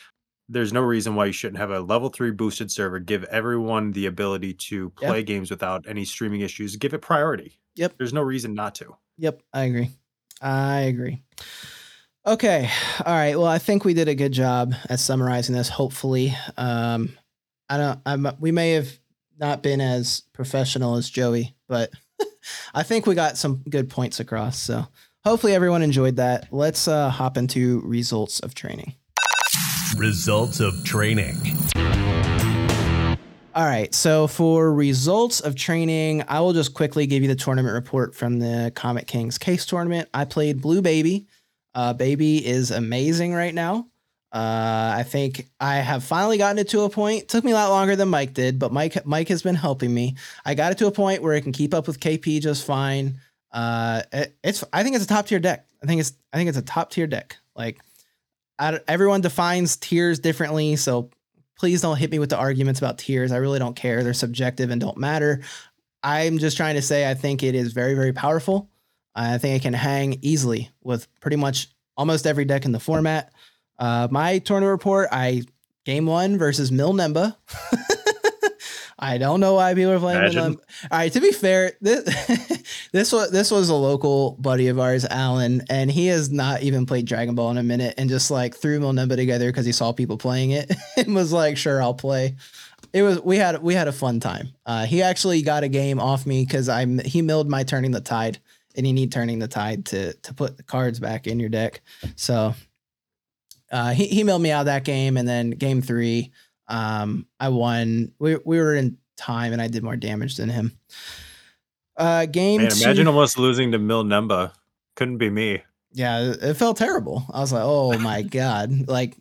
there's 0.49 0.73
no 0.73 0.81
reason 0.81 1.15
why 1.15 1.25
you 1.25 1.31
shouldn't 1.31 1.59
have 1.59 1.71
a 1.71 1.79
level 1.79 2.09
three 2.09 2.31
boosted 2.31 2.71
server. 2.71 2.99
Give 2.99 3.23
everyone 3.25 3.91
the 3.91 4.07
ability 4.07 4.53
to 4.55 4.89
play 4.91 5.23
games 5.23 5.51
without 5.51 5.85
any 5.87 6.03
streaming 6.03 6.41
issues. 6.41 6.75
Give 6.75 6.93
it 6.93 7.01
priority. 7.01 7.59
Yep. 7.75 7.93
There's 7.97 8.13
no 8.13 8.21
reason 8.21 8.53
not 8.53 8.75
to. 8.75 8.95
Yep, 9.19 9.41
I 9.53 9.63
agree. 9.63 9.89
I 10.41 10.79
agree. 10.81 11.21
Okay. 12.25 12.69
All 13.05 13.13
right. 13.13 13.37
Well, 13.37 13.47
I 13.47 13.59
think 13.59 13.83
we 13.83 13.93
did 13.93 14.07
a 14.07 14.15
good 14.15 14.31
job 14.31 14.73
at 14.89 14.99
summarizing 14.99 15.55
this. 15.55 15.67
Hopefully, 15.67 16.35
um, 16.57 17.17
I 17.69 17.77
don't. 17.77 17.99
I'm. 18.05 18.27
We 18.39 18.51
may 18.51 18.71
have 18.71 18.89
not 19.37 19.61
been 19.61 19.81
as 19.81 20.23
professional 20.31 20.95
as 20.95 21.09
Joey, 21.09 21.55
but 21.67 21.91
I 22.73 22.83
think 22.83 23.05
we 23.05 23.15
got 23.15 23.37
some 23.37 23.63
good 23.69 23.89
points 23.89 24.19
across. 24.19 24.57
So 24.57 24.87
hopefully, 25.25 25.53
everyone 25.53 25.81
enjoyed 25.81 26.15
that. 26.15 26.47
Let's 26.51 26.87
uh, 26.87 27.09
hop 27.09 27.37
into 27.37 27.81
results 27.81 28.39
of 28.39 28.55
training. 28.55 28.95
Results 29.97 30.61
of 30.61 30.83
training. 30.85 31.35
All 33.55 33.65
right. 33.65 33.93
So 33.93 34.27
for 34.27 34.71
results 34.71 35.39
of 35.39 35.55
training, 35.55 36.23
I 36.27 36.39
will 36.39 36.53
just 36.53 36.73
quickly 36.73 37.07
give 37.07 37.23
you 37.23 37.27
the 37.27 37.35
tournament 37.35 37.73
report 37.73 38.13
from 38.13 38.39
the 38.39 38.71
Comet 38.75 39.07
Kings 39.07 39.37
case 39.37 39.65
tournament. 39.65 40.07
I 40.13 40.25
played 40.25 40.61
Blue 40.61 40.81
Baby. 40.81 41.27
Uh, 41.73 41.93
Baby 41.93 42.45
is 42.45 42.71
amazing 42.71 43.33
right 43.33 43.53
now. 43.53 43.87
Uh, 44.31 44.93
I 44.97 45.03
think 45.07 45.47
I 45.59 45.77
have 45.77 46.03
finally 46.03 46.37
gotten 46.37 46.59
it 46.59 46.69
to 46.69 46.81
a 46.81 46.89
point. 46.89 47.27
Took 47.27 47.43
me 47.43 47.51
a 47.51 47.55
lot 47.55 47.69
longer 47.69 47.95
than 47.95 48.09
Mike 48.09 48.35
did, 48.35 48.59
but 48.59 48.71
Mike 48.71 49.03
Mike 49.03 49.27
has 49.29 49.41
been 49.41 49.55
helping 49.55 49.91
me. 49.91 50.15
I 50.45 50.53
got 50.53 50.71
it 50.71 50.77
to 50.79 50.87
a 50.87 50.91
point 50.91 51.23
where 51.23 51.33
it 51.33 51.41
can 51.41 51.51
keep 51.51 51.73
up 51.73 51.87
with 51.87 51.99
KP 51.99 52.39
just 52.39 52.63
fine. 52.65 53.19
Uh, 53.51 54.03
it- 54.13 54.35
it's 54.43 54.63
I 54.71 54.83
think 54.83 54.95
it's 54.95 55.05
a 55.05 55.07
top 55.07 55.25
tier 55.25 55.39
deck. 55.39 55.65
I 55.81 55.87
think 55.87 55.99
it's 55.99 56.13
I 56.31 56.37
think 56.37 56.49
it's 56.49 56.59
a 56.59 56.63
top 56.63 56.91
tier 56.91 57.07
deck. 57.07 57.37
Like, 57.55 57.79
I, 58.59 58.79
everyone 58.87 59.21
defines 59.21 59.77
tiers 59.77 60.19
differently, 60.19 60.75
so 60.75 61.09
please 61.59 61.81
don't 61.81 61.97
hit 61.97 62.09
me 62.09 62.19
with 62.19 62.29
the 62.29 62.37
arguments 62.37 62.79
about 62.79 62.97
tiers. 62.97 63.31
I 63.31 63.37
really 63.37 63.59
don't 63.59 63.75
care. 63.75 64.01
They're 64.03 64.13
subjective 64.13 64.71
and 64.71 64.79
don't 64.79 64.97
matter. 64.97 65.41
I'm 66.01 66.37
just 66.37 66.55
trying 66.55 66.75
to 66.75 66.81
say 66.81 67.09
I 67.09 67.13
think 67.13 67.43
it 67.43 67.53
is 67.53 67.73
very, 67.73 67.93
very 67.93 68.13
powerful. 68.13 68.69
I 69.13 69.37
think 69.37 69.57
it 69.57 69.63
can 69.63 69.73
hang 69.73 70.17
easily 70.21 70.69
with 70.81 71.07
pretty 71.19 71.35
much 71.35 71.67
almost 71.97 72.25
every 72.25 72.45
deck 72.45 72.63
in 72.63 72.71
the 72.71 72.79
format. 72.79 73.33
Uh, 73.77 74.07
my 74.09 74.39
tournament 74.39 74.71
report, 74.71 75.09
I 75.11 75.43
game 75.83 76.05
one 76.05 76.37
versus 76.37 76.71
Milnemba. 76.71 77.35
I 79.01 79.17
don't 79.17 79.39
know 79.39 79.53
why 79.53 79.73
people 79.73 79.93
are 79.93 79.99
playing 79.99 80.19
Imagine. 80.19 80.55
Milnemba. 80.55 80.87
All 80.91 80.97
right, 80.99 81.11
to 81.11 81.21
be 81.21 81.31
fair, 81.31 81.71
this 81.79 82.03
this 82.91 83.11
was 83.13 83.31
this 83.31 83.49
was 83.49 83.69
a 83.69 83.75
local 83.75 84.35
buddy 84.39 84.67
of 84.67 84.77
ours, 84.77 85.05
Alan, 85.05 85.63
and 85.69 85.89
he 85.89 86.07
has 86.07 86.29
not 86.29 86.61
even 86.63 86.85
played 86.85 87.05
Dragon 87.05 87.33
Ball 87.33 87.51
in 87.51 87.57
a 87.57 87.63
minute, 87.63 87.95
and 87.97 88.09
just 88.09 88.29
like 88.29 88.55
threw 88.55 88.79
Milnemba 88.79 89.15
together 89.15 89.49
because 89.49 89.65
he 89.65 89.71
saw 89.71 89.93
people 89.93 90.17
playing 90.17 90.51
it 90.51 90.71
and 90.97 91.15
was 91.15 91.31
like, 91.31 91.57
"Sure, 91.57 91.81
I'll 91.81 91.93
play." 91.93 92.35
It 92.91 93.03
was 93.03 93.21
we 93.21 93.37
had 93.37 93.61
we 93.63 93.73
had 93.73 93.87
a 93.87 93.93
fun 93.93 94.19
time. 94.19 94.49
Uh, 94.65 94.85
he 94.85 95.01
actually 95.01 95.41
got 95.43 95.63
a 95.63 95.69
game 95.69 95.99
off 95.99 96.25
me 96.25 96.43
because 96.45 96.67
I 96.67 96.85
he 97.03 97.21
milled 97.21 97.49
my 97.49 97.63
turning 97.63 97.91
the 97.91 98.01
tide, 98.01 98.39
and 98.75 98.85
you 98.85 98.93
need 98.93 99.11
turning 99.11 99.39
the 99.39 99.47
tide 99.47 99.85
to 99.87 100.13
to 100.13 100.33
put 100.33 100.57
the 100.57 100.63
cards 100.63 100.99
back 100.99 101.25
in 101.25 101.39
your 101.39 101.49
deck. 101.49 101.81
So 102.15 102.53
uh, 103.71 103.91
he 103.91 104.07
he 104.07 104.23
milled 104.23 104.41
me 104.41 104.51
out 104.51 104.61
of 104.61 104.65
that 104.65 104.83
game, 104.83 105.17
and 105.17 105.27
then 105.27 105.51
game 105.51 105.81
three, 105.81 106.31
um, 106.69 107.25
I 107.39 107.49
won. 107.49 108.13
We 108.19 108.37
we 108.45 108.57
were 108.59 108.73
in 108.75 108.97
time, 109.17 109.51
and 109.53 109.61
I 109.61 109.67
did 109.67 109.83
more 109.83 109.97
damage 109.97 110.37
than 110.37 110.47
him. 110.49 110.77
Uh, 111.97 112.25
game 112.25 112.61
Man, 112.61 112.71
two, 112.71 112.83
imagine 112.83 113.07
almost 113.07 113.37
losing 113.37 113.71
to 113.73 113.77
Mil 113.79 114.03
Nemba. 114.03 114.53
Couldn't 114.95 115.17
be 115.17 115.29
me. 115.29 115.63
yeah, 115.91 116.33
it 116.41 116.53
felt 116.55 116.77
terrible. 116.77 117.25
I 117.33 117.39
was 117.41 117.51
like, 117.51 117.63
oh 117.65 117.97
my 117.99 118.21
god, 118.39 118.87
like 118.87 119.17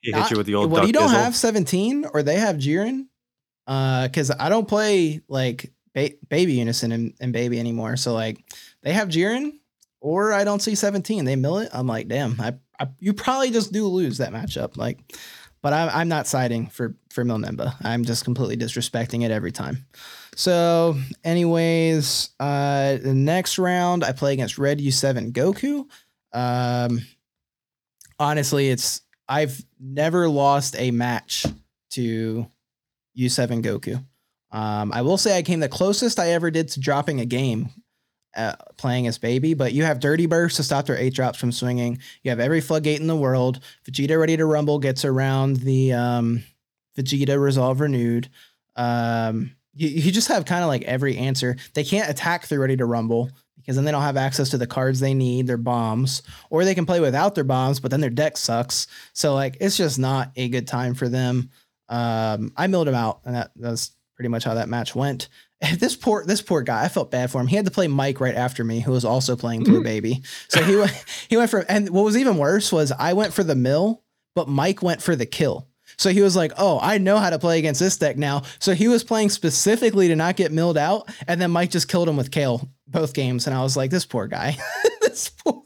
He 0.00 0.10
not- 0.12 0.22
hit 0.22 0.30
you 0.32 0.36
with 0.38 0.46
the 0.46 0.54
old 0.54 0.72
duck 0.72 0.86
you 0.86 0.92
don't 0.92 1.08
dizzle. 1.10 1.22
have 1.24 1.36
17 1.36 2.06
or 2.14 2.22
they 2.22 2.36
have 2.36 2.56
Jiren. 2.56 3.06
Uh, 3.66 4.08
because 4.08 4.30
I 4.30 4.48
don't 4.48 4.66
play 4.66 5.20
like 5.28 5.70
ba- 5.94 6.10
baby 6.28 6.54
unison 6.54 6.90
and, 6.90 7.14
and 7.20 7.32
baby 7.32 7.60
anymore. 7.60 7.96
So 7.96 8.12
like 8.12 8.42
they 8.82 8.92
have 8.92 9.08
Jiren 9.08 9.52
or 10.00 10.32
I 10.32 10.42
don't 10.44 10.60
see 10.60 10.74
17. 10.74 11.24
They 11.24 11.36
mill 11.36 11.58
it. 11.58 11.68
I'm 11.72 11.86
like, 11.86 12.08
damn, 12.08 12.40
I, 12.40 12.54
I 12.80 12.88
you 12.98 13.12
probably 13.12 13.50
just 13.50 13.72
do 13.72 13.86
lose 13.86 14.18
that 14.18 14.32
matchup. 14.32 14.76
Like, 14.76 14.98
but 15.62 15.72
I'm 15.72 15.88
I'm 15.90 16.08
not 16.08 16.26
siding 16.26 16.66
for 16.66 16.94
for 17.10 17.24
Milnemba. 17.24 17.74
I'm 17.82 18.04
just 18.04 18.24
completely 18.24 18.56
disrespecting 18.56 19.24
it 19.24 19.30
every 19.30 19.52
time. 19.52 19.86
So, 20.34 20.96
anyways, 21.24 22.30
uh 22.40 22.98
the 22.98 23.14
next 23.14 23.58
round 23.58 24.04
I 24.04 24.12
play 24.12 24.32
against 24.32 24.58
Red 24.58 24.78
U7 24.78 25.32
Goku. 25.32 25.86
Um 26.32 27.00
honestly, 28.18 28.70
it's 28.70 29.02
I've 29.28 29.64
never 29.80 30.28
lost 30.28 30.76
a 30.78 30.90
match 30.90 31.46
to 31.90 32.46
U7 33.18 33.62
Goku. 33.62 34.04
Um, 34.50 34.92
I 34.92 35.00
will 35.02 35.16
say 35.16 35.38
I 35.38 35.42
came 35.42 35.60
the 35.60 35.68
closest 35.68 36.18
I 36.18 36.30
ever 36.32 36.50
did 36.50 36.68
to 36.68 36.80
dropping 36.80 37.20
a 37.20 37.24
game 37.24 37.70
uh, 38.36 38.54
playing 38.76 39.06
as 39.06 39.18
baby, 39.18 39.54
but 39.54 39.72
you 39.72 39.84
have 39.84 40.00
Dirty 40.00 40.26
Burst 40.26 40.56
to 40.56 40.62
stop 40.62 40.86
their 40.86 40.96
eight 40.96 41.14
drops 41.14 41.38
from 41.38 41.52
swinging. 41.52 41.98
You 42.22 42.30
have 42.30 42.40
every 42.40 42.60
floodgate 42.60 43.00
in 43.00 43.06
the 43.06 43.16
world. 43.16 43.60
Vegeta 43.84 44.18
Ready 44.18 44.36
to 44.36 44.46
Rumble 44.46 44.78
gets 44.78 45.04
around 45.04 45.56
the 45.56 45.92
um, 45.92 46.42
Vegeta 46.96 47.38
Resolve 47.40 47.80
Renewed. 47.80 48.28
Um, 48.76 49.52
you, 49.74 49.88
you 49.88 50.12
just 50.12 50.28
have 50.28 50.44
kind 50.44 50.62
of 50.62 50.68
like 50.68 50.82
every 50.82 51.16
answer. 51.16 51.56
They 51.74 51.84
can't 51.84 52.10
attack 52.10 52.46
through 52.46 52.60
Ready 52.60 52.76
to 52.76 52.86
Rumble 52.86 53.30
because 53.56 53.76
then 53.76 53.84
they 53.84 53.92
don't 53.92 54.02
have 54.02 54.16
access 54.16 54.50
to 54.50 54.58
the 54.58 54.66
cards 54.66 54.98
they 54.98 55.14
need, 55.14 55.46
their 55.46 55.56
bombs, 55.56 56.22
or 56.50 56.64
they 56.64 56.74
can 56.74 56.86
play 56.86 57.00
without 57.00 57.34
their 57.34 57.44
bombs, 57.44 57.80
but 57.80 57.90
then 57.90 58.00
their 58.00 58.10
deck 58.10 58.36
sucks. 58.36 58.88
So 59.12 59.34
like 59.34 59.56
it's 59.60 59.76
just 59.76 59.98
not 59.98 60.32
a 60.36 60.48
good 60.48 60.66
time 60.66 60.94
for 60.94 61.08
them. 61.08 61.50
Um, 61.88 62.52
I 62.56 62.66
milled 62.66 62.86
them 62.86 62.94
out, 62.94 63.20
and 63.24 63.34
that, 63.36 63.50
that's 63.54 63.92
pretty 64.16 64.28
much 64.28 64.44
how 64.44 64.54
that 64.54 64.68
match 64.68 64.94
went. 64.94 65.28
This 65.78 65.96
poor 65.96 66.24
this 66.24 66.42
poor 66.42 66.62
guy, 66.62 66.84
I 66.84 66.88
felt 66.88 67.10
bad 67.10 67.30
for 67.30 67.40
him. 67.40 67.46
He 67.46 67.56
had 67.56 67.64
to 67.64 67.70
play 67.70 67.88
Mike 67.88 68.20
right 68.20 68.34
after 68.34 68.64
me, 68.64 68.80
who 68.80 68.92
was 68.92 69.04
also 69.04 69.36
playing 69.36 69.64
Blue 69.64 69.78
hmm. 69.78 69.84
Baby. 69.84 70.22
So 70.48 70.62
he 70.62 70.76
went 70.76 71.04
he 71.28 71.36
went 71.36 71.50
for 71.50 71.60
and 71.60 71.90
what 71.90 72.04
was 72.04 72.16
even 72.16 72.36
worse 72.36 72.72
was 72.72 72.92
I 72.92 73.12
went 73.12 73.32
for 73.32 73.44
the 73.44 73.54
mill, 73.54 74.02
but 74.34 74.48
Mike 74.48 74.82
went 74.82 75.02
for 75.02 75.16
the 75.16 75.26
kill. 75.26 75.68
So 75.98 76.10
he 76.10 76.22
was 76.22 76.34
like, 76.34 76.52
"Oh, 76.56 76.78
I 76.80 76.98
know 76.98 77.18
how 77.18 77.30
to 77.30 77.38
play 77.38 77.58
against 77.58 77.80
this 77.80 77.96
deck 77.96 78.16
now." 78.16 78.42
So 78.58 78.74
he 78.74 78.88
was 78.88 79.04
playing 79.04 79.30
specifically 79.30 80.08
to 80.08 80.16
not 80.16 80.36
get 80.36 80.50
milled 80.50 80.78
out, 80.78 81.08
and 81.28 81.40
then 81.40 81.50
Mike 81.50 81.70
just 81.70 81.88
killed 81.88 82.08
him 82.08 82.16
with 82.16 82.30
Kale 82.30 82.68
both 82.86 83.14
games, 83.14 83.46
and 83.46 83.54
I 83.54 83.62
was 83.62 83.76
like, 83.76 83.90
"This 83.90 84.06
poor 84.06 84.26
guy, 84.26 84.56
this 85.12 85.28
poor, 85.44 85.62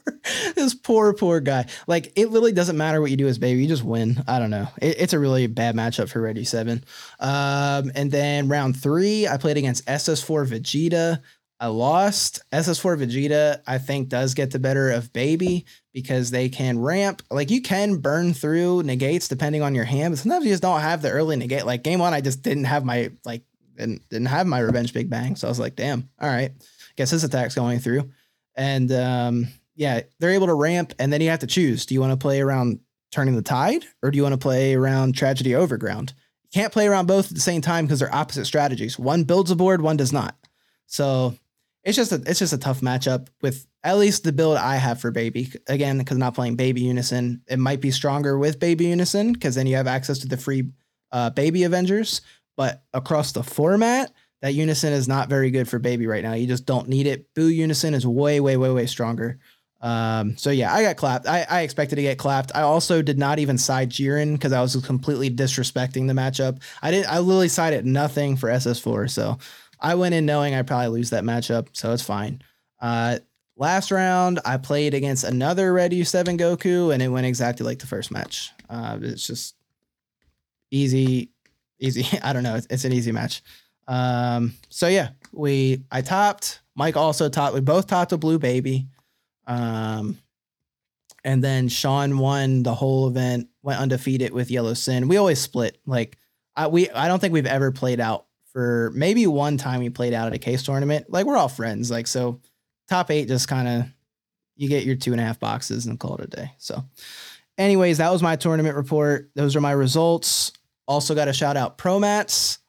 this 0.55 0.73
poor, 0.75 1.13
poor 1.13 1.39
guy." 1.39 1.65
Like 1.87 2.13
it 2.15 2.27
literally 2.27 2.51
doesn't 2.51 2.77
matter 2.77 3.01
what 3.01 3.11
you 3.11 3.17
do 3.17 3.27
as 3.27 3.37
baby, 3.37 3.61
you 3.61 3.67
just 3.67 3.83
win. 3.83 4.23
I 4.27 4.39
don't 4.39 4.51
know. 4.51 4.67
It, 4.81 4.99
it's 4.99 5.13
a 5.13 5.19
really 5.19 5.47
bad 5.47 5.75
matchup 5.75 6.09
for 6.09 6.21
Red 6.21 6.35
U7. 6.37 6.83
Um, 7.19 7.91
and 7.95 8.11
then 8.11 8.47
round 8.47 8.79
three, 8.79 9.27
I 9.27 9.37
played 9.37 9.57
against 9.57 9.85
SS4 9.85 10.47
Vegeta. 10.47 11.21
I 11.59 11.67
lost. 11.67 12.43
SS4 12.51 13.03
Vegeta, 13.03 13.61
I 13.65 13.79
think, 13.79 14.09
does 14.09 14.35
get 14.35 14.51
the 14.51 14.59
better 14.59 14.91
of 14.91 15.11
Baby 15.11 15.65
because 15.91 16.29
they 16.29 16.49
can 16.49 16.79
ramp. 16.79 17.23
Like 17.31 17.49
you 17.49 17.61
can 17.61 17.97
burn 17.97 18.33
through 18.33 18.83
negates 18.83 19.27
depending 19.27 19.63
on 19.63 19.73
your 19.73 19.85
hand, 19.85 20.11
but 20.11 20.19
sometimes 20.19 20.45
you 20.45 20.51
just 20.51 20.61
don't 20.61 20.81
have 20.81 21.01
the 21.01 21.09
early 21.09 21.35
negate. 21.35 21.65
Like 21.65 21.83
game 21.83 21.99
one, 21.99 22.13
I 22.13 22.21
just 22.21 22.43
didn't 22.43 22.65
have 22.65 22.85
my 22.85 23.11
like 23.25 23.41
didn't, 23.75 24.07
didn't 24.09 24.27
have 24.27 24.45
my 24.45 24.59
revenge 24.59 24.93
big 24.93 25.09
bang. 25.09 25.35
So 25.35 25.47
I 25.47 25.49
was 25.49 25.59
like, 25.59 25.75
damn, 25.75 26.09
all 26.19 26.29
right. 26.29 26.51
Guess 26.95 27.11
this 27.11 27.23
attack's 27.23 27.55
going 27.55 27.79
through. 27.79 28.11
And 28.57 28.91
um, 28.91 29.47
yeah, 29.75 30.01
they're 30.19 30.31
able 30.31 30.47
to 30.47 30.53
ramp, 30.53 30.93
and 30.99 31.13
then 31.13 31.21
you 31.21 31.29
have 31.29 31.39
to 31.39 31.47
choose. 31.47 31.85
Do 31.85 31.93
you 31.93 32.01
want 32.01 32.11
to 32.11 32.17
play 32.17 32.41
around 32.41 32.79
turning 33.11 33.35
the 33.35 33.41
tide, 33.41 33.85
or 34.03 34.11
do 34.11 34.17
you 34.17 34.23
want 34.23 34.33
to 34.33 34.39
play 34.39 34.73
around 34.73 35.15
tragedy 35.15 35.55
overground? 35.55 36.13
You 36.43 36.49
can't 36.61 36.73
play 36.73 36.87
around 36.87 37.05
both 37.05 37.29
at 37.29 37.35
the 37.35 37.41
same 37.41 37.61
time 37.61 37.85
because 37.85 37.99
they're 37.99 38.13
opposite 38.13 38.45
strategies. 38.45 38.97
One 38.97 39.23
builds 39.23 39.51
a 39.51 39.55
board, 39.55 39.81
one 39.81 39.97
does 39.97 40.11
not. 40.11 40.35
So 40.87 41.37
it's 41.83 41.95
just 41.95 42.11
a 42.11 42.21
it's 42.25 42.39
just 42.39 42.53
a 42.53 42.57
tough 42.57 42.81
matchup 42.81 43.27
with 43.41 43.67
at 43.83 43.97
least 43.97 44.23
the 44.23 44.33
build 44.33 44.57
I 44.57 44.75
have 44.75 44.99
for 44.99 45.11
baby. 45.11 45.51
Again, 45.67 45.99
because 45.99 46.17
not 46.17 46.35
playing 46.35 46.55
baby 46.55 46.81
unison, 46.81 47.41
it 47.47 47.59
might 47.59 47.79
be 47.79 47.91
stronger 47.91 48.37
with 48.37 48.59
baby 48.59 48.87
unison 48.87 49.33
because 49.33 49.55
then 49.55 49.67
you 49.67 49.75
have 49.75 49.87
access 49.87 50.19
to 50.19 50.27
the 50.27 50.37
free 50.37 50.69
uh, 51.11 51.29
baby 51.29 51.63
Avengers. 51.63 52.21
But 52.57 52.83
across 52.93 53.31
the 53.31 53.43
format, 53.43 54.11
that 54.41 54.53
unison 54.53 54.93
is 54.93 55.07
not 55.07 55.29
very 55.29 55.51
good 55.51 55.67
for 55.67 55.79
baby 55.79 56.07
right 56.07 56.23
now. 56.23 56.33
You 56.33 56.47
just 56.47 56.65
don't 56.65 56.87
need 56.87 57.07
it. 57.07 57.33
Boo 57.33 57.47
unison 57.47 57.93
is 57.93 58.05
way 58.05 58.39
way 58.39 58.57
way 58.57 58.71
way 58.71 58.85
stronger. 58.85 59.39
Um, 59.81 60.37
so 60.37 60.49
yeah, 60.49 60.73
I 60.73 60.81
got 60.81 60.97
clapped. 60.97 61.27
I, 61.27 61.45
I 61.49 61.61
expected 61.61 61.97
to 61.97 62.01
get 62.01 62.17
clapped. 62.17 62.51
I 62.55 62.61
also 62.61 63.01
did 63.01 63.19
not 63.19 63.39
even 63.39 63.57
side 63.57 63.89
Jiren 63.89 64.33
because 64.33 64.51
I 64.51 64.61
was 64.61 64.75
completely 64.77 65.29
disrespecting 65.29 66.07
the 66.07 66.13
matchup. 66.13 66.61
I 66.81 66.91
didn't. 66.91 67.11
I 67.11 67.19
literally 67.19 67.49
sided 67.49 67.85
nothing 67.85 68.37
for 68.37 68.49
SS4. 68.49 69.09
So 69.09 69.37
I 69.79 69.95
went 69.95 70.15
in 70.15 70.25
knowing 70.25 70.55
I'd 70.55 70.67
probably 70.67 70.89
lose 70.89 71.11
that 71.11 71.23
matchup, 71.23 71.67
so 71.73 71.93
it's 71.93 72.03
fine. 72.03 72.41
Uh, 72.81 73.19
last 73.55 73.91
round, 73.91 74.39
I 74.45 74.57
played 74.57 74.93
against 74.93 75.23
another 75.23 75.73
Red 75.73 75.91
U7 75.91 76.39
Goku, 76.39 76.93
and 76.93 77.01
it 77.01 77.09
went 77.09 77.27
exactly 77.27 77.65
like 77.65 77.79
the 77.79 77.87
first 77.87 78.11
match. 78.11 78.51
Uh, 78.69 78.97
it's 79.01 79.27
just 79.27 79.55
easy, 80.71 81.29
easy. 81.79 82.05
I 82.23 82.33
don't 82.33 82.43
know. 82.43 82.55
It's, 82.55 82.67
it's 82.69 82.85
an 82.85 82.93
easy 82.93 83.11
match. 83.11 83.43
Um, 83.87 84.53
so 84.69 84.87
yeah, 84.87 85.09
we 85.31 85.83
I 85.91 86.01
topped. 86.01 86.61
Mike 86.75 86.97
also 86.97 87.29
topped. 87.29 87.53
We 87.53 87.61
both 87.61 87.87
topped 87.87 88.11
a 88.11 88.17
blue 88.17 88.39
baby. 88.39 88.87
Um, 89.47 90.17
And 91.23 91.43
then 91.43 91.67
Sean 91.67 92.17
won 92.19 92.63
the 92.63 92.73
whole 92.73 93.07
event, 93.07 93.49
went 93.63 93.79
undefeated 93.79 94.31
with 94.31 94.51
Yellow 94.51 94.73
Sin. 94.73 95.07
We 95.07 95.17
always 95.17 95.39
split. 95.39 95.77
Like 95.85 96.17
I 96.55 96.67
we 96.67 96.89
I 96.89 97.07
don't 97.07 97.19
think 97.19 97.33
we've 97.33 97.45
ever 97.45 97.71
played 97.71 97.99
out 97.99 98.25
for 98.53 98.91
maybe 98.95 99.27
one 99.27 99.57
time 99.57 99.81
we 99.81 99.89
played 99.89 100.13
out 100.13 100.27
at 100.27 100.33
a 100.33 100.37
case 100.39 100.63
tournament. 100.63 101.05
Like 101.09 101.25
we're 101.25 101.37
all 101.37 101.49
friends. 101.49 101.91
Like 101.91 102.07
so 102.07 102.39
top 102.89 103.11
eight 103.11 103.27
just 103.27 103.47
kind 103.47 103.67
of 103.67 103.85
you 104.55 104.69
get 104.69 104.85
your 104.85 104.95
two 104.95 105.11
and 105.11 105.21
a 105.21 105.23
half 105.23 105.39
boxes 105.39 105.85
and 105.85 105.99
call 105.99 106.15
it 106.15 106.23
a 106.23 106.27
day. 106.27 106.51
So 106.57 106.83
anyways, 107.57 107.97
that 107.99 108.11
was 108.11 108.23
my 108.23 108.35
tournament 108.35 108.75
report. 108.75 109.29
Those 109.35 109.55
are 109.55 109.61
my 109.61 109.71
results. 109.71 110.51
Also 110.87 111.13
got 111.13 111.27
a 111.27 111.33
shout 111.33 111.57
out 111.57 111.77
Pro 111.77 111.99
Mats. 111.99 112.59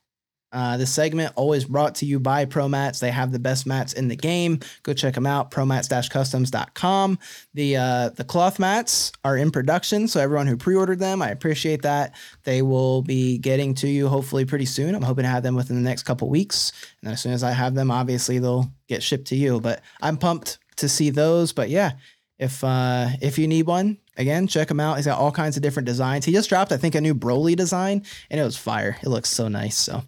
Uh, 0.50 0.76
this 0.76 0.92
segment 0.92 1.32
always 1.36 1.64
brought 1.64 1.94
to 1.96 2.06
you 2.06 2.18
by 2.18 2.44
Pro 2.44 2.68
Mats. 2.68 3.00
They 3.00 3.10
have 3.10 3.32
the 3.32 3.38
best 3.38 3.66
mats 3.66 3.92
in 3.92 4.08
the 4.08 4.16
game. 4.16 4.60
Go 4.82 4.94
check 4.94 5.14
them 5.14 5.26
out. 5.26 5.50
Promats-customs.com. 5.50 7.18
The 7.54 7.76
uh, 7.76 8.08
the 8.10 8.24
cloth 8.24 8.58
mats 8.58 9.12
are 9.24 9.36
in 9.36 9.50
production, 9.50 10.08
so 10.08 10.20
everyone 10.20 10.46
who 10.46 10.56
pre-ordered 10.56 10.98
them, 10.98 11.20
I 11.20 11.30
appreciate 11.30 11.82
that. 11.82 12.14
They 12.44 12.62
will 12.62 13.02
be 13.02 13.38
getting 13.38 13.74
to 13.76 13.88
you 13.88 14.08
hopefully 14.08 14.44
pretty 14.44 14.66
soon. 14.66 14.94
I'm 14.94 15.02
hoping 15.02 15.24
to 15.24 15.30
have 15.30 15.42
them 15.42 15.54
within 15.54 15.76
the 15.76 15.88
next 15.88 16.04
couple 16.04 16.28
weeks, 16.28 16.72
and 17.02 17.12
as 17.12 17.20
soon 17.20 17.32
as 17.32 17.44
I 17.44 17.50
have 17.50 17.74
them, 17.74 17.90
obviously 17.90 18.38
they'll 18.38 18.72
get 18.88 19.02
shipped 19.02 19.26
to 19.28 19.36
you. 19.36 19.60
But 19.60 19.82
I'm 20.00 20.16
pumped 20.16 20.58
to 20.76 20.88
see 20.88 21.10
those. 21.10 21.52
But 21.52 21.68
yeah, 21.68 21.92
if 22.38 22.64
uh, 22.64 23.08
if 23.20 23.38
you 23.38 23.48
need 23.48 23.66
one, 23.66 23.98
again, 24.16 24.46
check 24.46 24.70
him 24.70 24.80
out. 24.80 24.96
He's 24.96 25.06
got 25.06 25.18
all 25.18 25.32
kinds 25.32 25.56
of 25.56 25.62
different 25.62 25.86
designs. 25.86 26.24
He 26.24 26.32
just 26.32 26.48
dropped, 26.48 26.72
I 26.72 26.76
think, 26.76 26.94
a 26.94 27.00
new 27.00 27.14
Broly 27.14 27.56
design, 27.56 28.04
and 28.30 28.40
it 28.40 28.44
was 28.44 28.56
fire. 28.56 28.96
It 29.02 29.08
looks 29.08 29.28
so 29.28 29.48
nice. 29.48 29.76
So 29.76 30.02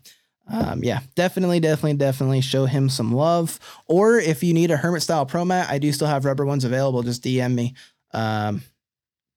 um, 0.50 0.82
yeah, 0.82 1.00
definitely, 1.14 1.60
definitely, 1.60 1.94
definitely 1.94 2.40
show 2.40 2.66
him 2.66 2.88
some 2.88 3.12
love. 3.12 3.58
Or 3.86 4.18
if 4.18 4.42
you 4.42 4.52
need 4.52 4.70
a 4.70 4.76
hermit 4.76 5.02
style 5.02 5.24
pro 5.24 5.44
mat, 5.44 5.70
I 5.70 5.78
do 5.78 5.92
still 5.92 6.08
have 6.08 6.24
rubber 6.24 6.44
ones 6.44 6.64
available. 6.64 7.02
Just 7.02 7.22
DM 7.22 7.54
me. 7.54 7.74
Um, 8.12 8.62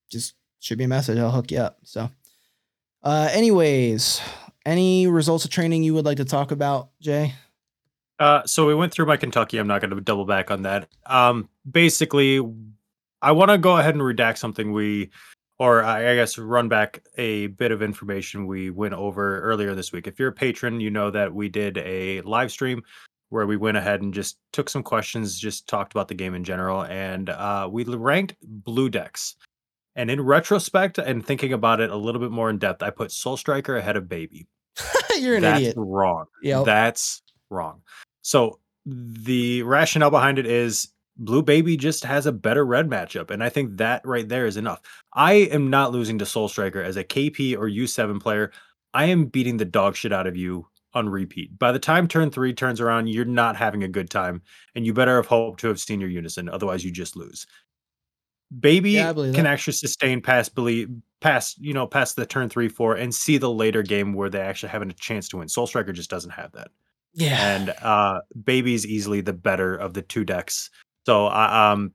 just 0.09 0.33
shoot 0.59 0.77
me 0.77 0.85
a 0.85 0.87
message. 0.87 1.19
I'll 1.19 1.31
hook 1.31 1.51
you 1.51 1.59
up. 1.59 1.77
So, 1.83 2.09
uh, 3.03 3.29
anyways, 3.31 4.21
any 4.65 5.07
results 5.07 5.45
of 5.45 5.51
training 5.51 5.83
you 5.83 5.93
would 5.93 6.05
like 6.05 6.17
to 6.17 6.25
talk 6.25 6.51
about, 6.51 6.89
Jay? 6.99 7.35
Uh, 8.19 8.43
so 8.45 8.65
we 8.65 8.73
went 8.73 8.91
through 8.91 9.05
my 9.05 9.17
Kentucky. 9.17 9.57
I'm 9.57 9.67
not 9.67 9.81
going 9.81 9.91
to 9.91 10.01
double 10.01 10.25
back 10.25 10.49
on 10.49 10.63
that. 10.63 10.87
Um, 11.05 11.49
basically, 11.69 12.39
I 13.21 13.33
want 13.33 13.51
to 13.51 13.57
go 13.57 13.77
ahead 13.77 13.95
and 13.95 14.03
redact 14.03 14.37
something 14.37 14.71
we 14.71 15.09
or 15.63 15.81
I 15.81 16.13
guess 16.15 16.37
run 16.37 16.67
back 16.67 17.01
a 17.15 17.47
bit 17.47 17.71
of 17.71 17.81
information 17.81 18.47
we 18.47 18.69
went 18.69 18.93
over 18.93 19.39
earlier 19.39 19.73
this 19.73 19.93
week. 19.93 20.07
If 20.07 20.19
you're 20.19 20.27
a 20.27 20.33
patron, 20.33 20.81
you 20.81 20.89
know 20.89 21.09
that 21.11 21.33
we 21.33 21.47
did 21.47 21.77
a 21.77 22.19
live 22.23 22.51
stream 22.51 22.83
where 23.29 23.47
we 23.47 23.55
went 23.55 23.77
ahead 23.77 24.01
and 24.01 24.13
just 24.13 24.39
took 24.51 24.69
some 24.69 24.83
questions, 24.83 25.39
just 25.39 25.65
talked 25.69 25.93
about 25.93 26.09
the 26.09 26.15
game 26.15 26.35
in 26.35 26.43
general, 26.43 26.83
and 26.83 27.29
uh, 27.29 27.69
we 27.71 27.85
ranked 27.85 28.35
blue 28.41 28.89
decks. 28.89 29.35
And 29.95 30.11
in 30.11 30.19
retrospect, 30.19 30.97
and 30.97 31.25
thinking 31.25 31.53
about 31.53 31.79
it 31.79 31.91
a 31.91 31.95
little 31.95 32.19
bit 32.19 32.31
more 32.31 32.49
in 32.49 32.57
depth, 32.57 32.83
I 32.83 32.89
put 32.89 33.13
Soul 33.13 33.37
Striker 33.37 33.77
ahead 33.77 33.95
of 33.95 34.09
Baby. 34.09 34.47
You're 35.17 35.37
an 35.37 35.43
That's 35.43 35.61
idiot. 35.61 35.75
wrong. 35.77 36.25
Yep. 36.41 36.65
That's 36.65 37.21
wrong. 37.49 37.83
So 38.21 38.59
the 38.85 39.63
rationale 39.63 40.11
behind 40.11 40.39
it 40.39 40.45
is 40.45 40.89
Blue 41.17 41.43
Baby 41.43 41.77
just 41.77 42.03
has 42.03 42.25
a 42.25 42.31
better 42.31 42.65
red 42.65 42.89
matchup, 42.89 43.29
and 43.31 43.43
I 43.43 43.49
think 43.49 43.77
that 43.77 44.01
right 44.05 44.27
there 44.27 44.45
is 44.45 44.57
enough. 44.57 44.81
I 45.13 45.33
am 45.33 45.69
not 45.69 45.91
losing 45.91 46.17
to 46.19 46.25
Soul 46.25 46.47
Striker 46.49 46.81
as 46.81 46.97
a 46.97 47.03
KP 47.03 47.55
or 47.57 47.69
U7 47.69 48.19
player. 48.19 48.51
I 48.93 49.05
am 49.05 49.25
beating 49.25 49.57
the 49.57 49.65
dog 49.65 49.95
shit 49.95 50.11
out 50.13 50.27
of 50.27 50.35
you 50.35 50.67
on 50.95 51.09
repeat. 51.09 51.57
By 51.57 51.71
the 51.71 51.79
time 51.79 52.07
turn 52.07 52.29
three 52.31 52.53
turns 52.53 52.79
around, 52.81 53.07
you're 53.07 53.25
not 53.25 53.55
having 53.55 53.83
a 53.83 53.87
good 53.87 54.09
time, 54.09 54.41
and 54.75 54.85
you 54.85 54.93
better 54.93 55.15
have 55.15 55.27
hoped 55.27 55.59
to 55.61 55.67
have 55.67 55.79
seen 55.79 55.99
your 56.01 56.09
unison. 56.09 56.49
Otherwise, 56.49 56.83
you 56.83 56.91
just 56.91 57.15
lose. 57.15 57.45
Baby 58.59 58.91
Yeah, 58.91 59.13
can 59.13 59.31
that. 59.31 59.45
actually 59.47 59.73
sustain 59.73 60.21
past 60.21 60.53
believe 60.53 60.89
past 61.21 61.57
you 61.59 61.73
know 61.73 61.87
past 61.87 62.15
the 62.15 62.25
turn 62.25 62.49
three 62.49 62.67
four 62.69 62.95
and 62.95 63.13
see 63.15 63.37
the 63.37 63.49
later 63.49 63.81
game 63.81 64.13
where 64.13 64.29
they 64.29 64.41
actually 64.41 64.69
having 64.69 64.89
a 64.91 64.93
chance 64.93 65.27
to 65.29 65.37
win. 65.37 65.47
Soul 65.47 65.65
Striker 65.65 65.91
just 65.91 66.09
doesn't 66.11 66.29
have 66.31 66.51
that 66.51 66.67
Yeah. 67.13 67.55
and 67.55 67.69
uh 67.81 68.19
baby's 68.43 68.85
easily 68.85 69.21
the 69.21 69.33
better 69.33 69.73
of 69.75 69.95
the 69.95 70.03
two 70.03 70.23
decks 70.23 70.69
so 71.05 71.27
um 71.27 71.91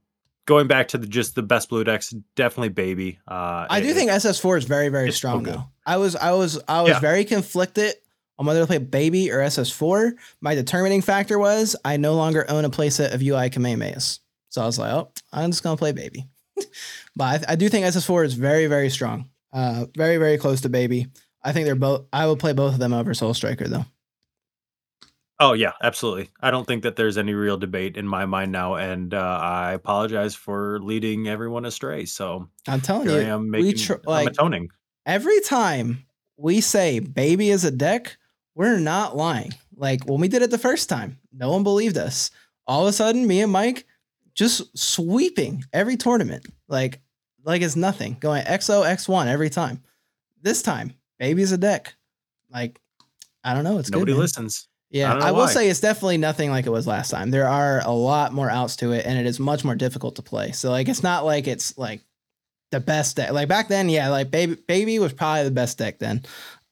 going 0.47 0.67
back 0.67 0.89
to 0.89 0.99
the 0.99 1.07
just 1.07 1.35
the 1.35 1.43
best 1.43 1.69
blue 1.69 1.85
decks 1.85 2.15
definitely 2.37 2.71
baby 2.71 3.19
uh 3.29 3.67
I 3.69 3.81
do 3.81 3.93
think 3.93 4.11
SS4 4.11 4.59
is 4.59 4.65
very, 4.65 4.89
very 4.89 5.11
so 5.11 5.17
strong 5.17 5.43
though. 5.43 5.65
I 5.87 5.97
was, 5.97 6.17
I 6.17 6.33
was, 6.33 6.61
I 6.69 6.83
was 6.83 6.91
Yeah. 6.93 7.01
very 7.01 7.25
conflicted 7.25 7.95
on 8.39 8.47
whether 8.47 8.61
to 8.61 8.67
play 8.67 8.79
Baby 8.79 9.33
or 9.33 9.39
SS4. 9.39 10.13
My 10.41 10.55
determining 10.55 11.01
factor 11.03 11.39
was 11.39 11.75
I 11.85 11.97
no 11.97 12.15
longer 12.15 12.45
own 12.51 12.65
a 12.65 12.71
playset 12.71 13.13
of 13.15 13.21
UI 13.23 13.51
Kamehamehas. 13.51 14.21
So 14.51 14.63
I 14.63 14.67
was 14.67 14.79
like, 14.79 14.93
oh, 14.93 15.11
I'm 15.33 15.51
just 15.51 15.63
gonna 15.63 15.77
play 15.79 15.93
Baby. 15.93 16.27
but 17.17 17.49
I, 17.49 17.53
I 17.53 17.57
do 17.57 17.69
think 17.69 17.87
SS4 17.87 18.25
is 18.27 18.35
very, 18.35 18.67
very 18.67 18.91
strong. 18.91 19.29
Uh, 19.53 19.87
very, 19.97 20.19
very 20.19 20.37
close 20.39 20.61
to 20.63 20.69
Baby. 20.69 21.07
I 21.43 21.53
think 21.53 21.65
they're 21.67 21.75
both. 21.75 22.05
I 22.13 22.27
would 22.27 22.39
play 22.39 22.53
both 22.53 22.75
of 22.75 22.79
them 22.79 22.93
over 22.93 23.15
Soul 23.15 23.33
Striker 23.35 23.67
though. 23.67 23.87
Oh 25.41 25.53
yeah 25.53 25.73
absolutely 25.83 26.31
i 26.41 26.51
don't 26.51 26.67
think 26.67 26.83
that 26.83 26.97
there's 26.97 27.19
any 27.19 27.35
real 27.35 27.57
debate 27.57 27.97
in 27.97 28.07
my 28.07 28.27
mind 28.27 28.51
now 28.51 28.75
and 28.75 29.15
uh 29.15 29.39
i 29.43 29.73
apologize 29.73 30.35
for 30.35 30.81
leading 30.81 31.29
everyone 31.29 31.65
astray 31.65 32.05
so 32.05 32.49
I'm 32.67 32.81
telling 32.81 33.09
here 33.09 33.21
you, 33.21 33.27
i 33.27 33.31
am 33.31 33.45
we 33.45 33.63
making 33.63 33.77
tr- 33.77 33.95
i'm 33.95 34.01
like 34.05 34.29
atoning 34.29 34.71
every 35.07 35.41
time 35.41 36.05
we 36.39 36.61
say 36.61 37.01
baby 37.01 37.51
is 37.51 37.65
a 37.65 37.71
deck, 37.71 38.17
we're 38.55 38.79
not 38.79 39.17
lying. 39.17 39.53
Like 39.77 40.05
when 40.05 40.21
we 40.21 40.29
did 40.29 40.43
it 40.43 40.51
the 40.51 40.59
first 40.59 40.89
time, 40.89 41.19
no 41.33 41.51
one 41.51 41.65
believed 41.65 41.99
us. 41.99 42.31
All 42.67 42.83
of 42.83 42.89
a 42.89 42.93
sudden, 42.93 43.27
me 43.27 43.41
and 43.41 43.53
Mike 43.53 43.85
just 44.35 44.79
sweeping 44.79 45.65
every 45.73 45.97
tournament. 45.97 46.47
Like, 46.69 47.01
like 47.45 47.63
it's 47.63 47.77
nothing. 47.77 48.17
Going 48.21 48.45
XO 48.45 48.85
X1 48.87 49.27
every 49.27 49.51
time. 49.51 49.83
This 50.41 50.63
time, 50.63 50.95
baby's 51.19 51.51
a 51.51 51.59
deck. 51.59 51.95
Like, 52.51 52.81
I 53.43 53.55
don't 53.55 53.65
know. 53.65 53.79
It's 53.79 53.91
nobody 53.91 54.13
good. 54.13 54.17
man. 54.17 54.23
listens 54.23 54.69
Yeah, 54.91 55.15
I 55.15 55.29
I, 55.29 55.31
will 55.33 55.49
say 55.49 55.69
it's 55.69 55.81
definitely 55.81 56.17
nothing 56.19 56.51
like 56.51 56.67
it 56.67 56.71
was 56.71 56.87
last 56.87 57.11
time. 57.11 57.31
There 57.31 57.47
are 57.49 57.81
a 57.85 57.93
lot 57.93 58.33
more 58.33 58.51
outs 58.51 58.77
to 58.77 58.93
it, 58.93 59.05
and 59.05 59.19
it 59.19 59.27
is 59.27 59.39
much 59.39 59.65
more 59.65 59.75
difficult 59.75 60.17
to 60.17 60.23
play. 60.23 60.53
So 60.53 60.71
like, 60.71 60.89
it's 60.89 61.03
not 61.03 61.25
like 61.27 61.47
it's 61.47 61.77
like 61.77 62.01
the 62.71 62.81
best 62.81 63.17
deck. 63.17 63.33
Like 63.33 63.49
back 63.49 63.69
then, 63.69 63.89
yeah, 63.91 64.09
like 64.09 64.31
baby 64.31 64.55
baby 64.55 64.99
was 64.99 65.13
probably 65.13 65.45
the 65.45 65.51
best 65.51 65.77
deck 65.79 65.99
then. 65.99 66.23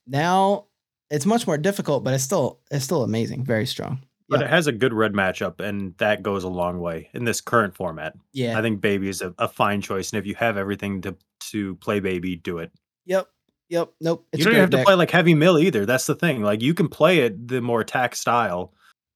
Now 0.06 0.66
it's 1.10 1.26
much 1.26 1.46
more 1.46 1.58
difficult, 1.58 2.04
but 2.04 2.14
it's 2.14 2.24
still 2.24 2.60
it's 2.70 2.84
still 2.84 3.02
amazing, 3.02 3.44
very 3.44 3.66
strong. 3.66 4.00
but 4.28 4.42
it 4.42 4.48
has 4.48 4.66
a 4.66 4.72
good 4.72 4.92
red 4.92 5.12
matchup 5.12 5.60
and 5.60 5.96
that 5.98 6.22
goes 6.22 6.42
a 6.42 6.48
long 6.48 6.80
way 6.80 7.08
in 7.14 7.24
this 7.24 7.40
current 7.40 7.76
format 7.76 8.14
Yeah. 8.32 8.58
i 8.58 8.62
think 8.62 8.80
baby 8.80 9.08
is 9.08 9.22
a, 9.22 9.32
a 9.38 9.46
fine 9.46 9.80
choice 9.80 10.10
and 10.12 10.18
if 10.18 10.26
you 10.26 10.34
have 10.34 10.56
everything 10.56 11.00
to 11.02 11.14
to 11.52 11.76
play 11.76 12.00
baby 12.00 12.34
do 12.34 12.58
it 12.58 12.72
yep. 13.04 13.28
Yep. 13.68 13.92
Nope. 14.00 14.26
It's 14.32 14.38
you 14.40 14.44
don't 14.44 14.54
even 14.54 14.60
have 14.62 14.70
to 14.78 14.84
play 14.84 14.94
like 14.94 15.10
heavy 15.10 15.34
mill 15.34 15.58
either. 15.58 15.84
That's 15.86 16.06
the 16.06 16.14
thing. 16.14 16.42
Like 16.42 16.62
you 16.62 16.74
can 16.74 16.88
play 16.88 17.18
it 17.20 17.48
the 17.48 17.60
more 17.60 17.80
attack 17.80 18.14
style 18.14 18.72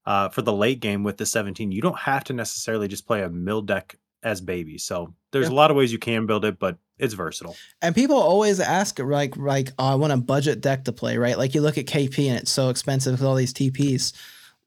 uh, 0.06 0.28
for 0.30 0.42
the 0.42 0.52
late 0.52 0.80
game 0.80 1.04
with 1.04 1.18
the 1.18 1.26
17. 1.26 1.70
You 1.72 1.80
don't 1.82 1.98
have 1.98 2.24
to 2.24 2.32
necessarily 2.32 2.88
just 2.88 3.06
play 3.06 3.22
a 3.22 3.28
mill 3.28 3.62
deck 3.62 3.96
as 4.22 4.40
baby. 4.40 4.76
So 4.78 5.14
there's 5.32 5.46
Yeah. 5.48 5.54
a 5.54 5.56
lot 5.56 5.70
of 5.70 5.76
ways 5.76 5.92
you 5.92 5.98
can 5.98 6.26
build 6.26 6.44
it, 6.44 6.58
but 6.58 6.76
it's 6.98 7.14
versatile. 7.14 7.56
And 7.80 7.94
people 7.94 8.16
always 8.16 8.60
ask, 8.60 8.98
like, 8.98 9.36
like, 9.36 9.70
oh, 9.78 9.84
I 9.86 9.94
want 9.94 10.12
a 10.12 10.16
budget 10.18 10.60
deck 10.60 10.84
to 10.84 10.92
play, 10.92 11.16
right? 11.16 11.38
Like 11.38 11.54
you 11.54 11.62
look 11.62 11.78
at 11.78 11.86
KP 11.86 12.28
and 12.28 12.36
it's 12.38 12.50
so 12.50 12.68
expensive 12.68 13.12
with 13.12 13.22
all 13.22 13.34
these 13.36 13.54
TPs. 13.54 14.12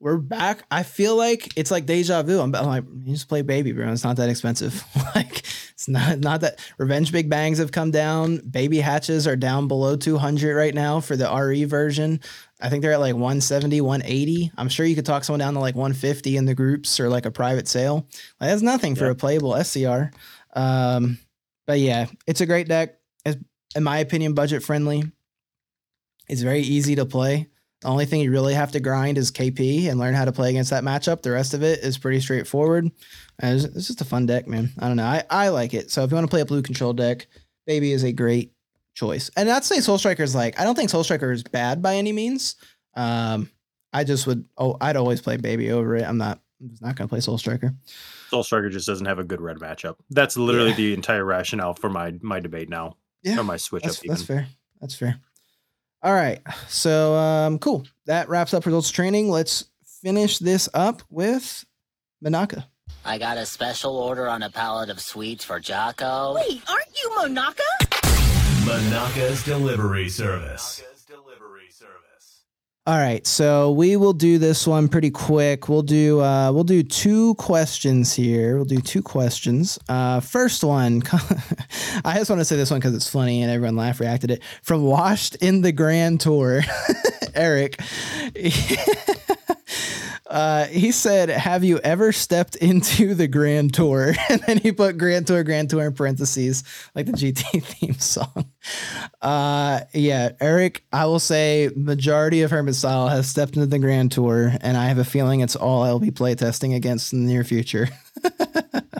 We're 0.00 0.16
back. 0.16 0.64
I 0.70 0.82
feel 0.82 1.14
like 1.16 1.52
it's 1.56 1.70
like 1.70 1.86
deja 1.86 2.22
vu. 2.24 2.40
I'm, 2.40 2.54
I'm 2.54 2.66
like, 2.66 2.84
you 3.04 3.12
just 3.14 3.28
play 3.28 3.42
baby, 3.42 3.72
bro. 3.72 3.90
It's 3.92 4.02
not 4.04 4.16
that 4.16 4.28
expensive. 4.28 4.82
like, 5.14 5.42
it's 5.74 5.88
not 5.88 6.20
not 6.20 6.40
that. 6.42 6.60
Revenge 6.78 7.10
Big 7.10 7.28
Bangs 7.28 7.58
have 7.58 7.72
come 7.72 7.90
down. 7.90 8.38
Baby 8.38 8.78
hatches 8.78 9.26
are 9.26 9.36
down 9.36 9.66
below 9.66 9.96
200 9.96 10.54
right 10.54 10.74
now 10.74 11.00
for 11.00 11.16
the 11.16 11.28
RE 11.28 11.64
version. 11.64 12.20
I 12.60 12.68
think 12.68 12.82
they're 12.82 12.92
at 12.92 13.00
like 13.00 13.14
170, 13.14 13.80
180. 13.80 14.52
I'm 14.56 14.68
sure 14.68 14.86
you 14.86 14.94
could 14.94 15.04
talk 15.04 15.24
someone 15.24 15.40
down 15.40 15.54
to 15.54 15.60
like 15.60 15.74
150 15.74 16.36
in 16.36 16.44
the 16.44 16.54
groups 16.54 17.00
or 17.00 17.08
like 17.08 17.26
a 17.26 17.30
private 17.30 17.66
sale. 17.66 18.06
Like, 18.40 18.50
that's 18.50 18.62
nothing 18.62 18.94
for 18.94 19.10
a 19.10 19.16
playable 19.16 19.62
SCR. 19.62 20.12
Um, 20.54 21.18
but 21.66 21.80
yeah, 21.80 22.06
it's 22.26 22.40
a 22.40 22.46
great 22.46 22.68
deck. 22.68 22.94
It's, 23.24 23.36
in 23.74 23.82
my 23.82 23.98
opinion, 23.98 24.34
budget 24.34 24.62
friendly. 24.62 25.02
It's 26.28 26.42
very 26.42 26.60
easy 26.60 26.94
to 26.94 27.04
play. 27.04 27.48
The 27.80 27.88
only 27.88 28.06
thing 28.06 28.20
you 28.20 28.30
really 28.30 28.54
have 28.54 28.72
to 28.72 28.80
grind 28.80 29.18
is 29.18 29.30
KP 29.30 29.90
and 29.90 29.98
learn 29.98 30.14
how 30.14 30.24
to 30.24 30.32
play 30.32 30.48
against 30.48 30.70
that 30.70 30.84
matchup. 30.84 31.20
The 31.20 31.32
rest 31.32 31.52
of 31.52 31.62
it 31.62 31.80
is 31.80 31.98
pretty 31.98 32.20
straightforward. 32.20 32.90
And 33.40 33.56
It's, 33.56 33.64
it's 33.64 33.86
just 33.88 34.00
a 34.00 34.04
fun 34.04 34.26
deck, 34.26 34.46
man. 34.46 34.70
I 34.78 34.86
don't 34.88 34.96
know. 34.96 35.04
I, 35.04 35.24
I 35.30 35.48
like 35.48 35.74
it. 35.74 35.90
So 35.90 36.04
if 36.04 36.10
you 36.10 36.14
want 36.14 36.26
to 36.26 36.30
play 36.30 36.40
a 36.40 36.46
blue 36.46 36.62
control 36.62 36.92
deck, 36.92 37.26
Baby 37.66 37.92
is 37.92 38.04
a 38.04 38.12
great 38.12 38.52
choice. 38.94 39.30
And 39.36 39.48
not 39.48 39.62
to 39.62 39.68
say 39.68 39.80
Soul 39.80 39.98
Striker 39.98 40.22
is 40.22 40.34
like, 40.34 40.60
I 40.60 40.64
don't 40.64 40.74
think 40.74 40.90
Soul 40.90 41.02
Striker 41.04 41.32
is 41.32 41.42
bad 41.42 41.82
by 41.82 41.96
any 41.96 42.12
means. 42.12 42.56
Um, 42.94 43.50
I 43.92 44.04
just 44.04 44.26
would, 44.26 44.44
oh, 44.58 44.76
I'd 44.80 44.96
always 44.96 45.20
play 45.20 45.36
Baby 45.36 45.72
over 45.72 45.96
it. 45.96 46.04
I'm 46.04 46.18
not, 46.18 46.40
I'm 46.60 46.68
just 46.70 46.82
not 46.82 46.94
going 46.96 47.08
to 47.08 47.10
play 47.12 47.20
Soul 47.20 47.38
Striker. 47.38 47.74
Soul 48.28 48.42
Striker 48.44 48.68
just 48.68 48.86
doesn't 48.86 49.06
have 49.06 49.18
a 49.18 49.24
good 49.24 49.40
red 49.40 49.56
matchup. 49.58 49.96
That's 50.10 50.36
literally 50.36 50.70
Yeah. 50.70 50.76
the 50.76 50.94
entire 50.94 51.24
rationale 51.24 51.74
for 51.74 51.88
my 51.90 52.14
my 52.22 52.40
debate 52.40 52.68
now. 52.68 52.96
Yeah. 53.22 53.38
Or 53.38 53.44
my 53.44 53.56
switch 53.56 53.82
That's, 53.84 53.98
up 54.00 54.04
that's 54.06 54.22
fair. 54.22 54.46
That's 54.80 54.94
fair. 54.94 55.18
All 56.02 56.12
right. 56.12 56.40
So 56.68 57.14
um 57.14 57.58
cool. 57.58 57.84
That 58.06 58.28
wraps 58.28 58.52
up 58.54 58.66
results 58.66 58.90
training. 58.90 59.30
Let's 59.30 59.64
finish 60.02 60.38
this 60.38 60.68
up 60.74 61.02
with 61.10 61.64
Monaka. 62.24 62.66
I 63.06 63.18
got 63.18 63.36
a 63.36 63.44
special 63.44 63.96
order 63.98 64.26
on 64.28 64.42
a 64.42 64.50
pallet 64.50 64.88
of 64.88 64.98
sweets 64.98 65.44
for 65.44 65.60
Jaco. 65.60 66.34
Wait, 66.36 66.62
aren't 66.68 67.02
you 67.02 67.10
Monaka? 67.10 67.60
Monaka's 68.64 69.44
delivery 69.44 70.08
service. 70.08 70.80
Monaka's 70.80 71.02
delivery 71.04 71.68
service. 71.70 72.44
All 72.86 72.96
right, 72.96 73.26
so 73.26 73.72
we 73.72 73.96
will 73.96 74.14
do 74.14 74.38
this 74.38 74.66
one 74.66 74.88
pretty 74.88 75.10
quick. 75.10 75.68
We'll 75.68 75.82
do 75.82 76.20
uh, 76.22 76.50
we'll 76.52 76.64
do 76.64 76.82
two 76.82 77.34
questions 77.34 78.14
here. 78.14 78.56
We'll 78.56 78.64
do 78.64 78.80
two 78.80 79.02
questions. 79.02 79.78
Uh, 79.86 80.20
first 80.20 80.64
one, 80.64 81.02
I 82.06 82.14
just 82.16 82.30
want 82.30 82.40
to 82.40 82.44
say 82.46 82.56
this 82.56 82.70
one 82.70 82.80
because 82.80 82.94
it's 82.94 83.08
funny 83.08 83.42
and 83.42 83.50
everyone 83.50 83.76
laughed, 83.76 84.00
reacted 84.00 84.30
it 84.30 84.42
from 84.62 84.82
Washed 84.82 85.36
in 85.36 85.60
the 85.60 85.72
Grand 85.72 86.20
Tour, 86.22 86.62
Eric. 87.34 87.78
Uh, 90.26 90.64
he 90.66 90.90
said, 90.90 91.28
"Have 91.28 91.64
you 91.64 91.78
ever 91.80 92.10
stepped 92.10 92.56
into 92.56 93.14
the 93.14 93.28
Grand 93.28 93.74
Tour?" 93.74 94.14
And 94.30 94.40
then 94.46 94.58
he 94.58 94.72
put 94.72 94.96
Grand 94.96 95.26
Tour, 95.26 95.44
Grand 95.44 95.68
Tour 95.70 95.86
in 95.86 95.92
parentheses, 95.92 96.64
like 96.94 97.06
the 97.06 97.12
GT 97.12 97.62
theme 97.62 97.98
song. 97.98 98.50
Uh, 99.20 99.80
yeah, 99.92 100.30
Eric, 100.40 100.84
I 100.92 101.06
will 101.06 101.18
say 101.18 101.70
majority 101.76 102.42
of 102.42 102.50
Hermit 102.50 102.74
Style 102.74 103.08
has 103.08 103.28
stepped 103.28 103.56
into 103.56 103.66
the 103.66 103.78
Grand 103.78 104.12
Tour, 104.12 104.54
and 104.60 104.76
I 104.76 104.86
have 104.86 104.98
a 104.98 105.04
feeling 105.04 105.40
it's 105.40 105.56
all 105.56 105.82
I'll 105.82 106.00
be 106.00 106.10
playtesting 106.10 106.74
against 106.74 107.12
in 107.12 107.26
the 107.26 107.32
near 107.32 107.44
future. 107.44 107.88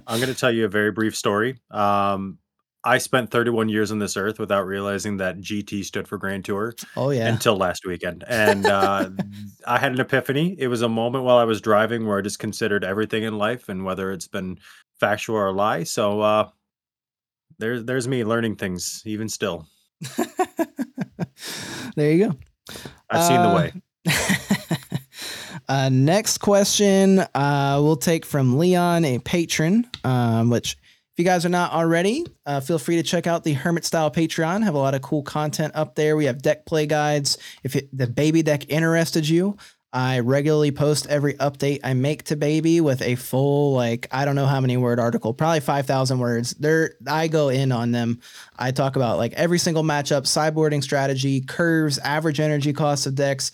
I'm 0.06 0.20
going 0.20 0.32
to 0.32 0.34
tell 0.34 0.52
you 0.52 0.66
a 0.66 0.68
very 0.68 0.90
brief 0.90 1.16
story. 1.16 1.58
Um, 1.70 2.38
I 2.84 2.98
spent 2.98 3.30
31 3.30 3.68
years 3.70 3.90
on 3.90 3.98
this 3.98 4.16
earth 4.16 4.38
without 4.38 4.66
realizing 4.66 5.16
that 5.16 5.38
GT 5.38 5.84
stood 5.84 6.06
for 6.06 6.18
Grand 6.18 6.44
Tour 6.44 6.74
Oh 6.96 7.10
yeah, 7.10 7.28
until 7.28 7.56
last 7.56 7.86
weekend. 7.86 8.24
And 8.28 8.66
uh, 8.66 9.08
I 9.66 9.78
had 9.78 9.92
an 9.92 10.00
epiphany. 10.00 10.54
It 10.58 10.68
was 10.68 10.82
a 10.82 10.88
moment 10.88 11.24
while 11.24 11.38
I 11.38 11.44
was 11.44 11.60
driving 11.60 12.06
where 12.06 12.18
I 12.18 12.20
just 12.20 12.38
considered 12.38 12.84
everything 12.84 13.22
in 13.22 13.38
life 13.38 13.68
and 13.68 13.84
whether 13.84 14.12
it's 14.12 14.28
been 14.28 14.58
factual 15.00 15.36
or 15.36 15.46
a 15.46 15.52
lie. 15.52 15.84
So 15.84 16.20
uh, 16.20 16.50
there's 17.58 17.84
there's 17.84 18.06
me 18.06 18.22
learning 18.24 18.56
things 18.56 19.02
even 19.06 19.28
still. 19.28 19.66
there 21.96 22.12
you 22.12 22.26
go. 22.28 22.38
I've 23.10 23.24
seen 23.24 23.42
the 23.42 23.48
Uh, 23.48 23.56
way. 23.56 23.72
uh, 25.68 25.88
next 25.88 26.38
question 26.38 27.20
uh, 27.34 27.78
we'll 27.82 27.96
take 27.96 28.26
from 28.26 28.58
Leon, 28.58 29.04
a 29.04 29.18
patron, 29.20 29.88
um, 30.04 30.50
which 30.50 30.76
if 31.14 31.20
you 31.20 31.24
guys 31.24 31.46
are 31.46 31.50
not 31.50 31.70
already, 31.72 32.26
uh, 32.44 32.58
feel 32.58 32.76
free 32.76 32.96
to 32.96 33.04
check 33.04 33.28
out 33.28 33.44
the 33.44 33.52
Hermit 33.52 33.84
Style 33.84 34.10
Patreon. 34.10 34.64
Have 34.64 34.74
a 34.74 34.78
lot 34.78 34.94
of 34.94 35.02
cool 35.02 35.22
content 35.22 35.72
up 35.76 35.94
there. 35.94 36.16
We 36.16 36.24
have 36.24 36.42
deck 36.42 36.66
play 36.66 36.86
guides. 36.86 37.38
If 37.62 37.76
it, 37.76 37.88
the 37.96 38.08
baby 38.08 38.42
deck 38.42 38.68
interested 38.68 39.28
you, 39.28 39.56
I 39.92 40.18
regularly 40.18 40.72
post 40.72 41.06
every 41.06 41.34
update 41.34 41.78
I 41.84 41.94
make 41.94 42.24
to 42.24 42.36
baby 42.36 42.80
with 42.80 43.00
a 43.00 43.14
full 43.14 43.74
like 43.74 44.08
I 44.10 44.24
don't 44.24 44.34
know 44.34 44.46
how 44.46 44.60
many 44.60 44.76
word 44.76 44.98
article, 44.98 45.32
probably 45.32 45.60
5,000 45.60 46.18
words. 46.18 46.50
There 46.54 46.94
I 47.06 47.28
go 47.28 47.48
in 47.48 47.70
on 47.70 47.92
them. 47.92 48.20
I 48.58 48.72
talk 48.72 48.96
about 48.96 49.18
like 49.18 49.34
every 49.34 49.60
single 49.60 49.84
matchup, 49.84 50.22
sideboarding 50.22 50.82
strategy, 50.82 51.42
curves, 51.42 51.98
average 51.98 52.40
energy 52.40 52.72
costs 52.72 53.06
of 53.06 53.14
decks, 53.14 53.52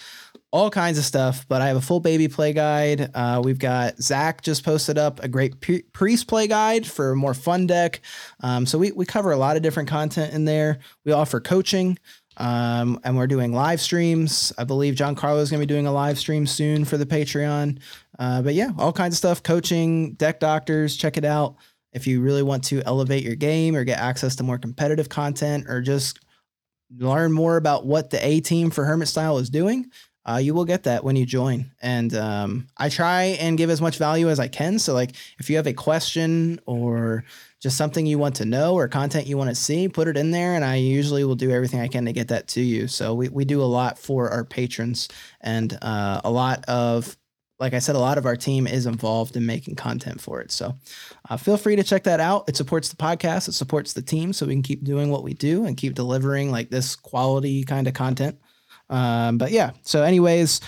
all 0.52 0.70
kinds 0.70 0.98
of 0.98 1.05
stuff. 1.05 1.47
But 1.48 1.62
I 1.62 1.69
have 1.69 1.77
a 1.77 1.81
full 1.81 2.01
baby 2.01 2.28
play 2.28 2.52
guide. 2.52 3.11
Uh, 3.15 3.40
we've 3.44 3.59
got 3.59 3.98
Zach 3.98 4.43
just 4.43 4.65
posted 4.65 4.98
up 4.98 5.23
a 5.23 5.28
great 5.28 5.61
pre- 5.61 5.82
priest 5.82 6.27
play 6.27 6.47
guide 6.47 6.86
for 6.86 7.15
more 7.15 7.35
fun 7.35 7.66
deck. 7.66 8.01
Um, 8.43 8.66
so 8.66 8.78
we, 8.78 8.93
we 8.93 9.07
cover 9.07 9.32
a 9.32 9.36
lot 9.36 9.57
of 9.57 9.62
different 9.62 9.89
content 9.89 10.35
in 10.35 10.44
there. 10.44 10.78
We 11.05 11.12
offer 11.12 11.40
coaching. 11.40 11.98
Um, 12.36 13.01
and 13.05 13.19
we're 13.19 13.27
doing 13.27 13.52
live 13.52 13.81
streams. 13.81 14.51
I 14.57 14.65
believe 14.65 14.94
John 14.94 15.15
Carlo 15.15 15.40
is 15.40 15.51
going 15.51 15.61
to 15.61 15.66
be 15.66 15.74
doing 15.74 15.86
a 15.86 15.93
live 15.93 16.19
stream 16.19 16.47
soon 16.47 16.86
for 16.86 16.97
the 16.97 17.05
Patreon. 17.05 17.81
Uh, 18.19 18.40
but 18.40 18.55
yeah, 18.55 18.70
all 18.78 18.93
kinds 18.93 19.15
of 19.15 19.19
stuff, 19.19 19.43
coaching, 19.43 20.15
deck 20.15 20.40
doctors, 20.40 20.97
check 20.97 21.19
it 21.19 21.24
out. 21.24 21.57
If 21.93 22.07
you 22.07 22.23
really 22.23 22.43
want 22.43 22.65
to 22.65 22.82
elevate 22.86 23.24
your 23.24 23.35
game 23.35 23.74
or 23.74 23.85
get 23.85 23.98
access 23.98 24.36
to 24.36 24.43
more 24.43 24.59
competitive 24.59 25.09
content 25.09 25.69
or 25.69 25.82
just 25.82 26.20
learn 26.97 27.32
more 27.32 27.57
about 27.57 27.85
what 27.85 28.11
the 28.11 28.24
A 28.24 28.40
team 28.40 28.70
for 28.70 28.85
Hermit 28.85 29.09
Style 29.09 29.39
is 29.39 29.51
doing, 29.51 29.90
uh, 30.31 30.39
you 30.39 30.55
will 30.55 30.65
get 30.65 30.85
that 30.85 31.02
when 31.02 31.16
you 31.16 31.27
join. 31.27 31.70
And 31.82 32.15
um, 32.15 32.69
I 32.77 32.89
try 32.89 33.36
and 33.40 33.59
give 33.59 33.70
as 33.70 33.81
much 33.81 33.98
value 33.98 34.28
as 34.28 34.39
I 34.39 34.48
can. 34.48 34.78
So, 34.78 34.94
like, 34.94 35.12
if 35.39 35.51
you 35.51 35.57
have 35.57 35.66
a 35.66 35.73
question 35.73 36.61
or 36.66 37.24
just 37.61 37.77
something 37.77 38.07
you 38.07 38.19
want 38.19 38.36
to 38.36 38.44
know 38.44 38.74
or 38.74 38.86
content 38.89 39.27
you 39.27 39.36
want 39.36 39.51
to 39.51 39.55
see, 39.55 39.89
put 39.89 40.09
it 40.09 40.16
in 40.16 40.31
there. 40.31 40.55
And 40.55 40.65
I 40.65 40.77
usually 40.77 41.24
will 41.24 41.35
do 41.35 41.51
everything 41.51 41.81
I 41.81 41.89
can 41.89 42.05
to 42.05 42.12
get 42.12 42.28
that 42.28 42.48
to 42.48 42.61
you. 42.61 42.86
So, 42.86 43.15
we, 43.15 43.28
we 43.28 43.44
do 43.44 43.62
a 43.62 43.65
lot 43.65 43.98
for 43.98 44.31
our 44.31 44.44
patrons 44.44 45.09
and 45.40 45.77
uh, 45.82 46.20
a 46.24 46.31
lot 46.31 46.65
of 46.66 47.16
like 47.59 47.74
I 47.74 47.78
said, 47.78 47.94
a 47.94 47.98
lot 48.01 48.16
of 48.16 48.24
our 48.24 48.36
team 48.36 48.66
is 48.66 48.86
involved 48.86 49.36
in 49.36 49.44
making 49.44 49.74
content 49.77 50.19
for 50.19 50.40
it. 50.40 50.51
So 50.51 50.74
uh, 51.28 51.36
feel 51.36 51.59
free 51.59 51.77
to 51.77 51.82
check 51.82 52.05
that 52.05 52.19
out. 52.19 52.48
It 52.48 52.57
supports 52.57 52.89
the 52.89 52.97
podcast, 52.97 53.48
it 53.48 53.52
supports 53.52 53.93
the 53.93 54.01
team, 54.01 54.32
so 54.32 54.47
we 54.47 54.55
can 54.55 54.62
keep 54.62 54.82
doing 54.82 55.11
what 55.11 55.23
we 55.23 55.35
do 55.35 55.66
and 55.66 55.77
keep 55.77 55.94
delivering 55.94 56.51
like 56.51 56.70
this 56.70 56.97
quality 56.97 57.62
kind 57.65 57.86
of 57.86 57.93
content. 57.93 58.39
Um, 58.91 59.39
but 59.39 59.53
yeah, 59.53 59.71
so, 59.83 60.03
anyways, 60.03 60.61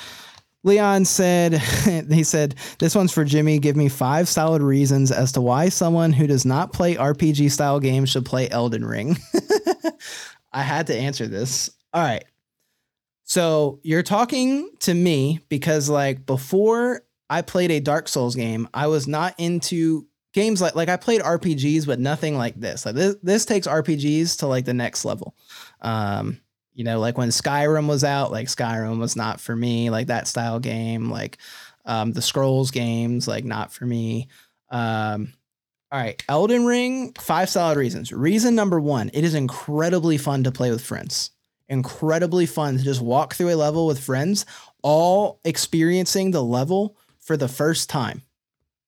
Leon 0.65 1.05
said, 1.05 1.55
he 2.11 2.24
said, 2.24 2.55
this 2.78 2.94
one's 2.94 3.12
for 3.12 3.24
Jimmy. 3.24 3.59
Give 3.59 3.77
me 3.77 3.89
five 3.89 4.28
solid 4.28 4.62
reasons 4.62 5.11
as 5.11 5.32
to 5.32 5.40
why 5.40 5.69
someone 5.69 6.12
who 6.12 6.27
does 6.27 6.47
not 6.47 6.73
play 6.73 6.94
RPG 6.94 7.51
style 7.51 7.81
games 7.81 8.09
should 8.09 8.24
play 8.24 8.49
Elden 8.49 8.85
Ring. 8.85 9.19
I 10.53 10.62
had 10.62 10.86
to 10.86 10.97
answer 10.97 11.27
this. 11.27 11.70
All 11.93 12.03
right. 12.03 12.24
So 13.24 13.81
you're 13.82 14.03
talking 14.03 14.70
to 14.81 14.94
me 14.94 15.40
because 15.49 15.89
like 15.89 16.27
before 16.27 17.03
I 17.31 17.43
played 17.43 17.70
a 17.70 17.81
Dark 17.81 18.09
Souls 18.09 18.36
game, 18.36 18.69
I 18.74 18.89
was 18.89 19.09
not 19.09 19.35
into 19.39 20.07
games 20.35 20.61
like 20.61 20.74
like 20.74 20.90
I 20.90 20.97
played 20.97 21.23
RPGs, 21.23 21.86
but 21.86 21.99
nothing 21.99 22.36
like 22.36 22.61
this. 22.61 22.85
Like 22.85 22.94
this 22.94 23.16
this 23.23 23.47
takes 23.47 23.66
RPGs 23.66 24.39
to 24.40 24.47
like 24.47 24.66
the 24.66 24.74
next 24.74 25.07
level. 25.07 25.35
Um, 25.81 26.41
you 26.74 26.85
know, 26.85 27.01
like 27.01 27.19
when 27.19 27.28
Skyrim 27.28 27.89
was 27.89 28.05
out, 28.05 28.31
like 28.31 28.49
Skyrim 28.49 28.99
was 28.99 29.16
not 29.16 29.40
for 29.40 29.55
me, 29.55 29.90
like 29.90 30.09
that 30.09 30.28
style 30.28 30.59
game, 30.61 31.11
like 31.11 31.39
um 31.85 32.12
the 32.12 32.23
Scrolls 32.23 32.70
games, 32.70 33.27
like 33.27 33.44
not 33.44 33.73
for 33.73 33.85
me. 33.85 34.28
Um 34.70 35.32
all 35.90 36.01
right, 36.01 36.23
Elden 36.28 36.65
Ring, 36.65 37.12
five 37.15 37.51
solid 37.51 37.77
reasons. 37.77 38.12
Reason 38.12 38.55
number 38.55 38.81
one, 38.81 39.11
it 39.12 39.24
is 39.24 39.35
incredibly 39.35 40.16
fun 40.16 40.44
to 40.44 40.53
play 40.53 40.70
with 40.70 40.82
friends 40.85 41.31
incredibly 41.73 42.44
fun 42.44 42.77
to 42.77 42.85
just 42.85 43.01
walk 43.01 43.35
through 43.35 43.53
a 43.53 43.57
level 43.57 43.86
with 43.86 43.99
friends, 43.99 44.44
all 44.82 45.40
experiencing 45.43 46.31
the 46.31 46.43
level 46.43 46.99
for 47.19 47.36
the 47.36 47.49
first 47.49 47.89
time. 47.89 48.23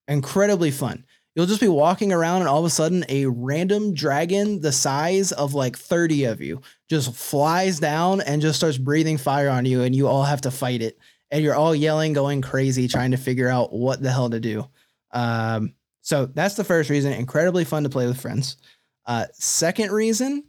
Incredibly 0.06 0.70
fun. 0.70 1.04
You'll 1.34 1.46
just 1.46 1.60
be 1.60 1.68
walking 1.68 2.12
around 2.12 2.42
and 2.42 2.48
all 2.48 2.60
of 2.60 2.64
a 2.64 2.70
sudden 2.70 3.04
a 3.08 3.26
random 3.26 3.92
dragon 3.92 4.60
the 4.60 4.70
size 4.70 5.32
of 5.32 5.52
like 5.52 5.76
30 5.76 6.24
of 6.24 6.40
you 6.40 6.62
just 6.88 7.14
flies 7.14 7.80
down 7.80 8.20
and 8.20 8.40
just 8.40 8.56
starts 8.56 8.78
breathing 8.78 9.18
fire 9.18 9.48
on 9.48 9.64
you 9.64 9.82
and 9.82 9.96
you 9.96 10.06
all 10.06 10.22
have 10.22 10.42
to 10.42 10.50
fight 10.50 10.80
it. 10.80 10.98
And 11.30 11.42
you're 11.42 11.56
all 11.56 11.74
yelling, 11.74 12.12
going 12.12 12.42
crazy, 12.42 12.86
trying 12.86 13.10
to 13.10 13.16
figure 13.16 13.48
out 13.48 13.72
what 13.72 14.00
the 14.00 14.12
hell 14.12 14.30
to 14.30 14.38
do. 14.38 14.68
Um, 15.10 15.74
so 16.02 16.26
that's 16.26 16.54
the 16.54 16.64
first 16.64 16.90
reason. 16.90 17.12
Incredibly 17.12 17.64
fun 17.64 17.82
to 17.82 17.88
play 17.88 18.06
with 18.06 18.20
friends. 18.20 18.56
Uh, 19.04 19.26
second 19.32 19.90
reason, 19.90 20.44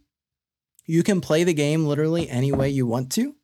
you 0.86 1.02
can 1.02 1.22
play 1.22 1.44
the 1.44 1.54
game 1.54 1.86
literally 1.86 2.30
any 2.30 2.52
way 2.52 2.70
you 2.70 2.86
want 2.86 3.12
to. 3.14 3.36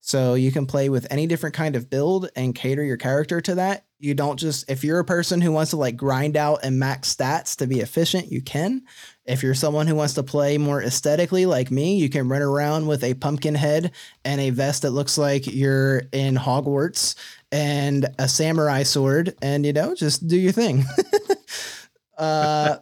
So 0.00 0.34
you 0.34 0.52
can 0.52 0.66
play 0.66 0.88
with 0.88 1.06
any 1.10 1.26
different 1.26 1.54
kind 1.54 1.76
of 1.76 1.90
build 1.90 2.30
and 2.36 2.54
cater 2.54 2.82
your 2.82 2.96
character 2.96 3.40
to 3.42 3.56
that. 3.56 3.84
You 3.98 4.14
don't 4.14 4.38
just 4.38 4.70
if 4.70 4.84
you're 4.84 5.00
a 5.00 5.04
person 5.04 5.40
who 5.40 5.50
wants 5.50 5.72
to 5.72 5.76
like 5.76 5.96
grind 5.96 6.36
out 6.36 6.60
and 6.62 6.78
max 6.78 7.14
stats 7.14 7.56
to 7.56 7.66
be 7.66 7.80
efficient, 7.80 8.30
you 8.30 8.40
can. 8.40 8.82
If 9.24 9.42
you're 9.42 9.54
someone 9.54 9.88
who 9.88 9.96
wants 9.96 10.14
to 10.14 10.22
play 10.22 10.56
more 10.56 10.82
aesthetically 10.82 11.46
like 11.46 11.70
me, 11.72 11.96
you 11.96 12.08
can 12.08 12.28
run 12.28 12.42
around 12.42 12.86
with 12.86 13.02
a 13.02 13.14
pumpkin 13.14 13.56
head 13.56 13.92
and 14.24 14.40
a 14.40 14.50
vest 14.50 14.82
that 14.82 14.92
looks 14.92 15.18
like 15.18 15.46
you're 15.46 16.04
in 16.12 16.36
Hogwarts 16.36 17.16
and 17.50 18.06
a 18.18 18.28
samurai 18.28 18.84
sword 18.84 19.34
and 19.42 19.66
you 19.66 19.72
know, 19.72 19.96
just 19.96 20.28
do 20.28 20.38
your 20.38 20.52
thing. 20.52 20.84
uh 22.18 22.76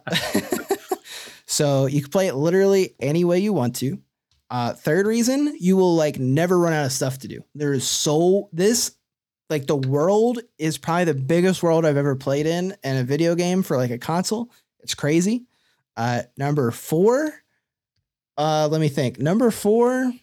so 1.47 1.87
you 1.87 2.01
can 2.01 2.11
play 2.11 2.27
it 2.27 2.35
literally 2.35 2.93
any 2.99 3.25
way 3.25 3.39
you 3.39 3.53
want 3.53 3.75
to. 3.77 3.99
Uh, 4.49 4.73
third 4.73 5.05
reason, 5.05 5.55
you 5.59 5.75
will 5.75 5.95
like 5.95 6.19
never 6.19 6.57
run 6.57 6.73
out 6.73 6.85
of 6.85 6.91
stuff 6.91 7.19
to 7.19 7.27
do. 7.27 7.43
There 7.55 7.73
is 7.73 7.87
so 7.87 8.49
this 8.53 8.95
like 9.49 9.67
the 9.67 9.75
world 9.75 10.39
is 10.57 10.77
probably 10.77 11.05
the 11.05 11.13
biggest 11.13 11.63
world 11.63 11.85
I've 11.85 11.97
ever 11.97 12.15
played 12.15 12.45
in 12.45 12.75
in 12.83 12.97
a 12.97 13.03
video 13.03 13.35
game 13.35 13.63
for 13.63 13.77
like 13.77 13.91
a 13.91 13.97
console. 13.97 14.51
It's 14.79 14.95
crazy. 14.95 15.45
Uh, 15.95 16.23
number 16.37 16.69
four, 16.71 17.33
uh, 18.37 18.67
let 18.71 18.79
me 18.79 18.87
think. 18.87 19.19
Number 19.19 19.49
four, 19.51 20.13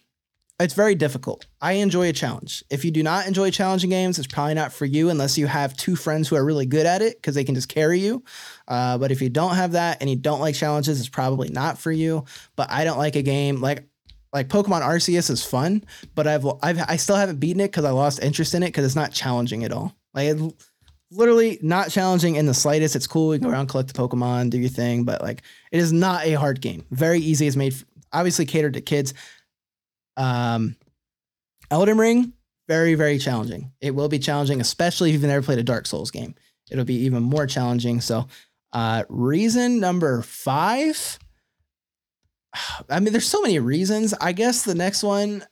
it's 0.59 0.73
very 0.73 0.95
difficult. 0.95 1.47
I 1.59 1.73
enjoy 1.73 2.07
a 2.07 2.13
challenge. 2.13 2.63
If 2.69 2.85
you 2.85 2.91
do 2.91 3.03
not 3.03 3.27
enjoy 3.27 3.51
challenging 3.51 3.89
games, 3.89 4.17
it's 4.17 4.27
probably 4.27 4.53
not 4.53 4.71
for 4.71 4.85
you 4.85 5.09
unless 5.09 5.37
you 5.37 5.47
have 5.47 5.75
two 5.75 5.97
friends 5.97 6.29
who 6.29 6.37
are 6.37 6.45
really 6.45 6.65
good 6.65 6.85
at 6.85 7.01
it 7.01 7.17
because 7.17 7.35
they 7.35 7.43
can 7.43 7.55
just 7.55 7.67
carry 7.67 7.99
you. 7.99 8.23
Uh, 8.67 8.97
but 8.97 9.11
if 9.11 9.21
you 9.21 9.29
don't 9.29 9.55
have 9.55 9.73
that 9.73 9.97
and 9.99 10.09
you 10.09 10.15
don't 10.15 10.39
like 10.39 10.55
challenges, 10.55 10.99
it's 10.99 11.09
probably 11.09 11.49
not 11.49 11.77
for 11.77 11.91
you. 11.91 12.23
But 12.55 12.71
I 12.71 12.85
don't 12.85 12.97
like 12.97 13.17
a 13.17 13.21
game 13.21 13.59
like 13.59 13.85
like 14.35 14.49
Pokemon 14.49 14.81
Arceus 14.81 15.29
is 15.29 15.45
fun, 15.45 15.81
but 16.13 16.27
I've, 16.27 16.45
I've 16.61 16.77
I 16.89 16.97
still 16.97 17.15
haven't 17.15 17.39
beaten 17.39 17.61
it 17.61 17.71
because 17.71 17.85
I 17.85 17.91
lost 17.91 18.21
interest 18.21 18.53
in 18.53 18.63
it 18.63 18.67
because 18.67 18.83
it's 18.83 18.95
not 18.95 19.13
challenging 19.13 19.63
at 19.63 19.71
all. 19.71 19.95
Like 20.13 20.27
it 20.27 20.53
literally 21.09 21.57
not 21.61 21.89
challenging 21.89 22.35
in 22.35 22.45
the 22.45 22.53
slightest. 22.53 22.97
It's 22.97 23.07
cool. 23.07 23.33
You 23.33 23.39
can 23.39 23.47
go 23.47 23.53
around, 23.53 23.67
collect 23.67 23.93
the 23.93 23.97
Pokemon, 23.97 24.49
do 24.49 24.59
your 24.59 24.69
thing, 24.69 25.05
but 25.05 25.21
like 25.21 25.43
it 25.71 25.79
is 25.79 25.93
not 25.93 26.25
a 26.25 26.33
hard 26.33 26.59
game. 26.59 26.85
Very 26.91 27.19
easy. 27.19 27.47
It's 27.47 27.55
made 27.55 27.75
obviously 28.11 28.45
catered 28.45 28.73
to 28.73 28.81
kids. 28.81 29.13
Um, 30.17 30.75
Elden 31.71 31.97
Ring, 31.97 32.33
very 32.67 32.95
very 32.95 33.17
challenging. 33.17 33.71
It 33.79 33.95
will 33.95 34.09
be 34.09 34.19
challenging, 34.19 34.59
especially 34.59 35.11
if 35.11 35.13
you've 35.13 35.23
never 35.23 35.45
played 35.45 35.59
a 35.59 35.63
Dark 35.63 35.87
Souls 35.87 36.11
game. 36.11 36.35
It'll 36.69 36.83
be 36.83 37.05
even 37.05 37.23
more 37.23 37.47
challenging. 37.47 38.01
So, 38.01 38.27
uh, 38.73 39.05
reason 39.07 39.79
number 39.79 40.23
five. 40.23 41.19
I 42.89 42.99
mean, 42.99 43.11
there's 43.11 43.27
so 43.27 43.41
many 43.41 43.59
reasons. 43.59 44.13
I 44.19 44.31
guess 44.31 44.63
the 44.63 44.75
next 44.75 45.03
one 45.03 45.43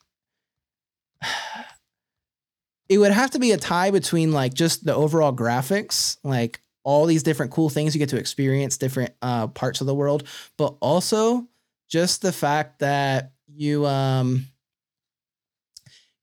it 2.90 2.98
would 2.98 3.12
have 3.12 3.32
to 3.32 3.40
be 3.40 3.52
a 3.52 3.58
tie 3.58 3.92
between 3.92 4.32
like 4.32 4.54
just 4.54 4.86
the 4.86 4.96
overall 4.96 5.34
graphics, 5.34 6.18
like 6.24 6.62
all 6.84 7.06
these 7.06 7.24
different 7.24 7.52
cool 7.52 7.70
things 7.70 7.96
you 7.96 8.00
get 8.00 8.10
to 8.10 8.18
experience 8.18 8.78
different 8.78 9.14
uh 9.22 9.48
parts 9.48 9.82
of 9.82 9.88
the 9.88 9.96
world, 9.96 10.28
but 10.58 10.76
also 10.82 11.48
just 11.90 12.22
the 12.22 12.34
fact 12.34 12.80
that 12.80 13.32
you 13.48 13.86
um 13.86 14.46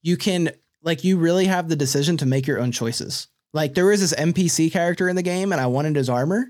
you 0.02 0.16
can 0.16 0.51
like 0.82 1.05
you 1.05 1.19
really 1.19 1.47
have 1.47 1.69
the 1.69 1.77
decision 1.77 2.16
to 2.19 2.27
make 2.27 2.47
your 2.47 2.61
own 2.61 2.73
choices. 2.73 3.28
Like 3.52 3.74
there 3.74 3.86
was 3.86 4.01
this 4.01 4.15
NPC 4.15 4.70
character 4.70 5.09
in 5.09 5.16
the 5.16 5.23
game 5.23 5.52
and 5.52 5.61
I 5.61 5.66
wanted 5.66 5.97
his 5.97 6.09
armor 6.09 6.47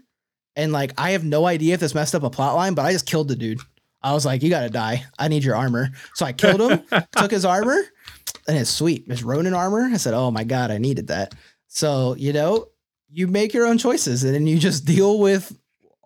and 0.57 0.73
like 0.73 0.93
I 0.99 1.11
have 1.13 1.25
no 1.25 1.47
idea 1.47 1.75
if 1.75 1.81
this 1.81 1.95
messed 1.95 2.15
up 2.15 2.23
a 2.23 2.31
plot 2.31 2.55
line, 2.55 2.75
but 2.75 2.85
I 2.85 2.93
just 2.93 3.07
killed 3.07 3.29
the 3.29 3.37
dude. 3.37 3.61
I 4.03 4.13
was 4.13 4.25
like, 4.25 4.43
you 4.43 4.51
gotta 4.51 4.71
die. 4.71 5.05
I 5.19 5.29
need 5.29 5.45
your 5.45 5.57
armor. 5.57 5.91
So 6.15 6.25
I 6.27 6.33
killed 6.33 6.61
him, 6.61 6.83
took 7.17 7.31
his 7.31 7.45
armor, 7.45 7.81
and 8.49 8.57
it's 8.59 8.71
sweet. 8.71 9.05
It's 9.09 9.23
Ronin 9.23 9.55
armor. 9.55 9.89
I 9.93 9.97
said, 9.97 10.15
oh 10.15 10.31
my 10.31 10.45
God, 10.45 10.71
I 10.71 10.79
needed 10.79 11.09
that. 11.09 11.35
So, 11.69 12.15
you 12.17 12.33
know, 12.33 12.69
you 13.13 13.27
make 13.27 13.53
your 13.53 13.67
own 13.67 13.79
choices 13.79 14.25
and 14.25 14.35
then 14.35 14.47
you 14.47 14.59
just 14.59 14.85
deal 14.85 15.19
with 15.19 15.57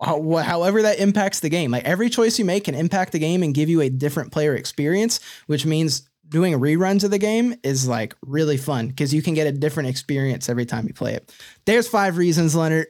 how- 0.01 0.37
however 0.37 0.81
that 0.81 0.99
impacts 0.99 1.39
the 1.39 1.49
game. 1.49 1.71
Like 1.71 1.85
every 1.85 2.09
choice 2.09 2.37
you 2.37 2.45
make 2.45 2.65
can 2.65 2.75
impact 2.75 3.11
the 3.13 3.19
game 3.19 3.43
and 3.43 3.53
give 3.53 3.69
you 3.69 3.81
a 3.81 3.89
different 3.89 4.31
player 4.31 4.55
experience, 4.55 5.19
which 5.47 5.65
means 5.65 6.09
doing 6.27 6.53
reruns 6.53 7.03
of 7.03 7.11
the 7.11 7.17
game 7.19 7.55
is 7.63 7.87
like 7.87 8.15
really 8.21 8.57
fun 8.57 8.87
because 8.87 9.13
you 9.13 9.21
can 9.21 9.33
get 9.35 9.47
a 9.47 9.51
different 9.51 9.89
experience 9.89 10.49
every 10.49 10.65
time 10.65 10.87
you 10.87 10.93
play 10.93 11.13
it. 11.13 11.33
There's 11.65 11.87
five 11.87 12.17
reasons, 12.17 12.55
Leonard. 12.55 12.87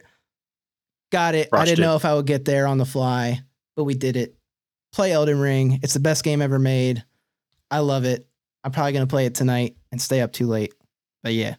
Got 1.12 1.36
it. 1.36 1.50
I 1.54 1.66
didn't 1.66 1.80
it. 1.80 1.82
know 1.82 1.96
if 1.96 2.06
I 2.06 2.14
would 2.16 2.26
get 2.26 2.46
there 2.46 2.66
on 2.66 2.78
the 2.78 2.86
fly, 2.86 3.42
but 3.76 3.84
we 3.84 3.94
did 3.94 4.16
it. 4.18 4.36
Play 4.96 5.12
Elden 5.12 5.42
Ring. 5.42 5.82
It's 5.84 5.94
the 5.94 6.00
best 6.00 6.24
game 6.24 6.42
ever 6.42 6.58
made. 6.58 7.04
I 7.70 7.80
love 7.80 8.06
it. 8.06 8.26
I'm 8.64 8.72
probably 8.72 8.94
gonna 8.94 9.08
play 9.08 9.26
it 9.26 9.36
tonight 9.36 9.76
and 9.92 10.02
stay 10.02 10.22
up 10.22 10.32
too 10.32 10.48
late. 10.48 10.74
But 11.22 11.34
yeah. 11.34 11.56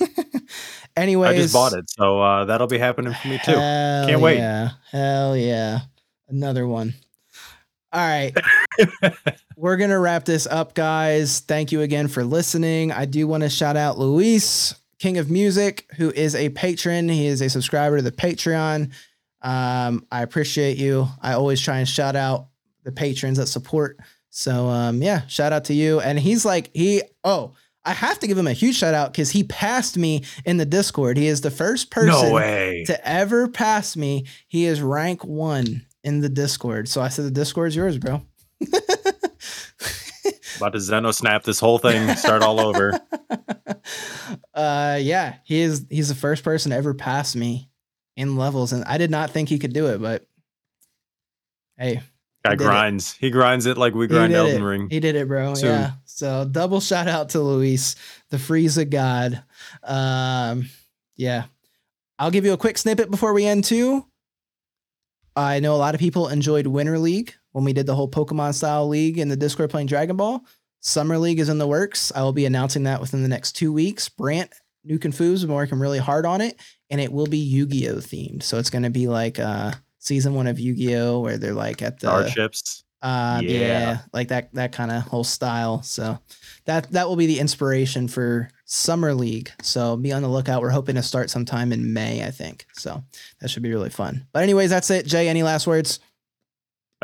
Anyways, 0.96 1.28
I 1.28 1.36
just 1.36 1.52
bought 1.52 1.74
it, 1.74 1.90
so 1.90 2.22
uh, 2.22 2.46
that'll 2.46 2.66
be 2.66 2.78
happening 2.78 3.12
for 3.12 3.28
me 3.28 3.38
too. 3.44 3.52
Can't 3.52 4.22
wait. 4.22 4.38
Yeah. 4.38 4.70
Hell 4.90 5.36
yeah. 5.36 5.80
Another 6.26 6.66
one. 6.66 6.94
All 7.92 8.00
right. 8.00 8.32
We're 9.56 9.76
going 9.76 9.90
to 9.90 9.98
wrap 9.98 10.24
this 10.24 10.46
up, 10.46 10.74
guys. 10.74 11.40
Thank 11.40 11.70
you 11.70 11.82
again 11.82 12.08
for 12.08 12.24
listening. 12.24 12.92
I 12.92 13.04
do 13.04 13.26
want 13.26 13.42
to 13.42 13.50
shout 13.50 13.76
out 13.76 13.98
Luis, 13.98 14.74
King 14.98 15.18
of 15.18 15.30
Music, 15.30 15.86
who 15.96 16.10
is 16.10 16.34
a 16.34 16.48
patron. 16.48 17.08
He 17.08 17.26
is 17.26 17.42
a 17.42 17.50
subscriber 17.50 17.98
to 17.98 18.02
the 18.02 18.10
Patreon. 18.10 18.92
Um, 19.42 20.06
I 20.10 20.22
appreciate 20.22 20.78
you. 20.78 21.08
I 21.20 21.34
always 21.34 21.60
try 21.60 21.78
and 21.78 21.88
shout 21.88 22.16
out 22.16 22.46
the 22.84 22.92
patrons 22.92 23.38
that 23.38 23.46
support. 23.46 23.98
So, 24.30 24.66
um, 24.66 25.02
yeah, 25.02 25.26
shout 25.26 25.52
out 25.52 25.64
to 25.66 25.74
you. 25.74 26.00
And 26.00 26.18
he's 26.18 26.44
like, 26.44 26.70
he, 26.74 27.02
oh, 27.22 27.54
I 27.84 27.92
have 27.92 28.18
to 28.20 28.26
give 28.26 28.38
him 28.38 28.46
a 28.46 28.52
huge 28.52 28.76
shout 28.76 28.94
out 28.94 29.12
because 29.12 29.30
he 29.30 29.44
passed 29.44 29.98
me 29.98 30.24
in 30.44 30.56
the 30.56 30.64
Discord. 30.64 31.16
He 31.16 31.26
is 31.26 31.42
the 31.42 31.50
first 31.50 31.90
person 31.90 32.28
no 32.28 32.32
way. 32.32 32.84
to 32.86 33.08
ever 33.08 33.48
pass 33.48 33.96
me. 33.96 34.26
He 34.48 34.64
is 34.64 34.80
rank 34.80 35.24
one 35.24 35.86
in 36.02 36.20
the 36.20 36.28
Discord. 36.28 36.88
So 36.88 37.00
I 37.00 37.08
said, 37.08 37.26
the 37.26 37.30
Discord's 37.30 37.76
yours, 37.76 37.98
bro. 37.98 38.22
About 40.56 40.72
to 40.72 40.80
Zeno 40.80 41.10
snap 41.10 41.42
this 41.42 41.60
whole 41.60 41.78
thing, 41.78 42.14
start 42.16 42.42
all 42.42 42.60
over. 42.60 42.98
uh, 44.54 44.98
yeah, 45.00 45.36
he 45.44 45.60
is. 45.60 45.84
He's 45.90 46.08
the 46.08 46.14
first 46.14 46.44
person 46.44 46.70
to 46.70 46.76
ever 46.76 46.94
pass 46.94 47.34
me 47.34 47.68
in 48.16 48.36
levels, 48.36 48.72
and 48.72 48.84
I 48.84 48.98
did 48.98 49.10
not 49.10 49.30
think 49.30 49.48
he 49.48 49.58
could 49.58 49.72
do 49.72 49.88
it, 49.88 50.00
but 50.00 50.26
hey, 51.76 52.02
Guy 52.44 52.52
did 52.52 52.60
it. 52.60 52.64
grinds. 52.64 53.14
He 53.14 53.30
grinds 53.30 53.66
it 53.66 53.78
like 53.78 53.94
we 53.94 54.06
grind 54.06 54.32
Elden 54.34 54.62
it. 54.62 54.64
Ring. 54.64 54.88
He 54.90 55.00
did 55.00 55.16
it, 55.16 55.26
bro. 55.28 55.54
Soon. 55.54 55.70
Yeah. 55.70 55.90
So 56.04 56.46
double 56.50 56.80
shout 56.80 57.08
out 57.08 57.30
to 57.30 57.40
Luis, 57.40 57.96
the 58.30 58.36
Frieza 58.36 58.88
God. 58.88 59.42
Um, 59.82 60.68
yeah. 61.16 61.44
I'll 62.18 62.30
give 62.30 62.44
you 62.44 62.52
a 62.52 62.58
quick 62.58 62.78
snippet 62.78 63.10
before 63.10 63.32
we 63.32 63.46
end 63.46 63.64
too. 63.64 64.04
I 65.34 65.60
know 65.60 65.74
a 65.74 65.76
lot 65.76 65.94
of 65.94 66.00
people 66.00 66.28
enjoyed 66.28 66.66
Winter 66.66 66.98
League 66.98 67.34
when 67.52 67.64
we 67.64 67.72
did 67.72 67.86
the 67.86 67.94
whole 67.94 68.08
Pokemon 68.10 68.54
style 68.54 68.86
league 68.86 69.18
in 69.18 69.28
the 69.28 69.36
Discord 69.36 69.70
playing 69.70 69.88
Dragon 69.88 70.16
Ball. 70.16 70.44
Summer 70.80 71.18
League 71.18 71.40
is 71.40 71.48
in 71.48 71.58
the 71.58 71.66
works. 71.66 72.12
I 72.14 72.22
will 72.22 72.32
be 72.32 72.44
announcing 72.46 72.84
that 72.84 73.00
within 73.00 73.22
the 73.22 73.28
next 73.28 73.52
two 73.52 73.72
weeks. 73.72 74.08
Brant, 74.08 74.52
Nuke 74.86 75.06
and 75.06 75.14
Foos 75.14 75.40
have 75.40 75.48
been 75.48 75.56
working 75.56 75.78
really 75.78 75.98
hard 75.98 76.26
on 76.26 76.40
it, 76.40 76.60
and 76.90 77.00
it 77.00 77.10
will 77.10 77.26
be 77.26 77.38
Yu-Gi-Oh 77.38 77.96
themed. 77.96 78.42
So 78.42 78.58
it's 78.58 78.70
going 78.70 78.82
to 78.82 78.90
be 78.90 79.08
like 79.08 79.40
uh 79.40 79.72
season 80.04 80.34
one 80.34 80.46
of 80.46 80.58
Yu-Gi-Oh, 80.60 81.20
where 81.20 81.38
they're 81.38 81.54
like 81.54 81.82
at 81.82 81.98
the 82.00 82.06
Star 82.08 82.28
chips. 82.28 82.84
uh, 83.02 83.40
yeah. 83.42 83.58
Yeah. 83.58 83.98
like 84.12 84.28
that 84.28 84.52
that 84.54 84.72
kind 84.72 84.90
of 84.90 85.02
whole 85.02 85.24
style. 85.24 85.82
So 85.82 86.18
that 86.66 86.90
that 86.92 87.08
will 87.08 87.16
be 87.16 87.26
the 87.26 87.38
inspiration 87.40 88.08
for 88.08 88.48
Summer 88.64 89.14
League. 89.14 89.50
So 89.62 89.96
be 89.96 90.12
on 90.12 90.22
the 90.22 90.28
lookout. 90.28 90.62
We're 90.62 90.70
hoping 90.70 90.94
to 90.96 91.02
start 91.02 91.30
sometime 91.30 91.72
in 91.72 91.92
May, 91.92 92.24
I 92.24 92.30
think. 92.30 92.66
So 92.74 93.02
that 93.40 93.48
should 93.48 93.62
be 93.62 93.70
really 93.70 93.90
fun. 93.90 94.26
But 94.32 94.42
anyways, 94.42 94.70
that's 94.70 94.90
it. 94.90 95.06
Jay, 95.06 95.28
any 95.28 95.42
last 95.42 95.66
words? 95.66 96.00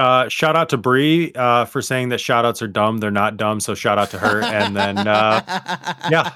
Uh, 0.01 0.31
shout 0.31 0.57
out 0.57 0.71
to 0.71 0.79
Bree 0.79 1.31
uh, 1.35 1.67
for 1.67 1.83
saying 1.83 2.09
that 2.09 2.21
shout 2.21 2.47
outs 2.47 2.63
are 2.63 2.67
dumb. 2.67 2.99
They're 2.99 3.11
not 3.11 3.37
dumb. 3.37 3.61
So 3.61 3.75
shout 3.75 3.99
out 3.99 4.09
to 4.13 4.19
her. 4.19 4.43
And 4.43 4.75
then 4.75 4.97
uh, 4.97 5.43
yeah. 6.11 6.33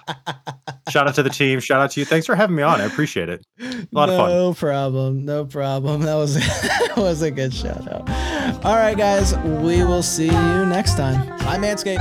shout 0.90 1.08
out 1.08 1.14
to 1.14 1.22
the 1.22 1.30
team. 1.30 1.60
Shout 1.60 1.80
out 1.80 1.90
to 1.92 2.00
you. 2.00 2.04
Thanks 2.04 2.26
for 2.26 2.34
having 2.34 2.56
me 2.56 2.62
on. 2.62 2.82
I 2.82 2.84
appreciate 2.84 3.30
it. 3.30 3.46
lot 3.90 4.10
of 4.10 4.18
fun. 4.18 4.28
No 4.28 4.52
problem. 4.52 5.24
No 5.24 5.46
problem. 5.46 6.02
That 6.02 6.14
was 6.14 6.34
that 6.62 6.92
was 6.98 7.22
a 7.22 7.30
good 7.30 7.54
shout 7.54 7.90
out. 7.90 8.06
All 8.66 8.76
right, 8.76 8.98
guys. 8.98 9.34
We 9.38 9.82
will 9.82 10.02
see 10.02 10.26
you 10.26 10.66
next 10.66 10.98
time. 10.98 11.26
Bye, 11.38 11.56
Manscaped. 11.56 11.96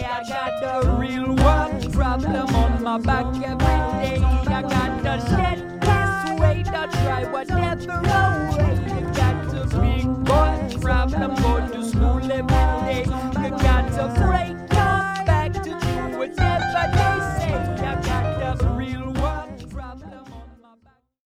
I 0.00 0.24
got 0.28 0.82
the 0.82 0.90
real 0.90 1.34
one 1.36 1.90
problem 1.90 2.54
on 2.54 2.82
my 2.82 2.98
back 2.98 3.24
every 3.36 4.18
day. 4.18 4.22
I 4.22 4.60
got 4.60 5.20
to 5.20 5.26
shed 5.26 5.80
this 5.80 6.40
weight, 6.40 6.68
I 6.68 6.86
try 6.86 7.24
whatever 7.32 8.27